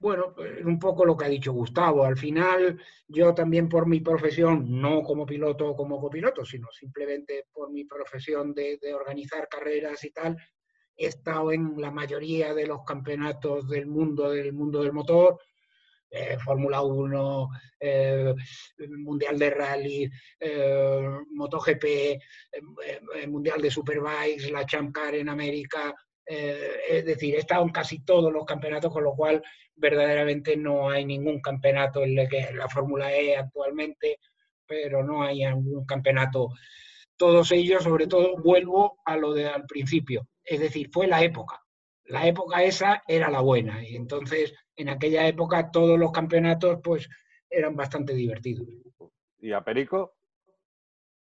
bueno, 0.00 0.32
pues, 0.34 0.64
un 0.64 0.78
poco 0.78 1.04
lo 1.04 1.16
que 1.16 1.26
ha 1.26 1.28
dicho 1.28 1.52
Gustavo. 1.52 2.04
Al 2.04 2.16
final, 2.16 2.80
yo 3.06 3.34
también 3.34 3.68
por 3.68 3.86
mi 3.86 4.00
profesión, 4.00 4.80
no 4.80 5.02
como 5.02 5.26
piloto 5.26 5.68
o 5.68 5.76
como 5.76 6.00
copiloto, 6.00 6.44
sino 6.44 6.68
simplemente 6.72 7.46
por 7.52 7.70
mi 7.70 7.84
profesión 7.84 8.54
de, 8.54 8.78
organizar 8.94 9.46
carreras 9.48 10.02
y 10.04 10.10
tal, 10.10 10.36
he 10.96 11.06
estado 11.06 11.52
en 11.52 11.74
la 11.76 11.90
mayoría 11.90 12.54
de 12.54 12.66
los 12.66 12.82
campeonatos 12.84 13.68
del 13.68 13.86
mundo, 13.86 14.30
del 14.30 14.54
mundo 14.54 14.82
del 14.82 14.92
motor, 14.92 15.38
eh, 16.10 16.38
Fórmula 16.38 16.82
1, 16.82 17.48
eh, 17.78 18.34
Mundial 18.98 19.38
de 19.38 19.50
Rally, 19.50 20.10
eh, 20.40 21.08
MotoGP, 21.30 22.18
Mundial 23.28 23.60
de 23.62 23.70
Superbikes, 23.70 24.50
la 24.50 24.66
Champ 24.66 24.92
Car 24.94 25.14
en 25.14 25.28
América, 25.28 25.94
eh, 26.32 26.80
es 26.88 27.04
decir, 27.04 27.34
he 27.34 27.38
estado 27.38 27.64
en 27.64 27.70
casi 27.70 28.04
todos 28.04 28.32
los 28.32 28.44
campeonatos, 28.44 28.92
con 28.92 29.02
lo 29.02 29.16
cual 29.16 29.42
verdaderamente 29.74 30.56
no 30.56 30.88
hay 30.88 31.04
ningún 31.04 31.40
campeonato 31.40 32.04
en 32.04 32.16
el 32.16 32.28
que 32.28 32.52
la 32.54 32.68
Fórmula 32.68 33.12
E 33.12 33.36
actualmente, 33.36 34.20
pero 34.64 35.02
no 35.02 35.24
hay 35.24 35.42
algún 35.42 35.84
campeonato. 35.84 36.50
Todos 37.16 37.50
ellos, 37.50 37.82
sobre 37.82 38.06
todo, 38.06 38.36
vuelvo 38.36 39.00
a 39.04 39.16
lo 39.16 39.34
de 39.34 39.48
al 39.48 39.66
principio, 39.66 40.28
es 40.44 40.60
decir, 40.60 40.88
fue 40.92 41.08
la 41.08 41.20
época. 41.20 41.60
La 42.04 42.24
época 42.28 42.62
esa 42.62 43.02
era 43.08 43.28
la 43.28 43.40
buena 43.40 43.84
y 43.84 43.96
entonces 43.96 44.54
en 44.76 44.88
aquella 44.88 45.26
época 45.26 45.72
todos 45.72 45.98
los 45.98 46.12
campeonatos 46.12 46.78
pues 46.80 47.08
eran 47.48 47.74
bastante 47.74 48.14
divertidos. 48.14 48.68
¿Y 49.40 49.50
a 49.50 49.64
Perico? 49.64 50.14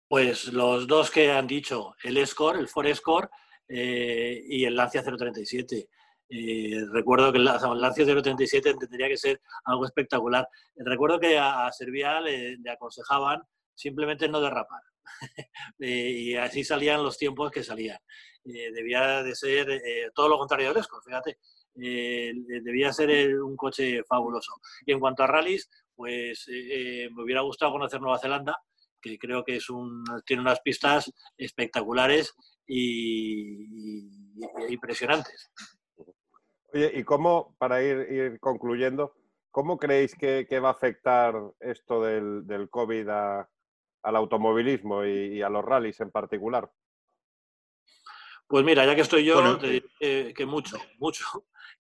Pues 0.09 0.53
los 0.53 0.87
dos 0.87 1.11
que 1.11 1.31
han 1.31 1.47
dicho, 1.47 1.95
el 2.05 2.27
Score, 2.27 2.59
el 2.59 2.69
Forescore 2.69 3.29
eh, 3.73 4.43
y 4.47 4.65
el 4.65 4.75
Lancia 4.75 5.03
037. 5.03 5.89
Eh, 6.29 6.85
recuerdo 6.93 7.31
que 7.31 7.39
el 7.39 7.45
Lancia 7.45 8.05
037 8.05 8.75
tendría 8.75 9.09
que 9.09 9.17
ser 9.17 9.41
algo 9.65 9.87
espectacular. 9.87 10.49
Recuerdo 10.77 11.21
que 11.21 11.39
a, 11.39 11.71
Servia 11.71 12.21
le, 12.21 12.59
aconsejaban 12.69 13.43
simplemente 13.75 14.29
no 14.29 14.41
derrapar. 14.41 14.83
Eh, 15.81 16.11
y 16.11 16.37
así 16.37 16.63
salían 16.63 17.03
los 17.03 17.17
tiempos 17.17 17.51
que 17.51 17.65
salían. 17.65 17.99
debía 18.45 19.23
de 19.23 19.35
ser 19.35 19.67
todo 20.15 20.29
lo 20.29 20.39
contrario 20.39 20.73
del 20.73 20.85
Score, 20.85 21.03
fíjate. 21.05 21.39
debía 21.75 22.93
ser 22.93 23.41
un 23.43 23.57
coche 23.57 24.03
fabuloso. 24.05 24.53
Y 24.85 24.93
en 24.93 25.01
cuanto 25.01 25.23
a 25.23 25.27
rallies, 25.27 25.69
pues 25.97 26.47
me 26.49 27.23
hubiera 27.23 27.41
gustado 27.41 27.73
conocer 27.73 28.01
Nueva 28.01 28.19
Zelanda, 28.19 28.59
que 29.01 29.19
creo 29.19 29.43
que 29.43 29.57
es 29.57 29.71
un, 29.71 30.05
tiene 30.25 30.43
unas 30.43 30.61
pistas 30.61 31.11
espectaculares 31.37 32.35
y, 32.73 34.39
impresionantes. 34.69 35.51
Oye, 36.73 36.93
¿y 36.95 37.03
cómo, 37.03 37.57
para 37.59 37.83
ir, 37.83 38.39
concluyendo, 38.39 39.17
cómo 39.51 39.77
creéis 39.77 40.15
que, 40.15 40.47
va 40.61 40.69
a 40.69 40.73
afectar 40.73 41.35
esto 41.59 42.01
del, 42.03 42.47
del 42.47 42.71
COVID 42.71 43.09
al 43.09 44.17
automovilismo 44.17 45.05
y, 45.05 45.43
a 45.43 45.49
los 45.49 45.65
rallies 45.65 46.01
en 46.01 46.13
particular? 46.13 46.71
Pues 48.47 48.65
mira, 48.65 48.87
ya 48.87 48.95
que 48.95 49.03
estoy 49.03 49.25
yo, 49.25 49.59
que 49.99 50.47
mucho, 50.47 50.77
mucho. 50.99 51.25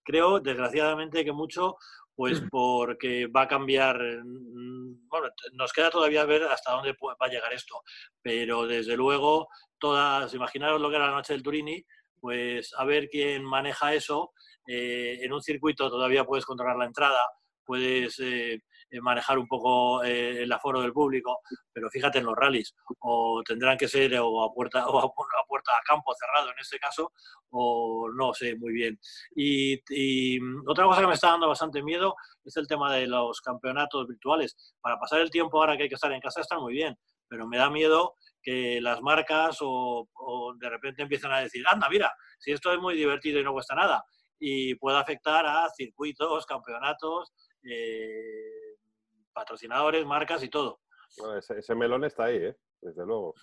Creo, 0.02 0.40
desgraciadamente, 0.40 1.24
que 1.24 1.32
mucho, 1.32 1.76
pues 2.20 2.42
porque 2.50 3.28
va 3.28 3.44
a 3.44 3.48
cambiar, 3.48 3.98
mm, 3.98 5.08
bueno, 5.08 5.28
nos 5.54 5.72
queda 5.72 5.88
todavía 5.88 6.26
ver 6.26 6.42
hasta 6.42 6.72
dónde 6.72 6.94
va 7.00 7.14
a 7.18 7.28
llegar 7.30 7.50
esto, 7.54 7.80
pero 8.20 8.66
desde 8.66 8.94
luego, 8.94 9.48
todas, 9.78 10.34
imaginaros 10.34 10.82
lo 10.82 10.90
que 10.90 10.96
era 10.96 11.06
la 11.06 11.14
noche 11.14 11.32
del 11.32 11.42
Turini, 11.42 11.82
pues 12.20 12.74
a 12.76 12.84
ver 12.84 13.08
quién 13.08 13.42
maneja 13.42 13.94
eso, 13.94 14.34
eh, 14.66 15.20
en 15.22 15.32
un 15.32 15.40
circuito 15.40 15.88
todavía 15.88 16.26
puedes 16.26 16.44
controlar 16.44 16.76
la 16.76 16.84
entrada, 16.84 17.22
puedes 17.64 18.18
eh, 18.18 18.52
eh, 18.52 18.60
manejar 19.00 19.38
un 19.38 19.46
poco 19.46 20.02
eh, 20.02 20.42
el 20.42 20.52
aforo 20.52 20.80
del 20.80 20.92
público, 20.92 21.40
pero 21.72 21.88
fíjate 21.90 22.18
en 22.18 22.24
los 22.24 22.34
rallies, 22.34 22.74
o 23.00 23.42
tendrán 23.44 23.76
que 23.78 23.86
ser 23.86 24.18
o 24.18 24.42
a 24.42 24.52
puerta 24.52 24.84
o 24.88 24.98
a, 24.98 25.46
puerta 25.46 25.72
a 25.72 25.82
campo 25.82 26.12
cerrado 26.14 26.50
en 26.50 26.58
este 26.58 26.78
caso, 26.78 27.12
o 27.50 28.08
no 28.12 28.34
sé 28.34 28.56
muy 28.56 28.72
bien. 28.72 28.98
Y, 29.36 29.78
otra 30.66 30.84
cosa 30.84 31.02
que 31.02 31.06
me 31.06 31.14
está 31.14 31.30
dando 31.30 31.48
bastante 31.48 31.82
miedo 31.82 32.14
es 32.44 32.56
el 32.56 32.66
tema 32.66 32.92
de 32.92 33.06
los 33.06 33.40
campeonatos 33.40 34.06
virtuales. 34.08 34.74
Para 34.80 34.98
pasar 34.98 35.20
el 35.20 35.30
tiempo 35.30 35.58
ahora 35.58 35.76
que 35.76 35.84
hay 35.84 35.88
que 35.88 35.94
estar 35.94 36.12
en 36.12 36.20
casa 36.20 36.40
está 36.40 36.58
muy 36.58 36.72
bien, 36.72 36.96
pero 37.28 37.46
me 37.46 37.58
da 37.58 37.70
miedo 37.70 38.14
que 38.42 38.80
las 38.80 39.00
marcas 39.02 39.58
o, 39.60 40.08
de 40.58 40.68
repente 40.68 41.02
empiezan 41.02 41.32
a 41.32 41.40
decir, 41.40 41.64
anda, 41.70 41.88
mira, 41.88 42.12
si 42.38 42.52
esto 42.52 42.72
es 42.72 42.78
muy 42.78 42.94
divertido 42.94 43.38
y 43.40 43.44
no 43.44 43.52
cuesta 43.52 43.74
nada, 43.74 44.04
y 44.38 44.74
puede 44.76 44.98
afectar 44.98 45.44
a 45.46 45.68
circuitos, 45.76 46.46
campeonatos, 46.46 47.32
eh, 47.62 48.59
patrocinadores, 49.32 50.06
marcas 50.06 50.42
y 50.42 50.48
todo. 50.48 50.80
ese, 51.38 51.74
melón 51.74 52.04
está 52.04 52.24
ahí, 52.24 52.36
¿eh? 52.36 52.56
desde 52.80 53.04
luego. 53.04 53.34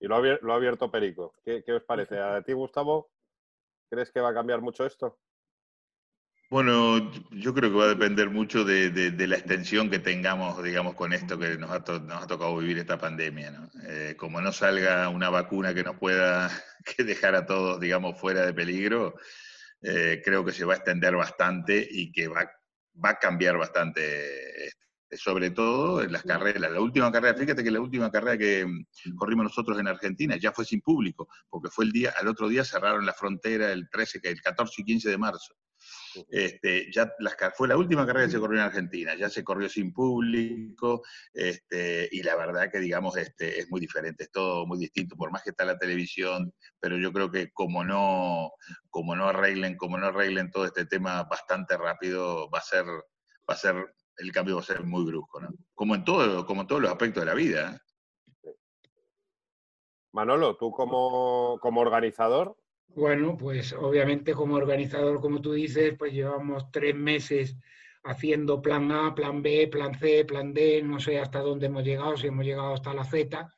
Y 0.00 0.06
lo 0.06 0.16
ha, 0.16 0.56
abierto 0.56 0.90
Perico. 0.90 1.34
¿Qué, 1.44 1.62
os 1.72 1.84
parece? 1.84 2.18
¿A 2.18 2.42
ti, 2.42 2.52
Gustavo? 2.52 3.10
¿Crees 3.88 4.10
que 4.10 4.20
va 4.20 4.30
a 4.30 4.34
cambiar 4.34 4.60
mucho 4.60 4.84
esto? 4.84 5.18
Bueno, 6.50 7.10
yo 7.30 7.54
creo 7.54 7.70
que 7.70 7.76
va 7.76 7.84
a 7.84 7.88
depender 7.88 8.30
mucho 8.30 8.64
de, 8.64 9.12
la 9.26 9.36
extensión 9.36 9.90
que 9.90 9.98
tengamos, 9.98 10.62
digamos, 10.62 10.94
con 10.94 11.12
esto 11.12 11.38
que 11.38 11.56
nos 11.56 11.70
ha, 11.70 11.82
tocado 11.82 12.56
vivir 12.58 12.78
esta 12.78 12.98
pandemia. 12.98 13.68
Eh, 13.88 14.14
como 14.16 14.40
no 14.40 14.52
salga 14.52 15.08
una 15.08 15.30
vacuna 15.30 15.74
que 15.74 15.82
nos 15.82 15.96
pueda 15.96 16.50
que 16.96 17.02
dejar 17.02 17.34
a 17.34 17.46
todos, 17.46 17.80
digamos, 17.80 18.20
fuera 18.20 18.44
de 18.44 18.52
peligro, 18.52 19.14
eh, 19.82 20.22
creo 20.24 20.44
que 20.44 20.52
se 20.52 20.64
va 20.64 20.74
a 20.74 20.76
extender 20.76 21.16
bastante 21.16 21.86
y 21.90 22.12
que 22.12 22.28
va, 22.28 22.50
va 23.02 23.10
a 23.10 23.18
cambiar 23.18 23.56
bastante, 23.56 24.66
este, 24.66 24.83
sobre 25.16 25.50
todo 25.50 26.02
en 26.02 26.12
las 26.12 26.22
carreras. 26.22 26.70
La 26.70 26.80
última 26.80 27.10
carrera, 27.10 27.36
fíjate 27.36 27.62
que 27.62 27.70
la 27.70 27.80
última 27.80 28.10
carrera 28.10 28.38
que 28.38 28.66
mm, 28.66 29.16
corrimos 29.16 29.44
nosotros 29.44 29.78
en 29.78 29.88
Argentina 29.88 30.36
ya 30.36 30.52
fue 30.52 30.64
sin 30.64 30.80
público, 30.80 31.28
porque 31.48 31.70
fue 31.70 31.84
el 31.84 31.92
día, 31.92 32.14
al 32.18 32.28
otro 32.28 32.48
día 32.48 32.64
cerraron 32.64 33.06
la 33.06 33.12
frontera 33.12 33.72
el 33.72 33.88
13, 33.88 34.20
el 34.24 34.40
14 34.40 34.82
y 34.82 34.84
15 34.84 35.10
de 35.10 35.18
marzo. 35.18 35.54
Este, 36.30 36.90
ya 36.92 37.12
fue 37.56 37.68
la 37.68 37.76
última 37.76 38.06
carrera 38.06 38.26
que 38.26 38.32
se 38.32 38.38
corrió 38.38 38.60
en 38.60 38.66
Argentina, 38.66 39.14
ya 39.14 39.28
se 39.28 39.44
corrió 39.44 39.68
sin 39.68 39.92
público, 39.92 41.02
este, 41.32 42.08
y 42.10 42.22
la 42.22 42.36
verdad 42.36 42.70
que 42.70 42.78
digamos 42.78 43.16
este, 43.16 43.58
es 43.58 43.70
muy 43.70 43.80
diferente, 43.80 44.24
es 44.24 44.30
todo 44.30 44.66
muy 44.66 44.78
distinto, 44.78 45.16
por 45.16 45.30
más 45.30 45.42
que 45.42 45.50
está 45.50 45.64
la 45.64 45.78
televisión, 45.78 46.52
pero 46.80 46.96
yo 46.98 47.12
creo 47.12 47.30
que 47.30 47.50
como 47.52 47.84
no, 47.84 48.52
como 48.90 49.16
no 49.16 49.28
arreglen, 49.28 49.76
como 49.76 49.98
no 49.98 50.06
arreglen 50.06 50.50
todo 50.50 50.64
este 50.66 50.86
tema 50.86 51.24
bastante 51.24 51.76
rápido, 51.76 52.48
va 52.50 52.58
a 52.58 52.62
ser, 52.62 52.84
va 52.86 53.54
a 53.54 53.56
ser, 53.56 53.74
el 54.18 54.32
cambio 54.32 54.56
va 54.56 54.60
a 54.60 54.64
ser 54.64 54.84
muy 54.84 55.04
brusco, 55.04 55.40
¿no? 55.40 55.48
Como 55.74 55.94
en 55.94 56.04
todo, 56.04 56.46
como 56.46 56.62
en 56.62 56.66
todos 56.66 56.82
los 56.82 56.90
aspectos 56.90 57.22
de 57.22 57.26
la 57.26 57.34
vida. 57.34 57.80
¿eh? 58.44 58.50
Manolo, 60.12 60.56
tú 60.56 60.70
como, 60.70 61.58
como 61.60 61.80
organizador, 61.80 62.56
bueno, 62.88 63.36
pues 63.36 63.72
obviamente 63.72 64.34
como 64.34 64.54
organizador, 64.54 65.20
como 65.20 65.40
tú 65.40 65.52
dices, 65.52 65.94
pues 65.98 66.12
llevamos 66.12 66.70
tres 66.70 66.94
meses 66.94 67.56
haciendo 68.04 68.62
plan 68.62 68.92
A, 68.92 69.14
plan 69.14 69.42
B, 69.42 69.66
plan 69.68 69.98
C, 69.98 70.24
plan 70.24 70.54
D, 70.54 70.80
no 70.82 71.00
sé 71.00 71.18
hasta 71.18 71.40
dónde 71.40 71.66
hemos 71.66 71.82
llegado, 71.82 72.16
si 72.16 72.28
hemos 72.28 72.44
llegado 72.44 72.74
hasta 72.74 72.94
la 72.94 73.04
Z, 73.04 73.48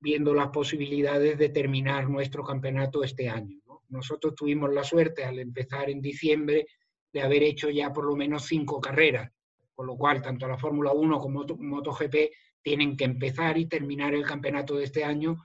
viendo 0.00 0.34
las 0.34 0.48
posibilidades 0.48 1.38
de 1.38 1.48
terminar 1.48 2.10
nuestro 2.10 2.44
campeonato 2.44 3.02
este 3.02 3.30
año. 3.30 3.58
Nosotros 3.88 4.34
tuvimos 4.34 4.70
la 4.74 4.84
suerte 4.84 5.24
al 5.24 5.38
empezar 5.38 5.88
en 5.88 6.02
diciembre 6.02 6.66
de 7.10 7.22
haber 7.22 7.42
hecho 7.42 7.70
ya 7.70 7.90
por 7.90 8.04
lo 8.04 8.16
menos 8.16 8.44
cinco 8.44 8.80
carreras, 8.80 9.32
con 9.78 9.86
lo 9.86 9.96
cual 9.96 10.20
tanto 10.20 10.48
la 10.48 10.58
Fórmula 10.58 10.90
1 10.90 11.20
como 11.20 11.44
MotoGP 11.44 12.16
tienen 12.60 12.96
que 12.96 13.04
empezar 13.04 13.56
y 13.56 13.66
terminar 13.66 14.12
el 14.12 14.26
campeonato 14.26 14.74
de 14.76 14.82
este 14.82 15.04
año 15.04 15.36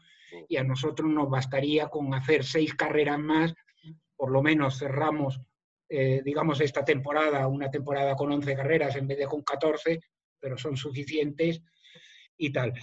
y 0.50 0.58
a 0.58 0.64
nosotros 0.64 1.08
nos 1.08 1.30
bastaría 1.30 1.88
con 1.88 2.12
hacer 2.16 2.44
seis 2.44 2.74
carreras 2.74 3.20
más, 3.20 3.54
por 4.16 4.32
lo 4.32 4.42
menos 4.42 4.80
cerramos, 4.80 5.40
eh, 5.88 6.24
digamos, 6.26 6.62
esta 6.62 6.84
temporada, 6.84 7.48
una 7.48 7.70
temporada 7.70 8.16
con 8.16 8.32
11 8.32 8.56
carreras 8.56 8.96
en 8.96 9.08
vez 9.08 9.20
de 9.20 9.28
con 9.28 9.44
14, 9.44 10.00
pero 10.40 10.58
son 10.58 10.78
suficientes 10.78 11.62
y 12.36 12.52
tal. 12.52 12.74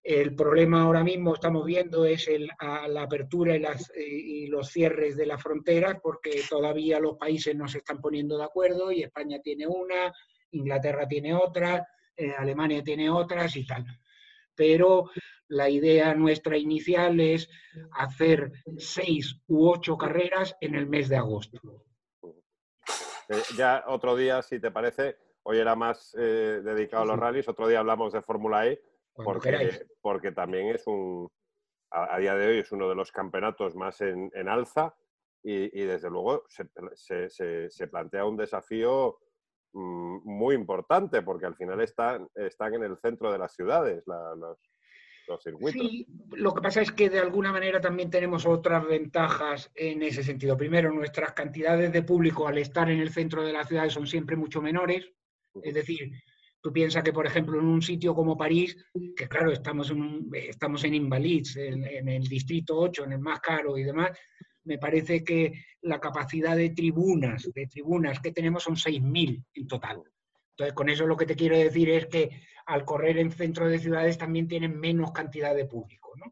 El 0.00 0.36
problema 0.36 0.82
ahora 0.82 1.02
mismo 1.02 1.34
estamos 1.34 1.66
viendo 1.66 2.04
es 2.04 2.28
el, 2.28 2.48
la 2.60 3.02
apertura 3.02 3.56
y, 3.56 3.58
las, 3.58 3.92
y, 3.96 4.46
los 4.46 4.68
cierres 4.68 5.16
de 5.16 5.26
las 5.26 5.42
fronteras 5.42 5.96
porque 6.00 6.40
todavía 6.48 7.00
los 7.00 7.16
países 7.16 7.56
no 7.56 7.66
se 7.66 7.78
están 7.78 8.00
poniendo 8.00 8.38
de 8.38 8.44
acuerdo 8.44 8.92
y 8.92 9.02
España 9.02 9.40
tiene 9.42 9.66
una, 9.66 10.14
Inglaterra 10.52 11.06
tiene 11.06 11.34
otra, 11.34 11.86
eh, 12.16 12.32
Alemania 12.36 12.82
tiene 12.82 13.10
otras 13.10 13.56
y 13.56 13.66
tal. 13.66 13.86
Pero 14.54 15.10
la 15.48 15.68
idea 15.68 16.14
nuestra 16.14 16.56
inicial 16.56 17.20
es 17.20 17.48
hacer 17.92 18.52
seis 18.76 19.40
u 19.46 19.68
ocho 19.68 19.96
carreras 19.96 20.56
en 20.60 20.74
el 20.74 20.86
mes 20.86 21.08
de 21.08 21.16
agosto. 21.16 21.60
Eh, 23.28 23.42
ya 23.56 23.84
otro 23.86 24.16
día, 24.16 24.42
si 24.42 24.58
te 24.58 24.70
parece, 24.70 25.16
hoy 25.42 25.58
era 25.58 25.74
más 25.74 26.14
eh, 26.18 26.60
dedicado 26.62 27.02
a 27.02 27.06
los 27.06 27.18
rallies, 27.18 27.48
otro 27.48 27.68
día 27.68 27.80
hablamos 27.80 28.12
de 28.12 28.22
Fórmula 28.22 28.66
E, 28.66 28.82
porque, 29.14 29.86
porque, 30.00 30.32
también 30.32 30.68
es 30.68 30.86
un, 30.86 31.28
a, 31.90 32.18
día 32.18 32.34
de 32.34 32.46
hoy 32.46 32.58
es 32.58 32.72
uno 32.72 32.88
de 32.88 32.94
los 32.94 33.12
campeonatos 33.12 33.74
más 33.74 34.00
en, 34.00 34.30
alza 34.48 34.94
y, 35.42 35.68
desde 35.68 36.10
luego 36.10 36.44
se, 36.48 37.86
plantea 37.88 38.24
un 38.24 38.36
desafío 38.36 39.18
muy 39.72 40.54
importante 40.54 41.22
porque 41.22 41.46
al 41.46 41.56
final 41.56 41.80
están, 41.80 42.26
están 42.34 42.74
en 42.74 42.84
el 42.84 42.98
centro 42.98 43.30
de 43.30 43.38
las 43.38 43.54
ciudades 43.54 44.02
los, 44.06 44.58
Sí, 45.72 46.06
lo 46.36 46.54
que 46.54 46.62
pasa 46.62 46.80
es 46.80 46.92
que 46.92 47.10
de 47.10 47.18
alguna 47.18 47.52
manera 47.52 47.80
también 47.80 48.10
tenemos 48.10 48.46
otras 48.46 48.86
ventajas 48.86 49.70
en 49.74 50.02
ese 50.02 50.22
sentido. 50.22 50.56
Primero, 50.56 50.90
nuestras 50.90 51.32
cantidades 51.32 51.92
de 51.92 52.02
público 52.02 52.48
al 52.48 52.58
estar 52.58 52.90
en 52.90 53.00
el 53.00 53.10
centro 53.10 53.44
de 53.44 53.52
las 53.52 53.68
ciudades 53.68 53.92
son 53.92 54.06
siempre 54.06 54.36
mucho 54.36 54.62
menores. 54.62 55.12
Es 55.62 55.74
decir, 55.74 56.10
tú 56.62 56.72
piensas 56.72 57.02
que, 57.02 57.12
por 57.12 57.26
ejemplo, 57.26 57.58
en 57.58 57.66
un 57.66 57.82
sitio 57.82 58.14
como 58.14 58.36
París, 58.36 58.76
que 59.16 59.28
claro, 59.28 59.52
estamos 59.52 59.90
en, 59.90 60.28
estamos 60.32 60.84
en 60.84 60.94
Invalids, 60.94 61.56
en, 61.56 62.08
el 62.08 62.26
distrito 62.26 62.78
8, 62.78 63.04
en 63.04 63.12
el 63.12 63.20
más 63.20 63.40
caro 63.40 63.76
y 63.76 63.84
demás, 63.84 64.18
me 64.68 64.78
parece 64.78 65.24
que 65.24 65.64
la 65.80 65.98
capacidad 65.98 66.54
de 66.54 66.70
tribunas, 66.70 67.50
de 67.54 67.66
tribunas 67.66 68.20
que 68.20 68.32
tenemos 68.32 68.62
son 68.62 68.76
6.000 68.76 69.44
en 69.54 69.66
total. 69.66 70.02
Entonces, 70.50 70.74
con 70.74 70.90
eso 70.90 71.06
lo 71.06 71.16
que 71.16 71.24
te 71.24 71.34
quiero 71.34 71.56
decir 71.56 71.88
es 71.88 72.06
que 72.06 72.42
al 72.66 72.84
correr 72.84 73.16
en 73.16 73.32
centro 73.32 73.66
de 73.66 73.78
ciudades 73.78 74.18
también 74.18 74.46
tienen 74.46 74.78
menos 74.78 75.12
cantidad 75.12 75.54
de 75.54 75.64
público, 75.64 76.12
¿no? 76.16 76.26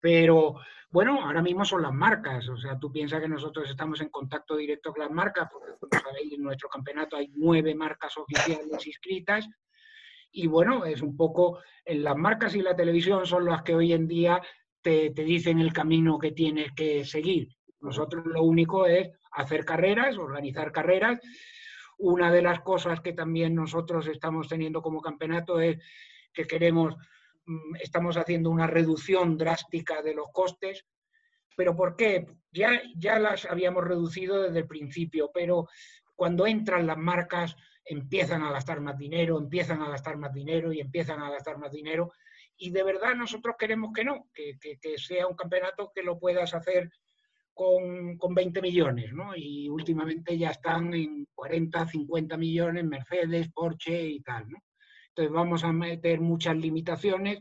Pero 0.00 0.54
bueno, 0.88 1.20
ahora 1.20 1.42
mismo 1.42 1.64
son 1.66 1.82
las 1.82 1.92
marcas, 1.92 2.48
o 2.48 2.56
sea, 2.56 2.78
tú 2.78 2.90
piensas 2.90 3.20
que 3.20 3.28
nosotros 3.28 3.68
estamos 3.68 4.00
en 4.00 4.08
contacto 4.08 4.56
directo 4.56 4.92
con 4.92 5.02
las 5.02 5.10
marcas, 5.10 5.48
porque 5.52 5.72
como 5.78 6.02
sabéis, 6.02 6.32
en 6.32 6.42
nuestro 6.42 6.68
campeonato 6.68 7.16
hay 7.16 7.30
nueve 7.34 7.74
marcas 7.74 8.16
oficiales 8.16 8.86
inscritas, 8.86 9.46
y 10.30 10.46
bueno, 10.46 10.84
es 10.84 11.02
un 11.02 11.16
poco, 11.16 11.58
en 11.84 12.04
las 12.04 12.16
marcas 12.16 12.54
y 12.54 12.62
la 12.62 12.74
televisión 12.74 13.26
son 13.26 13.44
las 13.44 13.62
que 13.62 13.74
hoy 13.74 13.92
en 13.92 14.08
día 14.08 14.40
te, 14.84 15.10
te 15.10 15.24
dicen 15.24 15.58
el 15.58 15.72
camino 15.72 16.18
que 16.18 16.30
tienes 16.30 16.72
que 16.72 17.04
seguir. 17.04 17.48
Nosotros 17.80 18.26
lo 18.26 18.42
único 18.42 18.86
es 18.86 19.10
hacer 19.32 19.64
carreras, 19.64 20.16
organizar 20.18 20.70
carreras. 20.70 21.18
Una 21.98 22.30
de 22.30 22.42
las 22.42 22.60
cosas 22.60 23.00
que 23.00 23.12
también 23.12 23.54
nosotros 23.54 24.06
estamos 24.06 24.48
teniendo 24.48 24.82
como 24.82 25.00
campeonato 25.00 25.58
es 25.58 25.78
que 26.32 26.44
queremos, 26.44 26.94
mm, 27.46 27.76
estamos 27.82 28.16
haciendo 28.16 28.50
una 28.50 28.66
reducción 28.66 29.38
drástica 29.38 30.02
de 30.02 30.14
los 30.14 30.26
costes. 30.32 30.84
¿Pero 31.56 31.74
por 31.74 31.96
qué? 31.96 32.26
Ya, 32.52 32.80
ya 32.96 33.18
las 33.18 33.46
habíamos 33.46 33.84
reducido 33.84 34.42
desde 34.42 34.58
el 34.58 34.66
principio, 34.66 35.30
pero 35.32 35.68
cuando 36.14 36.46
entran 36.46 36.86
las 36.86 36.98
marcas 36.98 37.56
empiezan 37.84 38.42
a 38.42 38.50
gastar 38.50 38.80
más 38.80 38.98
dinero, 38.98 39.38
empiezan 39.38 39.82
a 39.82 39.88
gastar 39.88 40.16
más 40.16 40.32
dinero 40.32 40.72
y 40.72 40.80
empiezan 40.80 41.20
a 41.20 41.30
gastar 41.30 41.58
más 41.58 41.70
dinero. 41.70 42.12
Y 42.56 42.70
de 42.70 42.82
verdad 42.82 43.14
nosotros 43.14 43.56
queremos 43.58 43.92
que 43.92 44.04
no, 44.04 44.28
que, 44.32 44.58
que, 44.60 44.98
sea 44.98 45.26
un 45.26 45.36
campeonato 45.36 45.90
que 45.94 46.02
lo 46.02 46.18
puedas 46.18 46.54
hacer 46.54 46.90
con, 47.52 48.16
con, 48.16 48.34
20 48.34 48.62
millones, 48.62 49.12
¿no? 49.12 49.36
Y 49.36 49.68
últimamente 49.68 50.36
ya 50.38 50.50
están 50.50 50.94
en 50.94 51.26
40, 51.34 51.86
50 51.86 52.36
millones 52.36 52.84
Mercedes, 52.84 53.50
Porsche 53.52 54.08
y 54.08 54.20
tal, 54.20 54.48
¿no? 54.48 54.58
Entonces 55.08 55.32
vamos 55.32 55.62
a 55.62 55.72
meter 55.72 56.20
muchas 56.20 56.56
limitaciones. 56.56 57.38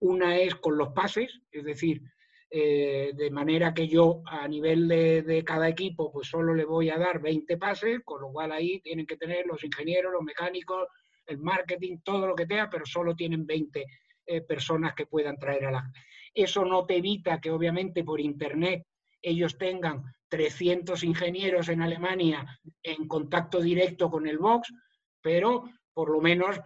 Una 0.00 0.36
es 0.38 0.54
con 0.54 0.78
los 0.78 0.90
pases, 0.90 1.40
es 1.50 1.64
decir, 1.64 2.02
eh, 2.48 3.12
de 3.14 3.30
manera 3.30 3.74
que 3.74 3.88
yo 3.88 4.22
a 4.24 4.46
nivel 4.46 4.86
de, 4.86 5.42
cada 5.44 5.68
equipo 5.68 6.12
pues 6.12 6.28
solo 6.28 6.54
le 6.54 6.64
voy 6.64 6.90
a 6.90 6.96
dar 6.96 7.20
20 7.20 7.56
pases, 7.58 8.00
con 8.04 8.20
lo 8.22 8.30
cual 8.30 8.52
ahí 8.52 8.80
tienen 8.80 9.04
que 9.04 9.16
tener 9.16 9.46
los 9.46 9.62
ingenieros, 9.64 10.12
los 10.12 10.22
mecánicos, 10.22 10.88
el 11.26 11.38
marketing, 11.38 11.98
todo 12.04 12.26
lo 12.26 12.34
que 12.34 12.46
sea, 12.46 12.70
pero 12.70 12.86
solo 12.86 13.16
tienen 13.16 13.46
20 13.46 13.84
eh, 14.26 14.40
personas 14.40 14.94
que 14.94 15.06
puedan 15.06 15.38
traer 15.38 15.66
a 15.66 15.70
la... 15.70 15.92
Eso 16.34 16.64
no 16.64 16.84
te 16.84 16.96
evita 16.96 17.40
que 17.40 17.50
obviamente 17.50 18.04
por 18.04 18.20
internet 18.20 18.84
ellos 19.22 19.56
tengan 19.58 20.04
300 20.28 21.02
ingenieros 21.04 21.68
en 21.68 21.82
Alemania 21.82 22.60
en 22.82 23.08
contacto 23.08 23.60
directo 23.60 24.10
con 24.10 24.26
el 24.26 24.38
box, 24.38 24.72
pero 25.20 25.64
por 25.94 26.10
lo 26.10 26.20
menos 26.20 26.60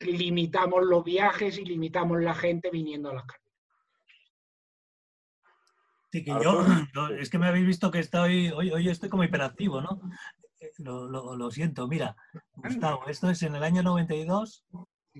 limitamos 0.00 0.84
los 0.84 1.02
viajes 1.04 1.58
y 1.58 1.64
limitamos 1.64 2.20
la 2.20 2.34
gente 2.34 2.70
viniendo 2.70 3.10
a 3.10 3.14
las 3.14 3.24
carreras. 3.24 3.46
Sí, 6.12 6.24
que 6.24 6.30
yo, 6.30 6.64
es 7.18 7.30
que 7.30 7.38
me 7.38 7.48
habéis 7.48 7.66
visto 7.66 7.90
que 7.90 7.98
estoy, 7.98 8.50
hoy, 8.50 8.70
hoy 8.70 8.88
estoy 8.88 9.08
como 9.08 9.24
hiperactivo, 9.24 9.80
¿no? 9.80 10.00
Eh, 10.60 10.70
lo, 10.78 11.36
lo, 11.36 11.50
siento, 11.50 11.86
mira, 11.88 12.16
Gustavo, 12.54 13.06
esto 13.08 13.28
es 13.28 13.42
en 13.42 13.56
el 13.56 13.62
año 13.62 13.82
92, 13.82 14.64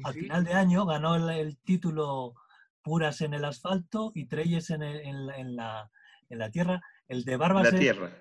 al 0.04 0.14
final 0.14 0.44
de 0.44 0.52
año 0.52 0.86
ganó 0.86 1.16
el, 1.16 1.56
título 1.58 2.34
Puras 2.82 3.20
en 3.20 3.34
el 3.34 3.44
asfalto 3.44 4.12
y 4.14 4.26
Treyes 4.26 4.70
en, 4.70 4.82
en, 4.82 5.26
la, 5.56 5.90
en, 6.28 6.38
la, 6.38 6.50
tierra. 6.50 6.80
El 7.08 7.24
de 7.24 7.36
Barbas, 7.36 7.72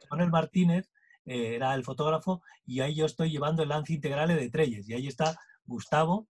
Manuel 0.09 0.29
Martínez, 0.29 0.91
eh, 1.25 1.55
era 1.55 1.73
el 1.73 1.83
fotógrafo, 1.83 2.41
y 2.65 2.79
ahí 2.81 2.95
yo 2.95 3.05
estoy 3.05 3.31
llevando 3.31 3.63
el 3.63 3.69
lance 3.69 3.93
integral 3.93 4.29
de 4.29 4.49
Treyes, 4.49 4.87
y 4.87 4.93
ahí 4.93 5.07
está 5.07 5.37
Gustavo, 5.65 6.27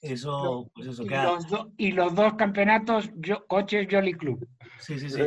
eso, 0.00 0.70
pues 0.74 0.88
eso 0.88 1.02
y, 1.02 1.08
los 1.08 1.46
y 1.76 1.92
los 1.92 2.14
dos 2.14 2.34
campeonatos, 2.34 3.10
yo, 3.16 3.46
coches 3.46 3.86
Jolly 3.90 4.14
Club. 4.14 4.48
Sí, 4.78 4.98
sí, 4.98 5.10
sí 5.10 5.20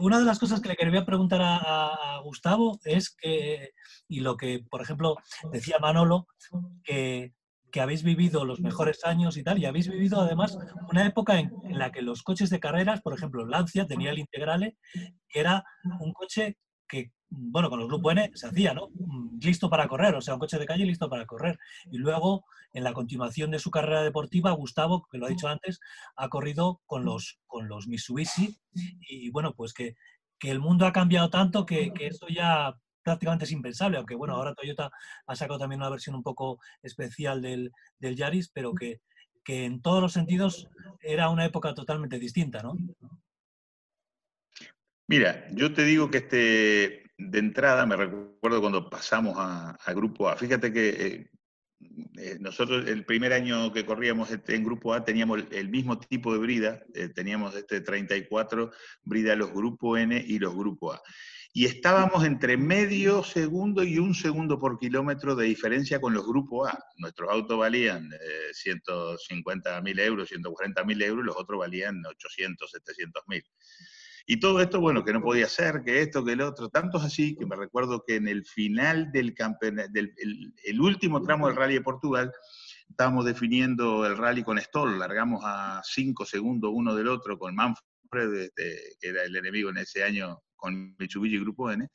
una 0.00 0.18
de 0.18 0.24
las 0.24 0.38
cosas 0.38 0.60
que 0.60 0.68
le 0.68 0.76
quería 0.76 1.04
preguntar 1.04 1.40
a, 1.42 2.20
Gustavo 2.22 2.78
es 2.84 3.10
que, 3.10 3.72
y 4.08 4.20
lo 4.20 4.36
que, 4.36 4.64
por 4.70 4.80
ejemplo, 4.80 5.16
decía 5.50 5.78
Manolo, 5.80 6.28
que, 6.84 7.32
habéis 7.80 8.02
vivido 8.02 8.44
los 8.44 8.60
mejores 8.60 9.04
años 9.04 9.36
y 9.36 9.42
tal, 9.42 9.58
y 9.58 9.66
habéis 9.66 9.88
vivido 9.88 10.20
además 10.20 10.58
una 10.90 11.06
época 11.06 11.38
en, 11.38 11.52
la 11.64 11.90
que 11.90 12.02
los 12.02 12.22
coches 12.22 12.50
de 12.50 12.60
carreras, 12.60 13.00
por 13.00 13.14
ejemplo, 13.14 13.46
Lancia 13.46 13.86
tenía 13.86 14.10
el 14.10 14.18
Integrale, 14.18 14.76
que 15.28 15.40
era 15.40 15.64
un 16.00 16.12
coche 16.12 16.58
que, 16.86 17.10
bueno, 17.30 17.70
con 17.70 17.78
los 17.78 17.88
Grupo 17.88 18.10
N 18.10 18.30
se 18.34 18.46
hacía, 18.46 18.74
¿no? 18.74 18.88
Listo 19.40 19.70
para 19.70 19.88
correr, 19.88 20.14
o 20.14 20.20
sea, 20.20 20.34
un 20.34 20.40
coche 20.40 20.58
de 20.58 20.66
calle 20.66 20.84
listo 20.84 21.08
para 21.08 21.24
correr. 21.24 21.58
Y 21.90 21.96
luego, 21.96 22.44
en 22.74 22.84
la 22.84 22.92
continuación 22.92 23.50
de 23.50 23.58
su 23.58 23.70
carrera 23.70 24.02
deportiva, 24.02 24.50
Gustavo, 24.52 25.06
que 25.10 25.16
lo 25.16 25.26
ha 25.26 25.30
dicho 25.30 25.48
antes, 25.48 25.80
ha 26.16 26.28
corrido 26.28 26.82
con 26.84 27.06
los, 27.06 27.40
con 27.46 27.68
los 27.68 27.88
Mitsubishi. 27.88 28.58
Y 29.08 29.30
bueno, 29.30 29.54
pues 29.54 29.72
que, 29.72 29.94
el 30.40 30.58
mundo 30.58 30.86
ha 30.86 30.92
cambiado 30.92 31.30
tanto 31.30 31.64
que, 31.64 31.92
eso 32.00 32.26
ya 32.28 32.76
prácticamente 33.02 33.44
es 33.44 33.52
impensable, 33.52 33.98
aunque 33.98 34.14
bueno, 34.14 34.34
ahora 34.34 34.54
Toyota 34.54 34.90
ha 35.26 35.36
sacado 35.36 35.58
también 35.58 35.80
una 35.80 35.90
versión 35.90 36.14
un 36.16 36.22
poco 36.22 36.58
especial 36.82 37.42
del, 37.42 37.72
del 37.98 38.16
Yaris, 38.16 38.48
pero 38.48 38.72
que, 38.74 39.00
que 39.44 39.64
en 39.64 39.82
todos 39.82 40.00
los 40.00 40.12
sentidos 40.12 40.68
era 41.00 41.28
una 41.28 41.44
época 41.44 41.74
totalmente 41.74 42.18
distinta, 42.18 42.62
¿no? 42.62 42.76
Mira, 45.08 45.46
yo 45.50 45.74
te 45.74 45.84
digo 45.84 46.10
que 46.10 46.18
este, 46.18 47.10
de 47.18 47.38
entrada 47.38 47.84
me 47.86 47.96
recuerdo 47.96 48.60
cuando 48.60 48.88
pasamos 48.88 49.34
a, 49.36 49.76
Grupo 49.94 50.28
A. 50.28 50.36
Fíjate 50.36 50.72
que 50.72 51.30
eh, 52.16 52.38
nosotros 52.40 52.86
el 52.86 53.04
primer 53.04 53.32
año 53.32 53.72
que 53.72 53.84
corríamos 53.84 54.30
este, 54.30 54.54
en 54.54 54.64
Grupo 54.64 54.94
A 54.94 55.04
teníamos 55.04 55.42
el, 55.50 55.68
mismo 55.68 55.98
tipo 55.98 56.32
de 56.32 56.38
brida, 56.38 56.82
eh, 56.94 57.08
teníamos 57.08 57.54
este 57.54 57.80
34 57.80 58.70
brida 59.02 59.36
los 59.36 59.52
Grupo 59.52 59.96
N 59.96 60.22
y 60.26 60.38
los 60.38 60.54
Grupo 60.54 60.92
A. 60.92 61.02
Y 61.54 61.66
estábamos 61.66 62.24
entre 62.24 62.56
medio 62.56 63.22
segundo 63.22 63.82
y 63.82 63.98
un 63.98 64.14
segundo 64.14 64.58
por 64.58 64.78
kilómetro 64.78 65.36
de 65.36 65.44
diferencia 65.44 66.00
con 66.00 66.14
los 66.14 66.26
Grupo 66.26 66.66
A. 66.66 66.82
Nuestros 66.96 67.30
autos 67.30 67.58
valían 67.58 68.08
150 68.54 69.82
mil 69.82 69.98
euros, 70.00 70.30
140 70.30 70.82
mil 70.84 71.02
euros, 71.02 71.26
los 71.26 71.36
otros 71.36 71.58
valían 71.58 72.02
800, 72.06 72.70
700 72.70 73.22
mil. 73.26 73.44
Y 74.26 74.40
todo 74.40 74.62
esto, 74.62 74.80
bueno, 74.80 75.04
que 75.04 75.12
no 75.12 75.20
podía 75.20 75.46
ser, 75.46 75.82
que 75.84 76.00
esto, 76.00 76.24
que 76.24 76.32
el 76.32 76.40
otro, 76.40 76.70
tantos 76.70 77.04
así, 77.04 77.36
que 77.36 77.44
me 77.44 77.56
recuerdo 77.56 78.02
que 78.06 78.16
en 78.16 78.28
el 78.28 78.46
final 78.46 79.12
del 79.12 79.34
campeonato, 79.34 79.90
del 79.92 80.14
el, 80.64 80.80
último 80.80 81.22
tramo 81.22 81.48
del 81.48 81.56
Rally 81.56 81.74
de 81.74 81.80
Portugal, 81.82 82.32
estábamos 82.88 83.26
definiendo 83.26 84.06
el 84.06 84.16
rally 84.16 84.42
con 84.42 84.58
Stoll, 84.58 84.98
largamos 84.98 85.42
a 85.44 85.82
cinco 85.84 86.24
segundos 86.24 86.70
uno 86.72 86.94
del 86.94 87.08
otro 87.08 87.38
con 87.38 87.54
Manfred, 87.54 88.34
este, 88.34 88.96
que 89.00 89.08
era 89.08 89.24
el 89.24 89.36
enemigo 89.36 89.70
en 89.70 89.78
ese 89.78 90.04
año 90.04 90.40
con 90.62 90.94
Mitsubishi 90.98 91.38
Grupo 91.40 91.70
N, 91.70 91.88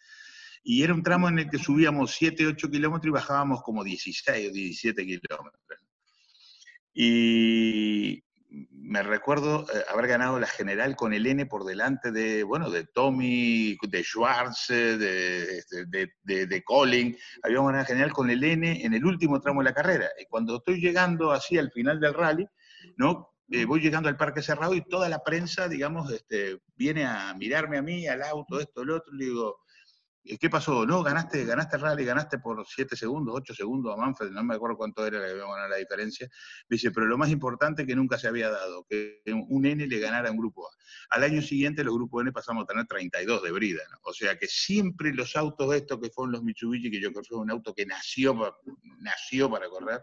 y 0.64 0.84
era 0.84 0.94
un 0.94 1.02
tramo 1.02 1.30
en 1.30 1.40
el 1.40 1.50
que 1.50 1.58
subíamos 1.58 2.12
7, 2.16 2.46
8 2.46 2.70
kilómetros 2.70 3.08
y 3.08 3.14
bajábamos 3.14 3.64
como 3.64 3.84
16 3.84 4.50
o 4.50 4.54
17 4.54 5.06
kilómetros. 5.06 5.80
Y, 6.94 8.22
me 8.50 9.04
recuerdo 9.04 9.66
eh, 9.74 9.84
haber 9.90 10.08
ganado 10.08 10.40
la 10.40 10.48
general 10.48 10.96
con 10.96 11.14
el 11.14 11.26
N 11.28 11.46
por 11.46 11.66
delante 11.66 12.12
de, 12.12 12.44
bueno, 12.44 12.70
de 12.70 12.86
Tommy, 12.86 13.78
de 13.82 14.04
Schwartz, 14.04 14.68
de, 14.70 14.98
de, 14.98 16.10
de, 16.24 16.48
de 16.48 16.64
Colin. 16.64 17.16
Habíamos 17.44 17.68
ganado 17.68 17.84
la 17.84 17.88
general 17.88 18.12
con 18.12 18.30
el 18.30 18.44
N 18.44 18.86
en 18.86 18.94
el 18.94 19.06
último 19.06 19.40
tramo 19.42 19.62
de 19.62 19.70
la 19.70 19.74
carrera. 19.74 20.08
Y 20.20 20.26
cuando 20.26 20.58
estoy 20.58 20.80
llegando 20.80 21.32
así 21.32 21.58
al 21.58 21.72
final 21.72 22.00
del 22.00 22.14
rally, 22.14 22.48
¿no? 22.98 23.37
Eh, 23.50 23.66
voy 23.66 23.80
llegando 23.80 24.10
al 24.10 24.18
parque 24.18 24.42
cerrado 24.42 24.74
y 24.74 24.82
toda 24.82 25.08
la 25.08 25.24
prensa, 25.24 25.70
digamos, 25.70 26.12
este, 26.12 26.60
viene 26.76 27.06
a 27.06 27.34
mirarme 27.34 27.78
a 27.78 27.82
mí, 27.82 28.08
al 28.08 28.22
auto, 28.24 28.60
esto, 28.60 28.84
lo 28.84 28.98
otro, 28.98 29.16
y 29.16 29.26
digo, 29.26 29.62
¿Qué 30.40 30.50
pasó? 30.50 30.86
No, 30.86 31.04
ganaste, 31.04 31.46
ganaste 31.46 31.78
el 31.78 31.82
rally, 31.84 32.04
ganaste 32.04 32.40
por 32.40 32.66
7 32.68 32.98
segundos, 32.98 33.34
8 33.38 33.54
segundos 33.54 33.94
a 33.94 33.98
Manfred, 33.98 34.32
no 34.32 34.44
me 34.44 34.56
acuerdo 34.56 34.76
cuánto 34.76 35.06
era 35.06 35.20
la, 35.20 35.68
la 35.70 35.76
diferencia. 35.78 36.28
Dice, 36.70 36.92
pero 36.92 37.06
lo 37.06 37.18
más 37.18 37.30
importante 37.30 37.86
que 37.86 37.96
nunca 37.96 38.18
se 38.18 38.28
había 38.28 38.50
dado, 38.50 38.86
que 38.90 39.22
un 39.26 39.66
N 39.66 39.88
le 39.88 40.00
ganara 40.00 40.28
a 40.28 40.32
un 40.32 40.38
grupo 40.38 40.68
A. 40.68 40.72
Al 41.12 41.24
año 41.24 41.42
siguiente 41.42 41.84
los 41.84 41.94
grupos 41.94 42.24
N 42.24 42.32
pasamos 42.34 42.64
a 42.64 42.68
tener 42.68 42.86
32 42.88 43.44
de 43.44 43.52
brida, 43.52 43.84
o 44.04 44.14
sea 44.14 44.38
que 44.38 44.48
siempre 44.48 45.14
los 45.14 45.36
autos 45.36 45.74
estos 45.74 46.00
que 46.02 46.10
fueron 46.10 46.34
los 46.34 46.44
Mitsubishi, 46.44 46.92
que 46.92 47.00
yo 47.00 47.12
creo 47.12 47.22
que 47.22 47.30
fue 47.30 47.38
un 47.40 47.52
auto 47.52 47.74
que 47.74 47.86
nació, 47.86 48.36
nació 49.00 49.50
para 49.50 49.70
correr, 49.70 50.02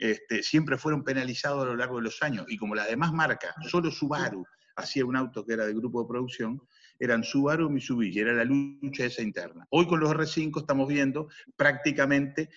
este, 0.00 0.42
siempre 0.42 0.78
fueron 0.78 1.04
penalizados 1.04 1.62
a 1.62 1.66
lo 1.66 1.76
largo 1.76 1.98
de 1.98 2.04
los 2.04 2.22
años. 2.22 2.46
Y 2.48 2.56
como 2.56 2.74
las 2.74 2.88
demás 2.88 3.12
marcas, 3.12 3.54
solo 3.70 3.90
Subaru 3.90 4.44
hacía 4.74 5.04
un 5.04 5.14
auto 5.14 5.44
que 5.44 5.52
era 5.52 5.66
de 5.66 5.74
grupo 5.74 6.02
de 6.02 6.08
producción, 6.08 6.60
eran 6.98 7.22
Subaru 7.22 7.68
y 7.68 7.72
Mitsubishi, 7.74 8.20
era 8.20 8.32
la 8.32 8.44
lucha 8.44 9.04
esa 9.04 9.22
interna. 9.22 9.66
Hoy 9.70 9.86
con 9.86 10.00
los 10.00 10.10
R5 10.10 10.60
estamos 10.60 10.88
viendo 10.88 11.28
prácticamente 11.56 12.48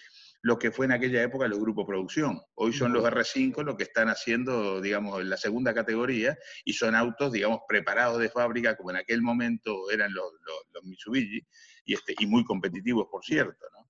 lo 0.41 0.59
que 0.59 0.71
fue 0.71 0.85
en 0.85 0.91
aquella 0.93 1.21
época 1.21 1.47
los 1.47 1.59
grupos 1.59 1.85
producción. 1.85 2.41
Hoy 2.55 2.73
son 2.73 2.91
los 2.91 3.03
R5 3.03 3.63
los 3.63 3.75
que 3.75 3.83
están 3.83 4.09
haciendo, 4.09 4.81
digamos, 4.81 5.21
en 5.21 5.29
la 5.29 5.37
segunda 5.37 5.73
categoría 5.73 6.37
y 6.65 6.73
son 6.73 6.95
autos, 6.95 7.31
digamos, 7.31 7.61
preparados 7.67 8.19
de 8.19 8.29
fábrica, 8.29 8.75
como 8.75 8.91
en 8.91 8.97
aquel 8.97 9.21
momento 9.21 9.89
eran 9.89 10.13
los, 10.13 10.33
Mitsubishi, 10.83 11.45
y, 11.85 11.93
este, 11.93 12.15
y 12.19 12.25
muy 12.25 12.43
competitivos, 12.43 13.07
por 13.09 13.23
cierto, 13.23 13.65
¿no? 13.71 13.82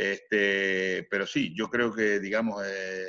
Este, 0.00 1.06
pero 1.10 1.26
sí, 1.26 1.54
yo 1.54 1.68
creo 1.68 1.92
que, 1.92 2.20
digamos, 2.20 2.64
eh, 2.66 3.06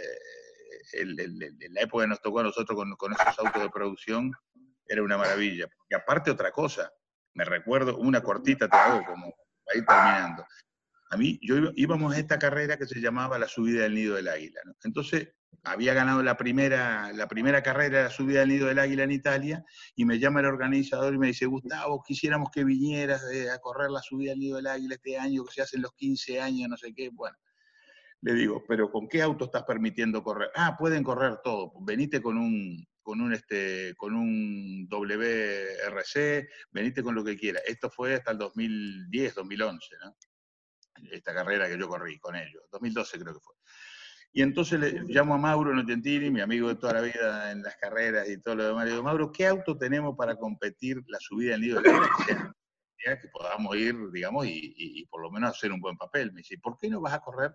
en 0.92 1.74
la 1.74 1.82
época 1.82 2.04
que 2.04 2.10
nos 2.10 2.22
tocó 2.22 2.40
a 2.40 2.44
nosotros 2.44 2.76
con, 2.76 2.94
con 2.98 3.14
esos 3.14 3.40
autos 3.40 3.62
de 3.62 3.70
producción, 3.70 4.30
era 4.86 5.02
una 5.02 5.18
maravilla. 5.18 5.70
Y 5.90 5.96
aparte 5.96 6.32
otra 6.32 6.52
cosa, 6.52 6.92
me 7.34 7.46
recuerdo, 7.46 7.96
una 7.96 8.22
cortita 8.22 8.68
te 8.68 8.76
hago 8.76 9.06
como 9.06 9.34
para 9.64 9.78
ir 9.78 9.86
terminando. 9.86 10.46
A 11.12 11.16
mí, 11.16 11.40
yo 11.42 11.72
íbamos 11.76 12.14
a 12.14 12.20
esta 12.20 12.38
carrera 12.38 12.76
que 12.76 12.86
se 12.86 13.00
llamaba 13.00 13.40
la 13.40 13.48
subida 13.48 13.84
del 13.84 13.96
nido 13.96 14.16
del 14.18 14.28
águila. 14.28 14.60
Entonces, 14.84 15.30
había 15.64 15.94
ganado 15.94 16.24
la 16.24 16.38
primera, 16.38 17.12
la 17.14 17.28
primera 17.28 17.62
carrera, 17.62 18.04
la 18.04 18.10
subida 18.10 18.40
del 18.40 18.50
nido 18.50 18.68
del 18.68 18.80
águila 18.80 19.04
en 19.04 19.12
Italia, 19.12 19.66
y 19.96 20.06
me 20.06 20.20
llama 20.20 20.40
el 20.40 20.48
organizador 20.48 21.14
y 21.14 21.18
me 21.18 21.28
dice, 21.28 21.46
Gustavo, 21.46 22.04
quisiéramos 22.04 22.50
que 22.52 22.64
vinieras 22.64 23.24
a 23.54 23.60
correr 23.60 23.92
la 23.92 24.02
subida 24.02 24.32
del 24.32 24.40
nido 24.40 24.58
del 24.58 24.68
águila 24.68 24.96
este 24.96 25.18
año, 25.18 25.46
que 25.46 25.54
se 25.54 25.62
hacen 25.62 25.82
los 25.82 25.94
15 25.96 26.42
años, 26.42 26.70
no 26.70 26.78
sé 26.78 26.94
qué. 26.94 27.10
Bueno, 27.10 27.38
le 28.22 28.34
digo, 28.34 28.64
pero 28.68 28.92
¿con 28.92 29.08
qué 29.08 29.22
auto 29.22 29.46
estás 29.46 29.64
permitiendo 29.64 30.24
correr? 30.24 30.52
Ah, 30.56 30.76
pueden 30.78 31.04
correr 31.04 31.40
todo. 31.44 31.74
Venite 31.82 32.22
con 32.22 32.38
un, 32.38 32.86
con 33.02 33.20
un, 33.22 33.34
este, 33.34 33.96
con 33.96 34.16
un 34.16 34.88
WRC, 34.90 36.48
venite 36.72 37.02
con 37.04 37.16
lo 37.16 37.24
que 37.24 37.38
quiera. 37.38 37.60
Esto 37.66 37.90
fue 37.90 38.16
hasta 38.16 38.32
el 38.32 38.38
2010, 38.38 39.36
2011, 39.36 39.96
¿no? 40.04 40.16
esta 41.10 41.34
carrera 41.34 41.68
que 41.68 41.80
yo 41.80 41.88
corrí 41.88 42.20
con 42.20 42.36
ellos, 42.36 42.64
2012 42.72 43.20
creo 43.20 43.34
que 43.34 43.40
fue. 43.40 43.56
Y 44.34 44.42
entonces 44.42 44.80
le 44.80 45.04
llamo 45.08 45.34
a 45.34 45.38
Mauro 45.38 45.74
Notentini, 45.74 46.30
mi 46.30 46.40
amigo 46.40 46.70
de 46.70 46.76
toda 46.76 46.94
la 46.94 47.02
vida 47.02 47.52
en 47.52 47.62
las 47.62 47.76
carreras 47.76 48.30
y 48.30 48.40
todo 48.42 48.56
lo 48.56 48.68
demás, 48.68 48.86
le 48.86 48.92
digo, 48.92 49.04
Mauro, 49.04 49.32
¿qué 49.32 49.48
auto 49.48 49.78
tenemos 49.78 50.16
para 50.16 50.36
competir 50.36 51.04
la 51.08 51.20
subida 51.20 51.52
del 51.52 51.62
nido 51.62 51.82
de 51.82 51.92
la 51.92 53.20
que 53.20 53.28
podamos 53.30 53.76
ir, 53.76 53.96
digamos, 54.12 54.46
y, 54.48 55.06
por 55.10 55.22
lo 55.22 55.32
menos 55.32 55.52
hacer 55.52 55.72
un 55.72 55.80
buen 55.80 55.98
papel. 55.98 56.32
Me 56.32 56.40
dice, 56.40 56.58
¿por 56.58 56.78
qué 56.78 56.90
no 56.90 57.02
vas 57.02 57.14
a 57.14 57.20
correr? 57.20 57.52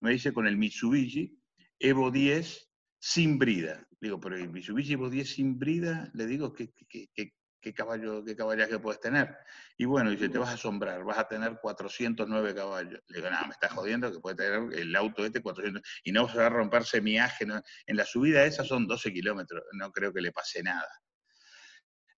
Me 0.00 0.10
dice 0.10 0.32
con 0.32 0.46
el 0.46 0.56
Mitsubishi 0.56 1.38
Evo 1.78 2.10
10 2.10 2.70
sin 2.98 3.38
brida. 3.38 3.86
Digo, 4.00 4.20
pero 4.20 4.36
el 4.36 4.50
Mitsubishi 4.50 4.92
Evo 4.92 5.10
10 5.10 5.28
sin 5.28 5.58
brida, 5.58 6.10
le 6.14 6.26
digo, 6.26 6.52
¿qué, 6.52 6.72
qué, 6.88 7.08
qué, 7.14 7.32
qué 7.64 7.72
caballo, 7.72 8.22
qué 8.22 8.36
caballaje 8.36 8.78
puedes 8.78 9.00
tener. 9.00 9.34
Y 9.78 9.86
bueno, 9.86 10.10
dice, 10.10 10.28
te 10.28 10.36
vas 10.36 10.50
a 10.50 10.54
asombrar, 10.54 11.02
vas 11.02 11.16
a 11.16 11.26
tener 11.26 11.58
409 11.62 12.54
caballos. 12.54 13.00
Le 13.08 13.16
digo, 13.16 13.30
nada, 13.30 13.46
me 13.46 13.52
estás 13.52 13.72
jodiendo 13.72 14.12
que 14.12 14.20
puede 14.20 14.36
tener 14.36 14.78
el 14.78 14.94
auto 14.94 15.24
este 15.24 15.40
400, 15.40 15.82
y 16.04 16.12
no 16.12 16.28
se 16.28 16.36
va 16.36 16.46
a 16.46 16.50
romper 16.50 16.84
semiaje. 16.84 17.46
En 17.86 17.96
la 17.96 18.04
subida 18.04 18.44
esa 18.44 18.64
son 18.64 18.86
12 18.86 19.12
kilómetros, 19.14 19.64
no 19.72 19.90
creo 19.90 20.12
que 20.12 20.20
le 20.20 20.30
pase 20.30 20.62
nada. 20.62 20.88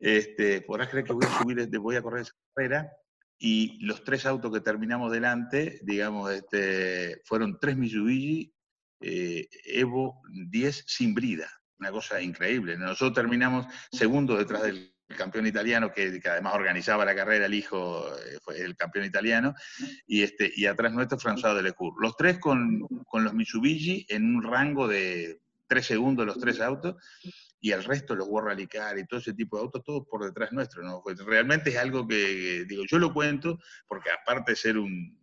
Este, 0.01 0.62
podrás 0.62 0.89
creer 0.89 1.05
que 1.05 1.12
voy 1.12 1.24
a 1.24 1.39
subir, 1.39 1.78
voy 1.78 1.97
a 1.97 2.02
correr 2.02 2.23
esa 2.23 2.32
carrera, 2.52 2.90
y 3.39 3.85
los 3.86 4.02
tres 4.02 4.27
autos 4.27 4.52
que 4.52 4.60
terminamos 4.60 5.12
delante, 5.12 5.78
digamos, 5.85 6.32
este, 6.32 7.23
fueron 7.24 7.59
tres 7.60 7.77
Mitsubishi 7.77 8.52
eh, 9.01 9.48
Evo 9.64 10.23
10 10.28 10.85
sin 10.89 11.14
brida. 11.14 11.48
Una 11.78 11.93
cosa 11.93 12.20
increíble. 12.20 12.77
Nosotros 12.78 13.12
terminamos 13.12 13.66
segundo 13.93 14.36
detrás 14.36 14.62
del 14.62 14.95
el 15.08 15.16
campeón 15.16 15.46
italiano, 15.46 15.92
que, 15.92 16.20
además 16.24 16.54
organizaba 16.54 17.04
la 17.04 17.14
carrera, 17.14 17.46
el 17.46 17.54
hijo 17.54 18.06
eh, 18.16 18.38
fue 18.42 18.60
el 18.60 18.76
campeón 18.76 19.04
italiano, 19.04 19.54
y, 20.06 20.22
este, 20.22 20.52
y 20.54 20.66
atrás 20.66 20.92
nuestro 20.92 21.18
François 21.18 21.54
Delecour. 21.54 21.94
Los 22.00 22.16
tres 22.16 22.38
con, 22.38 22.86
con, 23.06 23.24
los 23.24 23.34
Mitsubishi 23.34 24.06
en 24.08 24.36
un 24.36 24.42
rango 24.42 24.88
de 24.88 25.40
tres 25.68 25.86
segundos 25.86 26.26
los 26.26 26.38
tres 26.38 26.60
autos, 26.60 26.96
y 27.60 27.72
el 27.72 27.82
resto, 27.84 28.14
los 28.14 28.28
World 28.28 28.68
Car 28.68 28.98
y 28.98 29.06
todo 29.06 29.18
ese 29.18 29.32
tipo 29.32 29.56
de 29.56 29.62
autos, 29.62 29.82
todos 29.84 30.06
por 30.08 30.24
detrás 30.24 30.52
nuestro. 30.52 30.82
¿no? 30.82 31.02
Realmente 31.24 31.70
es 31.70 31.76
algo 31.76 32.06
que, 32.06 32.64
digo, 32.68 32.84
yo 32.86 32.98
lo 32.98 33.12
cuento 33.12 33.58
porque 33.88 34.10
aparte 34.10 34.52
de 34.52 34.56
ser 34.56 34.78
un 34.78 35.18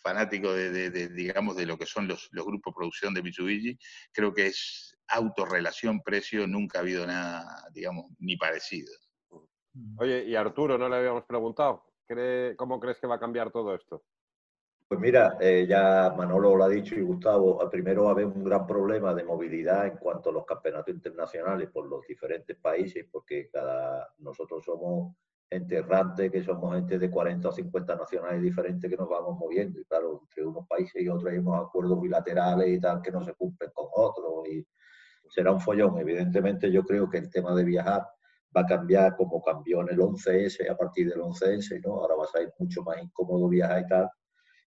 fanático 0.00 0.52
de, 0.52 0.90
de, 0.90 1.08
digamos, 1.08 1.56
de 1.56 1.66
lo 1.66 1.78
que 1.78 1.86
son 1.86 2.08
los, 2.08 2.28
los 2.32 2.44
grupos 2.44 2.72
de 2.72 2.76
producción 2.76 3.14
de 3.14 3.22
Mitsubishi, 3.22 3.78
creo 4.12 4.32
que 4.32 4.46
es 4.46 4.96
autorrelación 5.08 6.00
precio, 6.02 6.46
nunca 6.46 6.78
ha 6.78 6.82
habido 6.82 7.06
nada, 7.06 7.64
digamos, 7.72 8.06
ni 8.18 8.36
parecido. 8.36 8.92
Oye, 9.98 10.24
y 10.24 10.34
Arturo, 10.34 10.78
no 10.78 10.88
le 10.88 10.96
habíamos 10.96 11.24
preguntado, 11.24 11.84
¿cómo 12.56 12.80
crees 12.80 12.98
que 12.98 13.06
va 13.06 13.16
a 13.16 13.20
cambiar 13.20 13.50
todo 13.50 13.74
esto? 13.74 14.02
Pues 14.88 15.00
mira, 15.00 15.36
eh, 15.40 15.66
ya 15.68 16.14
Manolo 16.16 16.54
lo 16.54 16.64
ha 16.64 16.68
dicho 16.68 16.94
y 16.94 17.02
Gustavo, 17.02 17.58
primero 17.68 18.04
va 18.04 18.10
a 18.10 18.12
haber 18.12 18.26
un 18.26 18.44
gran 18.44 18.66
problema 18.66 19.12
de 19.12 19.24
movilidad 19.24 19.86
en 19.86 19.96
cuanto 19.96 20.30
a 20.30 20.32
los 20.32 20.46
campeonatos 20.46 20.94
internacionales 20.94 21.68
por 21.72 21.88
los 21.88 22.06
diferentes 22.06 22.56
países, 22.56 23.04
porque 23.10 23.50
cada 23.50 24.08
nosotros 24.18 24.64
somos 24.64 25.16
gente 25.50 25.78
errante, 25.78 26.30
que 26.30 26.42
somos 26.42 26.74
gente 26.74 27.00
de 27.00 27.10
40 27.10 27.48
o 27.48 27.52
50 27.52 27.96
nacionales 27.96 28.42
diferentes 28.42 28.88
que 28.88 28.96
nos 28.96 29.08
vamos 29.08 29.36
moviendo. 29.36 29.80
Y 29.80 29.84
claro, 29.84 30.20
entre 30.22 30.46
unos 30.46 30.66
países 30.68 31.02
y 31.02 31.08
otros 31.08 31.32
hay 31.32 31.38
unos 31.38 31.66
acuerdos 31.66 32.00
bilaterales 32.00 32.68
y 32.68 32.80
tal 32.80 33.02
que 33.02 33.10
no 33.10 33.24
se 33.24 33.34
cumplen 33.34 33.70
con 33.72 33.86
otros. 33.92 34.48
Y 34.48 34.64
será 35.28 35.50
un 35.50 35.60
follón. 35.60 35.98
Evidentemente 35.98 36.70
yo 36.70 36.84
creo 36.84 37.08
que 37.10 37.18
el 37.18 37.30
tema 37.30 37.54
de 37.54 37.64
viajar 37.64 38.06
va 38.56 38.62
a 38.62 38.66
cambiar 38.66 39.16
como 39.16 39.42
cambió 39.42 39.82
en 39.82 39.90
el 39.90 39.98
11S, 39.98 40.70
a 40.70 40.76
partir 40.76 41.08
del 41.10 41.20
11S, 41.20 41.80
¿no? 41.84 42.00
Ahora 42.00 42.14
va 42.16 42.24
a 42.24 42.38
ser 42.38 42.54
mucho 42.58 42.82
más 42.82 43.02
incómodo 43.02 43.48
viajar 43.48 43.82
y 43.82 43.86
tal. 43.86 44.10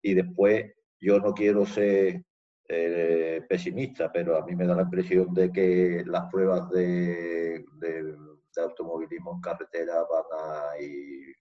Y 0.01 0.13
después, 0.13 0.73
yo 0.99 1.19
no 1.19 1.33
quiero 1.33 1.65
ser 1.65 2.23
eh, 2.67 3.41
pesimista, 3.47 4.11
pero 4.11 4.37
a 4.37 4.45
mí 4.45 4.55
me 4.55 4.67
da 4.67 4.75
la 4.75 4.81
impresión 4.83 5.33
de 5.33 5.51
que 5.51 6.03
las 6.05 6.29
pruebas 6.29 6.69
de, 6.69 7.63
de, 7.79 8.15
automovilismo 8.57 9.35
en 9.35 9.41
carretera 9.41 10.03
van 10.03 10.25
a 10.33 10.81
ir 10.81 11.35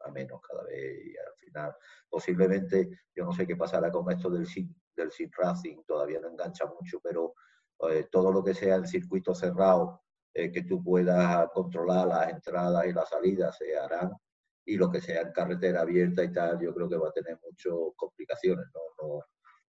a 0.00 0.10
menos 0.10 0.40
cada 0.40 0.64
vez 0.64 1.04
y 1.04 1.10
al 1.10 1.34
final 1.38 1.76
posiblemente, 2.08 2.88
yo 3.14 3.24
no 3.24 3.32
sé 3.32 3.46
qué 3.46 3.54
pasará 3.54 3.90
con 3.92 4.10
esto 4.10 4.30
del 4.30 4.46
sim, 4.46 4.74
del 4.96 5.12
sim 5.12 5.30
racing, 5.36 5.82
todavía 5.86 6.20
no 6.20 6.28
engancha 6.28 6.64
mucho, 6.66 7.00
pero 7.02 7.34
eh, 7.90 8.06
todo 8.10 8.32
lo 8.32 8.42
que 8.42 8.54
sea 8.54 8.76
en 8.76 8.86
circuito 8.86 9.34
cerrado 9.34 10.02
eh, 10.34 10.50
que 10.50 10.62
tú 10.62 10.82
puedas 10.82 11.48
controlar 11.52 12.08
las 12.08 12.30
entradas 12.30 12.86
y 12.86 12.92
las 12.92 13.08
salidas 13.08 13.56
se 13.56 13.76
harán 13.76 14.12
y 14.64 14.76
lo 14.76 14.90
que 14.90 15.00
sea 15.00 15.22
en 15.22 15.32
carretera 15.32 15.82
abierta 15.82 16.22
y 16.24 16.32
tal, 16.32 16.60
yo 16.60 16.72
creo 16.74 16.88
que 16.88 16.96
va 16.96 17.08
a 17.08 17.12
tener 17.12 17.38
muchas 17.42 17.72
complicaciones. 17.96 18.66
¿no? 18.74 19.20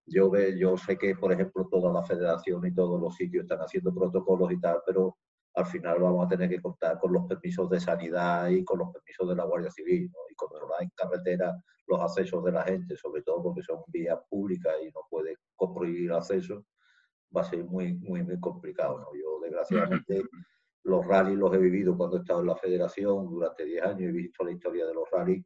yo, 0.06 0.30
ve, 0.30 0.58
yo 0.58 0.78
sé 0.78 0.98
que, 0.98 1.16
por 1.16 1.32
ejemplo, 1.32 1.68
toda 1.70 1.92
la 1.92 2.04
federación 2.04 2.66
y 2.66 2.74
todos 2.74 3.00
los 3.00 3.16
sitios 3.16 3.44
están 3.44 3.60
haciendo 3.60 3.94
protocolos 3.94 4.52
y 4.52 4.60
tal, 4.60 4.82
pero 4.86 5.18
al 5.56 5.66
final 5.66 6.00
vamos 6.00 6.26
a 6.26 6.30
tener 6.30 6.50
que 6.50 6.62
contar 6.62 7.00
con 7.00 7.14
los 7.14 7.26
permisos 7.26 7.70
de 7.70 7.80
sanidad 7.80 8.50
y 8.50 8.64
con 8.64 8.80
los 8.80 8.92
permisos 8.92 9.30
de 9.30 9.36
la 9.36 9.46
Guardia 9.46 9.72
Civil 9.72 10.10
¿no? 10.12 10.20
y 10.30 10.36
controlar 10.36 10.84
en 10.84 10.92
carretera 10.96 11.56
los 11.88 12.00
accesos 12.00 12.44
de 12.44 12.52
la 12.52 12.64
gente, 12.64 12.96
sobre 12.98 13.22
todo 13.22 13.44
porque 13.44 13.62
son 13.62 13.82
vías 13.88 14.20
públicas 14.30 14.74
y 14.82 14.86
no 14.88 15.02
puede 15.10 15.36
prohibir 15.58 16.12
acceso, 16.12 16.66
va 17.36 17.42
a 17.42 17.46
ser 17.46 17.64
muy, 17.64 17.94
muy, 17.94 18.24
muy 18.24 18.40
complicado. 18.40 19.00
¿no? 19.00 19.08
Yo, 19.14 19.40
desgraciadamente, 19.42 20.24
los 20.84 21.06
rallies 21.06 21.38
los 21.38 21.54
he 21.54 21.58
vivido 21.58 21.98
cuando 21.98 22.18
he 22.18 22.20
estado 22.20 22.42
en 22.42 22.48
la 22.48 22.56
federación 22.56 23.30
durante 23.30 23.66
10 23.66 23.84
años, 23.84 24.02
he 24.02 24.12
visto 24.12 24.44
la 24.44 24.52
historia 24.52 24.86
de 24.86 24.94
los 24.94 25.10
rallies 25.12 25.46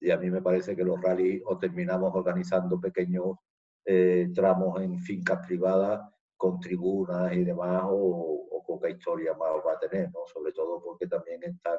y 0.00 0.10
a 0.10 0.18
mí 0.18 0.30
me 0.30 0.42
parece 0.42 0.74
que 0.74 0.84
los 0.84 1.00
rallies 1.00 1.42
o 1.46 1.56
terminamos 1.58 2.12
organizando 2.14 2.80
pequeños 2.80 3.36
eh, 3.84 4.30
tramos 4.34 4.80
en 4.80 4.98
fincas 4.98 5.46
privadas 5.46 6.00
con 6.36 6.58
tribunas 6.58 7.32
y 7.32 7.44
demás 7.44 7.82
o, 7.86 8.48
o, 8.50 8.64
poca 8.64 8.88
historia 8.88 9.34
más 9.34 9.50
va 9.66 9.74
a 9.74 9.78
tener, 9.78 10.10
¿no? 10.12 10.20
sobre 10.26 10.52
todo 10.52 10.82
porque 10.82 11.06
también 11.06 11.42
están 11.44 11.78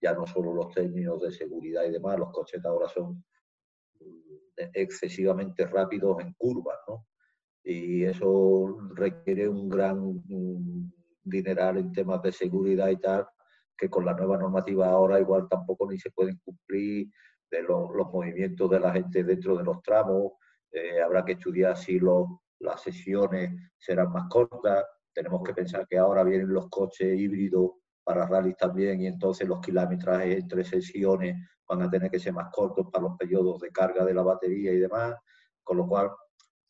ya 0.00 0.12
no 0.12 0.26
solo 0.26 0.52
los 0.52 0.72
términos 0.72 1.20
de 1.22 1.32
seguridad 1.32 1.84
y 1.84 1.90
demás, 1.90 2.18
los 2.18 2.30
coches 2.30 2.64
ahora 2.64 2.88
son 2.88 3.24
excesivamente 4.56 5.66
rápidos 5.66 6.20
en 6.20 6.32
curvas, 6.34 6.78
¿no? 6.88 7.06
Y 7.68 8.04
eso 8.04 8.78
requiere 8.94 9.48
un 9.48 9.68
gran 9.68 10.22
dineral 11.24 11.78
en 11.78 11.90
temas 11.90 12.22
de 12.22 12.30
seguridad 12.30 12.88
y 12.90 12.96
tal, 12.98 13.26
que 13.76 13.90
con 13.90 14.06
la 14.06 14.14
nueva 14.14 14.38
normativa 14.38 14.88
ahora 14.88 15.18
igual 15.18 15.48
tampoco 15.48 15.90
ni 15.90 15.98
se 15.98 16.12
pueden 16.12 16.38
cumplir 16.44 17.08
de 17.50 17.62
los, 17.62 17.90
movimientos 18.12 18.70
de 18.70 18.78
la 18.78 18.92
gente 18.92 19.24
dentro 19.24 19.56
de 19.56 19.64
los 19.64 19.82
tramos. 19.82 20.34
Eh, 20.70 21.02
habrá 21.02 21.24
que 21.24 21.32
estudiar 21.32 21.76
si 21.76 21.98
los, 21.98 22.28
las 22.60 22.80
sesiones 22.82 23.50
serán 23.76 24.12
más 24.12 24.28
cortas. 24.28 24.84
Tenemos 25.12 25.42
que 25.42 25.52
pensar 25.52 25.88
que 25.88 25.98
ahora 25.98 26.22
vienen 26.22 26.52
los 26.52 26.68
coches 26.68 27.18
híbridos 27.18 27.72
para 28.04 28.28
rallies 28.28 28.56
también 28.56 29.00
y 29.00 29.08
entonces 29.08 29.48
los 29.48 29.60
kilometrajes 29.60 30.38
entre 30.38 30.62
sesiones 30.62 31.34
van 31.68 31.82
a 31.82 31.90
tener 31.90 32.12
que 32.12 32.20
ser 32.20 32.32
más 32.32 32.48
cortos 32.52 32.86
para 32.92 33.08
los 33.08 33.16
periodos 33.16 33.60
de 33.60 33.72
carga 33.72 34.04
de 34.04 34.14
la 34.14 34.22
batería 34.22 34.72
y 34.72 34.78
demás, 34.78 35.16
con 35.64 35.78
lo 35.78 35.88
cual 35.88 36.12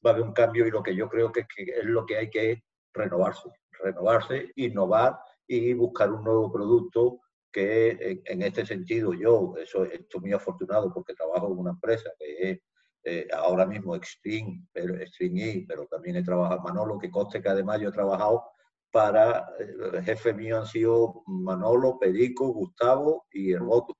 va 0.04 0.10
a 0.10 0.14
haber 0.14 0.24
un 0.24 0.32
cambio 0.32 0.66
y 0.66 0.70
lo 0.70 0.82
que 0.82 0.94
yo 0.94 1.08
creo 1.08 1.32
que 1.32 1.40
es, 1.40 1.46
que 1.54 1.62
es 1.62 1.84
lo 1.84 2.06
que 2.06 2.16
hay 2.16 2.30
que 2.30 2.62
renovarse 2.92 3.50
renovarse, 3.82 4.52
innovar 4.56 5.18
y 5.46 5.72
buscar 5.74 6.12
un 6.12 6.24
nuevo 6.24 6.52
producto 6.52 7.20
que 7.52 8.20
en, 8.24 8.42
este 8.42 8.66
sentido 8.66 9.14
yo, 9.14 9.54
eso 9.56 9.84
estoy 9.84 10.20
muy 10.20 10.32
afortunado 10.32 10.92
porque 10.92 11.14
trabajo 11.14 11.46
en 11.46 11.58
una 11.58 11.70
empresa 11.70 12.10
que 12.18 12.50
es 12.50 12.60
eh, 13.04 13.28
ahora 13.32 13.64
mismo 13.64 13.94
Extreme, 13.94 14.66
pero, 14.72 14.96
Extreme 14.96 15.50
E, 15.50 15.64
pero 15.66 15.86
también 15.86 16.16
he 16.16 16.22
trabajado 16.22 16.60
Manolo, 16.60 16.98
que 16.98 17.10
conste 17.10 17.40
que 17.40 17.48
además 17.48 17.80
yo 17.80 17.88
he 17.88 17.92
trabajado 17.92 18.44
para, 18.90 19.48
el 19.58 20.02
jefe 20.02 20.34
mío 20.34 20.58
han 20.58 20.66
sido 20.66 21.22
Manolo, 21.26 21.98
Perico, 21.98 22.48
Gustavo 22.48 23.26
y 23.30 23.52
el 23.52 23.60
voto, 23.60 23.96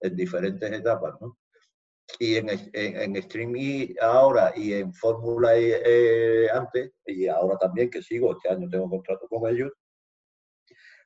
en 0.00 0.14
diferentes 0.14 0.70
etapas, 0.70 1.14
¿no? 1.20 1.38
Y 2.18 2.36
en, 2.36 2.48
en, 2.72 3.16
Extreme 3.16 3.60
E 3.60 3.96
ahora 4.00 4.52
y 4.54 4.74
en 4.74 4.92
Fórmula 4.92 5.52
eh, 5.56 6.48
antes, 6.52 6.92
y 7.06 7.26
ahora 7.26 7.56
también 7.58 7.90
que 7.90 8.02
sigo, 8.02 8.32
este 8.32 8.50
año 8.50 8.68
tengo 8.68 8.88
contrato 8.88 9.26
con 9.28 9.50
ellos, 9.50 9.72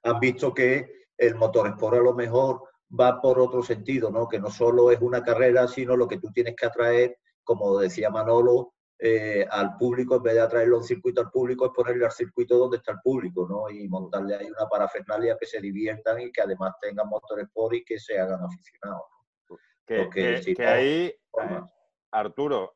han 0.03 0.21
visto 0.21 0.53
que 0.53 1.07
el 1.17 1.35
motor 1.37 1.69
Sport 1.69 1.99
a 1.99 2.03
lo 2.03 2.15
mejor 2.15 2.63
va 2.99 3.21
por 3.21 3.39
otro 3.39 3.63
sentido, 3.63 4.11
¿no? 4.11 4.29
Que 4.29 4.41
no 4.41 4.51
solo 4.51 4.91
es 4.91 5.01
una 5.01 5.23
carrera, 5.23 5.69
sino 5.69 5.97
lo 5.97 6.09
que 6.09 6.19
tú 6.19 6.31
tienes 6.33 6.55
que 6.57 6.67
atraer 6.67 7.17
como 7.49 7.79
decía 7.79 8.11
Manolo, 8.11 8.75
eh, 8.99 9.47
al 9.51 9.79
público, 9.79 10.17
en 10.17 10.23
vez 10.23 10.35
de 10.35 10.41
atraerlo 10.41 10.77
a 10.77 10.79
un 10.81 10.85
circuito 10.85 11.23
al 11.23 11.31
público, 11.31 11.65
es 11.65 11.73
ponerle 11.75 12.05
al 12.05 12.13
circuito 12.13 12.59
donde 12.59 12.77
está 12.77 12.93
el 12.93 12.99
público, 13.03 13.49
¿no? 13.49 13.71
Y 13.71 13.89
montarle 13.89 14.37
ahí 14.37 14.51
una 14.51 14.69
parafernalia 14.69 15.35
que 15.41 15.47
se 15.47 15.59
diviertan 15.59 16.21
y 16.21 16.31
que 16.31 16.43
además 16.43 16.75
tengan 16.79 17.09
motores 17.09 17.47
por 17.51 17.75
y 17.75 17.83
que 17.87 17.99
se 17.99 18.19
hagan 18.19 18.45
aficionados. 18.45 19.01
Que, 19.89 20.67
ahí, 20.67 21.15
Arturo, 22.11 22.73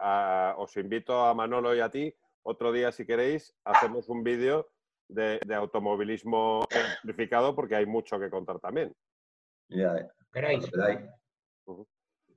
os 0.56 0.76
invito 0.78 1.24
a 1.24 1.34
Manolo 1.34 1.76
y 1.76 1.80
a 1.80 1.90
ti, 1.90 2.14
otro 2.42 2.72
día 2.72 2.90
si 2.90 3.04
queréis, 3.04 3.54
hacemos 3.64 4.08
un 4.08 4.24
vídeo 4.24 4.70
de, 5.08 5.38
automovilismo 5.54 6.64
electrificado 6.70 7.54
porque 7.54 7.76
hay 7.76 7.84
mucho 7.84 8.18
que 8.18 8.30
contar 8.30 8.58
también. 8.60 8.94
Ya, 9.68 9.94
queráis. 10.32 10.64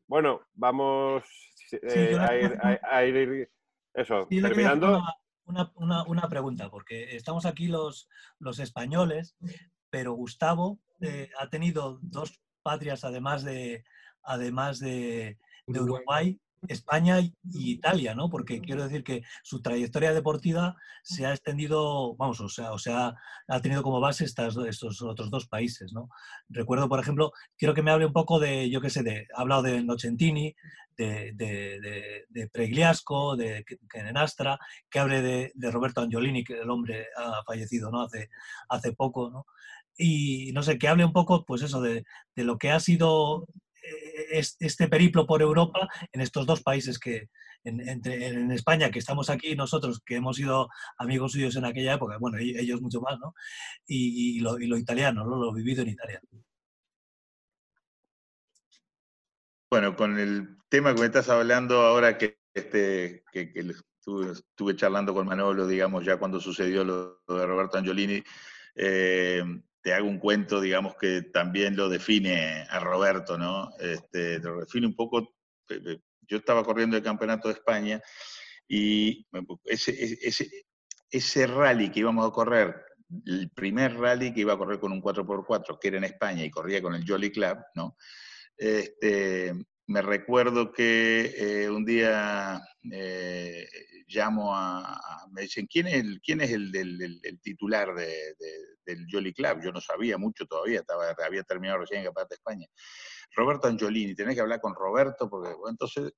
Bueno, 0.08 0.42
vamos 0.54 1.24
eh, 1.72 2.18
a, 2.20 3.06
ir, 3.06 3.50
eso, 3.94 4.28
terminando. 4.28 5.02
Una, 5.46 6.30
pregunta, 6.30 6.70
porque 6.70 7.16
estamos 7.16 7.46
aquí 7.46 7.68
los, 7.68 8.10
los 8.40 8.60
españoles, 8.60 9.38
pero 9.90 10.14
Gustavo 10.14 10.80
eh, 11.00 11.30
ha 11.40 11.50
tenido 11.50 12.00
dos 12.02 12.42
patrias 12.62 13.04
además 13.04 13.44
de, 13.44 13.84
además 14.26 14.80
de, 14.80 15.38
de 15.68 15.80
Uruguay 15.80 16.40
España 16.68 17.20
y 17.20 17.34
Italia, 17.44 18.16
¿no? 18.16 18.30
Porque 18.30 18.62
quiero 18.62 18.84
decir 18.84 19.04
que 19.04 19.24
su 19.44 19.62
trayectoria 19.62 20.14
deportiva 20.14 20.76
se 21.04 21.26
ha 21.26 21.32
extendido, 21.32 22.16
vamos, 22.16 22.40
o 22.42 22.50
sea, 22.50 22.72
o 22.72 22.80
sea 22.80 23.16
ha 23.48 23.62
tenido 23.62 23.84
como 23.84 24.00
base 24.00 24.26
estas, 24.26 24.58
estos 24.58 25.02
otros 25.02 25.30
dos 25.30 25.48
países, 25.48 25.94
¿no? 25.94 26.10
Recuerdo, 26.50 26.90
por 26.90 27.00
ejemplo, 27.00 27.32
quiero 27.58 27.74
que 27.74 27.84
me 27.84 27.92
hable 27.92 28.06
un 28.06 28.14
poco 28.14 28.40
de, 28.40 28.70
yo 28.70 28.82
qué 28.82 28.90
sé, 28.90 29.04
de, 29.04 29.28
ha 29.36 29.42
hablado 29.42 29.64
de 29.64 29.84
Nocentini, 29.84 30.56
de, 30.98 31.34
de, 31.36 32.26
de, 32.30 32.48
Pregliasco, 32.48 33.36
de 33.36 33.66
Kenenastra, 33.90 34.58
que 34.90 35.00
hable 35.00 35.22
de, 35.22 35.72
Roberto 35.72 36.02
Angiolini, 36.02 36.44
que 36.44 36.62
el 36.62 36.70
hombre 36.70 37.08
ha 37.18 37.44
fallecido, 37.46 37.92
¿no? 37.92 38.04
Hace, 38.04 38.30
hace 38.70 38.94
poco, 38.94 39.30
¿no? 39.30 39.46
Y 39.98 40.52
no 40.54 40.64
sé, 40.64 40.78
que 40.78 40.88
hable 40.88 41.06
un 41.06 41.14
poco, 41.14 41.46
pues 41.46 41.62
eso, 41.62 41.82
de, 41.82 42.06
lo 42.36 42.58
que 42.58 42.72
ha 42.72 42.80
sido 42.80 43.48
este 44.32 44.88
periplo 44.88 45.26
por 45.26 45.42
Europa 45.42 45.88
en 46.12 46.22
estos 46.22 46.46
dos 46.46 46.62
países 46.62 47.00
que, 47.00 47.30
en, 47.66 48.52
España, 48.52 48.92
que 48.92 49.00
estamos 49.00 49.30
aquí 49.30 49.56
nosotros, 49.56 50.02
que 50.06 50.16
hemos 50.16 50.38
sido 50.38 50.70
amigos 50.98 51.32
suyos 51.32 51.56
en 51.56 51.66
aquella 51.66 51.94
época, 51.94 52.18
bueno, 52.20 52.38
ellos 52.38 52.82
mucho 52.82 53.02
más, 53.02 53.20
¿no? 53.20 53.34
Y, 53.88 54.40
lo, 54.40 54.58
italiano, 54.78 55.26
¿no? 55.26 55.36
Lo 55.36 55.54
vivido 55.54 55.82
en 55.82 55.90
Italia. 55.90 56.22
Bueno, 59.70 59.96
con 59.96 60.20
el 60.20 60.58
tema 60.70 60.94
que 60.94 61.02
me 61.02 61.08
estás 61.08 61.30
hablando 61.30 61.82
ahora, 61.82 62.18
que, 62.18 62.40
este, 62.54 63.24
que, 63.32 63.52
estuve, 64.00 64.76
charlando 64.76 65.14
con 65.14 65.26
Manolo, 65.26 65.68
digamos, 65.68 66.06
ya 66.06 66.18
cuando 66.18 66.40
sucedió 66.40 66.84
lo, 66.84 67.22
de 67.28 67.46
Roberto 67.46 67.78
Angiolini, 67.78 68.24
eh, 68.76 69.44
te 69.86 69.94
hago 69.94 70.08
un 70.08 70.18
cuento, 70.18 70.60
digamos, 70.60 70.96
que 70.96 71.22
también 71.22 71.76
lo 71.76 71.90
define 71.90 72.66
a 72.72 72.80
Roberto, 72.80 73.38
¿no? 73.38 73.70
Este, 73.80 74.40
lo 74.40 74.62
define 74.62 74.88
un 74.88 74.96
poco, 74.96 75.36
yo 75.70 76.38
estaba 76.38 76.64
corriendo 76.64 76.98
el 76.98 77.04
Campeonato 77.04 77.50
de 77.50 77.54
España 77.54 78.02
y 78.68 79.28
ese, 79.64 80.18
ese, 80.24 80.50
ese 81.08 81.46
rally 81.46 81.92
que 81.92 82.00
íbamos 82.00 82.28
a 82.28 82.34
correr, 82.34 82.84
el 83.28 83.52
primer 83.52 83.96
rally 83.96 84.34
que 84.34 84.40
iba 84.40 84.54
a 84.54 84.58
correr 84.58 84.80
con 84.80 84.92
un 84.92 85.04
4x4, 85.04 85.78
que 85.80 85.88
era 85.90 85.98
en 85.98 86.06
España 86.06 86.44
y 86.44 86.50
corría 86.50 86.82
con 86.82 86.96
el 86.96 87.08
Jolly 87.08 87.32
Club, 87.32 87.60
¿no? 87.76 87.96
Este, 88.58 89.54
me 89.86 90.02
recuerdo 90.02 90.72
que 90.72 91.36
eh, 91.38 91.70
un 91.70 91.86
día 91.86 92.60
eh, 92.92 93.68
llamo 94.08 94.56
a, 94.56 95.00
me 95.32 95.44
dicen, 95.44 95.68
¿quién 95.68 95.86
es 95.86 95.94
el, 95.94 96.22
quién 96.22 96.42
es 96.42 96.50
el, 96.50 96.76
el, 96.76 97.40
titular 97.42 97.94
de, 97.94 98.34
del 98.86 99.06
Jolly 99.10 99.34
Club? 99.34 99.62
Yo 99.64 99.72
no 99.72 99.82
sabía 99.82 100.18
mucho 100.18 100.46
todavía, 100.46 100.80
estaba, 100.80 101.10
había 101.26 101.44
terminado 101.44 101.80
recién 101.80 102.06
en 102.06 102.14
de 102.14 102.36
España. 102.36 102.68
Roberto 103.36 103.68
Angiolini, 103.68 104.16
tenés 104.16 104.36
que 104.36 104.42
hablar 104.42 104.62
con 104.62 104.76
Roberto, 104.76 105.30
porque 105.30 105.54
bueno, 105.54 105.72
entonces 105.72 106.14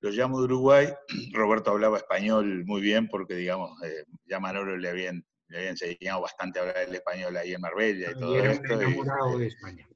lo 0.00 0.10
llamo 0.10 0.38
de 0.38 0.44
Uruguay, 0.44 0.88
Roberto 1.34 1.70
hablaba 1.70 1.96
español 1.96 2.64
muy 2.66 2.80
bien, 2.80 3.08
porque 3.08 3.34
digamos, 3.34 3.70
eh, 3.82 4.04
ya 4.24 4.40
Manolo 4.40 4.76
le 4.76 4.88
habían, 4.88 5.24
le 5.48 5.58
habían 5.58 5.72
enseñado 5.72 6.20
bastante 6.20 6.58
a 6.58 6.62
hablar 6.62 6.76
el 6.88 6.94
español 6.94 7.36
ahí 7.36 7.54
en 7.54 7.60
Marbella 7.60 8.12
y 8.12 8.14
todo 8.14 8.36
esto. 8.36 8.78
de 8.78 9.46
España. 9.46 9.86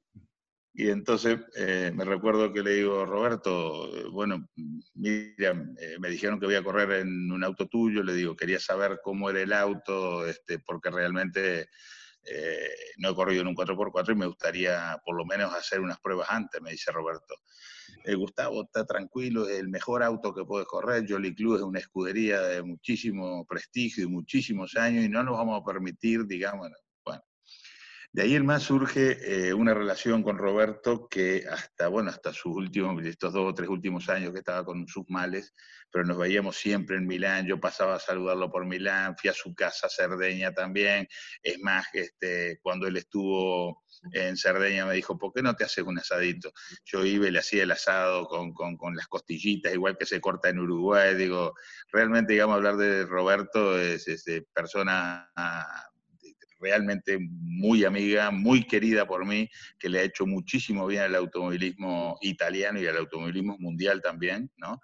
Y 0.77 0.89
entonces 0.89 1.39
eh, 1.55 1.89
me 1.95 2.03
recuerdo 2.03 2.51
que 2.51 2.61
le 2.61 2.71
digo, 2.71 3.05
Roberto, 3.05 3.95
eh, 3.95 4.09
bueno, 4.11 4.49
mira, 4.93 5.51
eh, 5.79 5.95
me 5.99 6.09
dijeron 6.09 6.37
que 6.37 6.47
voy 6.47 6.55
a 6.55 6.63
correr 6.63 6.99
en 6.99 7.31
un 7.31 7.45
auto 7.45 7.69
tuyo, 7.69 8.03
le 8.03 8.13
digo, 8.13 8.35
quería 8.35 8.59
saber 8.59 8.99
cómo 9.01 9.29
era 9.29 9.39
el 9.39 9.53
auto, 9.53 10.27
este, 10.27 10.59
porque 10.59 10.91
realmente 10.91 11.69
no 12.97 13.09
he 13.09 13.15
corrido 13.15 13.41
en 13.41 13.47
un 13.47 13.55
4x4 13.55 14.11
y 14.11 14.15
me 14.15 14.25
gustaría 14.25 14.99
por 15.05 15.15
lo 15.15 15.25
menos 15.25 15.53
hacer 15.53 15.81
unas 15.81 15.99
pruebas 15.99 16.27
antes, 16.29 16.61
me 16.61 16.71
dice 16.71 16.91
Roberto. 16.91 17.35
Gustavo, 18.17 18.63
está 18.63 18.85
tranquilo, 18.85 19.47
es 19.47 19.59
el 19.59 19.67
mejor 19.67 20.03
auto 20.03 20.33
que 20.33 20.45
puedes 20.45 20.67
correr, 20.67 21.05
Jolly 21.09 21.33
Club 21.33 21.55
es 21.55 21.61
una 21.61 21.79
escudería 21.79 22.41
de 22.41 22.61
muchísimo 22.61 23.45
prestigio 23.45 24.03
y 24.03 24.07
muchísimos 24.07 24.75
años 24.75 25.05
y 25.05 25.09
no 25.09 25.23
nos 25.23 25.37
vamos 25.37 25.59
a 25.59 25.65
permitir, 25.65 26.25
digamos, 26.25 26.69
de 28.15 28.21
ahí 28.21 28.35
en 28.35 28.45
más 28.45 28.63
surge 28.63 29.17
eh, 29.49 29.53
una 29.53 29.73
relación 29.73 30.23
con 30.23 30.37
Roberto 30.37 31.09
que 31.09 31.43
hasta, 31.51 31.89
bueno, 31.89 32.11
hasta 32.11 32.31
sus 32.31 32.55
últimos, 32.55 33.03
estos 33.03 33.33
dos 33.33 33.51
o 33.51 33.53
tres 33.53 33.67
últimos 33.67 34.07
años 34.07 34.31
que 34.31 34.39
estaba 34.39 34.63
con 34.63 34.87
sus 34.87 35.03
males, 35.09 35.53
pero 35.91 36.05
nos 36.05 36.17
veíamos 36.17 36.55
siempre 36.55 36.95
en 36.95 37.07
Milán, 37.07 37.45
yo 37.45 37.59
pasaba 37.59 37.95
a 37.95 37.99
saludarlo 37.99 38.49
por 38.49 38.65
Milán, 38.65 39.17
fui 39.17 39.29
a 39.29 39.33
su 39.33 39.53
casa 39.53 39.89
Cerdeña 39.89 40.53
también, 40.53 41.09
es 41.43 41.59
más, 41.59 41.87
este, 41.91 42.57
cuando 42.61 42.87
él 42.87 42.95
estuvo 42.95 43.83
en 44.13 44.37
Cerdeña 44.37 44.85
me 44.85 44.93
dijo, 44.93 45.17
¿por 45.17 45.33
qué 45.33 45.41
no 45.41 45.53
te 45.53 45.65
haces 45.65 45.83
un 45.83 45.99
asadito? 45.99 46.53
Yo 46.85 47.03
iba 47.03 47.27
y 47.27 47.31
le 47.31 47.39
hacía 47.39 47.63
el 47.63 47.71
asado 47.71 48.29
con, 48.29 48.53
con, 48.53 48.77
con, 48.77 48.95
las 48.95 49.07
costillitas, 49.07 49.73
igual 49.73 49.97
que 49.97 50.05
se 50.05 50.21
corta 50.21 50.47
en 50.47 50.59
Uruguay, 50.59 51.15
digo, 51.15 51.53
realmente, 51.91 52.31
digamos, 52.31 52.55
hablar 52.55 52.77
de 52.77 53.05
Roberto 53.05 53.77
es, 53.77 54.07
es 54.07 54.23
de 54.23 54.43
persona 54.53 55.29
realmente 56.59 57.17
muy 57.19 57.85
amiga, 57.85 58.31
muy 58.31 58.65
querida 58.65 59.05
por 59.07 59.25
mí, 59.25 59.49
que 59.79 59.89
le 59.89 59.99
ha 59.99 60.03
hecho 60.03 60.25
muchísimo 60.25 60.87
bien 60.87 61.03
al 61.03 61.15
automovilismo 61.15 62.17
italiano 62.21 62.79
y 62.79 62.87
al 62.87 62.97
automovilismo 62.97 63.57
mundial 63.59 64.01
también, 64.01 64.51
¿no? 64.57 64.81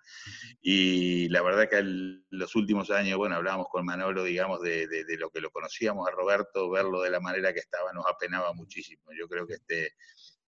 Y 0.61 1.29
la 1.29 1.41
verdad 1.41 1.69
que 1.69 1.77
en 1.77 2.25
los 2.29 2.55
últimos 2.55 2.91
años, 2.91 3.17
bueno, 3.17 3.35
hablábamos 3.35 3.67
con 3.69 3.85
Manolo, 3.85 4.23
digamos, 4.23 4.61
de, 4.61 4.87
de, 4.87 5.17
lo 5.17 5.29
que 5.29 5.41
lo 5.41 5.51
conocíamos 5.51 6.07
a 6.07 6.11
Roberto, 6.11 6.69
verlo 6.69 7.01
de 7.01 7.09
la 7.09 7.19
manera 7.19 7.53
que 7.53 7.59
estaba 7.59 7.91
nos 7.93 8.05
apenaba 8.07 8.53
muchísimo. 8.53 9.03
Yo 9.17 9.27
creo 9.27 9.47
que 9.47 9.53
este 9.53 9.93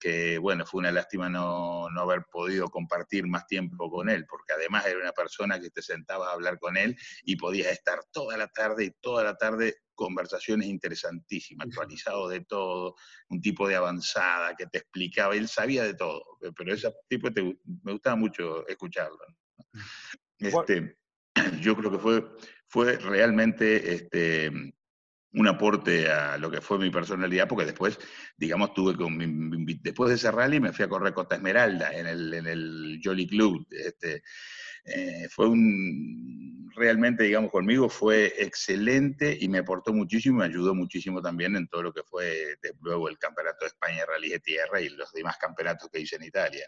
que 0.03 0.37
bueno, 0.37 0.65
fue 0.65 0.79
una 0.79 0.91
lástima 0.91 1.29
no, 1.29 1.89
no, 1.89 2.01
haber 2.01 2.25
podido 2.29 2.67
compartir 2.67 3.25
más 3.25 3.47
tiempo 3.47 3.89
con 3.89 4.09
él, 4.09 4.25
porque 4.27 4.51
además 4.51 4.85
era 4.85 4.99
una 4.99 5.13
persona 5.13 5.61
que 5.61 5.69
te 5.69 5.81
sentabas 5.81 6.27
a 6.27 6.33
hablar 6.33 6.59
con 6.59 6.75
él 6.75 6.97
y 7.23 7.37
podías 7.37 7.71
estar 7.71 7.99
toda 8.11 8.35
la 8.35 8.49
tarde 8.49 8.83
y 8.83 8.91
toda 8.99 9.23
la 9.23 9.37
tarde 9.37 9.77
conversaciones 9.95 10.67
interesantísimas, 10.67 11.67
actualizado 11.67 12.29
de 12.29 12.41
todo, 12.41 12.95
un 13.29 13.41
tipo 13.41 13.67
de 13.67 13.75
avanzada 13.75 14.55
que 14.55 14.67
te 14.67 14.79
explicaba, 14.79 15.35
él 15.35 15.47
sabía 15.47 15.83
de 15.83 15.93
todo, 15.93 16.23
pero 16.55 16.73
ese 16.73 16.91
tipo 17.07 17.29
me 17.83 17.91
gustaba 17.91 18.15
mucho 18.15 18.67
escucharlo. 18.67 19.19
Este, 20.39 20.97
yo 21.61 21.75
creo 21.75 21.91
que 21.91 21.99
fue, 21.99 22.25
fue 22.67 22.97
realmente 22.97 23.93
este, 23.93 24.51
un 25.33 25.47
aporte 25.47 26.09
a 26.11 26.37
lo 26.37 26.51
que 26.51 26.61
fue 26.61 26.77
mi 26.77 26.89
personalidad, 26.89 27.47
porque 27.47 27.65
después, 27.65 27.99
digamos, 28.37 28.73
tuve 28.73 28.95
con 28.95 29.17
después 29.81 30.09
de 30.09 30.15
ese 30.15 30.31
rally 30.31 30.59
me 30.59 30.73
fui 30.73 30.85
a 30.85 30.89
correr 30.89 31.13
Costa 31.13 31.35
Esmeralda 31.35 31.91
en 31.91 32.07
el, 32.07 32.33
en 32.33 32.47
el 32.47 33.01
Jolly 33.03 33.27
Club. 33.27 33.65
Este, 33.71 34.23
eh, 34.85 35.27
fue 35.29 35.47
un, 35.47 36.71
realmente, 36.75 37.23
digamos, 37.23 37.51
conmigo 37.51 37.89
fue 37.89 38.33
excelente 38.37 39.35
y 39.39 39.47
me 39.47 39.59
aportó 39.59 39.93
muchísimo, 39.93 40.39
me 40.39 40.45
ayudó 40.45 40.75
muchísimo 40.75 41.21
también 41.21 41.55
en 41.55 41.67
todo 41.67 41.83
lo 41.83 41.93
que 41.93 42.03
fue 42.03 42.57
luego 42.81 43.09
el 43.09 43.17
Campeonato 43.17 43.59
de 43.61 43.67
España 43.67 44.05
Rally 44.05 44.29
de 44.29 44.39
Tierra 44.39 44.81
y 44.81 44.89
los 44.89 45.11
demás 45.13 45.37
campeonatos 45.37 45.89
que 45.89 45.99
hice 45.99 46.17
en 46.17 46.23
Italia. 46.23 46.67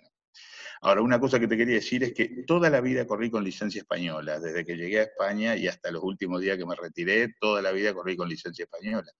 Ahora, 0.81 1.01
una 1.01 1.19
cosa 1.19 1.39
que 1.39 1.47
te 1.47 1.57
quería 1.57 1.75
decir 1.75 2.03
es 2.03 2.13
que 2.13 2.43
toda 2.45 2.69
la 2.69 2.81
vida 2.81 3.07
corrí 3.07 3.31
con 3.31 3.43
licencia 3.43 3.79
española, 3.79 4.39
desde 4.39 4.65
que 4.65 4.75
llegué 4.75 4.99
a 4.99 5.03
España 5.03 5.55
y 5.55 5.67
hasta 5.67 5.91
los 5.91 6.03
últimos 6.03 6.41
días 6.41 6.57
que 6.57 6.65
me 6.65 6.75
retiré, 6.75 7.33
toda 7.39 7.61
la 7.61 7.71
vida 7.71 7.93
corrí 7.93 8.15
con 8.15 8.29
licencia 8.29 8.63
española. 8.63 9.11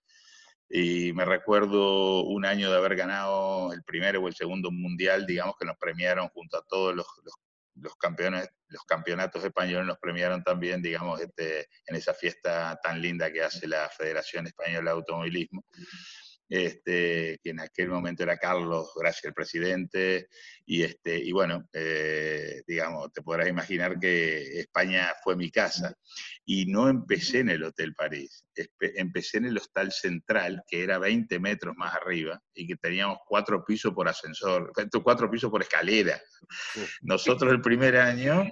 Y 0.69 1.13
me 1.13 1.25
recuerdo 1.25 2.23
un 2.23 2.45
año 2.45 2.71
de 2.71 2.77
haber 2.77 2.95
ganado 2.95 3.71
el 3.73 3.83
primero 3.83 4.21
o 4.21 4.27
el 4.27 4.35
segundo 4.35 4.71
mundial, 4.71 5.25
digamos 5.25 5.55
que 5.59 5.65
nos 5.65 5.77
premiaron 5.77 6.27
junto 6.29 6.57
a 6.57 6.63
todos 6.63 6.95
los, 6.95 7.05
los, 7.75 7.95
campeones, 7.95 8.49
los 8.67 8.83
campeonatos 8.83 9.43
españoles, 9.43 9.87
nos 9.87 9.99
premiaron 9.99 10.43
también, 10.43 10.81
digamos, 10.81 11.21
este, 11.21 11.67
en 11.85 11.95
esa 11.95 12.13
fiesta 12.13 12.79
tan 12.81 13.01
linda 13.01 13.31
que 13.31 13.43
hace 13.43 13.67
la 13.67 13.89
Federación 13.89 14.47
Española 14.47 14.91
de 14.91 14.97
Automovilismo 14.97 15.65
este, 16.49 17.39
que 17.43 17.49
en 17.49 17.59
aquel 17.59 17.89
momento 17.89 18.23
era 18.23 18.37
Carlos 18.37 18.91
gracias 18.95 19.25
al 19.25 19.33
presidente, 19.33 20.29
y, 20.65 20.83
este, 20.83 21.19
y 21.19 21.31
bueno, 21.31 21.67
eh, 21.73 22.63
digamos, 22.65 23.13
te 23.13 23.21
podrás 23.21 23.47
imaginar 23.47 23.99
que 23.99 24.59
España 24.59 25.13
fue 25.23 25.35
mi 25.35 25.51
casa. 25.51 25.95
Y 26.43 26.65
no 26.65 26.89
empecé 26.89 27.39
en 27.39 27.49
el 27.49 27.63
Hotel 27.63 27.95
París, 27.95 28.45
empecé 28.79 29.37
en 29.37 29.45
el 29.45 29.57
Hostal 29.57 29.91
Central, 29.91 30.61
que 30.67 30.83
era 30.83 30.99
20 30.99 31.39
metros 31.39 31.75
más 31.75 31.95
arriba, 31.95 32.39
y 32.53 32.67
que 32.67 32.75
teníamos 32.75 33.17
cuatro 33.27 33.65
pisos 33.65 33.93
por 33.93 34.07
ascensor, 34.07 34.71
cuatro 35.03 35.29
pisos 35.29 35.49
por 35.49 35.63
escalera. 35.63 36.21
Nosotros 37.01 37.51
el 37.51 37.61
primer 37.61 37.97
año, 37.97 38.47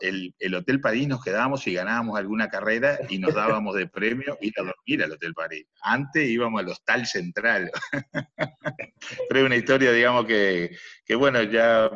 el, 0.00 0.34
el 0.38 0.54
Hotel 0.54 0.80
París 0.80 1.08
nos 1.08 1.22
quedábamos 1.22 1.66
y 1.66 1.72
ganábamos 1.72 2.18
alguna 2.18 2.48
carrera 2.48 2.98
y 3.08 3.18
nos 3.18 3.34
dábamos 3.34 3.74
de 3.76 3.86
premio 3.86 4.36
ir 4.42 4.52
a 4.58 4.64
dormir 4.64 5.02
al 5.02 5.12
Hotel 5.12 5.32
París. 5.32 5.66
Antes 5.82 6.28
íbamos 6.28 6.60
al 6.60 6.68
Hostal 6.68 7.06
Central. 7.06 7.70
Pero 9.28 9.40
es 9.40 9.46
una 9.46 9.56
historia, 9.56 9.92
digamos, 9.92 10.26
que, 10.26 10.76
que 11.10 11.16
bueno, 11.16 11.42
ya 11.42 11.86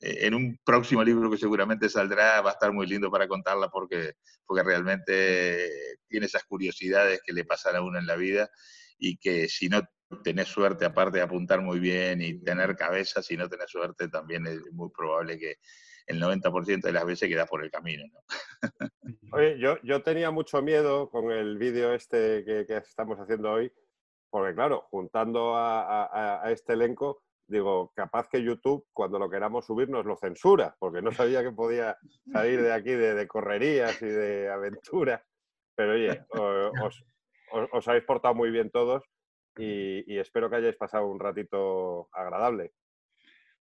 eh, 0.00 0.26
en 0.26 0.32
un 0.32 0.58
próximo 0.64 1.04
libro 1.04 1.30
que 1.30 1.36
seguramente 1.36 1.90
saldrá 1.90 2.40
va 2.40 2.48
a 2.48 2.52
estar 2.54 2.72
muy 2.72 2.86
lindo 2.86 3.10
para 3.10 3.28
contarla 3.28 3.68
porque, 3.68 4.14
porque 4.46 4.62
realmente 4.62 5.68
tiene 6.08 6.24
esas 6.24 6.42
curiosidades 6.44 7.20
que 7.22 7.34
le 7.34 7.44
pasan 7.44 7.76
a 7.76 7.82
uno 7.82 7.98
en 7.98 8.06
la 8.06 8.16
vida 8.16 8.48
y 8.96 9.18
que 9.18 9.50
si 9.50 9.68
no 9.68 9.82
tenés 10.24 10.48
suerte, 10.48 10.86
aparte 10.86 11.18
de 11.18 11.24
apuntar 11.24 11.60
muy 11.60 11.78
bien 11.78 12.22
y 12.22 12.42
tener 12.42 12.74
cabeza, 12.74 13.20
si 13.22 13.36
no 13.36 13.50
tenés 13.50 13.70
suerte 13.70 14.08
también 14.08 14.46
es 14.46 14.60
muy 14.72 14.88
probable 14.88 15.38
que 15.38 15.56
el 16.06 16.18
90% 16.18 16.80
de 16.80 16.92
las 16.92 17.04
veces 17.04 17.28
quedas 17.28 17.50
por 17.50 17.62
el 17.62 17.70
camino. 17.70 18.04
Oye, 19.34 19.58
yo, 19.58 19.76
yo 19.82 20.02
tenía 20.02 20.30
mucho 20.30 20.62
miedo 20.62 21.10
con 21.10 21.30
el 21.30 21.58
vídeo 21.58 21.92
este 21.92 22.46
que, 22.46 22.76
estamos 22.78 23.18
haciendo 23.18 23.52
hoy, 23.52 23.70
porque 24.30 24.54
claro, 24.54 24.86
juntando 24.90 25.52
a 25.54 26.44
este 26.50 26.72
elenco, 26.72 27.22
digo, 27.46 27.92
capaz 27.94 28.28
que 28.28 28.42
YouTube, 28.42 28.86
cuando 28.92 29.18
lo 29.18 29.28
queramos 29.28 29.66
subir, 29.66 29.88
nos 29.88 30.04
lo 30.04 30.16
censura, 30.16 30.74
porque 30.78 31.02
no 31.02 31.12
sabía 31.12 31.42
que 31.42 31.52
podía 31.52 31.96
salir 32.32 32.62
de 32.62 32.72
aquí 32.72 32.90
de, 32.90 33.26
correrías 33.26 34.00
y 34.02 34.06
de 34.06 34.50
aventuras. 34.50 35.22
Pero 35.74 35.92
oye, 35.92 36.24
os, 36.30 37.88
habéis 37.88 38.04
portado 38.04 38.34
muy 38.34 38.50
bien 38.50 38.70
todos 38.70 39.02
y, 39.56 40.18
espero 40.18 40.48
que 40.48 40.56
hayáis 40.56 40.76
pasado 40.76 41.06
un 41.06 41.20
ratito 41.20 42.08
agradable. 42.12 42.72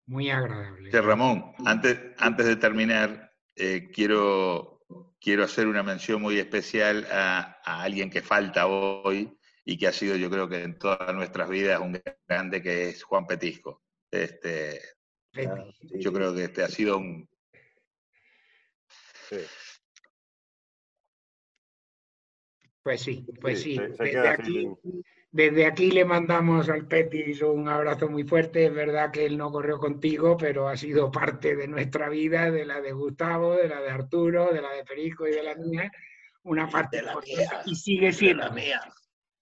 Muy 0.06 0.30
agradable. 0.30 0.92
Ramón, 1.02 1.54
antes, 1.66 2.00
antes 2.18 2.46
de 2.46 2.56
terminar, 2.56 3.32
eh, 3.56 3.90
quiero, 3.94 4.82
quiero 5.20 5.44
hacer 5.44 5.68
una 5.68 5.84
mención 5.84 6.22
muy 6.22 6.38
especial 6.38 7.08
a, 7.12 7.58
a 7.64 7.84
alguien 7.84 8.10
que 8.10 8.22
falta 8.22 8.68
hoy, 8.68 9.38
y 9.66 9.78
que 9.78 9.88
ha 9.88 9.92
sido 9.92 10.16
yo 10.16 10.30
creo 10.30 10.48
que 10.48 10.64
en 10.64 10.78
todas 10.78 11.14
nuestras 11.14 11.50
vidas 11.50 11.80
un 11.80 12.00
grande 12.28 12.62
que 12.62 12.90
es 12.90 13.04
Juan 13.04 13.28
Petisco. 13.28 13.82
Este, 14.10 14.82
Yo 15.82 16.12
creo 16.12 16.36
que 16.36 16.46
este 16.46 16.64
ha 16.64 16.68
sido 16.68 16.98
un... 16.98 17.30
Pues 22.84 23.02
sí, 23.02 23.26
pues 23.40 23.62
sí. 23.62 23.78
desde, 23.78 24.28
aquí, 24.28 24.68
desde, 25.30 25.66
aquí, 25.68 25.92
le 25.92 26.04
mandamos 26.04 26.68
al 26.68 26.88
Petis 26.88 27.42
un 27.44 27.70
abrazo 27.70 28.10
muy 28.10 28.24
fuerte. 28.24 28.66
Es 28.66 28.74
verdad 28.74 29.12
que 29.12 29.26
él 29.26 29.38
no 29.38 29.52
corrió 29.52 29.78
contigo, 29.78 30.36
pero 30.36 30.68
ha 30.68 30.76
sido 30.76 31.12
parte 31.12 31.56
de 31.56 31.68
nuestra 31.68 32.10
vida, 32.10 32.50
de 32.50 32.66
la 32.66 32.82
de 32.82 32.92
Gustavo, 32.92 33.56
de 33.56 33.70
la 33.70 33.80
de 33.80 33.92
Arturo, 33.92 34.52
de 34.52 34.62
la 34.62 34.72
de 34.72 34.84
Perico 34.84 35.28
y 35.28 35.32
de 35.32 35.44
la 35.44 35.56
mía. 35.56 35.92
Una 36.44 36.68
parte 36.68 36.98
de 36.98 37.04
la 37.04 37.16
mía. 37.22 37.62
Y 37.66 37.76
sigue 37.76 38.12
siendo. 38.12 38.44
La 38.44 38.50
mía. 38.50 38.82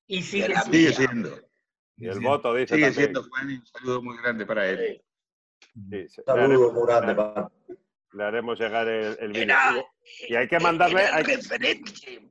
Y 0.10 0.24
sigue, 0.24 0.92
siendo. 0.92 1.30
Y 1.96 2.08
el 2.08 2.20
voto 2.20 2.54
dice 2.56 2.76
Sigue 2.76 2.92
siendo 2.92 3.24
Juan 3.24 3.48
un 3.48 3.66
saludo 3.66 4.02
muy 4.02 4.18
grande 4.18 4.46
para 4.46 4.68
él. 4.68 5.02
saludo 6.26 6.74
muy 6.74 6.88
grande 6.88 7.16
para 7.16 7.52
le 8.14 8.24
haremos 8.24 8.60
llegar 8.60 8.88
el, 8.88 9.18
el 9.20 9.32
vídeo. 9.32 9.88
Y 10.28 10.36
hay 10.36 10.48
que 10.48 10.60
mandarle, 10.60 11.04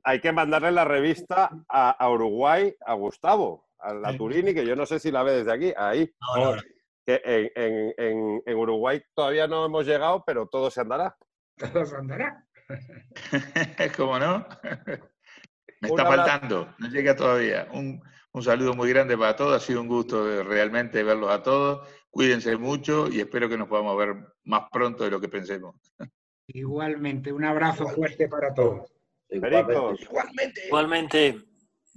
hay, 0.03 0.19
que 0.19 0.31
mandarle 0.31 0.71
la 0.71 0.85
revista 0.85 1.49
a, 1.69 2.09
Uruguay, 2.09 2.75
a 2.85 2.93
Gustavo, 2.93 3.69
a 3.79 3.93
la 3.93 4.17
Turini, 4.17 4.53
que 4.53 4.65
yo 4.65 4.75
no 4.75 4.85
sé 4.85 4.99
si 4.99 5.11
la 5.11 5.23
ve 5.23 5.43
desde 5.43 5.53
aquí, 5.53 5.73
ahí. 5.77 6.11
Que 7.05 7.21
en, 7.23 7.93
en, 7.97 8.43
en, 8.45 8.57
Uruguay 8.57 9.01
todavía 9.15 9.47
no 9.47 9.65
hemos 9.65 9.85
llegado, 9.85 10.23
pero 10.25 10.47
todo 10.47 10.69
se 10.69 10.81
andará. 10.81 11.15
Todo 11.57 11.85
se 11.85 11.95
andará. 11.95 12.45
¿Cómo 13.97 14.19
no? 14.19 14.45
Me 15.81 15.89
está 15.89 16.05
faltando, 16.05 16.73
no 16.77 16.87
llega 16.89 17.15
todavía. 17.15 17.67
Un, 17.73 18.01
saludo 18.41 18.73
muy 18.73 18.89
grande 18.89 19.17
para 19.17 19.35
todos, 19.35 19.61
ha 19.61 19.65
sido 19.65 19.81
un 19.81 19.87
gusto 19.87 20.43
realmente 20.43 21.03
verlos 21.03 21.31
a 21.31 21.41
todos. 21.41 21.87
Cuídense 22.09 22.57
mucho 22.57 23.07
y 23.09 23.19
espero 23.19 23.49
que 23.49 23.57
nos 23.57 23.67
podamos 23.67 23.97
ver 23.97 24.15
más 24.43 24.63
pronto 24.71 25.03
de 25.03 25.11
lo 25.11 25.21
que 25.21 25.29
pensemos. 25.29 25.75
Igualmente, 26.47 27.31
un 27.31 27.45
abrazo 27.45 27.87
fuerte 27.87 28.27
para 28.27 28.53
todos. 28.53 28.91
Igualmente. 29.29 30.67
Igualmente. 30.67 31.49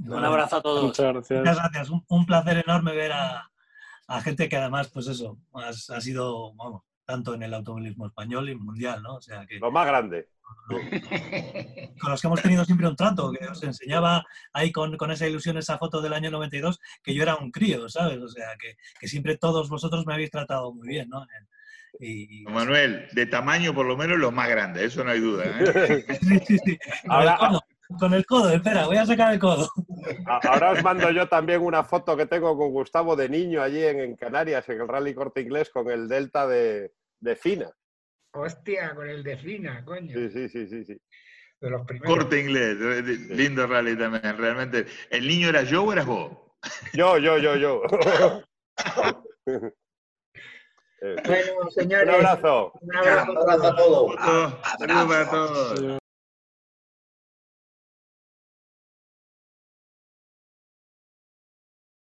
Un 0.05 0.25
abrazo 0.25 0.57
a 0.57 0.63
todos. 0.63 0.85
Muchas 0.85 1.13
gracias. 1.13 1.39
Muchas 1.39 1.57
gracias. 1.57 1.91
Un, 2.09 2.27
placer 2.27 2.59
enorme 2.59 2.95
ver 2.95 3.13
a, 3.13 3.49
gente 4.23 4.49
que 4.49 4.57
además, 4.57 4.91
pues 4.93 5.07
eso, 5.07 5.39
ha 5.55 6.01
sido, 6.01 6.55
vamos, 6.55 6.83
tanto 7.05 7.35
en 7.35 7.43
el 7.43 7.55
automovilismo 7.55 8.07
español 8.07 8.49
y 8.51 8.55
mundial, 8.55 9.03
¿no? 9.03 9.17
O 9.17 9.23
sea 9.23 9.47
que... 9.47 9.59
Lo 9.59 9.71
más 9.71 9.87
grande. 9.87 10.29
Con 12.01 12.11
los 12.11 12.21
que 12.21 12.27
hemos 12.27 12.43
tenido 12.43 12.65
siempre 12.65 12.89
un 12.89 12.97
trato, 12.97 13.31
que 13.31 13.47
os 13.47 13.63
enseñaba 13.63 14.25
ahí 14.53 14.73
con, 14.73 15.11
esa 15.11 15.27
ilusión, 15.27 15.57
esa 15.57 15.79
foto 15.79 16.01
del 16.01 16.13
año 16.13 16.31
92, 16.31 16.81
que 17.03 17.15
yo 17.15 17.23
era 17.23 17.37
un 17.37 17.51
crío, 17.51 17.89
¿sabes? 17.89 18.19
O 18.19 18.29
sea, 18.29 18.49
que, 18.59 19.09
siempre 19.09 19.37
todos 19.37 19.69
vosotros 19.69 20.07
me 20.07 20.15
habéis 20.15 20.31
tratado 20.31 20.73
muy 20.73 20.89
bien, 20.89 21.09
¿no? 21.09 21.27
Y, 22.01 22.45
Manuel, 22.45 23.07
de 23.13 23.27
tamaño 23.27 23.75
por 23.75 23.87
lo 23.87 23.97
menos 23.97 24.19
los 24.19 24.33
más 24.33 24.49
grandes, 24.49 24.85
eso 24.85 25.05
no 25.05 25.11
hay 25.11 25.21
duda. 25.21 25.45
¿eh? 25.47 26.05
sí, 26.21 26.39
sí, 26.47 26.59
sí. 26.65 26.79
Ahora, 27.07 27.61
con 27.99 28.15
el 28.15 28.25
codo, 28.25 28.51
espera, 28.51 28.87
voy 28.87 28.97
a 28.97 29.07
sacar 29.07 29.33
el 29.33 29.39
codo. 29.39 29.69
Ahora 30.27 30.73
os 30.73 30.83
mando 30.83 31.11
yo 31.11 31.29
también 31.29 31.61
una 31.61 31.85
foto 31.85 32.17
que 32.17 32.27
tengo 32.27 32.57
con 32.57 32.71
Gustavo 32.71 33.15
de 33.15 33.29
niño 33.29 33.63
allí 33.63 33.83
en, 33.85 34.17
Canarias, 34.17 34.69
en 34.69 34.81
el 34.81 34.89
Rally 34.89 35.15
Corte 35.15 35.43
Inglés, 35.43 35.71
con 35.71 35.91
el 35.91 36.09
Delta 36.09 36.47
de, 36.47 36.93
de 37.21 37.37
Fina. 37.37 37.71
Hostia, 38.33 38.95
con 38.95 39.09
el 39.09 39.23
de 39.23 39.37
Fina, 39.37 39.85
coño. 39.85 40.15
Sí, 40.15 40.49
sí, 40.49 40.67
sí, 40.67 40.85
sí. 40.85 41.01
De 41.61 41.71
los 41.71 41.87
Corte 42.05 42.41
inglés, 42.41 42.77
lindo 43.31 43.67
rally 43.67 43.97
también, 43.97 44.37
realmente. 44.37 44.87
¿El 45.11 45.29
niño 45.29 45.49
era 45.49 45.63
yo 45.63 45.85
o 45.85 45.93
eras 45.93 46.07
vos? 46.07 46.33
Yo, 46.93 47.19
yo, 47.19 47.39
yo, 47.39 47.57
yo. 47.57 47.83
bueno, 51.25 51.71
señores. 51.71 52.09
Un 52.09 52.15
abrazo. 52.15 52.73
Un 52.81 52.97
abrazo, 52.97 53.67
a 53.67 53.77
todos. 53.77 54.15
Saludos 54.79 55.07
para 55.07 55.31
todos. 55.31 56.02